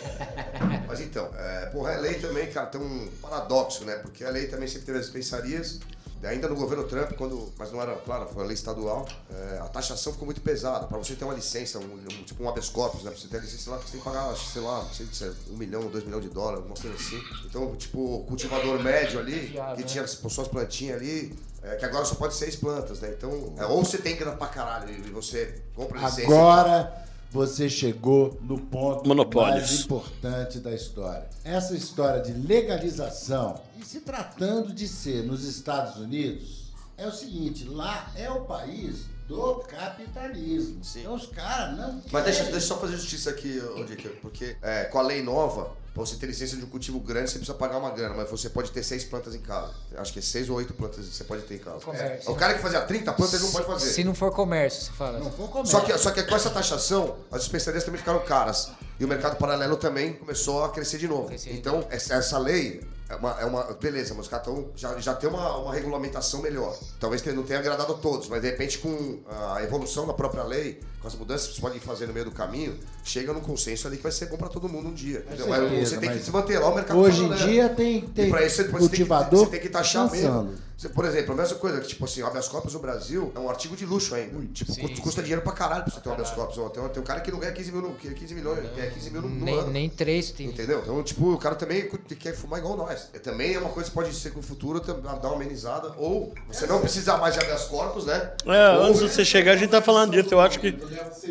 Mas 0.86 1.00
então, 1.00 1.28
é, 1.38 1.66
porra, 1.66 1.94
a 1.94 1.98
lei 1.98 2.14
também, 2.14 2.46
cara, 2.48 2.66
tem 2.66 2.80
um 2.80 3.08
paradoxo, 3.20 3.84
né? 3.84 3.96
Porque 3.96 4.24
a 4.24 4.30
lei 4.30 4.46
também 4.46 4.68
sempre 4.68 4.86
teve 4.86 4.98
as 4.98 5.06
dispensarias. 5.06 5.80
E 6.26 6.28
ainda 6.28 6.48
no 6.48 6.56
governo 6.56 6.82
Trump, 6.82 7.12
quando, 7.12 7.52
mas 7.56 7.70
não 7.70 7.80
era, 7.80 7.94
claro, 7.94 8.26
foi 8.26 8.42
uma 8.42 8.46
lei 8.46 8.54
estadual, 8.54 9.06
é, 9.32 9.58
a 9.58 9.68
taxação 9.68 10.12
ficou 10.12 10.26
muito 10.26 10.40
pesada. 10.40 10.84
Para 10.88 10.98
você 10.98 11.14
ter 11.14 11.24
uma 11.24 11.34
licença, 11.34 11.78
um, 11.78 11.84
um- 11.84 12.24
tipo 12.24 12.42
um 12.42 12.48
habeas 12.48 12.68
corpus, 12.68 13.04
né? 13.04 13.12
Pra 13.12 13.20
você 13.20 13.28
ter 13.28 13.36
a 13.36 13.40
licença 13.40 13.70
lá, 13.70 13.76
você 13.76 13.92
tem 13.92 14.00
que 14.00 14.04
pagar, 14.04 14.34
que, 14.34 14.48
sei 14.48 14.60
lá, 14.62 14.78
não 14.82 14.90
sei 14.92 15.06
se 15.12 15.24
é 15.24 15.32
um 15.52 15.56
milhão, 15.56 15.82
dois 15.86 16.04
milhões 16.04 16.24
de 16.24 16.30
dólares, 16.30 16.58
alguma 16.58 16.74
coisa 16.76 16.96
assim. 16.96 17.22
Então, 17.44 17.76
tipo, 17.76 17.98
o 18.16 18.24
cultivador 18.24 18.82
médio 18.82 19.20
ali, 19.20 19.56
que 19.76 19.84
tinha 19.84 20.02
as 20.02 20.10
suas 20.10 20.48
plantinhas 20.48 21.00
ali, 21.00 21.38
é, 21.62 21.76
que 21.76 21.84
agora 21.84 22.04
só 22.04 22.16
pode 22.16 22.34
seis 22.34 22.56
plantas, 22.56 22.98
né? 22.98 23.14
Então, 23.16 23.54
é, 23.56 23.64
ou 23.66 23.84
você 23.84 23.98
tem 23.98 24.16
grana 24.16 24.36
pra 24.36 24.48
caralho 24.48 24.90
e 24.90 25.10
você 25.10 25.62
compra 25.76 25.96
licença. 26.10 26.22
Agora 26.32 27.05
você 27.30 27.68
chegou 27.68 28.38
no 28.42 28.58
ponto 28.58 29.06
Monopólios. 29.08 29.68
mais 29.70 29.80
importante 29.80 30.58
da 30.60 30.74
história. 30.74 31.28
Essa 31.44 31.74
história 31.74 32.20
de 32.22 32.32
legalização, 32.32 33.60
e 33.80 33.84
se 33.84 34.00
tratando 34.00 34.72
de 34.72 34.86
ser 34.88 35.22
nos 35.24 35.44
Estados 35.44 35.96
Unidos, 35.96 36.72
é 36.96 37.06
o 37.06 37.12
seguinte, 37.12 37.64
lá 37.64 38.10
é 38.16 38.30
o 38.30 38.42
país 38.42 39.04
do 39.28 39.56
capitalismo. 39.68 40.80
Então 40.96 41.14
os 41.14 41.26
caras 41.26 41.76
não 41.76 42.00
Mas 42.10 42.24
deixa, 42.24 42.38
querem- 42.40 42.52
deixa 42.52 42.56
eu 42.56 42.60
só 42.60 42.78
fazer 42.78 42.96
justiça 42.96 43.30
aqui, 43.30 43.58
ô, 43.60 43.84
Dick, 43.84 44.08
porque 44.22 44.56
é, 44.62 44.84
com 44.84 44.98
a 44.98 45.02
lei 45.02 45.22
nova, 45.22 45.70
pra 45.96 46.04
você 46.04 46.16
ter 46.16 46.26
licença 46.26 46.56
de 46.56 46.62
um 46.62 46.66
cultivo 46.66 47.00
grande, 47.00 47.30
você 47.30 47.38
precisa 47.38 47.56
pagar 47.56 47.78
uma 47.78 47.90
grana, 47.90 48.14
mas 48.14 48.28
você 48.30 48.50
pode 48.50 48.70
ter 48.70 48.82
seis 48.82 49.02
plantas 49.02 49.34
em 49.34 49.40
casa. 49.40 49.72
Acho 49.96 50.12
que 50.12 50.18
é 50.18 50.22
seis 50.22 50.50
ou 50.50 50.56
oito 50.56 50.74
plantas 50.74 51.06
que 51.06 51.14
você 51.14 51.24
pode 51.24 51.42
ter 51.44 51.54
em 51.54 51.58
casa. 51.58 51.78
É, 51.94 52.20
O 52.26 52.34
cara 52.34 52.52
que 52.52 52.60
fazia 52.60 52.82
30 52.82 53.12
plantas, 53.14 53.34
ele 53.34 53.44
não 53.44 53.50
pode 53.52 53.66
fazer. 53.66 53.90
Se 53.92 54.04
não 54.04 54.14
for 54.14 54.30
comércio, 54.30 54.82
você 54.84 54.92
fala. 54.92 55.18
Não 55.18 55.32
for 55.32 55.48
comércio. 55.48 55.72
Só 55.78 55.80
que, 55.84 55.96
só 55.96 56.10
que 56.10 56.22
com 56.22 56.36
essa 56.36 56.50
taxação, 56.50 57.16
as 57.32 57.40
dispensarias 57.40 57.82
também 57.82 57.98
ficaram 57.98 58.20
caras. 58.26 58.70
E 59.00 59.04
o 59.04 59.08
mercado 59.08 59.36
paralelo 59.36 59.76
também 59.76 60.12
começou 60.12 60.64
a 60.64 60.68
crescer 60.70 60.98
de 60.98 61.08
novo. 61.08 61.28
Crescer. 61.28 61.54
Então, 61.54 61.86
essa, 61.90 62.14
essa 62.14 62.38
lei 62.38 62.82
é 63.08 63.14
uma, 63.14 63.40
é 63.40 63.44
uma- 63.46 63.64
Beleza, 63.74 64.12
mas 64.14 64.24
os 64.26 64.28
caras 64.30 64.44
tão, 64.46 64.68
já, 64.76 64.98
já 65.00 65.14
tem 65.14 65.30
uma, 65.30 65.56
uma 65.58 65.72
regulamentação 65.74 66.42
melhor. 66.42 66.76
Talvez 67.00 67.24
não 67.24 67.42
tenha 67.42 67.58
agradado 67.58 67.94
a 67.94 67.96
todos, 67.96 68.28
mas 68.28 68.42
de 68.42 68.50
repente, 68.50 68.78
com 68.78 69.20
a 69.54 69.62
evolução 69.62 70.06
da 70.06 70.12
própria 70.12 70.42
lei, 70.42 70.80
com 71.06 71.08
as 71.08 71.14
mudanças 71.14 71.46
que 71.48 71.54
você 71.54 71.60
pode 71.60 71.78
fazer 71.78 72.06
no 72.06 72.12
meio 72.12 72.24
do 72.26 72.32
caminho, 72.32 72.76
chega 73.04 73.32
num 73.32 73.40
consenso 73.40 73.86
ali 73.86 73.96
que 73.96 74.02
vai 74.02 74.10
ser 74.10 74.26
bom 74.26 74.36
para 74.36 74.48
todo 74.48 74.68
mundo 74.68 74.88
um 74.88 74.92
dia. 74.94 75.24
certeza, 75.36 75.86
você 75.86 75.96
tem 75.98 76.10
que 76.10 76.18
desmantelar 76.18 76.70
o 76.70 76.74
mercado 76.74 76.98
Hoje 76.98 77.22
em 77.22 77.28
paralelo. 77.28 77.48
dia 77.50 77.68
tem, 77.68 77.98
E 77.98 78.02
tem 78.02 78.28
pra 78.30 78.44
isso 78.44 78.64
cultivador 78.68 79.38
você 79.44 79.46
tem 79.46 79.46
que, 79.46 79.46
você 79.46 79.50
tem 79.50 79.60
que 79.60 79.68
taxar 79.68 80.10
pensando. 80.10 80.42
mesmo. 80.48 80.66
Você, 80.76 80.90
por 80.90 81.06
exemplo, 81.06 81.32
a 81.32 81.36
mesma 81.38 81.56
coisa 81.56 81.80
que, 81.80 81.88
tipo 81.88 82.04
assim, 82.04 82.20
o 82.20 82.26
habeas 82.26 82.48
corpus 82.48 82.74
no 82.74 82.80
Brasil 82.80 83.32
é 83.34 83.38
um 83.38 83.48
artigo 83.48 83.74
de 83.74 83.86
luxo 83.86 84.14
ainda. 84.14 84.38
tipo, 84.52 84.70
Sim, 84.70 84.82
custa, 84.96 85.20
sim. 85.20 85.22
dinheiro 85.22 85.40
pra 85.40 85.52
caralho 85.52 85.84
pra 85.84 85.90
você 85.94 86.00
ter 86.00 86.08
um 86.10 86.12
habeas 86.12 86.30
corpus. 86.32 86.56
Tem, 86.70 86.88
tem 86.90 87.02
um 87.02 87.06
cara 87.06 87.20
que 87.20 87.32
não 87.32 87.38
ganha 87.38 87.52
15 87.52 87.72
mil, 87.72 87.80
no, 87.80 87.94
15 87.94 88.34
milhões, 88.34 88.58
ganha 88.76 88.90
15 88.90 89.10
mil 89.10 89.22
no, 89.22 89.28
no 89.30 89.42
Nem, 89.42 89.58
ano. 89.58 89.70
nem 89.70 89.88
três 89.88 90.32
tem. 90.32 90.48
Entendeu? 90.48 90.80
Então, 90.82 91.02
tipo, 91.02 91.32
o 91.32 91.38
cara 91.38 91.54
também 91.54 91.88
quer 92.20 92.34
fumar 92.34 92.58
igual 92.58 92.76
nós. 92.76 93.08
É, 93.14 93.18
também 93.18 93.54
é 93.54 93.58
uma 93.58 93.70
coisa 93.70 93.88
que 93.88 93.94
pode 93.94 94.14
ser 94.14 94.28
que 94.28 94.36
no 94.36 94.42
futuro 94.42 94.78
dar 94.80 95.28
uma 95.28 95.36
amenizada. 95.36 95.94
Ou 95.96 96.34
você 96.46 96.66
não 96.66 96.78
precisar 96.82 97.16
mais 97.16 97.32
de 97.32 97.40
habeas 97.40 97.62
corpus, 97.64 98.04
né? 98.04 98.32
É, 98.44 98.76
Ou- 98.76 98.84
antes 98.84 99.00
de 99.00 99.08
você 99.08 99.24
chegar, 99.24 99.52
a 99.52 99.56
gente 99.56 99.70
tá 99.70 99.80
falando 99.80 100.10
disso. 100.12 100.34
Eu 100.34 100.40
acho 100.40 100.60
que, 100.60 100.72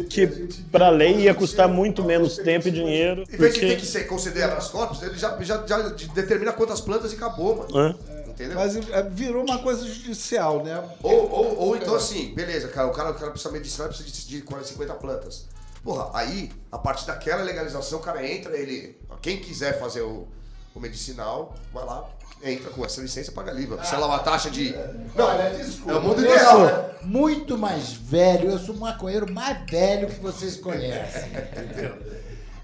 que 0.10 0.28
pra 0.72 0.90
lei 0.90 1.22
ia 1.22 1.34
custar 1.34 1.68
muito 1.68 2.04
menos 2.04 2.38
tempo 2.38 2.68
e 2.68 2.72
dinheiro. 2.72 3.24
Em 3.32 3.38
vez 3.38 3.54
de 3.54 3.60
ter 3.62 3.78
que 3.78 3.86
ser, 3.86 4.06
conceder 4.06 4.44
habeas 4.44 4.68
corpus, 4.68 5.02
ele 5.02 5.18
já, 5.18 5.38
já, 5.42 5.66
já 5.66 5.80
determina 6.14 6.52
quantas 6.52 6.82
plantas 6.82 7.12
e 7.12 7.16
acabou, 7.16 7.58
mano. 7.58 7.78
Hã? 7.78 7.96
Entendeu? 8.28 8.56
Mas 8.56 8.76
é, 8.76 9.02
virou 9.04 9.44
uma 9.44 9.60
coisa 9.60 9.86
judicial, 9.88 10.62
né? 10.62 10.84
Ou, 11.02 11.32
ou, 11.32 11.58
ou 11.58 11.76
então 11.78 11.96
assim, 11.96 12.34
beleza, 12.36 12.68
cara, 12.68 12.88
o 12.88 12.92
cara, 12.92 13.12
o 13.12 13.14
cara 13.14 13.32
precisa 13.32 13.52
medicinal, 13.52 13.88
precisa 13.88 14.10
de, 14.10 14.28
de 14.28 14.42
40, 14.42 14.68
50 14.70 14.94
plantas. 14.96 15.46
Porra, 15.82 16.10
aí, 16.14 16.52
a 16.72 16.78
partir 16.78 17.06
daquela 17.08 17.44
legalização, 17.44 18.00
o 18.00 18.02
cara 18.02 18.28
entra, 18.28 18.58
ele. 18.58 18.98
Quem 19.22 19.40
quiser 19.40 19.80
fazer 19.80 20.02
o, 20.02 20.28
o 20.74 20.80
medicinal, 20.80 21.56
vai 21.72 21.86
lá, 21.86 22.10
entra 22.46 22.70
com 22.70 22.86
essa 22.86 23.02
licença, 23.02 23.32
paga 23.32 23.52
livre. 23.52 23.78
Sei 23.86 23.98
lá, 23.98 24.06
uma 24.06 24.20
taxa 24.20 24.50
de. 24.50 24.74
Não, 25.16 25.32
é 25.32 25.98
o 25.98 26.02
mundo 26.02 26.22
Eu 26.22 26.32
ideal, 26.32 26.52
sou 26.52 26.66
né? 26.66 26.90
muito 27.04 27.58
mais 27.58 27.94
velho, 27.94 28.52
eu 28.52 28.60
sou 28.60 28.76
o 28.76 28.80
maconheiro 28.80 29.32
mais 29.32 29.70
velho 29.70 30.08
que 30.08 30.20
vocês 30.20 30.56
conhecem. 30.56 31.30
entendeu? 31.34 31.98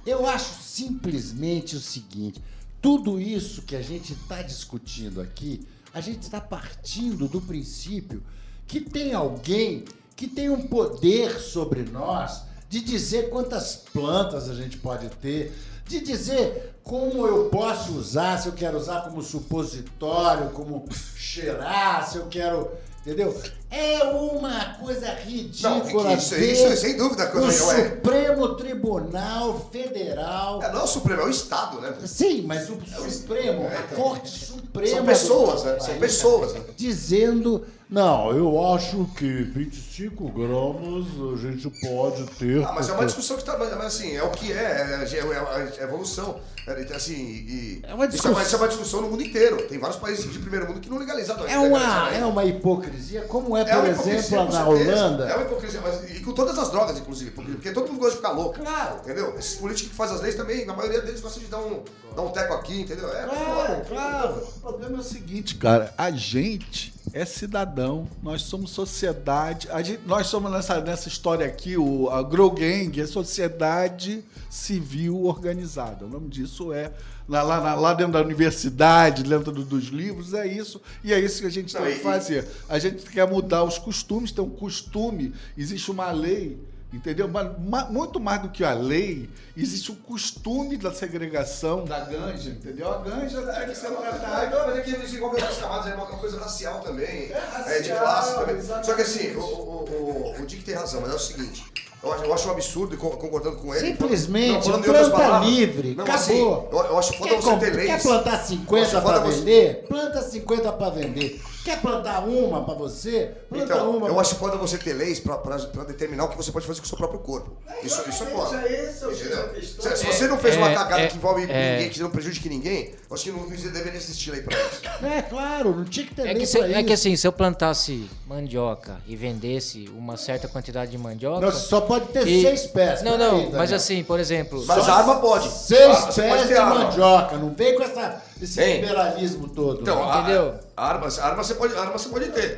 Eu 0.05 0.27
acho 0.27 0.61
simplesmente 0.61 1.75
o 1.75 1.79
seguinte: 1.79 2.41
tudo 2.81 3.19
isso 3.19 3.63
que 3.63 3.75
a 3.75 3.81
gente 3.81 4.13
está 4.13 4.41
discutindo 4.41 5.19
aqui, 5.21 5.67
a 5.93 5.99
gente 5.99 6.21
está 6.23 6.39
partindo 6.39 7.27
do 7.27 7.41
princípio 7.41 8.23
que 8.67 8.79
tem 8.79 9.13
alguém 9.13 9.83
que 10.15 10.27
tem 10.27 10.49
um 10.49 10.67
poder 10.67 11.39
sobre 11.39 11.83
nós 11.83 12.43
de 12.69 12.79
dizer 12.79 13.29
quantas 13.29 13.75
plantas 13.75 14.49
a 14.49 14.53
gente 14.53 14.77
pode 14.77 15.09
ter, 15.09 15.53
de 15.91 15.99
dizer 15.99 16.73
como 16.83 17.27
eu 17.27 17.45
posso 17.49 17.93
usar, 17.93 18.37
se 18.39 18.47
eu 18.47 18.53
quero 18.53 18.77
usar 18.77 19.01
como 19.01 19.21
supositório, 19.21 20.49
como 20.51 20.83
cheirar, 21.15 22.09
se 22.09 22.17
eu 22.17 22.25
quero. 22.29 22.69
Entendeu? 23.03 23.35
É 23.71 24.03
uma 24.03 24.75
coisa 24.75 25.11
ridícula. 25.11 25.79
Não, 26.03 26.13
isso- 26.15 26.35
isso 26.35 26.65
é 26.67 26.75
sem 26.75 26.95
dúvida 26.95 27.25
coisa, 27.27 27.63
O 27.63 27.67
ué. 27.69 27.89
Supremo 27.89 28.55
Tribunal 28.55 29.69
Federal. 29.71 30.61
É, 30.61 30.71
não 30.71 30.81
é 30.81 30.83
o 30.83 30.87
Supremo, 30.87 31.21
é 31.21 31.25
o 31.25 31.29
Estado, 31.29 31.81
né? 31.81 31.95
Sim, 32.05 32.43
mas 32.43 32.69
o 32.69 32.77
Supremo, 33.09 33.65
a 33.67 33.95
Corte 33.95 34.29
Suprema. 34.45 34.95
São 34.97 35.05
pessoas, 35.05 35.63
né? 35.63 35.79
São 35.79 35.97
pessoas, 35.97 36.53
né? 36.53 36.61
Dizendo. 36.77 37.65
Não, 37.91 38.31
eu 38.31 38.73
acho 38.73 39.03
que 39.17 39.27
25 39.27 40.29
gramas 40.29 41.07
a 41.33 41.35
gente 41.41 41.69
pode 41.85 42.23
ter. 42.37 42.63
Ah, 42.63 42.71
mas 42.73 42.87
é 42.87 42.93
uma 42.93 43.05
discussão 43.05 43.35
que 43.35 43.43
tá. 43.43 43.57
Mas 43.57 43.69
assim, 43.73 44.15
é 44.15 44.23
o 44.23 44.29
que 44.29 44.49
é, 44.49 44.55
é, 44.55 45.09
é, 45.13 45.73
é 45.77 45.83
evolução. 45.83 46.39
É, 46.65 46.95
assim, 46.95 47.13
e, 47.13 47.81
É 47.83 47.93
uma 47.93 48.05
Isso, 48.05 48.25
é 48.27 48.31
uma, 48.31 48.39
discussão. 48.39 48.41
isso 48.41 48.55
é 48.55 48.57
uma 48.59 48.67
discussão 48.69 49.01
no 49.01 49.09
mundo 49.09 49.23
inteiro. 49.23 49.67
Tem 49.67 49.77
vários 49.77 49.99
países 49.99 50.31
de 50.31 50.39
primeiro 50.39 50.67
mundo 50.67 50.79
que 50.79 50.89
não 50.89 50.99
legalizaram 50.99 51.45
É 51.45 51.59
uma, 51.59 52.09
é 52.11 52.25
uma 52.25 52.45
hipocrisia, 52.45 53.23
como 53.23 53.57
é, 53.57 53.65
por 53.65 53.79
uma 53.79 53.89
exemplo, 53.89 54.45
na 54.45 54.51
certeza. 54.51 54.65
Holanda. 54.65 55.25
É 55.25 55.35
uma 55.35 55.45
hipocrisia, 55.45 55.81
mas 55.81 56.15
e 56.15 56.21
com 56.21 56.31
todas 56.31 56.57
as 56.57 56.71
drogas, 56.71 56.97
inclusive, 56.97 57.31
porque, 57.31 57.51
porque 57.51 57.71
todo 57.71 57.87
mundo 57.89 57.99
gosta 57.99 58.11
de 58.11 58.17
ficar 58.17 58.31
louco. 58.31 58.57
Claro. 58.57 58.99
Entendeu? 58.99 59.35
Esses 59.37 59.55
políticos 59.55 59.91
que 59.91 59.97
fazem 59.97 60.15
as 60.15 60.21
leis 60.21 60.35
também, 60.35 60.63
a 60.69 60.73
maioria 60.73 61.01
deles 61.01 61.19
gosta 61.19 61.41
de 61.41 61.47
dar 61.47 61.59
um, 61.59 61.83
dar 62.15 62.21
um 62.21 62.29
teco 62.29 62.53
aqui, 62.53 62.81
entendeu? 62.81 63.09
É, 63.09 63.23
Claro, 63.25 63.85
claro. 63.85 64.47
O 64.55 64.59
problema 64.61 64.97
é 64.97 64.99
o 64.99 65.03
seguinte, 65.03 65.55
cara, 65.55 65.93
a 65.97 66.09
gente 66.11 66.93
é 67.13 67.25
cidadão, 67.25 68.07
nós 68.21 68.43
somos 68.43 68.71
sociedade. 68.71 69.67
Gente, 69.83 70.01
nós 70.05 70.27
somos 70.27 70.51
nessa, 70.51 70.79
nessa 70.81 71.07
história 71.07 71.45
aqui, 71.45 71.77
o, 71.77 72.09
a 72.09 72.23
Grow 72.23 72.51
Gang 72.51 72.99
é 72.99 73.05
sociedade 73.05 74.23
civil 74.49 75.23
organizada. 75.23 76.05
O 76.05 76.09
nome 76.09 76.29
disso 76.29 76.71
é. 76.71 76.91
Lá, 77.27 77.43
lá, 77.43 77.75
lá 77.75 77.93
dentro 77.93 78.13
da 78.13 78.21
universidade, 78.21 79.23
dentro 79.23 79.51
do, 79.51 79.63
dos 79.63 79.85
livros, 79.85 80.33
é 80.33 80.45
isso. 80.45 80.81
E 81.03 81.13
é 81.13 81.19
isso 81.19 81.39
que 81.39 81.47
a 81.47 81.51
gente 81.51 81.73
Não, 81.73 81.81
tem 81.81 81.93
que 81.93 81.99
fazer. 82.03 82.45
A 82.67 82.77
gente 82.77 83.03
quer 83.09 83.25
mudar 83.27 83.63
os 83.63 83.77
costumes, 83.77 84.31
tem 84.31 84.43
um 84.43 84.49
costume, 84.49 85.33
existe 85.57 85.89
uma 85.89 86.11
lei. 86.11 86.59
Entendeu? 86.93 87.27
Mas 87.29 87.49
ma- 87.59 87.85
muito 87.85 88.19
mais 88.19 88.41
do 88.41 88.49
que 88.49 88.65
a 88.65 88.73
lei, 88.73 89.29
existe 89.55 89.91
o 89.91 89.95
costume 89.95 90.75
da 90.75 90.93
segregação 90.93 91.85
da 91.85 92.01
ganja, 92.01 92.49
entendeu? 92.49 92.91
A 92.93 92.97
ganja 92.97 93.41
tem 93.41 93.45
que 93.73 93.85
Ah, 93.85 93.95
tratada. 94.01 94.49
não, 94.49 94.67
mas 94.67 94.77
é 94.77 94.81
que 94.81 94.91
eles 94.91 95.13
envolvem 95.13 95.41
outras 95.41 95.59
camadas, 95.59 95.91
é 95.91 95.95
uma 95.95 96.05
coisa 96.05 96.37
racial 96.37 96.81
também. 96.81 97.31
racial, 97.31 97.69
É, 97.69 97.79
de 97.79 97.89
classe 97.91 98.35
também. 98.35 98.55
exatamente. 98.57 98.85
Só 98.87 98.93
que 98.95 99.01
assim, 99.03 99.35
o, 99.35 99.39
o, 99.39 100.33
o, 100.35 100.41
o 100.41 100.45
Dick 100.45 100.63
tem 100.65 100.75
razão, 100.75 100.99
mas 100.99 101.11
é 101.11 101.15
o 101.15 101.19
seguinte. 101.19 101.63
Eu 102.03 102.11
acho, 102.13 102.23
eu 102.23 102.33
acho 102.33 102.47
um 102.47 102.51
absurdo, 102.51 102.97
co- 102.97 103.11
concordando 103.11 103.57
com 103.57 103.75
ele. 103.75 103.87
Simplesmente, 103.91 104.53
Não, 104.53 104.61
falando 104.63 104.83
planta 104.85 105.09
palavras. 105.11 105.49
livre, 105.49 105.95
Não, 105.95 106.03
acabou. 106.03 106.21
assim, 106.21 106.37
eu, 106.39 106.69
eu 106.89 106.97
acho 106.99 107.13
foda 107.13 107.29
Quer, 107.29 107.41
você 107.41 107.57
ter 107.57 107.73
leis. 107.75 107.87
quer 107.89 108.01
plantar 108.01 108.29
Eu 108.31 108.35
acho 108.37 108.47
50 108.47 109.01
foda 109.01 109.19
para 109.21 109.29
você- 109.31 109.37
vender? 109.39 109.85
Planta 109.87 110.21
50 110.23 110.71
para 110.73 110.89
vender. 110.89 111.41
Quer 111.63 111.79
plantar 111.79 112.21
uma 112.27 112.65
para 112.65 112.73
você? 112.73 113.33
Planta 113.47 113.65
Então, 113.65 113.91
uma. 113.91 114.07
eu 114.07 114.13
pra- 114.13 114.21
acho 114.23 114.33
foda 114.33 114.57
você 114.57 114.79
ter 114.79 114.93
leis 114.93 115.19
pra 115.19 115.37
determinar 115.83 116.23
o 116.23 116.29
que 116.29 116.35
você 116.37 116.51
pode 116.51 116.65
fazer 116.65 116.79
com 116.79 116.85
o 116.87 116.89
seu 116.89 116.97
próprio 116.97 117.19
corpo. 117.19 117.51
Isso, 117.83 118.01
isso 118.09 118.23
é 118.23 118.25
foda. 118.27 118.55
é 118.57 118.65
o 118.65 118.87
X 118.87 118.99
da 118.99 119.11
Entendeu? 119.11 119.49
questão. 119.53 119.91
Se, 119.95 119.97
se 119.97 120.05
você 120.07 120.27
não 120.27 120.39
fez 120.39 120.57
uma 120.57 120.71
É, 120.71 120.73
cagada 120.73 121.03
é, 121.03 121.07
que 121.07 121.17
envolve 121.17 121.43
é. 121.43 121.73
ninguém, 121.73 121.89
que 121.91 121.99
não 121.99 122.09
prejudique 122.09 122.49
ninguém, 122.49 122.95
eu 123.07 123.13
acho 123.13 123.25
que 123.25 123.31
não, 123.31 123.41
não 123.41 123.47
deveria 123.49 123.93
existir 123.95 124.31
lei 124.31 124.41
pra 124.41 124.57
isso. 124.57 124.81
É 125.05 125.21
claro, 125.21 125.75
não 125.75 125.85
tinha 125.85 126.07
que 126.07 126.15
ter 126.15 126.21
É 126.23 126.25
lei 126.25 126.35
que, 126.37 126.45
se, 126.47 126.59
é 126.59 126.67
isso. 126.79 126.83
que 126.87 126.93
assim, 126.93 127.15
se 127.15 127.27
eu 127.27 127.31
plantasse 127.31 128.09
mandioca 128.27 128.97
e 129.05 129.15
vendesse 129.15 129.87
uma 129.95 130.17
certa 130.17 130.47
quantidade 130.47 130.89
de 130.89 130.97
mandioca. 130.97 131.45
Não, 131.45 131.51
só 131.51 131.79
pode 131.99 132.05
ter 132.07 132.27
e- 132.27 132.41
seis 132.41 132.67
pés. 132.67 133.01
Não, 133.01 133.17
não, 133.17 133.31
Daniel. 133.37 133.51
mas 133.57 133.73
assim, 133.73 134.03
por 134.03 134.19
exemplo. 134.19 134.63
Mas 134.65 134.85
só- 134.85 134.91
a 134.91 134.95
arma 134.95 135.15
pode. 135.19 135.49
Seis 135.49 135.97
Ah, 135.97 136.01
pode 136.03 136.15
pés 136.21 136.47
de 136.47 136.53
arma. 136.55 136.75
mandioca. 136.75 137.37
Não 137.37 137.49
vem 137.53 137.75
com 137.75 137.83
essa, 137.83 138.21
esse 138.41 138.63
liberalismo 138.75 139.47
todo. 139.49 139.81
Então, 139.81 140.09
a- 140.09 140.19
Entendeu? 140.19 140.53
A, 140.77 140.87
arma, 140.87 141.43
você 141.43 141.53
pode, 141.55 141.75
arma 141.75 141.91
você 141.97 142.09
pode 142.09 142.25
ter. 142.29 142.57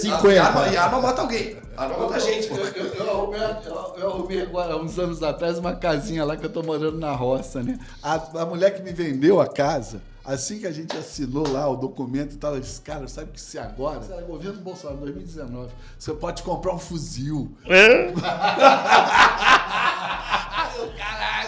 50. 0.00 0.28
E 0.34 0.38
arma, 0.38 0.68
e 0.68 0.76
arma 0.76 1.00
mata 1.00 1.22
alguém. 1.22 1.56
A 1.76 1.84
arma 1.84 1.96
mata 1.98 2.20
gente. 2.20 2.50
Eu, 2.50 2.56
eu, 2.56 2.94
eu, 2.94 3.10
arrumei- 3.10 3.40
eu- 3.66 3.94
eu 3.98 4.08
arrumei 4.10 4.42
agora, 4.42 4.74
há 4.74 4.76
uns 4.76 4.98
anos 4.98 5.22
atrás, 5.22 5.58
uma 5.58 5.74
casinha 5.74 6.24
lá 6.24 6.36
que 6.36 6.44
eu 6.44 6.50
tô 6.50 6.62
morando 6.62 6.98
na 6.98 7.12
roça, 7.12 7.62
né? 7.62 7.78
A, 8.02 8.14
a 8.42 8.46
mulher 8.46 8.74
que 8.74 8.82
me 8.82 8.92
vendeu 8.92 9.40
a 9.40 9.46
casa, 9.46 10.00
assim 10.28 10.58
que 10.58 10.66
a 10.66 10.72
gente 10.72 10.94
assinou 10.96 11.48
lá 11.50 11.66
o 11.68 11.76
documento 11.76 12.34
e 12.34 12.36
tal, 12.36 12.52
ela 12.52 12.60
disse, 12.60 12.80
cara, 12.82 13.08
sabe 13.08 13.30
que 13.32 13.40
se 13.40 13.58
agora, 13.58 14.02
se 14.02 14.12
era 14.12 14.20
governo 14.22 14.60
Bolsonaro 14.60 14.98
2019, 15.00 15.70
você 15.98 16.12
pode 16.12 16.42
comprar 16.42 16.74
um 16.74 16.78
fuzil. 16.78 17.50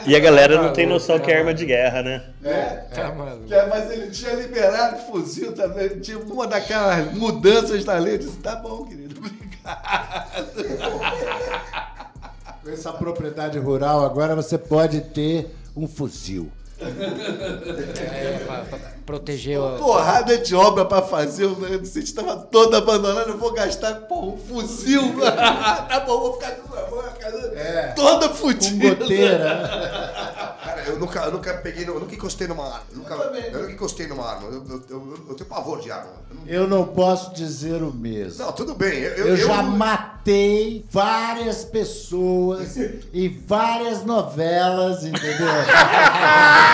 E 0.06 0.16
a 0.16 0.18
galera 0.18 0.62
não 0.62 0.72
tem 0.72 0.86
noção 0.86 1.18
que 1.18 1.30
é 1.30 1.38
arma 1.38 1.52
de 1.52 1.66
guerra, 1.66 2.02
né? 2.02 2.24
É, 2.42 2.66
Tá 2.94 3.12
maluco. 3.14 3.52
é, 3.52 3.66
mas 3.68 3.90
ele 3.90 4.10
tinha 4.10 4.32
liberado 4.34 4.98
fuzil 5.02 5.52
também, 5.52 5.84
ele 5.84 6.00
tinha 6.00 6.18
uma 6.18 6.46
daquelas 6.46 7.12
mudanças 7.12 7.84
na 7.84 7.98
lei. 7.98 8.14
Eu 8.14 8.18
disse, 8.18 8.38
tá 8.38 8.56
bom, 8.56 8.84
querido, 8.86 9.16
obrigado. 9.18 9.50
Com 12.64 12.70
essa 12.70 12.92
propriedade 12.92 13.58
rural, 13.58 14.04
agora 14.04 14.34
você 14.34 14.56
pode 14.58 15.00
ter 15.02 15.54
um 15.76 15.86
fuzil. 15.86 16.50
É, 16.82 18.38
pra, 18.46 18.56
pra 18.64 18.78
proteger 19.06 19.58
o. 19.60 19.76
Porrada 19.78 20.38
de 20.38 20.54
obra 20.54 20.84
pra 20.84 21.02
fazer, 21.02 21.44
o 21.46 21.84
sítio 21.84 22.00
estava 22.02 22.36
todo 22.36 22.74
abandonado, 22.76 23.30
eu 23.30 23.38
vou 23.38 23.52
gastar, 23.52 23.94
pô, 24.02 24.20
um 24.32 24.36
fuzil. 24.38 25.14
tá 25.20 26.00
bom, 26.06 26.20
vou 26.20 26.32
ficar 26.34 26.52
com 26.56 26.98
a 27.00 27.02
casa 27.10 27.92
toda 27.96 28.28
Com 28.28 28.34
fudida. 28.34 28.94
goteira. 28.94 30.56
Cara, 30.64 30.82
eu 30.86 30.98
nunca, 30.98 31.20
eu 31.20 31.32
nunca 31.32 31.54
peguei, 31.54 31.88
eu 31.88 31.98
nunca 32.00 32.14
encostei 32.14 32.46
numa 32.46 32.64
arma. 32.64 32.82
Eu, 32.92 32.98
nunca, 32.98 33.14
eu 33.14 33.60
nunca 33.60 33.72
encostei 33.72 34.06
numa 34.06 34.24
arma. 34.28 34.48
Eu, 34.48 34.52
eu, 34.68 34.82
eu- 34.90 35.18
eu 35.30 35.34
tenho 35.34 35.48
pavor 35.48 35.80
de 35.80 35.90
arma. 35.90 36.10
Eu 36.30 36.36
não- 36.36 36.46
Eu 36.46 36.68
não 36.68 36.84
posso 36.86 37.34
dizer 37.34 37.82
o 37.82 37.92
mesmo. 37.92 38.44
Não, 38.44 38.52
tudo 38.52 38.74
bem. 38.74 39.00
Eu, 39.00 39.28
Eu, 39.28 39.36
já 39.36 39.62
matei 39.62 40.84
várias 40.90 41.64
pessoas 41.64 42.76
em 43.12 43.28
várias 43.46 44.04
novelas, 44.04 45.04
entendeu? 45.04 45.48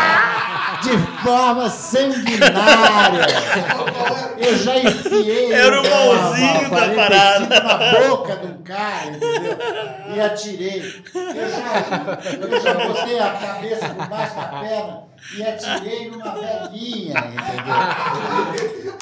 De 0.82 1.22
forma 1.22 1.68
sanguinária. 1.70 3.26
Eu 4.38 4.56
já 4.58 4.78
enfiei 4.78 5.52
Era 5.52 5.80
o 5.80 5.84
mãozinho 5.88 6.70
da 6.70 6.94
parada. 6.94 7.46
45 7.46 7.64
na 7.64 8.08
boca 8.08 8.40
um 8.44 8.62
cara, 8.62 9.06
entendeu? 9.08 9.58
E 10.14 10.20
atirei. 10.20 11.02
Eu 11.14 11.48
já, 11.50 12.18
eu 12.40 12.60
já 12.60 12.74
botei 12.74 13.18
a 13.18 13.30
cabeça 13.30 13.88
por 13.88 14.06
baixo 14.06 14.36
da 14.36 14.44
perna 14.44 15.02
e 15.36 15.42
atirei 15.42 16.10
numa 16.10 16.34
velhinha, 16.34 17.14
entendeu? 17.18 18.96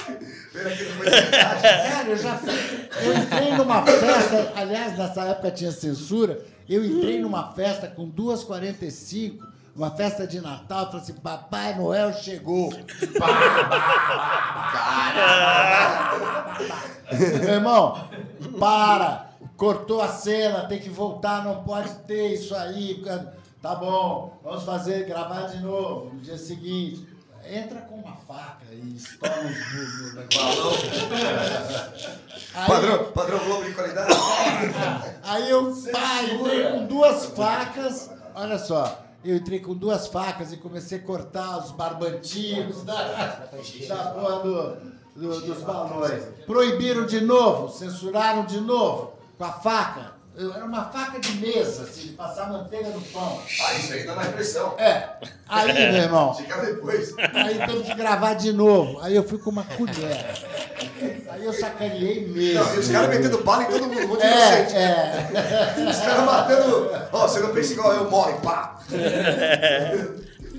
Cara, 1.91 2.09
eu 2.09 2.17
já 2.17 2.35
fui. 2.37 2.55
Eu 3.05 3.15
entrei 3.19 3.53
numa 3.53 3.83
festa, 3.85 4.53
aliás, 4.57 4.97
nessa 4.97 5.23
época 5.25 5.51
tinha 5.51 5.73
censura. 5.73 6.41
Eu 6.69 6.85
entrei 6.85 7.21
numa 7.21 7.53
festa 7.53 7.89
com 7.89 8.11
2h45, 8.11 9.39
uma 9.77 9.91
festa 9.91 10.27
de 10.27 10.41
Natal, 10.41 10.87
falei 10.87 11.01
assim: 11.03 11.15
Papai 11.15 11.75
Noel 11.77 12.13
chegou. 12.13 12.71
Pá. 13.19 13.27
Meu 17.43 17.55
irmão, 17.55 18.09
para! 18.59 19.25
Cortou 19.57 20.01
a 20.03 20.09
cena, 20.09 20.67
tem 20.67 20.81
que 20.81 20.89
voltar, 20.91 21.45
não 21.45 21.63
pode 21.63 21.89
ter 22.07 22.35
isso 22.35 22.55
aí. 22.57 23.03
Tá 23.63 23.75
bom, 23.77 24.37
vamos 24.43 24.65
fazer, 24.65 25.07
gravar 25.07 25.43
de 25.43 25.61
novo 25.61 26.13
no 26.13 26.21
dia 26.21 26.37
seguinte. 26.37 27.07
Entra 27.49 27.83
com 27.83 27.97
uma 27.97 28.17
faca 28.17 28.65
e 28.73 28.97
estoura 28.97 29.35
os 29.43 29.43
burros 29.73 30.15
no 30.15 30.21
negócio. 30.21 30.91
Aí- 32.55 32.67
Padrão, 32.67 33.05
padrão 33.13 33.39
Globo 33.45 33.65
de 33.65 33.75
qualidade. 33.75 34.13
Aí 35.23 35.51
eu 35.51 35.73
pá, 35.93 36.23
entrei 36.23 36.71
com 36.73 36.87
duas 36.87 37.27
facas. 37.27 38.11
Olha 38.35 38.59
só, 38.59 39.04
eu 39.25 39.37
entrei 39.37 39.59
com 39.61 39.75
duas 39.75 40.07
facas 40.07 40.53
e 40.53 40.57
comecei 40.57 40.99
a 40.99 41.03
cortar 41.03 41.59
os 41.59 41.71
barbantinhos 41.73 42.83
da, 42.85 42.95
da 43.89 43.97
porra 44.13 44.41
do, 44.41 44.77
do- 45.17 45.41
dos 45.41 45.63
balões. 45.63 46.23
Proibiram 46.47 47.07
de 47.07 47.21
novo, 47.21 47.69
censuraram 47.73 48.45
de 48.45 48.61
novo 48.61 49.15
com 49.39 49.45
a 49.45 49.53
faca. 49.53 50.13
Eu- 50.37 50.53
Era 50.53 50.65
uma 50.65 50.85
faca 50.87 51.21
de 51.21 51.33
mesa, 51.37 51.85
assim, 51.85 52.09
de 52.09 52.09
passar 52.15 52.49
manteiga 52.51 52.89
no 52.89 53.01
pão. 53.01 53.41
Ah, 53.65 53.75
isso 53.75 53.93
aí 53.93 54.05
dá 54.05 54.17
na 54.17 54.25
impressão. 54.27 54.75
É. 54.79 55.11
Aí, 55.49 55.73
meu 55.93 56.03
irmão, 56.03 56.35
Fica 56.35 56.57
depois. 56.61 57.15
aí 57.19 57.59
teve 57.67 57.83
que 57.85 57.95
gravar 57.95 58.35
de 58.35 58.53
novo. 58.53 58.99
Aí 59.01 59.15
eu 59.15 59.23
fui 59.23 59.39
com 59.39 59.51
uma 59.51 59.63
colher. 59.63 60.27
Aí 61.31 61.45
eu 61.45 61.53
sacaneei 61.53 62.27
mesmo. 62.27 62.65
Não, 62.65 62.75
e 62.75 62.79
os 62.79 62.89
caras 62.89 63.09
metendo 63.11 63.39
bala 63.45 63.63
em 63.63 63.67
todo 63.67 63.83
mundo, 63.87 64.01
um 64.05 64.09
monte 64.09 64.21
de 64.23 64.27
É, 64.27 64.59
inocente. 64.61 64.77
é. 64.77 65.89
Os 65.91 65.99
caras 66.01 66.25
matando. 66.25 66.91
Ó, 67.13 67.29
você 67.29 67.41
não 67.41 67.51
pensa 67.55 67.73
igual 67.73 67.93
eu, 67.93 68.11
morre, 68.11 68.33
pá. 68.43 68.81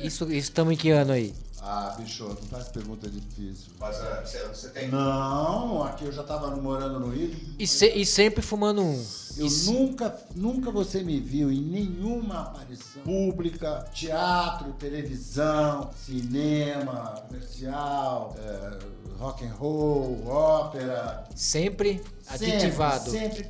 Isso 0.01 0.31
estamos 0.31 0.73
em 0.73 0.77
que 0.77 0.89
ano 0.91 1.11
aí? 1.13 1.33
Ah, 1.67 1.95
bicho, 1.97 2.23
não 2.25 2.35
faz 2.35 2.67
pergunta 2.67 3.09
difícil. 3.09 3.71
Mas 3.79 3.95
ah, 3.99 4.21
você, 4.23 4.47
você 4.47 4.69
tem. 4.69 4.87
Não, 4.89 5.81
aqui 5.83 6.05
eu 6.05 6.11
já 6.11 6.21
tava 6.21 6.55
morando 6.55 6.99
no 6.99 7.09
Rio. 7.09 7.35
E, 7.57 7.65
se- 7.65 7.89
e 7.89 8.05
sempre 8.05 8.43
fumando 8.43 8.83
um. 8.83 9.03
Eu 9.35 9.47
E- 9.47 9.63
nunca, 9.65 10.15
nunca 10.35 10.69
você 10.69 11.01
me 11.03 11.19
viu 11.19 11.51
em 11.51 11.59
nenhuma 11.61 12.41
aparição 12.41 13.01
pública, 13.01 13.83
teatro, 13.93 14.73
televisão, 14.73 15.89
cinema, 16.05 17.23
comercial, 17.27 18.35
é, 18.37 18.77
rock 19.17 19.43
and 19.45 19.53
roll, 19.53 20.27
ópera. 20.27 21.23
Sempre 21.35 22.03
Sempre, 22.21 22.51
aditivado. 22.51 23.09
Sempre 23.09 23.43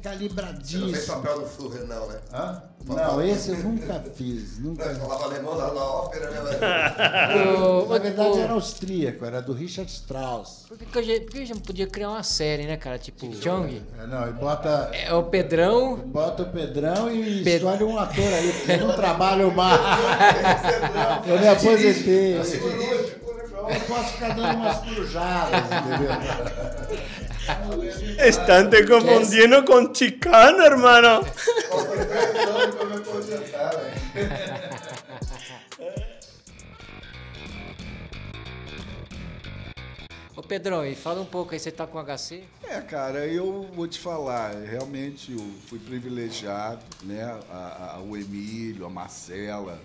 Você 0.66 0.78
não 0.78 0.89
fez 0.93 1.05
papel 1.05 1.41
do 1.41 1.47
Führer, 1.47 1.86
não, 1.86 2.07
né? 2.07 2.20
Hã? 2.34 2.63
Não, 2.88 3.21
esse 3.25 3.49
eu 3.49 3.57
nunca 3.57 4.03
fiz. 4.15 4.59
Não, 4.59 4.69
Nunca. 4.71 4.83
eu 4.86 4.95
falava 4.99 5.23
alemão 5.25 5.57
na, 5.57 5.73
na 5.73 5.81
ópera, 5.83 6.29
né? 6.29 7.57
Ô, 7.59 7.86
Na 7.88 7.97
verdade 7.97 8.39
era 8.39 8.53
austríaco, 8.53 9.25
era 9.25 9.41
do 9.41 9.53
Richard 9.53 9.89
Strauss. 9.91 10.65
Por 10.67 10.77
que, 10.77 11.03
gente, 11.03 11.21
por 11.25 11.31
que 11.31 11.49
não 11.53 11.59
podia 11.61 11.88
criar 11.88 12.09
uma 12.09 12.21
série, 12.23 12.65
né, 12.67 12.77
cara? 12.77 12.99
Tipo, 12.99 13.25
Chong. 13.41 13.81
É, 13.99 14.05
não, 14.05 14.29
e 14.29 14.33
bota, 14.33 14.91
É 14.93 15.11
o 15.13 15.23
Pedrão. 15.23 15.95
bota 15.97 16.43
o 16.43 16.49
Pedrão 16.51 17.11
e 17.11 17.43
Ped- 17.43 17.55
escolhe 17.63 17.83
um 17.83 17.97
ator 17.97 18.23
aí, 18.33 18.51
porque 18.53 18.71
eu 18.73 18.88
não 18.88 18.95
trabalho 18.95 19.51
mais. 19.51 19.81
Eu 21.27 21.39
me 21.39 21.47
aposentei. 21.47 22.36
Eu 22.38 23.79
posso 23.88 24.13
ficar 24.13 24.36
dando 24.36 24.57
umas 24.57 24.77
corujadas, 24.77 25.59
entendeu? 25.65 26.11
Están 28.27 28.69
te 28.69 28.83
confundindo 28.86 29.63
com 29.65 29.93
Chicano, 29.93 30.61
hermano. 30.63 31.21
Pedrão, 40.45 40.85
e 40.85 40.95
fala 40.95 41.21
um 41.21 41.25
pouco 41.25 41.53
aí, 41.53 41.59
você 41.59 41.71
tá 41.71 41.87
com 41.87 41.99
HC? 42.01 42.43
É, 42.63 42.79
cara, 42.79 43.25
eu 43.27 43.69
vou 43.73 43.87
te 43.87 43.99
falar, 43.99 44.53
realmente 44.53 45.31
eu 45.31 45.39
fui 45.67 45.79
privilegiado, 45.79 46.81
né? 47.03 47.23
A, 47.49 47.95
a, 47.95 48.01
o 48.01 48.15
Emílio, 48.15 48.85
a 48.85 48.89
Marcela, 48.89 49.79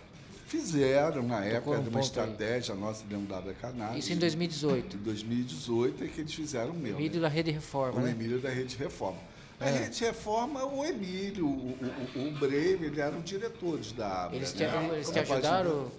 fizeram 0.46 1.22
na 1.22 1.44
época 1.44 1.70
um 1.70 1.74
uma 1.74 1.82
ponto 1.84 1.96
aí. 1.96 2.02
estratégia 2.04 2.74
nossa 2.74 3.04
dentro 3.04 3.26
da 3.26 3.54
Cannabis. 3.54 4.04
Isso 4.04 4.12
em 4.12 4.16
2018. 4.16 4.96
Em 4.96 5.00
2018 5.00 6.04
é 6.04 6.06
que 6.08 6.20
eles 6.20 6.34
fizeram 6.34 6.72
o 6.72 6.76
meu. 6.76 6.96
Emílio 6.96 7.16
né? 7.16 7.22
da 7.22 7.28
Rede 7.28 7.50
Reforma, 7.50 8.00
O 8.00 8.04
né? 8.04 8.10
Emílio 8.10 8.38
da 8.38 8.50
Rede 8.50 8.76
Reforma. 8.76 9.18
A 9.61 9.68
É. 9.68 9.70
Rede 9.80 10.02
Reforma, 10.04 10.64
o 10.64 10.82
Emílio, 10.82 11.46
o, 11.46 11.76
o, 12.16 12.28
o 12.28 12.30
Breve, 12.38 12.86
eles 12.86 12.98
eram 12.98 13.20
diretores 13.20 13.92
da 13.92 14.24
Abra. 14.24 14.36
Eles 14.36 14.52
te, 14.54 14.62
né? 14.62 14.90
eles 14.94 15.11
te 15.11 15.18
ajudaram? 15.18 15.92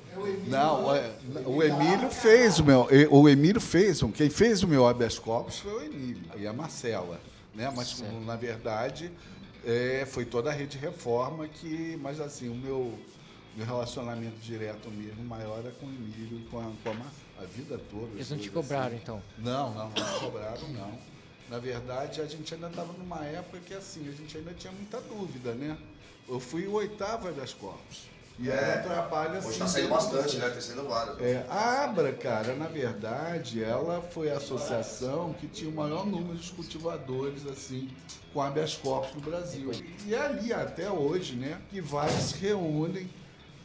não, 0.47 0.95
é, 0.95 1.13
o 1.45 1.61
Emílio 1.61 2.09
fez 2.09 2.57
o 2.57 2.63
meu. 2.65 2.87
O 3.11 3.29
Emílio 3.29 3.61
fez, 3.61 4.01
quem 4.15 4.31
fez 4.31 4.63
o 4.63 4.67
meu 4.67 4.87
habeas 4.87 5.19
corpus 5.19 5.59
foi 5.59 5.73
o 5.73 5.83
Emílio 5.85 6.23
e 6.37 6.47
a 6.47 6.51
Marcela. 6.53 7.19
Né? 7.53 7.71
Mas, 7.75 7.89
Certo. 7.89 8.19
na 8.21 8.35
verdade, 8.35 9.11
é, 9.63 10.05
foi 10.09 10.25
toda 10.25 10.49
a 10.49 10.53
rede 10.53 10.79
reforma 10.79 11.47
que. 11.47 11.95
Mas 12.01 12.19
assim, 12.19 12.49
o 12.49 12.55
meu, 12.55 12.97
meu 13.55 13.65
relacionamento 13.65 14.37
direto 14.41 14.89
mesmo 14.89 15.23
maior 15.23 15.59
é 15.59 15.71
com 15.79 15.85
o 15.85 15.89
Emílio 15.89 16.39
e 16.39 16.49
com 16.49 16.59
a, 16.59 16.63
com 16.83 16.89
a 16.89 16.93
Marcela. 16.93 17.21
A 17.39 17.43
vida 17.45 17.79
toda. 17.89 18.07
Eles 18.15 18.29
não 18.29 18.37
te 18.37 18.49
cobraram, 18.51 18.87
assim. 18.87 18.95
então? 19.01 19.21
Não, 19.39 19.73
não, 19.73 19.89
não 19.89 20.19
cobraram, 20.19 20.67
não. 20.69 21.10
Na 21.51 21.59
verdade, 21.59 22.21
a 22.21 22.25
gente 22.25 22.53
ainda 22.53 22.67
estava 22.67 22.93
numa 22.93 23.25
época 23.25 23.59
que 23.67 23.73
assim, 23.73 24.07
a 24.07 24.11
gente 24.13 24.37
ainda 24.37 24.53
tinha 24.53 24.71
muita 24.71 25.01
dúvida, 25.01 25.51
né? 25.53 25.77
Eu 26.27 26.39
fui 26.39 26.65
o 26.65 26.71
oitavo 26.75 27.27
habeas 27.27 27.53
corpus. 27.53 28.09
E 28.39 28.49
era 28.49 28.79
um 28.79 28.83
trabalho 28.83 29.37
assim. 29.37 29.49
Hoje 29.49 29.59
tá 29.59 29.67
saindo 29.67 29.89
bastante, 29.89 30.37
né? 30.37 30.49
Tem 30.49 30.61
saindo 30.61 30.87
vários. 30.87 31.19
é, 31.19 31.45
a 31.49 31.83
Abra, 31.83 32.13
cara, 32.13 32.55
na 32.55 32.67
verdade, 32.67 33.61
ela 33.61 34.01
foi 34.01 34.31
a 34.31 34.37
associação 34.37 35.33
que 35.33 35.47
tinha 35.47 35.69
o 35.69 35.73
maior 35.73 36.05
número 36.05 36.37
de 36.37 36.51
cultivadores, 36.53 37.45
assim, 37.45 37.89
com 38.33 38.41
habeas 38.41 38.75
corpus 38.77 39.13
no 39.13 39.19
Brasil. 39.19 39.71
E 40.07 40.15
é 40.15 40.21
ali, 40.21 40.53
até 40.53 40.89
hoje, 40.89 41.35
né, 41.35 41.59
que 41.69 41.81
vários 41.81 42.29
se 42.29 42.37
reúnem, 42.37 43.09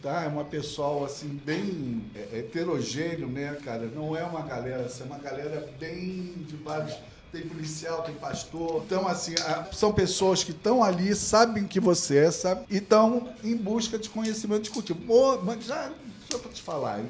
tá? 0.02 0.24
É 0.24 0.26
uma 0.26 0.44
pessoal, 0.44 1.04
assim, 1.04 1.28
bem 1.28 2.04
é, 2.16 2.40
heterogêneo, 2.40 3.28
né, 3.28 3.56
cara? 3.64 3.86
Não 3.86 4.16
é 4.16 4.24
uma 4.24 4.42
galera, 4.42 4.86
assim, 4.86 5.04
é 5.04 5.06
uma 5.06 5.18
galera 5.18 5.72
bem 5.78 6.32
de 6.48 6.56
vários... 6.56 6.98
Tem 7.32 7.42
policial, 7.42 8.02
tem 8.02 8.14
pastor. 8.14 8.82
Então, 8.86 9.06
assim, 9.06 9.34
são 9.72 9.92
pessoas 9.92 10.42
que 10.42 10.52
estão 10.52 10.82
ali, 10.82 11.14
sabem 11.14 11.66
que 11.66 11.80
você 11.80 12.18
é, 12.18 12.30
sabe? 12.30 12.64
E 12.70 12.76
estão 12.76 13.28
em 13.42 13.56
busca 13.56 13.98
de 13.98 14.08
conhecimento 14.08 14.62
de 14.62 14.70
cultivo. 14.70 15.00
Mas 15.42 15.64
já 15.64 15.92
Deixa 16.28 16.44
eu 16.44 16.52
te 16.52 16.62
falar, 16.62 17.00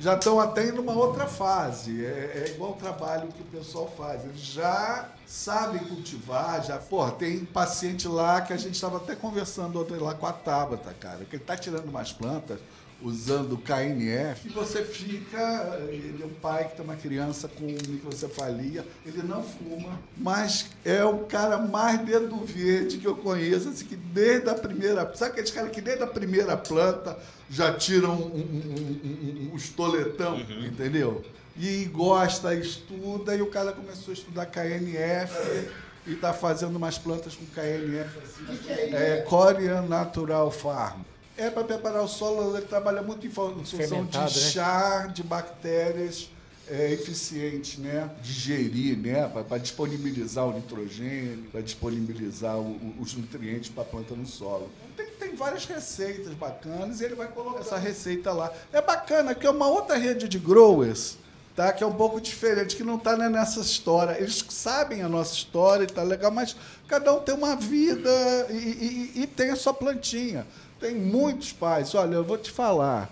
já 0.00 0.14
estão 0.14 0.40
até 0.40 0.66
em 0.66 0.78
uma 0.78 0.94
outra 0.94 1.26
fase. 1.26 2.02
É, 2.02 2.46
é 2.46 2.52
igual 2.54 2.70
o 2.70 2.76
trabalho 2.76 3.28
que 3.28 3.42
o 3.42 3.44
pessoal 3.44 3.92
faz. 3.94 4.24
Eles 4.24 4.40
já 4.40 5.10
sabem 5.26 5.84
cultivar, 5.84 6.64
já. 6.64 6.78
Porra, 6.78 7.12
tem 7.12 7.44
paciente 7.44 8.08
lá 8.08 8.40
que 8.40 8.54
a 8.54 8.56
gente 8.56 8.74
estava 8.74 8.96
até 8.96 9.14
conversando 9.14 9.78
ontem 9.78 9.98
lá 9.98 10.14
com 10.14 10.26
a 10.26 10.32
Tabata, 10.32 10.94
cara, 10.98 11.26
que 11.26 11.36
ele 11.36 11.42
está 11.42 11.56
tirando 11.56 11.88
umas 11.88 12.10
plantas 12.10 12.58
usando 13.04 13.58
KNF, 13.58 14.48
e 14.48 14.48
você 14.48 14.82
fica, 14.82 15.78
ele 15.88 16.22
é 16.22 16.26
um 16.26 16.32
pai 16.40 16.68
que 16.68 16.76
tem 16.76 16.84
uma 16.84 16.96
criança 16.96 17.46
com 17.48 17.66
microcefalia, 17.66 18.84
ele 19.04 19.22
não 19.22 19.42
fuma, 19.42 20.00
mas 20.16 20.70
é 20.84 21.04
o 21.04 21.18
cara 21.20 21.58
mais 21.58 22.00
dedo 22.00 22.36
verde 22.44 22.96
que 22.96 23.06
eu 23.06 23.14
conheço, 23.14 23.68
assim, 23.68 23.84
que 23.84 23.94
desde 23.94 24.48
a 24.48 24.54
primeira, 24.54 25.14
sabe 25.14 25.32
aqueles 25.32 25.50
caras 25.50 25.70
que 25.70 25.82
desde 25.82 26.02
a 26.02 26.06
primeira 26.06 26.56
planta 26.56 27.18
já 27.50 27.74
tiram 27.74 28.14
um, 28.14 28.26
um, 28.26 29.00
um, 29.04 29.50
um, 29.50 29.52
um 29.52 29.56
estoletão, 29.56 30.40
entendeu? 30.40 31.22
E 31.56 31.84
gosta, 31.84 32.54
estuda, 32.54 33.36
e 33.36 33.42
o 33.42 33.46
cara 33.46 33.72
começou 33.72 34.10
a 34.10 34.14
estudar 34.14 34.46
KNF 34.46 35.68
e 36.06 36.12
está 36.12 36.32
fazendo 36.32 36.76
umas 36.76 36.98
plantas 36.98 37.34
com 37.34 37.44
KNF, 37.46 38.18
assim, 38.18 38.94
é, 38.94 39.22
Korean 39.28 39.82
Natural 39.82 40.50
Farm. 40.50 41.02
É 41.36 41.50
para 41.50 41.64
preparar 41.64 42.02
o 42.02 42.08
solo, 42.08 42.56
ele 42.56 42.66
trabalha 42.66 43.02
muito 43.02 43.26
em 43.26 43.30
função 43.30 43.64
Fermentado, 43.78 44.30
de 44.32 44.40
né? 44.40 44.50
char 44.50 45.08
de 45.12 45.22
bactérias 45.22 46.30
é, 46.70 46.92
eficiente, 46.92 47.78
né? 47.80 48.08
Digerir, 48.22 48.96
né? 48.96 49.28
Para 49.46 49.58
disponibilizar 49.58 50.46
o 50.46 50.52
nitrogênio, 50.54 51.44
para 51.52 51.60
disponibilizar 51.60 52.56
o- 52.56 52.70
o- 52.76 52.94
os 53.00 53.14
nutrientes 53.14 53.68
para 53.68 53.82
a 53.82 53.86
planta 53.86 54.14
no 54.14 54.24
solo. 54.26 54.70
Tem, 54.96 55.06
tem 55.06 55.34
várias 55.34 55.66
receitas 55.66 56.32
bacanas 56.34 57.00
e 57.00 57.04
ele 57.04 57.16
vai 57.16 57.28
colocar 57.28 57.60
essa 57.60 57.76
receita 57.76 58.32
lá. 58.32 58.50
É 58.72 58.80
bacana 58.80 59.34
que 59.34 59.46
é 59.46 59.50
uma 59.50 59.66
outra 59.68 59.96
rede 59.98 60.26
de 60.26 60.38
growers, 60.38 61.18
tá? 61.54 61.70
Que 61.72 61.84
é 61.84 61.86
um 61.86 61.92
pouco 61.94 62.18
diferente, 62.20 62.76
que 62.76 62.84
não 62.84 62.94
está 62.96 63.14
nessa 63.16 63.60
história. 63.60 64.16
Eles 64.18 64.42
sabem 64.48 65.02
a 65.02 65.08
nossa 65.08 65.34
história 65.34 65.84
e 65.84 65.86
tá 65.88 66.02
legal, 66.02 66.30
mas 66.30 66.56
cada 66.88 67.12
um 67.12 67.20
tem 67.20 67.34
uma 67.34 67.56
vida 67.56 68.08
e, 68.48 68.54
e- 68.54 69.22
e 69.22 69.26
tem 69.26 69.50
a 69.50 69.56
sua 69.56 69.74
plantinha. 69.74 70.46
Tem 70.84 70.94
muitos 70.94 71.50
pais. 71.50 71.94
Olha, 71.94 72.16
eu 72.16 72.22
vou 72.22 72.36
te 72.36 72.50
falar. 72.50 73.10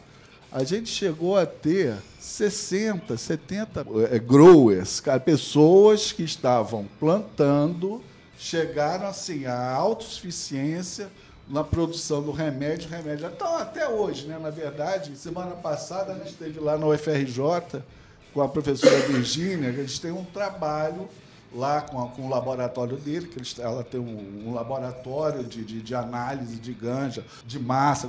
A 0.52 0.62
gente 0.62 0.90
chegou 0.90 1.38
a 1.38 1.46
ter 1.46 1.96
60, 2.20 3.16
70 3.16 3.86
eh, 4.10 4.18
growers, 4.18 5.02
pessoas 5.24 6.12
que 6.12 6.22
estavam 6.22 6.86
plantando, 7.00 8.02
chegaram 8.38 9.06
assim 9.06 9.46
à 9.46 9.72
autossuficiência 9.72 11.08
na 11.48 11.64
produção 11.64 12.22
do 12.22 12.30
remédio, 12.30 12.90
remédio. 12.90 13.26
Então, 13.34 13.56
até 13.56 13.88
hoje, 13.88 14.26
né? 14.26 14.38
Na 14.38 14.50
verdade, 14.50 15.16
semana 15.16 15.52
passada 15.52 16.12
a 16.12 16.16
gente 16.16 16.32
esteve 16.32 16.60
lá 16.60 16.76
na 16.76 16.86
UFRJ 16.86 17.82
com 18.34 18.42
a 18.42 18.48
professora 18.50 18.98
Virgínia, 19.08 19.70
a 19.70 19.72
gente 19.72 19.98
tem 19.98 20.12
um 20.12 20.24
trabalho 20.24 21.08
lá 21.54 21.80
com, 21.82 22.02
a- 22.02 22.08
com 22.08 22.22
o 22.22 22.28
laboratório 22.28 22.96
dele, 22.96 23.26
que 23.26 23.38
eles, 23.38 23.58
ela 23.58 23.82
tem 23.84 24.00
um, 24.00 24.48
um 24.48 24.54
laboratório 24.54 25.44
de, 25.44 25.64
de, 25.64 25.82
de 25.82 25.94
análise 25.94 26.56
de 26.56 26.72
ganja, 26.72 27.24
de 27.46 27.58
massa, 27.58 28.08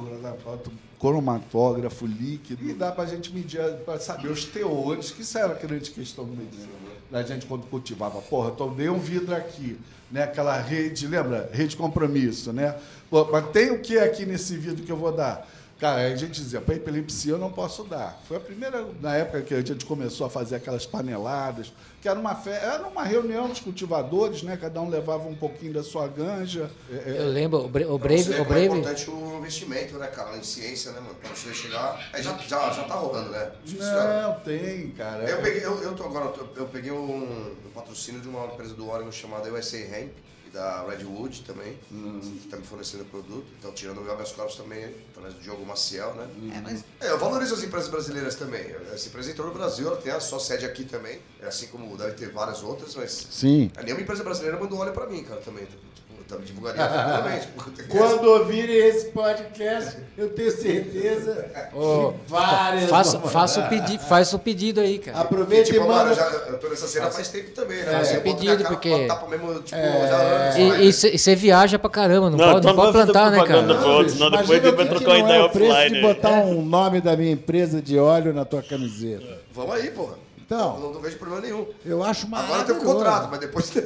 cromatógrafo 0.99 2.05
líquido, 2.05 2.63
e 2.69 2.73
dá 2.73 2.91
para 2.91 3.03
a 3.03 3.07
gente 3.07 3.33
medir, 3.33 3.59
para 3.85 3.99
saber 3.99 4.29
os 4.29 4.45
teores, 4.45 5.11
que 5.11 5.21
isso 5.21 5.37
era 5.37 5.51
a 5.53 5.55
grande 5.55 5.91
questão 5.91 6.23
do 6.25 6.35
medicina. 6.35 6.69
Da 7.11 7.21
gente 7.21 7.45
quando 7.45 7.67
cultivava, 7.67 8.21
porra, 8.21 8.51
dei 8.75 8.89
um 8.89 8.97
vidro 8.97 9.35
aqui, 9.35 9.77
né? 10.11 10.23
Aquela 10.23 10.59
rede, 10.59 11.05
lembra? 11.07 11.49
Rede 11.53 11.75
compromisso, 11.75 12.51
né? 12.51 12.75
Pô, 13.09 13.25
mas 13.31 13.49
tem 13.51 13.69
o 13.71 13.79
que 13.79 13.99
aqui 13.99 14.25
nesse 14.25 14.55
vidro 14.57 14.83
que 14.83 14.91
eu 14.91 14.97
vou 14.97 15.11
dar? 15.11 15.47
Cara, 15.83 15.99
a 16.07 16.15
gente 16.15 16.41
dizia, 16.41 16.61
para 16.61 16.75
epilepsia 16.75 17.33
eu 17.33 17.37
não 17.37 17.51
posso 17.51 17.83
dar. 17.83 18.17
Foi 18.25 18.37
a 18.37 18.39
primeira, 18.39 18.87
na 19.01 19.17
época 19.17 19.41
que 19.41 19.53
a 19.53 19.59
gente 19.59 19.85
começou 19.85 20.25
a 20.25 20.29
fazer 20.29 20.55
aquelas 20.55 20.85
paneladas, 20.85 21.73
que 22.01 22.07
era 22.07 22.17
uma, 22.17 22.33
fe... 22.35 22.51
era 22.51 22.87
uma 22.87 23.03
reunião 23.03 23.49
dos 23.49 23.59
cultivadores, 23.59 24.43
né? 24.43 24.55
Cada 24.55 24.79
um 24.79 24.87
levava 24.87 25.27
um 25.27 25.35
pouquinho 25.35 25.73
da 25.73 25.83
sua 25.83 26.07
ganja. 26.07 26.71
É, 26.89 26.95
é, 26.95 27.17
Eu 27.19 27.27
lembro, 27.27 27.65
o, 27.65 27.67
Bre 27.67 27.83
o 27.83 27.97
ver 27.97 28.39
O 28.39 28.45
como 28.45 28.57
é 28.57 28.63
importante 28.63 29.09
o 29.09 29.37
investimento, 29.39 29.97
né, 29.97 30.07
cara? 30.07 30.37
Em 30.37 30.43
ciência, 30.43 30.93
né, 30.93 31.01
mano? 31.01 31.15
Pra 31.15 31.31
você 31.31 31.53
chegar. 31.53 32.09
Aí 32.13 32.23
já, 32.23 32.37
já, 32.37 32.71
já 32.71 32.83
tá 32.85 32.95
rolando, 32.95 33.31
né? 33.31 33.51
Cara. 33.77 34.21
Não, 34.21 34.39
tem, 34.39 34.89
cara. 34.91 35.29
Eu 35.29 35.41
peguei, 35.41 35.65
eu, 35.65 35.83
eu 35.83 35.93
tô 35.95 36.05
agora, 36.05 36.33
eu 36.55 36.65
peguei 36.67 36.93
um, 36.93 37.51
um 37.65 37.71
patrocínio 37.75 38.21
de 38.21 38.29
uma 38.29 38.45
empresa 38.45 38.73
do 38.73 38.89
Oregon 38.89 39.11
chamada 39.11 39.51
USA 39.51 39.79
Hemp, 39.79 40.13
da 40.53 40.85
Redwood 40.87 41.41
também, 41.41 41.75
que 42.39 42.47
tá 42.47 42.57
me 42.57 42.63
fornecendo 42.63 43.03
produto. 43.05 43.45
Então, 43.57 43.71
tirando 43.73 44.05
o 44.05 44.11
habeas 44.11 44.31
corpus 44.31 44.55
também, 44.55 44.85
através 45.09 45.33
do 45.33 45.41
Diogo 45.41 45.65
Maciel, 45.65 46.13
né? 46.13 46.29
É, 46.55 46.61
mas, 46.61 46.85
é, 47.01 47.09
eu 47.09 47.17
valorizo 47.17 47.55
as 47.55 47.63
empresas 47.63 47.89
brasileiras 47.89 48.35
também. 48.35 48.63
Essa 48.93 49.07
empresa 49.09 49.31
entrou 49.31 49.47
no 49.47 49.53
Brasil, 49.53 49.87
ela 49.87 49.97
tem 49.97 50.11
a 50.11 50.19
sua 50.19 50.39
sede 50.39 50.63
aqui 50.63 50.85
também, 50.85 51.19
é 51.41 51.47
assim 51.47 51.67
como 51.67 51.97
deve 51.97 52.11
ter 52.11 52.31
várias 52.31 52.61
outras, 52.61 52.93
mas... 52.95 53.27
Sim. 53.31 53.71
Nenhuma 53.83 54.03
empresa 54.03 54.23
brasileira 54.23 54.59
mandou 54.59 54.77
óleo 54.77 54.93
pra 54.93 55.07
mim, 55.07 55.23
cara, 55.23 55.41
também. 55.41 55.67
Tipo, 56.23 56.35
eu 56.35 56.37
também 56.37 56.45
divulgaria 56.45 56.87
tranquilamente. 56.87 57.47
Quando 57.89 58.23
ouvirem 58.31 58.75
esse 58.87 59.05
podcast, 59.07 59.97
eu 60.17 60.29
tenho 60.29 60.51
certeza 60.51 61.45
Ô, 61.75 62.13
que 62.13 62.29
várias. 62.31 62.89
faça, 62.89 63.19
faça, 63.19 63.59
o 63.59 63.63
mandar. 63.63 63.75
pedi, 63.81 63.97
faça 63.99 64.35
o 64.35 64.39
pedido 64.39 64.79
aí, 64.79 64.99
cara. 64.99 65.19
Aproveita 65.19 65.65
tipo, 65.71 65.77
e 65.77 65.87
manda. 65.87 66.03
mano, 66.05 66.15
já, 66.15 66.23
eu 66.25 66.57
tô 66.59 66.69
nessa 66.69 66.87
cena 66.87 67.11
faz 67.11 67.27
tempo 67.29 67.51
também, 67.51 67.77
né? 67.83 67.85
É, 67.85 68.15
eu 68.17 68.21
boto 68.21 68.21
minha 68.21 68.21
pedido, 68.35 68.57
cara, 68.63 68.69
porque- 68.75 69.07
tapa 69.07 69.27
mesmo, 69.27 69.61
tipo, 69.61 69.75
É. 69.75 70.07
já 70.07 70.17
anos, 70.17 71.03
E 71.03 71.17
você 71.17 71.35
viaja 71.35 71.77
pra 71.79 71.89
caramba, 71.89 72.29
não, 72.29 72.37
Não, 72.37 72.53
pode, 72.53 72.67
não 72.67 72.75
pode 72.75 72.97
não 72.97 73.03
plantar, 73.05 73.31
né, 73.31 73.43
cara? 73.45 73.63
pro 73.75 73.89
outro, 73.89 74.13
senão 74.13 74.31
depois 74.31 74.61
vai 74.61 74.71
o 74.71 74.89
trocar 74.89 75.05
uma 75.11 75.17
não 75.19 75.25
ideia 75.25 75.37
é 75.37 75.41
o 75.41 75.45
offline. 75.45 75.95
de 75.95 76.01
botar 76.01 76.31
um 76.45 76.61
nome 76.65 77.01
da 77.01 77.15
minha 77.17 77.31
empresa 77.31 77.81
de 77.81 77.97
óleo 77.99 78.33
na 78.33 78.45
tua 78.45 78.61
camiseta. 78.61 79.39
Vamos 79.53 79.75
aí, 79.75 79.91
porra. 79.91 80.15
Então. 80.45 80.77
Não, 80.79 80.93
não 80.93 81.01
vejo 81.01 81.17
problema 81.17 81.41
nenhum. 81.41 81.65
Eu 81.85 82.03
acho 82.03 82.27
Agora 82.27 82.43
tem 82.43 82.75
um 82.75 82.79
maravilhoso. 82.79 82.85
contrato, 82.97 83.27
mas 83.31 83.39
depois. 83.39 83.71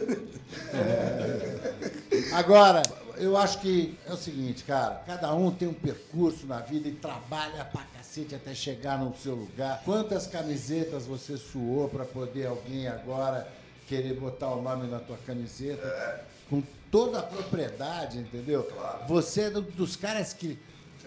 Agora, 2.34 2.82
eu 3.18 3.36
acho 3.38 3.60
que 3.62 3.98
é 4.06 4.14
o 4.14 4.18
seguinte, 4.18 4.64
cara, 4.64 5.02
cada 5.06 5.34
um 5.34 5.52
tem 5.52 5.68
um 5.68 5.74
percurso 5.74 6.46
na 6.46 6.60
vida 6.60 6.88
e 6.88 6.92
trabalha 6.94 7.66
pra 7.66 7.84
cacete 7.96 8.36
até 8.36 8.54
chegar 8.54 9.00
no 9.00 9.16
seu 9.18 9.34
lugar. 9.36 9.82
Quantas 9.86 10.28
camisetas 10.28 11.06
você 11.06 11.38
suou 11.38 11.90
pra 11.90 12.06
poder 12.06 12.48
alguém 12.48 12.88
agora 12.88 13.48
querer 13.88 14.14
botar 14.16 14.50
o 14.50 14.62
nome 14.62 14.88
na 14.88 15.00
tua 15.00 15.18
camiseta? 15.26 15.88
Com 16.50 16.64
toda 16.92 17.20
a 17.20 17.24
propriedade, 17.24 18.20
entendeu? 18.20 18.64
Você 19.08 19.42
é 19.44 19.50
do- 19.50 19.62
dos 19.62 19.96
caras 19.96 20.34
que, 20.34 20.58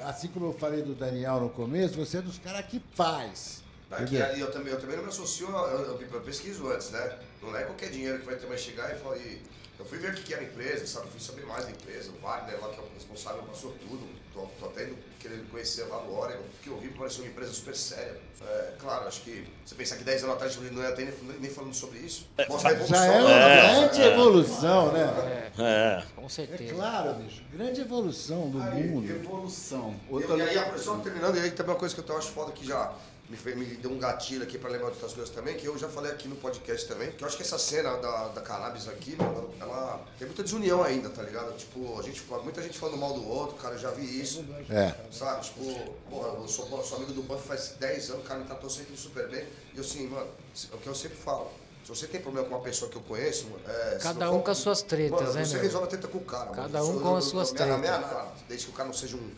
assim 0.00 0.28
como 0.28 0.46
eu 0.46 0.52
falei 0.52 0.82
do 0.82 0.94
Daniel 0.94 1.40
no 1.40 1.48
começo, 1.50 1.94
você 1.96 2.18
é 2.18 2.22
dos 2.22 2.38
caras 2.38 2.66
que 2.66 2.82
faz. 2.94 3.62
Aqui, 3.90 4.20
ali 4.22 4.40
eu 4.40 4.50
também, 4.52 4.72
eu 4.72 4.80
também 4.80 4.96
não 4.96 5.02
me 5.04 5.08
associo, 5.08 5.48
eu, 5.48 5.56
eu, 5.56 6.00
eu 6.12 6.20
pesquiso 6.20 6.68
antes, 6.70 6.90
né? 6.90 7.18
Não 7.42 7.56
é 7.56 7.64
qualquer 7.64 7.90
dinheiro 7.90 8.20
que 8.20 8.26
vai, 8.26 8.36
ter, 8.36 8.46
vai 8.46 8.56
chegar 8.58 8.94
e 8.94 8.98
falar. 9.00 9.16
E, 9.16 9.42
eu 9.80 9.84
fui 9.86 9.98
ver 9.98 10.12
o 10.12 10.14
que 10.14 10.32
era 10.32 10.42
a 10.42 10.44
empresa, 10.44 10.86
sabe? 10.86 11.08
Fui 11.10 11.20
saber 11.20 11.44
mais 11.46 11.64
da 11.64 11.70
empresa. 11.70 12.10
O 12.10 12.20
Wagner, 12.20 12.60
lá 12.60 12.68
que 12.68 12.78
é 12.78 12.82
o 12.82 12.86
responsável, 12.94 13.42
passou 13.42 13.72
tudo. 13.80 14.06
Tô, 14.32 14.46
tô 14.60 14.66
até 14.66 14.84
indo 14.84 14.96
querendo 15.18 15.50
conhecer 15.50 15.82
lá 15.84 16.02
no 16.02 16.16
Oregon. 16.16 16.40
O 16.42 16.62
que 16.62 16.68
eu 16.68 16.78
vi 16.78 16.88
pareceu 16.88 17.24
uma 17.24 17.30
empresa 17.30 17.52
super 17.52 17.74
séria. 17.74 18.20
É, 18.42 18.72
claro, 18.78 19.08
acho 19.08 19.22
que 19.22 19.46
você 19.66 19.74
pensar 19.74 19.96
que 19.96 20.04
10 20.04 20.22
anos 20.24 20.36
atrás 20.36 20.52
gente 20.54 20.72
não 20.72 20.82
ia 20.82 20.92
ter 20.92 21.04
nem, 21.22 21.40
nem 21.40 21.50
falando 21.50 21.74
sobre 21.74 21.98
isso. 21.98 22.28
Mostra 22.48 22.70
a 22.70 22.72
evolução. 22.72 22.96
Já 22.96 23.04
é 23.06 23.20
uma 23.20 23.28
né? 23.28 23.60
grande 23.62 24.00
evolução, 24.02 24.92
né? 24.92 25.50
É. 25.58 26.02
Com 26.14 26.26
É 26.26 26.28
certeza. 26.28 26.74
claro, 26.74 27.14
bicho. 27.14 27.42
Grande 27.52 27.80
evolução 27.80 28.50
do 28.50 28.58
mundo. 28.58 29.10
Evolução. 29.10 29.94
E, 30.10 30.38
e 30.38 30.42
aí, 30.42 30.58
a- 30.58 30.78
só 30.78 30.96
terminando, 30.98 31.36
e 31.36 31.40
aí 31.40 31.50
também 31.50 31.72
uma 31.72 31.78
coisa 31.78 31.94
que 31.94 32.08
eu 32.08 32.16
acho 32.18 32.28
foda 32.30 32.52
que 32.52 32.64
já 32.66 32.92
me, 33.30 33.36
fez- 33.36 33.56
me 33.56 33.64
deu 33.76 33.90
um 33.92 33.98
gatilho 33.98 34.42
aqui 34.42 34.58
pra 34.58 34.68
lembrar 34.68 34.88
de 34.88 34.94
outras 34.94 35.12
coisas 35.12 35.32
também, 35.32 35.56
que 35.56 35.64
eu 35.64 35.78
já 35.78 35.88
falei 35.88 36.10
aqui 36.10 36.26
no 36.26 36.34
podcast 36.36 36.86
também, 36.88 37.12
que 37.12 37.22
eu 37.22 37.28
acho 37.28 37.36
que 37.36 37.42
essa 37.44 37.58
cena 37.58 37.96
da, 37.98 38.28
da 38.28 38.40
cannabis 38.40 38.88
aqui, 38.88 39.14
mano, 39.16 39.48
ela 39.60 40.04
tem 40.18 40.26
muita 40.26 40.42
desunião 40.42 40.82
ainda, 40.82 41.08
tá 41.08 41.22
ligado? 41.22 41.56
Tipo, 41.56 41.98
a 41.98 42.02
gente, 42.02 42.20
fala- 42.20 42.42
muita 42.42 42.60
gente 42.60 42.76
falando 42.78 42.98
mal 42.98 43.12
do 43.14 43.26
outro, 43.28 43.56
cara, 43.56 43.76
eu 43.76 43.78
já 43.78 43.90
vi 43.92 44.20
isso. 44.20 44.44
É. 44.68 44.94
Sabe, 45.12 45.44
tipo, 45.44 45.64
porra, 46.10 46.28
eu 46.38 46.48
sou, 46.48 46.66
sou 46.84 46.96
amigo 46.98 47.12
do 47.12 47.22
Buff 47.22 47.46
faz 47.46 47.74
10 47.78 48.10
anos, 48.10 48.24
o 48.24 48.28
cara 48.28 48.40
me 48.40 48.46
tratou 48.46 48.68
sempre 48.68 48.96
super 48.96 49.28
bem. 49.28 49.46
E 49.72 49.76
eu 49.78 49.82
assim, 49.84 50.08
mano, 50.08 50.26
é 50.72 50.74
o 50.74 50.78
que 50.78 50.88
eu 50.88 50.94
sempre 50.94 51.16
falo. 51.16 51.50
Se 51.84 51.88
você 51.88 52.06
tem 52.06 52.20
problema 52.20 52.46
com 52.48 52.54
uma 52.56 52.62
pessoa 52.62 52.90
que 52.90 52.96
eu 52.96 53.02
conheço, 53.02 53.44
mano, 53.46 53.62
é, 53.66 53.98
Cada 54.02 54.28
um 54.30 54.34
for- 54.34 54.42
com 54.44 54.50
as 54.50 54.58
suas 54.58 54.82
tretas, 54.82 55.18
mano, 55.20 55.32
né, 55.32 55.44
Você 55.44 55.54
meu? 55.54 55.62
resolve 55.62 55.86
a 55.86 55.88
treta 55.90 56.08
com 56.08 56.18
o 56.18 56.24
cara. 56.24 56.50
mano. 56.50 56.56
Cada 56.56 56.78
Eu 56.78 56.84
um 56.90 57.00
com 57.00 57.08
eu- 57.08 57.16
as 57.16 57.24
eu- 57.24 57.30
suas 57.30 57.50
tretas. 57.52 57.80
Desde 58.48 58.66
que 58.66 58.72
o 58.72 58.74
cara 58.74 58.88
não 58.88 58.94
seja 58.94 59.16
um, 59.16 59.30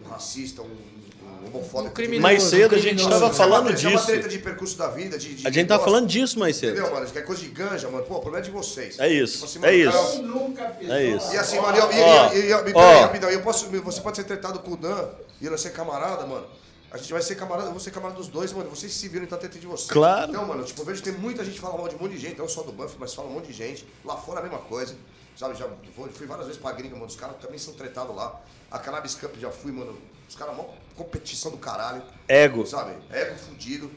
um 0.00 0.08
racista, 0.08 0.62
um, 0.62 0.66
um 0.66 1.05
homofóbico. 1.44 1.90
Um 1.90 1.94
criminoso, 1.94 2.22
Mais 2.22 2.42
cedo 2.42 2.74
a 2.74 2.78
gente 2.78 2.94
criminoso. 2.96 3.10
tava 3.10 3.32
Isso 3.32 3.42
é 3.42 3.44
uma 3.46 3.50
falando 3.56 3.64
treta- 3.66 3.78
isso 3.78 3.86
É 3.86 3.90
uma 3.90 3.96
disso. 3.96 4.06
treta 4.12 4.28
de 4.28 4.38
percurso 4.38 4.78
da 4.78 4.88
vida, 4.88 5.18
de... 5.18 5.34
de 5.34 5.46
A 5.46 5.50
gente 5.50 5.66
tá 5.68 5.76
de- 5.76 5.84
falando 5.84 6.06
disso 6.06 6.38
mais 6.38 6.56
cedo. 6.56 6.72
Entendeu, 6.78 6.92
mano? 6.94 7.06
Que 7.10 7.18
é 7.18 7.22
coisa 7.22 7.42
de 7.42 7.48
ganja, 7.48 7.88
mano. 7.88 8.04
Pô, 8.04 8.14
o 8.16 8.20
problema 8.20 8.38
é 8.38 8.42
de 8.42 8.50
vocês. 8.50 8.98
É 8.98 9.08
isso, 9.08 9.34
Tipo 9.34 9.44
assim, 9.46 9.58
é 9.58 9.60
mano, 9.60 9.72
o 9.72 9.76
isso. 9.76 9.92
cara- 10.22 10.22
Nunca 10.26 10.64
pisou 10.70 10.94
É 10.94 11.04
isso. 11.04 11.32
E 11.32 11.36
assim, 11.36 11.60
mano, 11.60 11.76
e, 11.76 11.80
e, 11.80 12.40
e, 12.40 12.50
e, 12.50 12.52
e, 12.52 12.72
peraí, 12.72 13.00
rapidão, 13.02 13.30
eu 13.30 13.42
posso, 13.42 13.66
você 13.68 14.00
pode 14.00 14.16
ser 14.16 14.24
tratado 14.24 14.58
com 14.60 14.72
o 14.72 14.76
Dan 14.76 15.08
e 15.40 15.46
eu 15.46 15.58
ser 15.58 15.70
camarada, 15.70 16.26
mano. 16.26 16.46
A 16.90 16.98
gente 16.98 17.12
vai 17.12 17.20
ser 17.20 17.34
camarada, 17.34 17.68
eu 17.68 17.72
vou 17.72 17.80
ser 17.80 17.90
camarada 17.90 18.18
dos 18.18 18.28
dois, 18.28 18.52
mano. 18.52 18.70
Vocês 18.70 18.92
se 18.94 19.08
viram 19.08 19.24
então 19.24 19.36
treta 19.36 19.58
de 19.58 19.66
vocês. 19.66 19.90
Claro. 19.90 20.30
Então, 20.30 20.46
mano, 20.46 20.62
tipo, 20.64 20.80
eu 20.80 20.86
vejo 20.86 21.02
que 21.02 21.10
tem 21.10 21.18
muita 21.18 21.44
gente 21.44 21.54
que 21.54 21.60
fala 21.60 21.76
mal 21.76 21.88
de 21.88 21.96
um 21.96 21.98
monte 21.98 22.12
de 22.12 22.18
gente, 22.18 22.38
não 22.38 22.48
só 22.48 22.62
do 22.62 22.72
Buff, 22.72 22.94
mas 22.98 23.12
fala 23.12 23.28
um 23.28 23.32
monte 23.32 23.48
de 23.48 23.52
gente. 23.52 23.84
Lá 24.04 24.16
fora 24.16 24.38
a 24.40 24.42
mesma 24.42 24.58
coisa. 24.60 24.94
Sabe, 25.36 25.54
já 25.58 25.66
fui 26.14 26.26
várias 26.26 26.46
vezes 26.46 26.62
pra 26.62 26.72
gringa, 26.72 26.94
mano. 26.94 27.06
Os 27.06 27.16
caras 27.16 27.36
também 27.42 27.58
são 27.58 27.74
tretados 27.74 28.14
lá. 28.16 28.40
A 28.70 28.78
Cannabis 28.78 29.14
Cup 29.14 29.34
já 29.38 29.50
fui, 29.50 29.72
mano. 29.72 29.98
Os 30.28 30.34
caras, 30.34 30.56
mó 30.56 30.64
competição 30.96 31.50
do 31.50 31.58
caralho. 31.58 32.02
Ego. 32.26 32.66
Sabe? 32.66 32.96
Ego 33.10 33.36
fudido. 33.36 33.90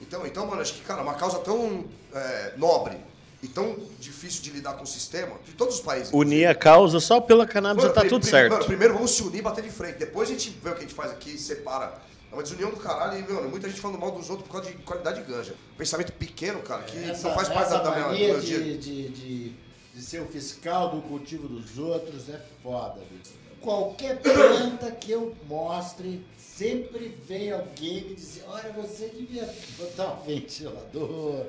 Então, 0.00 0.26
então, 0.26 0.46
mano, 0.46 0.62
acho 0.62 0.74
que, 0.74 0.80
cara, 0.80 1.02
uma 1.02 1.14
causa 1.14 1.38
tão 1.38 1.84
é, 2.14 2.54
nobre 2.56 2.96
e 3.42 3.46
tão 3.46 3.76
difícil 4.00 4.42
de 4.42 4.50
lidar 4.50 4.74
com 4.74 4.82
o 4.82 4.86
sistema, 4.86 5.36
de 5.44 5.52
todos 5.52 5.76
os 5.76 5.80
países. 5.80 6.12
Unir 6.12 6.46
a 6.46 6.54
causa 6.54 6.98
só 6.98 7.20
pela 7.20 7.46
cannabis 7.46 7.84
já 7.84 7.92
tá 7.92 8.04
tudo 8.04 8.24
certo. 8.24 8.52
Mano, 8.52 8.64
primeiro 8.64 8.94
vamos 8.94 9.12
se 9.12 9.22
unir 9.22 9.38
e 9.38 9.42
bater 9.42 9.62
de 9.62 9.70
frente. 9.70 9.98
Depois 9.98 10.28
a 10.28 10.32
gente 10.32 10.50
vê 10.62 10.70
o 10.70 10.72
que 10.72 10.78
a 10.78 10.82
gente 10.82 10.94
faz 10.94 11.10
aqui 11.12 11.30
e 11.34 11.38
separa. 11.38 12.00
É 12.30 12.34
uma 12.34 12.42
desunião 12.42 12.70
do 12.70 12.76
caralho 12.76 13.18
e, 13.18 13.32
mano, 13.32 13.48
muita 13.48 13.68
gente 13.68 13.80
falando 13.80 13.98
mal 13.98 14.10
dos 14.10 14.28
outros 14.28 14.46
por 14.46 14.54
causa 14.54 14.70
de 14.70 14.76
qualidade 14.82 15.22
de 15.22 15.32
ganja. 15.32 15.54
Pensamento 15.76 16.12
pequeno, 16.12 16.60
cara, 16.60 16.82
que 16.82 16.98
Essa, 16.98 17.28
não 17.28 17.34
faz 17.34 17.48
parte 17.48 17.70
da, 17.70 18.10
minha, 18.10 18.38
de, 18.38 18.78
de, 18.78 19.08
de, 19.08 19.48
de 19.94 20.02
ser 20.02 20.20
o 20.20 20.26
fiscal 20.26 20.90
do 20.90 21.02
cultivo 21.02 21.48
dos 21.48 21.78
outros 21.78 22.28
é 22.28 22.40
foda, 22.62 23.00
bicho. 23.10 23.37
Qualquer 23.60 24.20
planta 24.20 24.90
que 24.92 25.10
eu 25.10 25.34
mostre, 25.48 26.24
sempre 26.38 27.08
vem 27.26 27.52
alguém 27.52 28.04
me 28.04 28.14
dizer, 28.14 28.44
olha, 28.48 28.72
você 28.72 29.08
devia 29.08 29.48
botar 29.76 30.12
um 30.12 30.22
ventilador. 30.24 31.46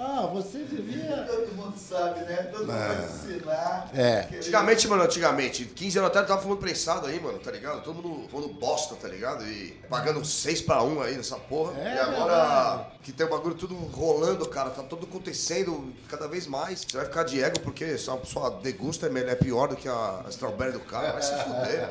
Ah, 0.00 0.30
você 0.32 0.58
devia. 0.58 1.26
Todo 1.28 1.56
mundo 1.56 1.76
sabe, 1.76 2.20
né? 2.20 2.36
Todo 2.52 2.60
mundo 2.60 2.72
vai 2.72 3.04
ensinar. 3.04 3.90
É. 3.92 4.28
Antigamente, 4.32 4.86
mano, 4.86 5.02
antigamente, 5.02 5.64
15 5.64 5.98
anos 5.98 6.10
atrás 6.10 6.22
eu 6.22 6.28
tava 6.28 6.40
fumando 6.42 6.60
prensado 6.60 7.08
aí, 7.08 7.18
mano, 7.18 7.40
tá 7.40 7.50
ligado? 7.50 7.82
Todo 7.82 8.00
mundo 8.00 8.28
falando 8.28 8.52
bosta, 8.54 8.94
tá 8.94 9.08
ligado? 9.08 9.44
E 9.44 9.72
pagando 9.90 10.24
6 10.24 10.62
pra 10.62 10.84
1 10.84 11.02
aí 11.02 11.16
nessa 11.16 11.36
porra. 11.36 11.76
É 11.80 11.96
e 11.96 11.98
agora 11.98 12.86
que 13.02 13.10
tem 13.10 13.26
o 13.26 13.30
bagulho 13.30 13.56
tudo 13.56 13.74
rolando, 13.74 14.48
cara, 14.48 14.70
tá 14.70 14.84
tudo 14.84 15.04
acontecendo 15.04 15.92
cada 16.08 16.28
vez 16.28 16.46
mais. 16.46 16.86
Você 16.88 16.96
vai 16.96 17.06
ficar 17.06 17.24
de 17.24 17.42
ego 17.42 17.58
porque 17.58 17.98
sua, 17.98 18.24
sua 18.24 18.50
degusta 18.50 19.06
é, 19.06 19.10
melhor, 19.10 19.32
é 19.32 19.34
pior 19.34 19.66
do 19.66 19.74
que 19.74 19.88
a, 19.88 20.22
a 20.24 20.28
strawberry 20.28 20.72
do 20.74 20.80
cara, 20.80 21.10
vai 21.10 21.22
se 21.22 21.32
fuder. 21.42 21.88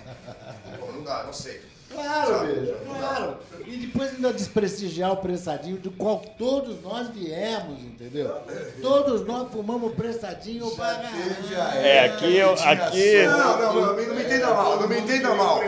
Pô, 0.80 0.90
não 0.90 1.02
dá, 1.04 1.24
não 1.24 1.34
sei. 1.34 1.60
Claro, 1.92 2.46
bicho, 2.46 2.74
claro. 2.86 3.36
E 3.66 3.76
depois 3.76 4.10
ainda 4.14 4.32
desprestigiar 4.32 5.12
o 5.12 5.16
prensadinho 5.18 5.76
do 5.78 5.90
qual 5.90 6.18
todos 6.38 6.82
nós 6.82 7.08
viemos, 7.08 7.80
entendeu? 7.80 8.34
Todos 8.80 9.24
nós 9.26 9.50
fumamos 9.52 9.94
prensadinho 9.94 10.70
para 10.72 11.02
É, 11.76 12.04
aqui 12.06 12.36
eu. 12.36 12.52
Aqui. 12.52 13.22
Não, 13.26 13.58
não, 13.58 13.74
não, 13.74 13.86
não 13.96 14.14
me 14.14 14.22
entenda 14.22 14.46
mal, 14.54 14.80
não 14.80 14.88
me 14.88 14.98
entenda 14.98 15.34
mal. 15.34 15.60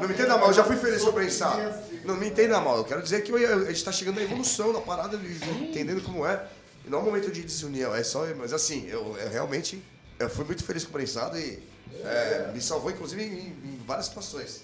Não 0.00 0.08
me 0.08 0.14
entenda 0.14 0.36
mal, 0.38 0.48
eu 0.48 0.54
já 0.54 0.64
fui 0.64 0.76
feliz 0.76 1.02
com 1.02 1.10
o 1.10 1.12
prensado. 1.12 1.60
Não 2.04 2.16
me 2.16 2.26
entenda 2.28 2.60
mal, 2.60 2.78
eu 2.78 2.84
quero 2.84 3.02
dizer 3.02 3.22
que 3.22 3.32
a 3.32 3.64
gente 3.70 3.84
tá 3.84 3.92
chegando 3.92 4.16
na 4.16 4.22
evolução 4.22 4.72
da 4.72 4.80
parada, 4.80 5.16
de- 5.16 5.50
entendendo 5.62 6.02
como 6.02 6.26
é. 6.26 6.42
E 6.84 6.90
não 6.90 6.98
é 6.98 7.02
um 7.02 7.04
momento 7.04 7.30
de 7.30 7.42
desunião, 7.42 7.94
é 7.94 8.02
só. 8.02 8.26
Mas 8.36 8.52
assim, 8.52 8.88
eu, 8.88 9.16
eu 9.16 9.30
realmente 9.30 9.80
eu 10.18 10.28
fui 10.28 10.44
muito 10.44 10.64
feliz 10.64 10.82
com 10.84 10.90
o 10.90 10.92
prensado 10.92 11.38
e 11.38 11.62
é, 12.04 12.50
me 12.52 12.60
salvou, 12.60 12.90
inclusive, 12.90 13.22
em, 13.22 13.28
em 13.64 13.80
várias 13.86 14.06
situações. 14.06 14.62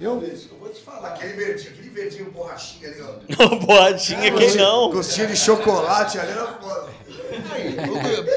Eu, 0.00 0.22
Eu 0.22 0.58
vou 0.60 0.68
te 0.68 0.80
falar. 0.80 1.08
Aquele 1.08 1.32
verdinho, 1.32 1.70
aquele 1.70 1.90
verdinho 1.90 2.30
borrachinha 2.30 2.88
ali, 2.88 3.02
ó. 3.02 3.56
Boatinha, 3.66 4.32
quem 4.32 4.54
não? 4.56 4.90
Gostinho 4.90 5.26
de 5.26 5.36
chocolate 5.36 6.18
ali 6.18 6.30
era 6.30 6.46
foda. 6.46 6.88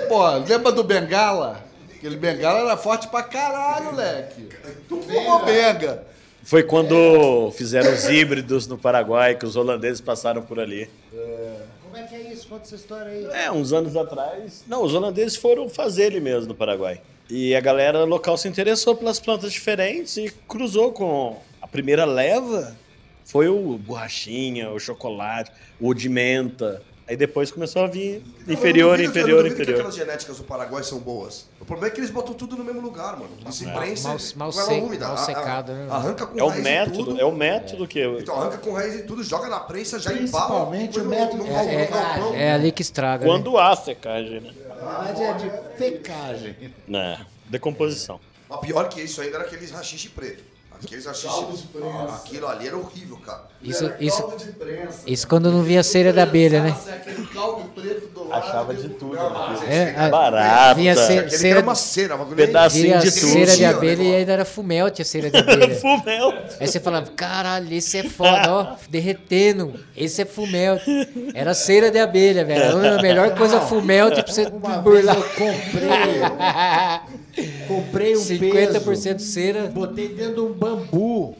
Pô, 0.07 0.27
lembra 0.37 0.71
do 0.71 0.83
Bengala? 0.83 1.63
Aquele 1.95 2.15
Bengala 2.15 2.61
era 2.61 2.77
forte 2.77 3.07
pra 3.07 3.21
caralho, 3.21 3.95
leque. 3.95 4.49
Tu 4.89 5.01
fumou 5.01 5.45
benga. 5.45 6.03
Foi 6.43 6.63
quando 6.63 7.51
fizeram 7.51 7.93
os 7.93 8.05
híbridos 8.05 8.65
no 8.65 8.75
Paraguai, 8.77 9.35
que 9.35 9.45
os 9.45 9.55
holandeses 9.55 10.01
passaram 10.01 10.41
por 10.41 10.59
ali. 10.59 10.89
como 11.83 11.95
é 11.95 12.03
que 12.07 12.15
é 12.15 12.33
isso? 12.33 12.47
Conta 12.47 12.63
essa 12.63 12.75
história 12.75 13.11
aí. 13.11 13.25
É, 13.25 13.51
uns 13.51 13.71
anos 13.71 13.95
atrás. 13.95 14.63
Não, 14.67 14.83
os 14.83 14.95
holandeses 14.95 15.35
foram 15.35 15.69
fazer 15.69 16.05
ele 16.05 16.19
mesmo 16.19 16.47
no 16.47 16.55
Paraguai. 16.55 16.99
E 17.33 17.55
a 17.55 17.61
galera 17.61 18.03
local 18.03 18.37
se 18.37 18.47
interessou 18.49 18.93
pelas 18.93 19.17
plantas 19.17 19.53
diferentes 19.53 20.17
e 20.17 20.29
cruzou 20.49 20.91
com. 20.91 21.37
A 21.61 21.67
primeira 21.67 22.03
leva 22.03 22.75
foi 23.23 23.47
o 23.47 23.77
borrachinha, 23.77 24.69
o 24.69 24.77
chocolate, 24.79 25.49
o 25.79 25.93
de 25.93 26.09
menta. 26.09 26.81
Aí 27.07 27.15
depois 27.15 27.49
começou 27.51 27.83
a 27.83 27.87
vir 27.87 28.21
inferior, 28.47 28.97
duvido 28.97 29.11
que- 29.13 29.19
inferior, 29.19 29.37
duvido 29.43 29.55
que 29.55 29.61
inferior. 29.61 29.79
aquelas 29.81 29.95
genéticas 29.95 30.37
do 30.37 30.43
Paraguai 30.43 30.83
são 30.83 30.99
boas. 30.99 31.47
O 31.59 31.65
problema 31.65 31.87
é 31.87 31.91
que 31.95 31.99
eles 32.01 32.09
botam 32.09 32.33
tudo 32.33 32.55
no 32.57 32.63
mesmo 32.65 32.81
lugar, 32.81 33.13
mano. 33.17 33.31
Eles 33.41 33.61
imprensa 33.61 34.09
mal- 34.09 34.17
mal 34.35 34.51
com 34.51 34.59
ela 34.59 34.69
seco, 34.69 34.85
úmida. 34.87 35.05
mal 35.07 35.15
A- 35.15 35.19
a- 35.19 35.25
secado, 35.25 35.71
né? 35.73 35.87
Arranca 35.89 36.25
com 36.27 36.37
É 36.39 36.43
o 36.43 36.47
raiz 36.47 36.59
e 36.59 36.63
método, 36.63 36.97
tudo. 37.05 37.21
é 37.21 37.25
o 37.25 37.31
método 37.31 37.87
que. 37.87 38.01
Então 38.19 38.39
arranca 38.41 38.57
com 38.57 38.73
raiz 38.73 38.95
e 38.95 39.03
tudo, 39.03 39.23
joga 39.23 39.47
na 39.49 39.59
prensa, 39.61 39.99
já 39.99 40.11
Principalmente 40.11 40.99
embala. 40.99 41.05
o 41.05 41.09
método 41.09 41.43
no, 41.43 41.49
no, 42.29 42.35
É, 42.35 42.47
é 42.47 42.51
ali 42.53 42.71
que 42.73 42.81
estraga. 42.81 43.25
né? 43.25 43.31
Quando 43.31 43.57
há 43.57 43.75
secagem, 43.75 44.41
né? 44.41 44.51
Na 44.83 44.99
verdade 44.99 45.23
é 45.23 45.33
de 45.33 45.77
fecagem. 45.77 46.73
Né? 46.87 47.25
Decomposição. 47.45 48.19
Mas 48.49 48.59
pior 48.59 48.89
que 48.89 49.01
isso 49.01 49.21
ainda 49.21 49.37
era 49.37 49.45
aqueles 49.45 49.71
rachixe 49.71 50.09
preto. 50.09 50.43
Aqueles 50.83 51.05
rachixe. 51.05 51.67
Aquilo 52.15 52.47
ali 52.47 52.67
era 52.67 52.77
horrível, 52.77 53.17
cara. 53.17 53.51
Isso, 53.61 53.85
Era 53.85 53.97
isso, 53.99 54.21
caldo 54.23 54.37
de 54.43 54.51
prensa. 54.53 54.99
isso 55.05 55.27
quando 55.27 55.51
não 55.51 55.61
via 55.61 55.83
cera 55.83 56.11
da 56.11 56.23
abelha, 56.23 56.63
né? 56.63 56.71
Prensasse 56.71 56.89
Aquele 57.11 57.27
caldo 57.27 57.69
preto 57.75 58.07
do 58.07 58.27
lado. 58.27 58.43
Achava 58.43 58.73
de 58.73 58.89
tudo. 58.89 59.15
É, 59.67 59.95
a- 59.95 60.09
Barata. 60.09 60.73
Vinha 60.73 60.95
ce- 60.95 61.01
Aquele 61.13 61.23
que 61.29 61.37
cera, 61.37 61.59
era 61.59 61.61
uma 61.67 61.75
cera, 61.75 62.15
uma 62.15 62.25
Pedacinho 62.25 62.83
vinha 62.83 62.97
de 62.99 63.11
tudo. 63.11 63.31
cera 63.33 63.55
de 63.55 63.65
abelha 63.65 64.03
né, 64.03 64.09
e 64.09 64.15
ainda 64.15 64.31
era 64.33 64.45
fumelte 64.45 65.01
a 65.03 65.05
cera 65.05 65.29
de 65.29 65.37
abelha. 65.37 65.75
Fumel. 65.79 66.33
Aí 66.59 66.67
você 66.67 66.79
falava, 66.79 67.05
caralho, 67.11 67.71
esse 67.71 67.99
é 67.99 68.03
foda, 68.03 68.51
ó, 68.51 68.75
derretendo. 68.89 69.73
Esse 69.95 70.23
é 70.23 70.25
fumelte. 70.25 70.89
Era 71.35 71.53
cera 71.53 71.91
de 71.91 71.99
abelha, 71.99 72.43
velho. 72.43 72.97
A 72.97 73.01
melhor 73.01 73.35
coisa 73.35 73.61
fumelte 73.61 74.23
pra 74.23 74.33
você 74.33 74.45
Uma 74.47 74.77
burlar. 74.79 75.15
eu 75.15 75.23
comprei, 75.23 77.20
comprei 77.67 78.15
um 78.15 78.19
50% 78.19 79.03
peso, 79.03 79.19
cera. 79.19 79.67
botei 79.67 80.09
dentro 80.09 80.35
de 80.35 80.41
um 80.41 80.53
bambu. 80.53 81.35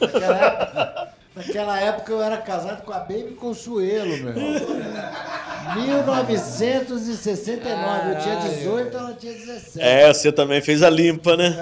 Naquela 0.00 0.36
época, 0.36 1.08
naquela 1.36 1.80
época 1.80 2.12
eu 2.12 2.22
era 2.22 2.36
casado 2.38 2.82
com 2.82 2.92
a 2.92 2.98
Baby 2.98 3.36
Consuelo, 3.38 4.16
meu. 4.16 4.34
1969, 5.76 8.10
eu 8.10 8.18
tinha 8.18 8.36
18, 8.36 8.96
ela 8.96 9.14
tinha 9.14 9.32
17. 9.32 9.80
É, 9.80 10.12
você 10.12 10.32
também 10.32 10.60
fez 10.60 10.82
a 10.82 10.90
limpa, 10.90 11.36
né? 11.36 11.54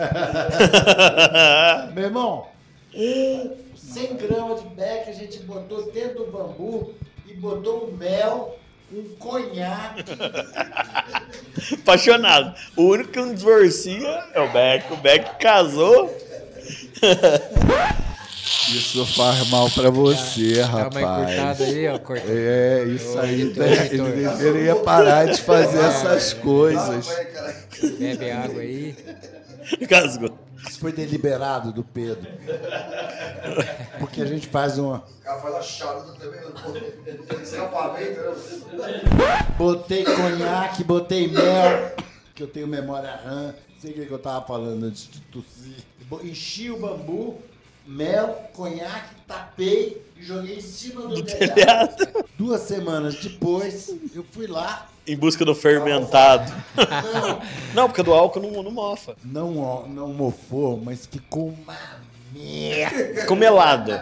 Meu 1.95 2.05
irmão, 2.05 2.47
um 2.95 3.51
100 3.74 4.16
gramas 4.16 4.62
de 4.62 4.69
beck 4.69 5.09
a 5.09 5.12
gente 5.12 5.39
botou 5.40 5.90
dentro 5.90 6.24
do 6.24 6.31
bambu 6.31 6.95
e 7.27 7.35
botou 7.35 7.89
um 7.89 7.97
mel, 7.97 8.58
um 8.93 9.02
conhaque. 9.19 10.05
Apaixonado. 11.74 12.55
O 12.77 12.85
único 12.85 13.10
que 13.10 13.19
não 13.19 13.35
divorcia 13.35 14.24
é 14.32 14.40
o 14.40 14.51
Beck. 14.51 14.93
O 14.93 14.97
Beck 14.97 15.39
casou. 15.39 16.15
Isso 18.69 19.05
faz 19.06 19.48
mal 19.48 19.70
pra 19.70 19.89
você, 19.89 20.56
Dá 20.56 20.66
rapaz. 20.66 20.97
uma 20.97 21.23
encurtada 21.23 21.65
aí, 21.65 21.89
ó. 21.89 21.98
Corta. 21.98 22.24
É, 22.28 22.85
isso 22.85 23.16
Ô, 23.16 23.20
aí. 23.20 23.40
editor, 23.43 23.65
né? 23.65 23.86
editor. 23.86 24.09
Ele 24.09 24.28
deveria 24.28 24.77
parar 24.77 25.24
de 25.27 25.40
fazer 25.40 25.78
essas 25.85 26.35
coisas. 26.35 27.09
Bebe 27.98 28.31
água 28.31 28.60
aí. 28.60 28.94
Gasgou. 29.89 30.38
Isso 30.79 30.83
foi 30.83 30.93
deliberado 30.93 31.73
do 31.73 31.83
Pedro. 31.83 32.31
Porque 33.99 34.23
a 34.23 34.25
gente 34.25 34.47
faz 34.47 34.79
uma. 34.79 34.99
O 34.99 35.25
cara 35.25 35.41
faz 35.41 35.55
a 35.57 35.63
charuta 35.63 36.13
também. 36.13 36.41
Escapamento, 37.43 38.21
né? 38.77 39.47
Botei 39.59 40.05
conhaque, 40.05 40.85
botei 40.85 41.27
mel, 41.27 41.97
que 42.33 42.45
eu 42.45 42.47
tenho 42.47 42.69
memória 42.69 43.11
RAM. 43.11 43.57
Sei 43.81 43.91
o 43.91 43.95
que 43.95 44.09
eu 44.09 44.21
tava 44.21 44.47
falando 44.47 44.85
antes 44.85 45.11
de 45.11 45.21
tossir. 45.23 45.85
Enchi 46.23 46.71
o 46.71 46.79
bambu, 46.79 47.43
mel, 47.85 48.49
conhaque, 48.55 49.17
tapei 49.27 50.01
e 50.20 50.24
joguei 50.24 50.57
em 50.57 50.61
cima 50.61 51.03
do, 51.03 51.23
telhado. 51.23 52.09
Duas 52.39 52.62
semanas 52.62 53.15
depois, 53.16 53.95
eu 54.15 54.24
fui 54.32 54.47
lá. 54.47 54.89
Em 55.07 55.16
busca 55.16 55.45
do 55.45 55.55
fermentado. 55.55 56.53
não, 57.74 57.89
porque 57.89 58.03
do 58.03 58.12
álcool 58.12 58.40
não, 58.40 58.62
não 58.62 58.70
mofa. 58.70 59.16
Não, 59.24 59.86
não 59.89 60.09
mofou, 60.12 60.77
mas 60.82 61.07
ficou 61.07 61.49
uma 61.49 61.77
merda. 62.35 63.20
Ficou 63.20 63.36
melado. 63.36 63.93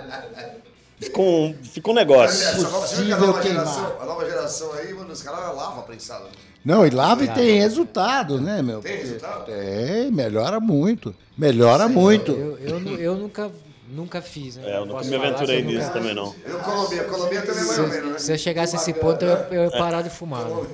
Ficou 0.99 1.45
um, 1.45 1.55
ficou 1.63 1.93
um 1.93 1.97
negócio. 1.97 2.43
Essa 2.49 2.63
nova, 2.63 2.87
você 2.87 3.03
viu 3.05 3.17
que 3.17 3.23
a 3.23 3.27
nova 3.27 3.43
geração, 3.43 3.97
a 4.01 4.05
nova 4.07 4.25
geração 4.25 4.73
aí, 4.73 4.95
mano, 4.95 5.13
os 5.13 5.23
caras 5.23 5.55
lavam 5.55 5.81
a 5.81 5.83
prensada. 5.83 6.25
Não, 6.65 6.85
e 6.85 6.91
lava 6.91 7.23
e 7.23 7.29
tem 7.29 7.61
resultado, 7.61 8.41
né, 8.41 8.61
meu? 8.63 8.81
Tem 8.81 8.97
resultado? 8.97 9.45
Tem, 9.45 10.11
melhora 10.11 10.59
muito. 10.59 11.15
Melhora 11.39 11.87
muito. 11.89 12.33
Eu, 12.33 12.59
eu, 12.59 12.81
nu- 12.81 12.97
eu 12.97 13.15
nunca, 13.15 13.51
nunca 13.89 14.21
fiz, 14.23 14.57
né? 14.57 14.63
É, 14.71 14.77
eu 14.77 14.81
nunca 14.87 14.99
Posso 14.99 15.11
me 15.11 15.17
aventurei 15.17 15.61
que 15.63 15.67
nisso 15.67 15.87
nunca- 15.87 15.93
também, 15.93 16.15
não. 16.15 16.35
Eu, 16.45 16.59
Colômbia, 16.61 17.05
Colômbia 17.05 17.43
também 17.43 17.63
é 17.63 17.67
mais 17.67 17.79
ou 17.79 17.89
menos, 17.89 18.13
né? 18.13 18.19
Se 18.19 18.33
eu 18.33 18.39
chegasse 18.39 18.77
a 18.77 18.79
esse 18.79 18.93
ponto, 18.93 19.25
eu, 19.25 19.37
eu 19.51 19.65
ia 19.65 19.71
parar 19.71 20.03
de 20.03 20.11
fumar. 20.11 20.45
né? 20.45 20.67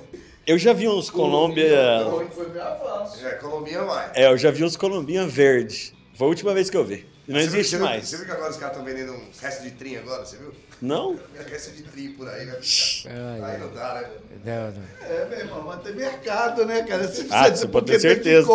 Eu 0.47 0.59
já 0.59 0.73
vi 0.73 0.89
uns 0.89 1.09
Colômbia. 1.11 1.65
É, 1.65 3.31
Colômbia 3.41 3.83
vai. 3.85 4.11
É, 4.15 4.27
eu 4.27 4.37
já 4.37 4.51
vi 4.51 4.65
uns 4.65 4.77
Colombinha 4.77 5.27
verde. 5.27 5.95
Foi 6.15 6.27
a 6.27 6.31
última 6.31 6.53
vez 6.53 6.69
que 6.69 6.77
eu 6.77 6.85
vi. 6.85 7.07
Não 7.29 7.39
Você 7.39 7.47
existe 7.47 7.77
viu- 7.77 7.85
mais. 7.85 8.09
Você 8.09 8.17
viu 8.17 8.27
que 8.27 8.33
agora 8.33 8.51
os 8.51 8.57
caras 8.57 8.77
estão 8.77 8.85
vendendo 8.85 9.13
uns 9.13 9.39
restos 9.41 9.65
de 9.65 9.71
trim 9.71 9.97
agora, 9.97 10.25
você 10.25 10.37
viu? 10.37 10.53
Não? 10.81 11.17
Resto 11.49 11.71
de 11.71 11.85
tri 11.85 12.09
por 12.09 12.29
aí, 12.29 12.45
né? 12.47 12.57
Ai, 13.07 13.41
Aí 13.55 13.59
não 13.61 13.73
dá, 13.73 13.95
né? 13.95 14.11
Não, 14.45 14.73
não. 14.73 15.09
É, 15.09 15.25
meu 15.29 15.39
irmão, 15.39 15.63
mas 15.65 15.83
tem 15.83 15.95
mercado, 15.95 16.67
né, 16.67 16.83
cara? 16.83 17.07
Você 17.07 17.27
Ah, 17.31 17.49
você 17.49 17.69
pode 17.69 17.87
ter 17.87 18.01
certeza. 18.01 18.49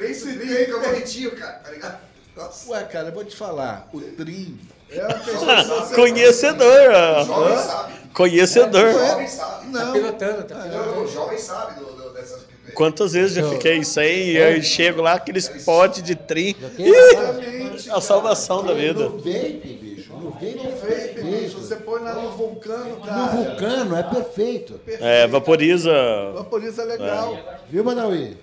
Esse 0.00 0.38
tri 0.38 0.56
aí 0.56 0.64
que 0.66 0.70
é 0.70 0.78
bonitinho, 0.78 1.32
cara, 1.32 1.52
tá 1.54 1.70
ligado? 1.72 1.98
Nossa. 2.36 2.70
Ué, 2.70 2.82
cara, 2.84 3.08
eu 3.08 3.12
vou 3.12 3.24
te 3.24 3.36
falar. 3.36 3.88
O 3.92 4.00
trim 4.00 4.58
é 4.90 5.04
uma 5.04 5.14
questão... 5.20 5.94
Conhecedor. 5.94 6.90
ó. 6.94 7.24
Jovem 7.24 7.56
sabe. 7.58 7.92
Conhecedor. 8.14 8.92
Jovem 8.92 9.28
sabe. 9.28 9.66
Não, 9.68 9.92
Pilotando, 9.92 10.44
tá 10.44 10.54
Não, 10.66 11.02
o 11.04 11.08
jovem 11.08 11.38
sabe 11.38 11.80
do, 11.80 11.86
do, 11.86 12.10
dessas... 12.14 12.42
Quantas 12.74 13.12
vezes 13.12 13.34
já 13.34 13.46
fiquei 13.50 13.84
sem 13.84 14.30
e 14.30 14.42
aí 14.42 14.62
chego 14.62 15.02
lá, 15.02 15.14
aqueles 15.14 15.46
potes 15.48 16.02
de 16.02 16.14
trim. 16.14 16.54
exatamente. 16.78 17.90
A 17.90 18.00
salvação 18.00 18.64
da 18.64 18.72
vida. 18.72 19.08
No 19.08 19.18
vape, 19.18 19.78
bicho. 19.82 20.12
No 20.14 20.30
vape 20.30 20.46
é 20.46 20.70
Vape, 20.70 21.22
bicho, 21.22 21.22
perfeito. 21.22 21.58
você 21.58 21.76
põe 21.76 22.00
lá 22.02 22.14
no 22.14 22.30
vulcano, 22.30 22.96
No 22.96 23.00
cara. 23.00 23.26
vulcano 23.32 23.96
é 23.96 24.02
perfeito. 24.04 24.80
É, 24.86 25.26
vaporiza. 25.26 25.92
Vaporiza 26.34 26.84
legal. 26.84 27.36
Viu, 27.68 27.84
Manaui? 27.84 28.36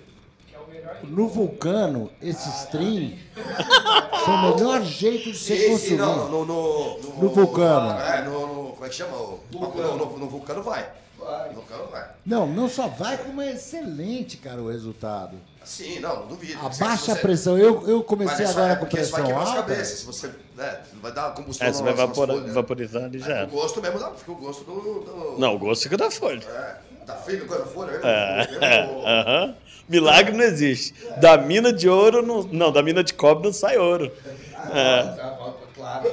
No 1.04 1.28
vulcano, 1.28 2.10
esses 2.20 2.62
stream 2.64 3.14
são 4.24 4.34
o 4.34 4.54
melhor 4.54 4.82
jeito 4.82 5.32
de 5.32 5.38
ser 5.38 5.70
consumido. 5.70 5.96
não, 6.04 6.28
no, 6.28 6.44
no, 6.44 6.98
no, 6.98 7.22
No 7.22 7.28
vulcano. 7.30 7.98
É, 8.00 8.22
no, 8.24 8.46
no- 8.46 8.70
como 8.72 8.86
é 8.86 8.88
que 8.88 8.94
chama? 8.94 9.16
O, 9.16 9.40
no, 9.52 9.96
no, 9.96 10.18
no 10.18 10.28
vulcano 10.28 10.62
vai. 10.62 10.88
No 11.18 11.54
vulcano 11.54 11.86
vai. 11.90 12.08
Não, 12.24 12.46
não 12.46 12.68
só 12.68 12.88
vai, 12.88 13.18
como 13.18 13.40
é 13.42 13.52
excelente, 13.52 14.36
cara, 14.38 14.60
o 14.60 14.70
resultado. 14.70 15.36
Sim, 15.64 16.00
não, 16.00 16.20
não 16.20 16.26
duvido. 16.28 16.58
Abaixa 16.58 17.12
a 17.12 17.14
Você- 17.14 17.20
pressão. 17.20 17.58
Eu, 17.58 17.86
eu 17.88 18.02
comecei 18.02 18.44
isso 18.46 18.52
agora 18.58 18.72
é 18.72 18.76
com 18.76 18.82
vai 18.82 18.90
pressão 18.90 19.38
as 19.40 19.48
alta. 19.48 19.62
cabeças. 19.62 19.98
Se 20.00 20.06
você, 20.06 20.30
né, 20.56 20.80
não 20.94 21.00
vai 21.02 21.12
dar 21.12 21.34
combustão 21.34 21.68
É, 21.68 21.72
você 21.72 21.82
vai 21.82 21.92
vapora- 21.92 22.32
folhas. 22.32 22.54
vaporizar 22.54 23.04
ali 23.04 23.18
já. 23.18 23.44
O 23.44 23.48
gosto 23.48 23.82
mesmo 23.82 23.98
dá, 23.98 24.10
fica 24.12 24.32
o 24.32 24.36
gosto 24.36 24.64
do... 24.64 24.80
do 25.34 25.36
Não, 25.38 25.54
o 25.54 25.58
gosto 25.58 25.82
fica 25.82 25.96
da 25.98 26.10
folha. 26.10 26.42
É, 26.42 27.04
da 27.04 27.14
figa, 27.16 27.44
coisa 27.44 27.66
folha 27.66 27.92
mesmo. 27.92 28.06
É, 28.06 28.48
mesmo- 28.48 29.02
aham. 29.06 29.54
Milagre 29.90 30.36
não 30.36 30.44
existe. 30.44 30.94
Da 31.20 31.36
mina 31.36 31.72
de 31.72 31.88
ouro, 31.88 32.24
não, 32.24 32.44
não, 32.44 32.70
da 32.70 32.80
mina 32.80 33.02
de 33.02 33.12
cobre 33.12 33.44
não 33.44 33.52
sai 33.52 33.76
ouro. 33.76 34.12
É. 34.72 35.02
Claro. 35.74 36.10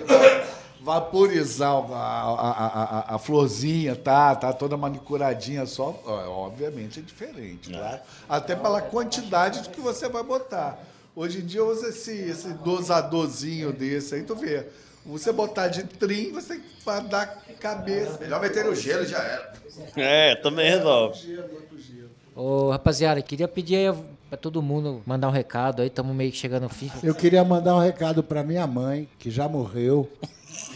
Vaporizar 0.82 1.74
a, 1.74 1.96
a, 1.96 2.52
a, 2.52 2.84
a, 2.84 3.16
a 3.16 3.20
florzinha, 3.20 3.96
tá, 3.96 4.34
tá 4.36 4.52
toda 4.54 4.78
manicuradinha 4.78 5.66
só, 5.66 6.02
obviamente 6.06 7.00
é 7.00 7.04
diferente, 7.04 7.70
claro. 7.70 8.00
Até 8.28 8.56
pela 8.56 8.82
quantidade 8.82 9.64
de 9.64 9.70
que 9.70 9.82
você 9.82 10.08
vai 10.08 10.24
botar. 10.24 10.80
Hoje 11.14 11.40
em 11.40 11.46
dia 11.46 11.64
usa 11.64 11.90
esse, 11.90 12.14
esse 12.14 12.48
dosadorzinho 12.54 13.74
desse 13.74 14.16
aí, 14.16 14.24
tu 14.24 14.36
vê. 14.36 14.66
Você 15.06 15.32
botar 15.32 15.68
de 15.68 15.84
trim, 15.84 16.32
você 16.32 16.60
vai 16.86 17.02
dar 17.02 17.28
cabeça. 17.60 18.18
Melhor 18.20 18.42
meter 18.42 18.66
no 18.66 18.74
gelo 18.74 19.04
e 19.04 19.08
já 19.08 19.20
era. 19.20 19.54
É, 19.96 20.36
também 20.36 20.70
resolve. 20.70 21.20
Ô, 22.38 22.70
rapaziada, 22.70 23.20
queria 23.20 23.48
pedir 23.48 23.78
aí 23.78 23.98
pra 24.30 24.38
todo 24.38 24.62
mundo 24.62 25.02
mandar 25.08 25.28
um 25.28 25.32
recado 25.32 25.82
aí, 25.82 25.88
estamos 25.88 26.16
meio 26.16 26.32
que 26.32 26.38
chegando 26.38 26.64
no 26.64 26.70
fim. 26.70 26.92
Eu 27.02 27.16
queria 27.16 27.44
mandar 27.44 27.76
um 27.76 27.80
recado 27.80 28.22
pra 28.22 28.44
minha 28.44 28.68
mãe, 28.68 29.10
que 29.18 29.32
já 29.32 29.50
morreu, 29.50 30.08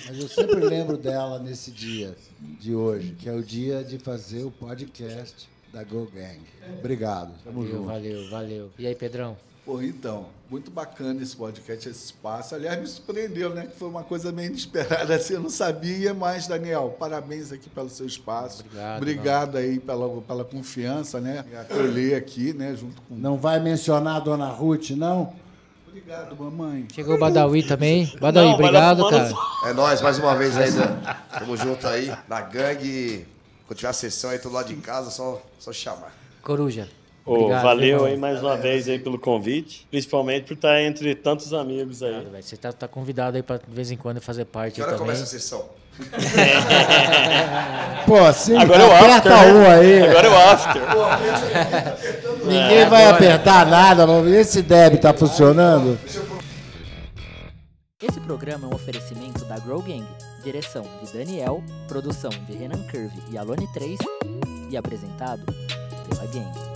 mas 0.07 0.17
eu 0.17 0.27
sempre 0.27 0.55
lembro 0.55 0.97
dela 0.97 1.37
nesse 1.37 1.69
dia 1.69 2.15
de 2.59 2.73
hoje, 2.73 3.11
que 3.11 3.29
é 3.29 3.31
o 3.31 3.43
dia 3.43 3.83
de 3.83 3.99
fazer 3.99 4.43
o 4.43 4.49
podcast 4.49 5.47
da 5.71 5.83
Go 5.83 6.07
Gang. 6.11 6.39
Obrigado. 6.79 7.31
Tamo 7.43 7.61
Valeu, 7.61 7.77
junto. 7.77 7.85
valeu, 7.87 8.29
valeu. 8.31 8.71
E 8.79 8.87
aí, 8.87 8.95
Pedrão? 8.95 9.37
Pô, 9.71 9.81
então, 9.81 10.25
muito 10.49 10.69
bacana 10.69 11.23
esse 11.23 11.33
podcast, 11.33 11.87
esse 11.87 12.03
espaço. 12.07 12.53
Aliás, 12.53 12.77
me 12.77 12.85
surpreendeu, 12.85 13.51
né? 13.51 13.67
Que 13.67 13.79
foi 13.79 13.87
uma 13.87 14.03
coisa 14.03 14.29
meio 14.29 14.49
inesperada, 14.49 15.15
assim, 15.15 15.35
eu 15.35 15.39
não 15.39 15.49
sabia, 15.49 16.13
mas, 16.13 16.45
Daniel, 16.45 16.93
parabéns 16.99 17.53
aqui 17.53 17.69
pelo 17.69 17.89
seu 17.89 18.05
espaço. 18.05 18.65
Obrigado, 18.65 18.97
Obrigado 18.97 19.57
aí 19.57 19.79
pela, 19.79 20.21
pela 20.23 20.43
confiança, 20.43 21.21
né? 21.21 21.45
Acolher 21.57 22.17
aqui, 22.17 22.51
né? 22.51 22.75
Junto 22.75 23.01
com. 23.03 23.15
Não 23.15 23.37
vai 23.37 23.61
mencionar 23.61 24.17
a 24.17 24.19
Dona 24.19 24.49
Ruth, 24.49 24.89
não? 24.89 25.33
Obrigado, 25.87 26.35
mamãe. 26.35 26.85
Chegou 26.93 27.15
o 27.15 27.17
Badawi 27.17 27.63
também. 27.63 28.13
Badawi, 28.19 28.47
Não, 28.47 28.53
obrigado, 28.55 29.09
cara. 29.09 29.31
É 29.67 29.71
nóis, 29.71 30.01
mais 30.01 30.19
uma 30.19 30.35
vez 30.35 30.57
aí. 30.57 30.69
Tamo 31.39 31.55
junto 31.55 31.87
aí, 31.87 32.13
na 32.27 32.41
gangue. 32.41 33.25
Quando 33.65 33.77
tiver 33.77 33.89
a 33.89 33.93
sessão 33.93 34.31
aí, 34.31 34.37
todo 34.37 34.51
lado 34.51 34.67
de 34.67 34.75
casa, 34.81 35.09
só, 35.11 35.41
só 35.57 35.71
chamar. 35.71 36.13
Coruja. 36.41 36.89
Ô, 37.25 37.33
Obrigado, 37.35 37.63
valeu 37.63 37.87
irmão. 37.89 38.05
aí 38.05 38.17
mais 38.17 38.41
uma 38.41 38.57
vez 38.57 38.89
aí 38.89 38.97
pelo 38.97 39.19
convite, 39.19 39.85
principalmente 39.91 40.45
por 40.47 40.53
estar 40.53 40.81
entre 40.81 41.13
tantos 41.15 41.53
amigos 41.53 42.01
aí. 42.01 42.11
Velho. 42.13 42.41
Você 42.43 42.57
tá, 42.57 42.71
tá 42.73 42.87
convidado 42.87 43.37
aí 43.37 43.43
pra 43.43 43.57
de 43.57 43.63
vez 43.69 43.91
em 43.91 43.97
quando 43.97 44.19
fazer 44.19 44.45
parte 44.45 44.75
Que 44.75 44.81
hora 44.81 44.91
também. 44.93 45.05
começa 45.05 45.23
a 45.23 45.27
sessão? 45.27 45.65
Pô, 48.07 48.33
sim, 48.33 48.57
Agora 48.57 48.81
é 48.83 48.87
o 48.87 48.91
aperta 48.95 49.35
after, 49.35 49.55
um 49.55 49.69
aí. 49.69 50.01
Agora 50.03 50.27
é 50.27 50.29
o 50.29 50.35
after. 50.35 50.81
Ninguém 52.45 52.89
vai 52.89 53.05
apertar 53.07 53.65
nada, 53.67 54.05
vamos 54.07 54.29
ver 54.29 54.43
se 54.45 54.61
Deb 54.63 54.97
tá 54.97 55.13
funcionando. 55.13 55.97
Esse 58.01 58.19
programa 58.21 58.65
é 58.65 58.69
um 58.71 58.73
oferecimento 58.73 59.45
da 59.45 59.59
Grow 59.59 59.81
Gang, 59.83 60.03
direção 60.43 60.83
de 61.03 61.13
Daniel, 61.13 61.61
produção 61.87 62.31
de 62.47 62.53
Renan 62.57 62.81
Curve 62.89 63.21
e 63.31 63.37
Alone 63.37 63.67
3 63.73 63.99
e 64.71 64.77
apresentado 64.77 65.43
pela 66.09 66.25
Gang. 66.31 66.70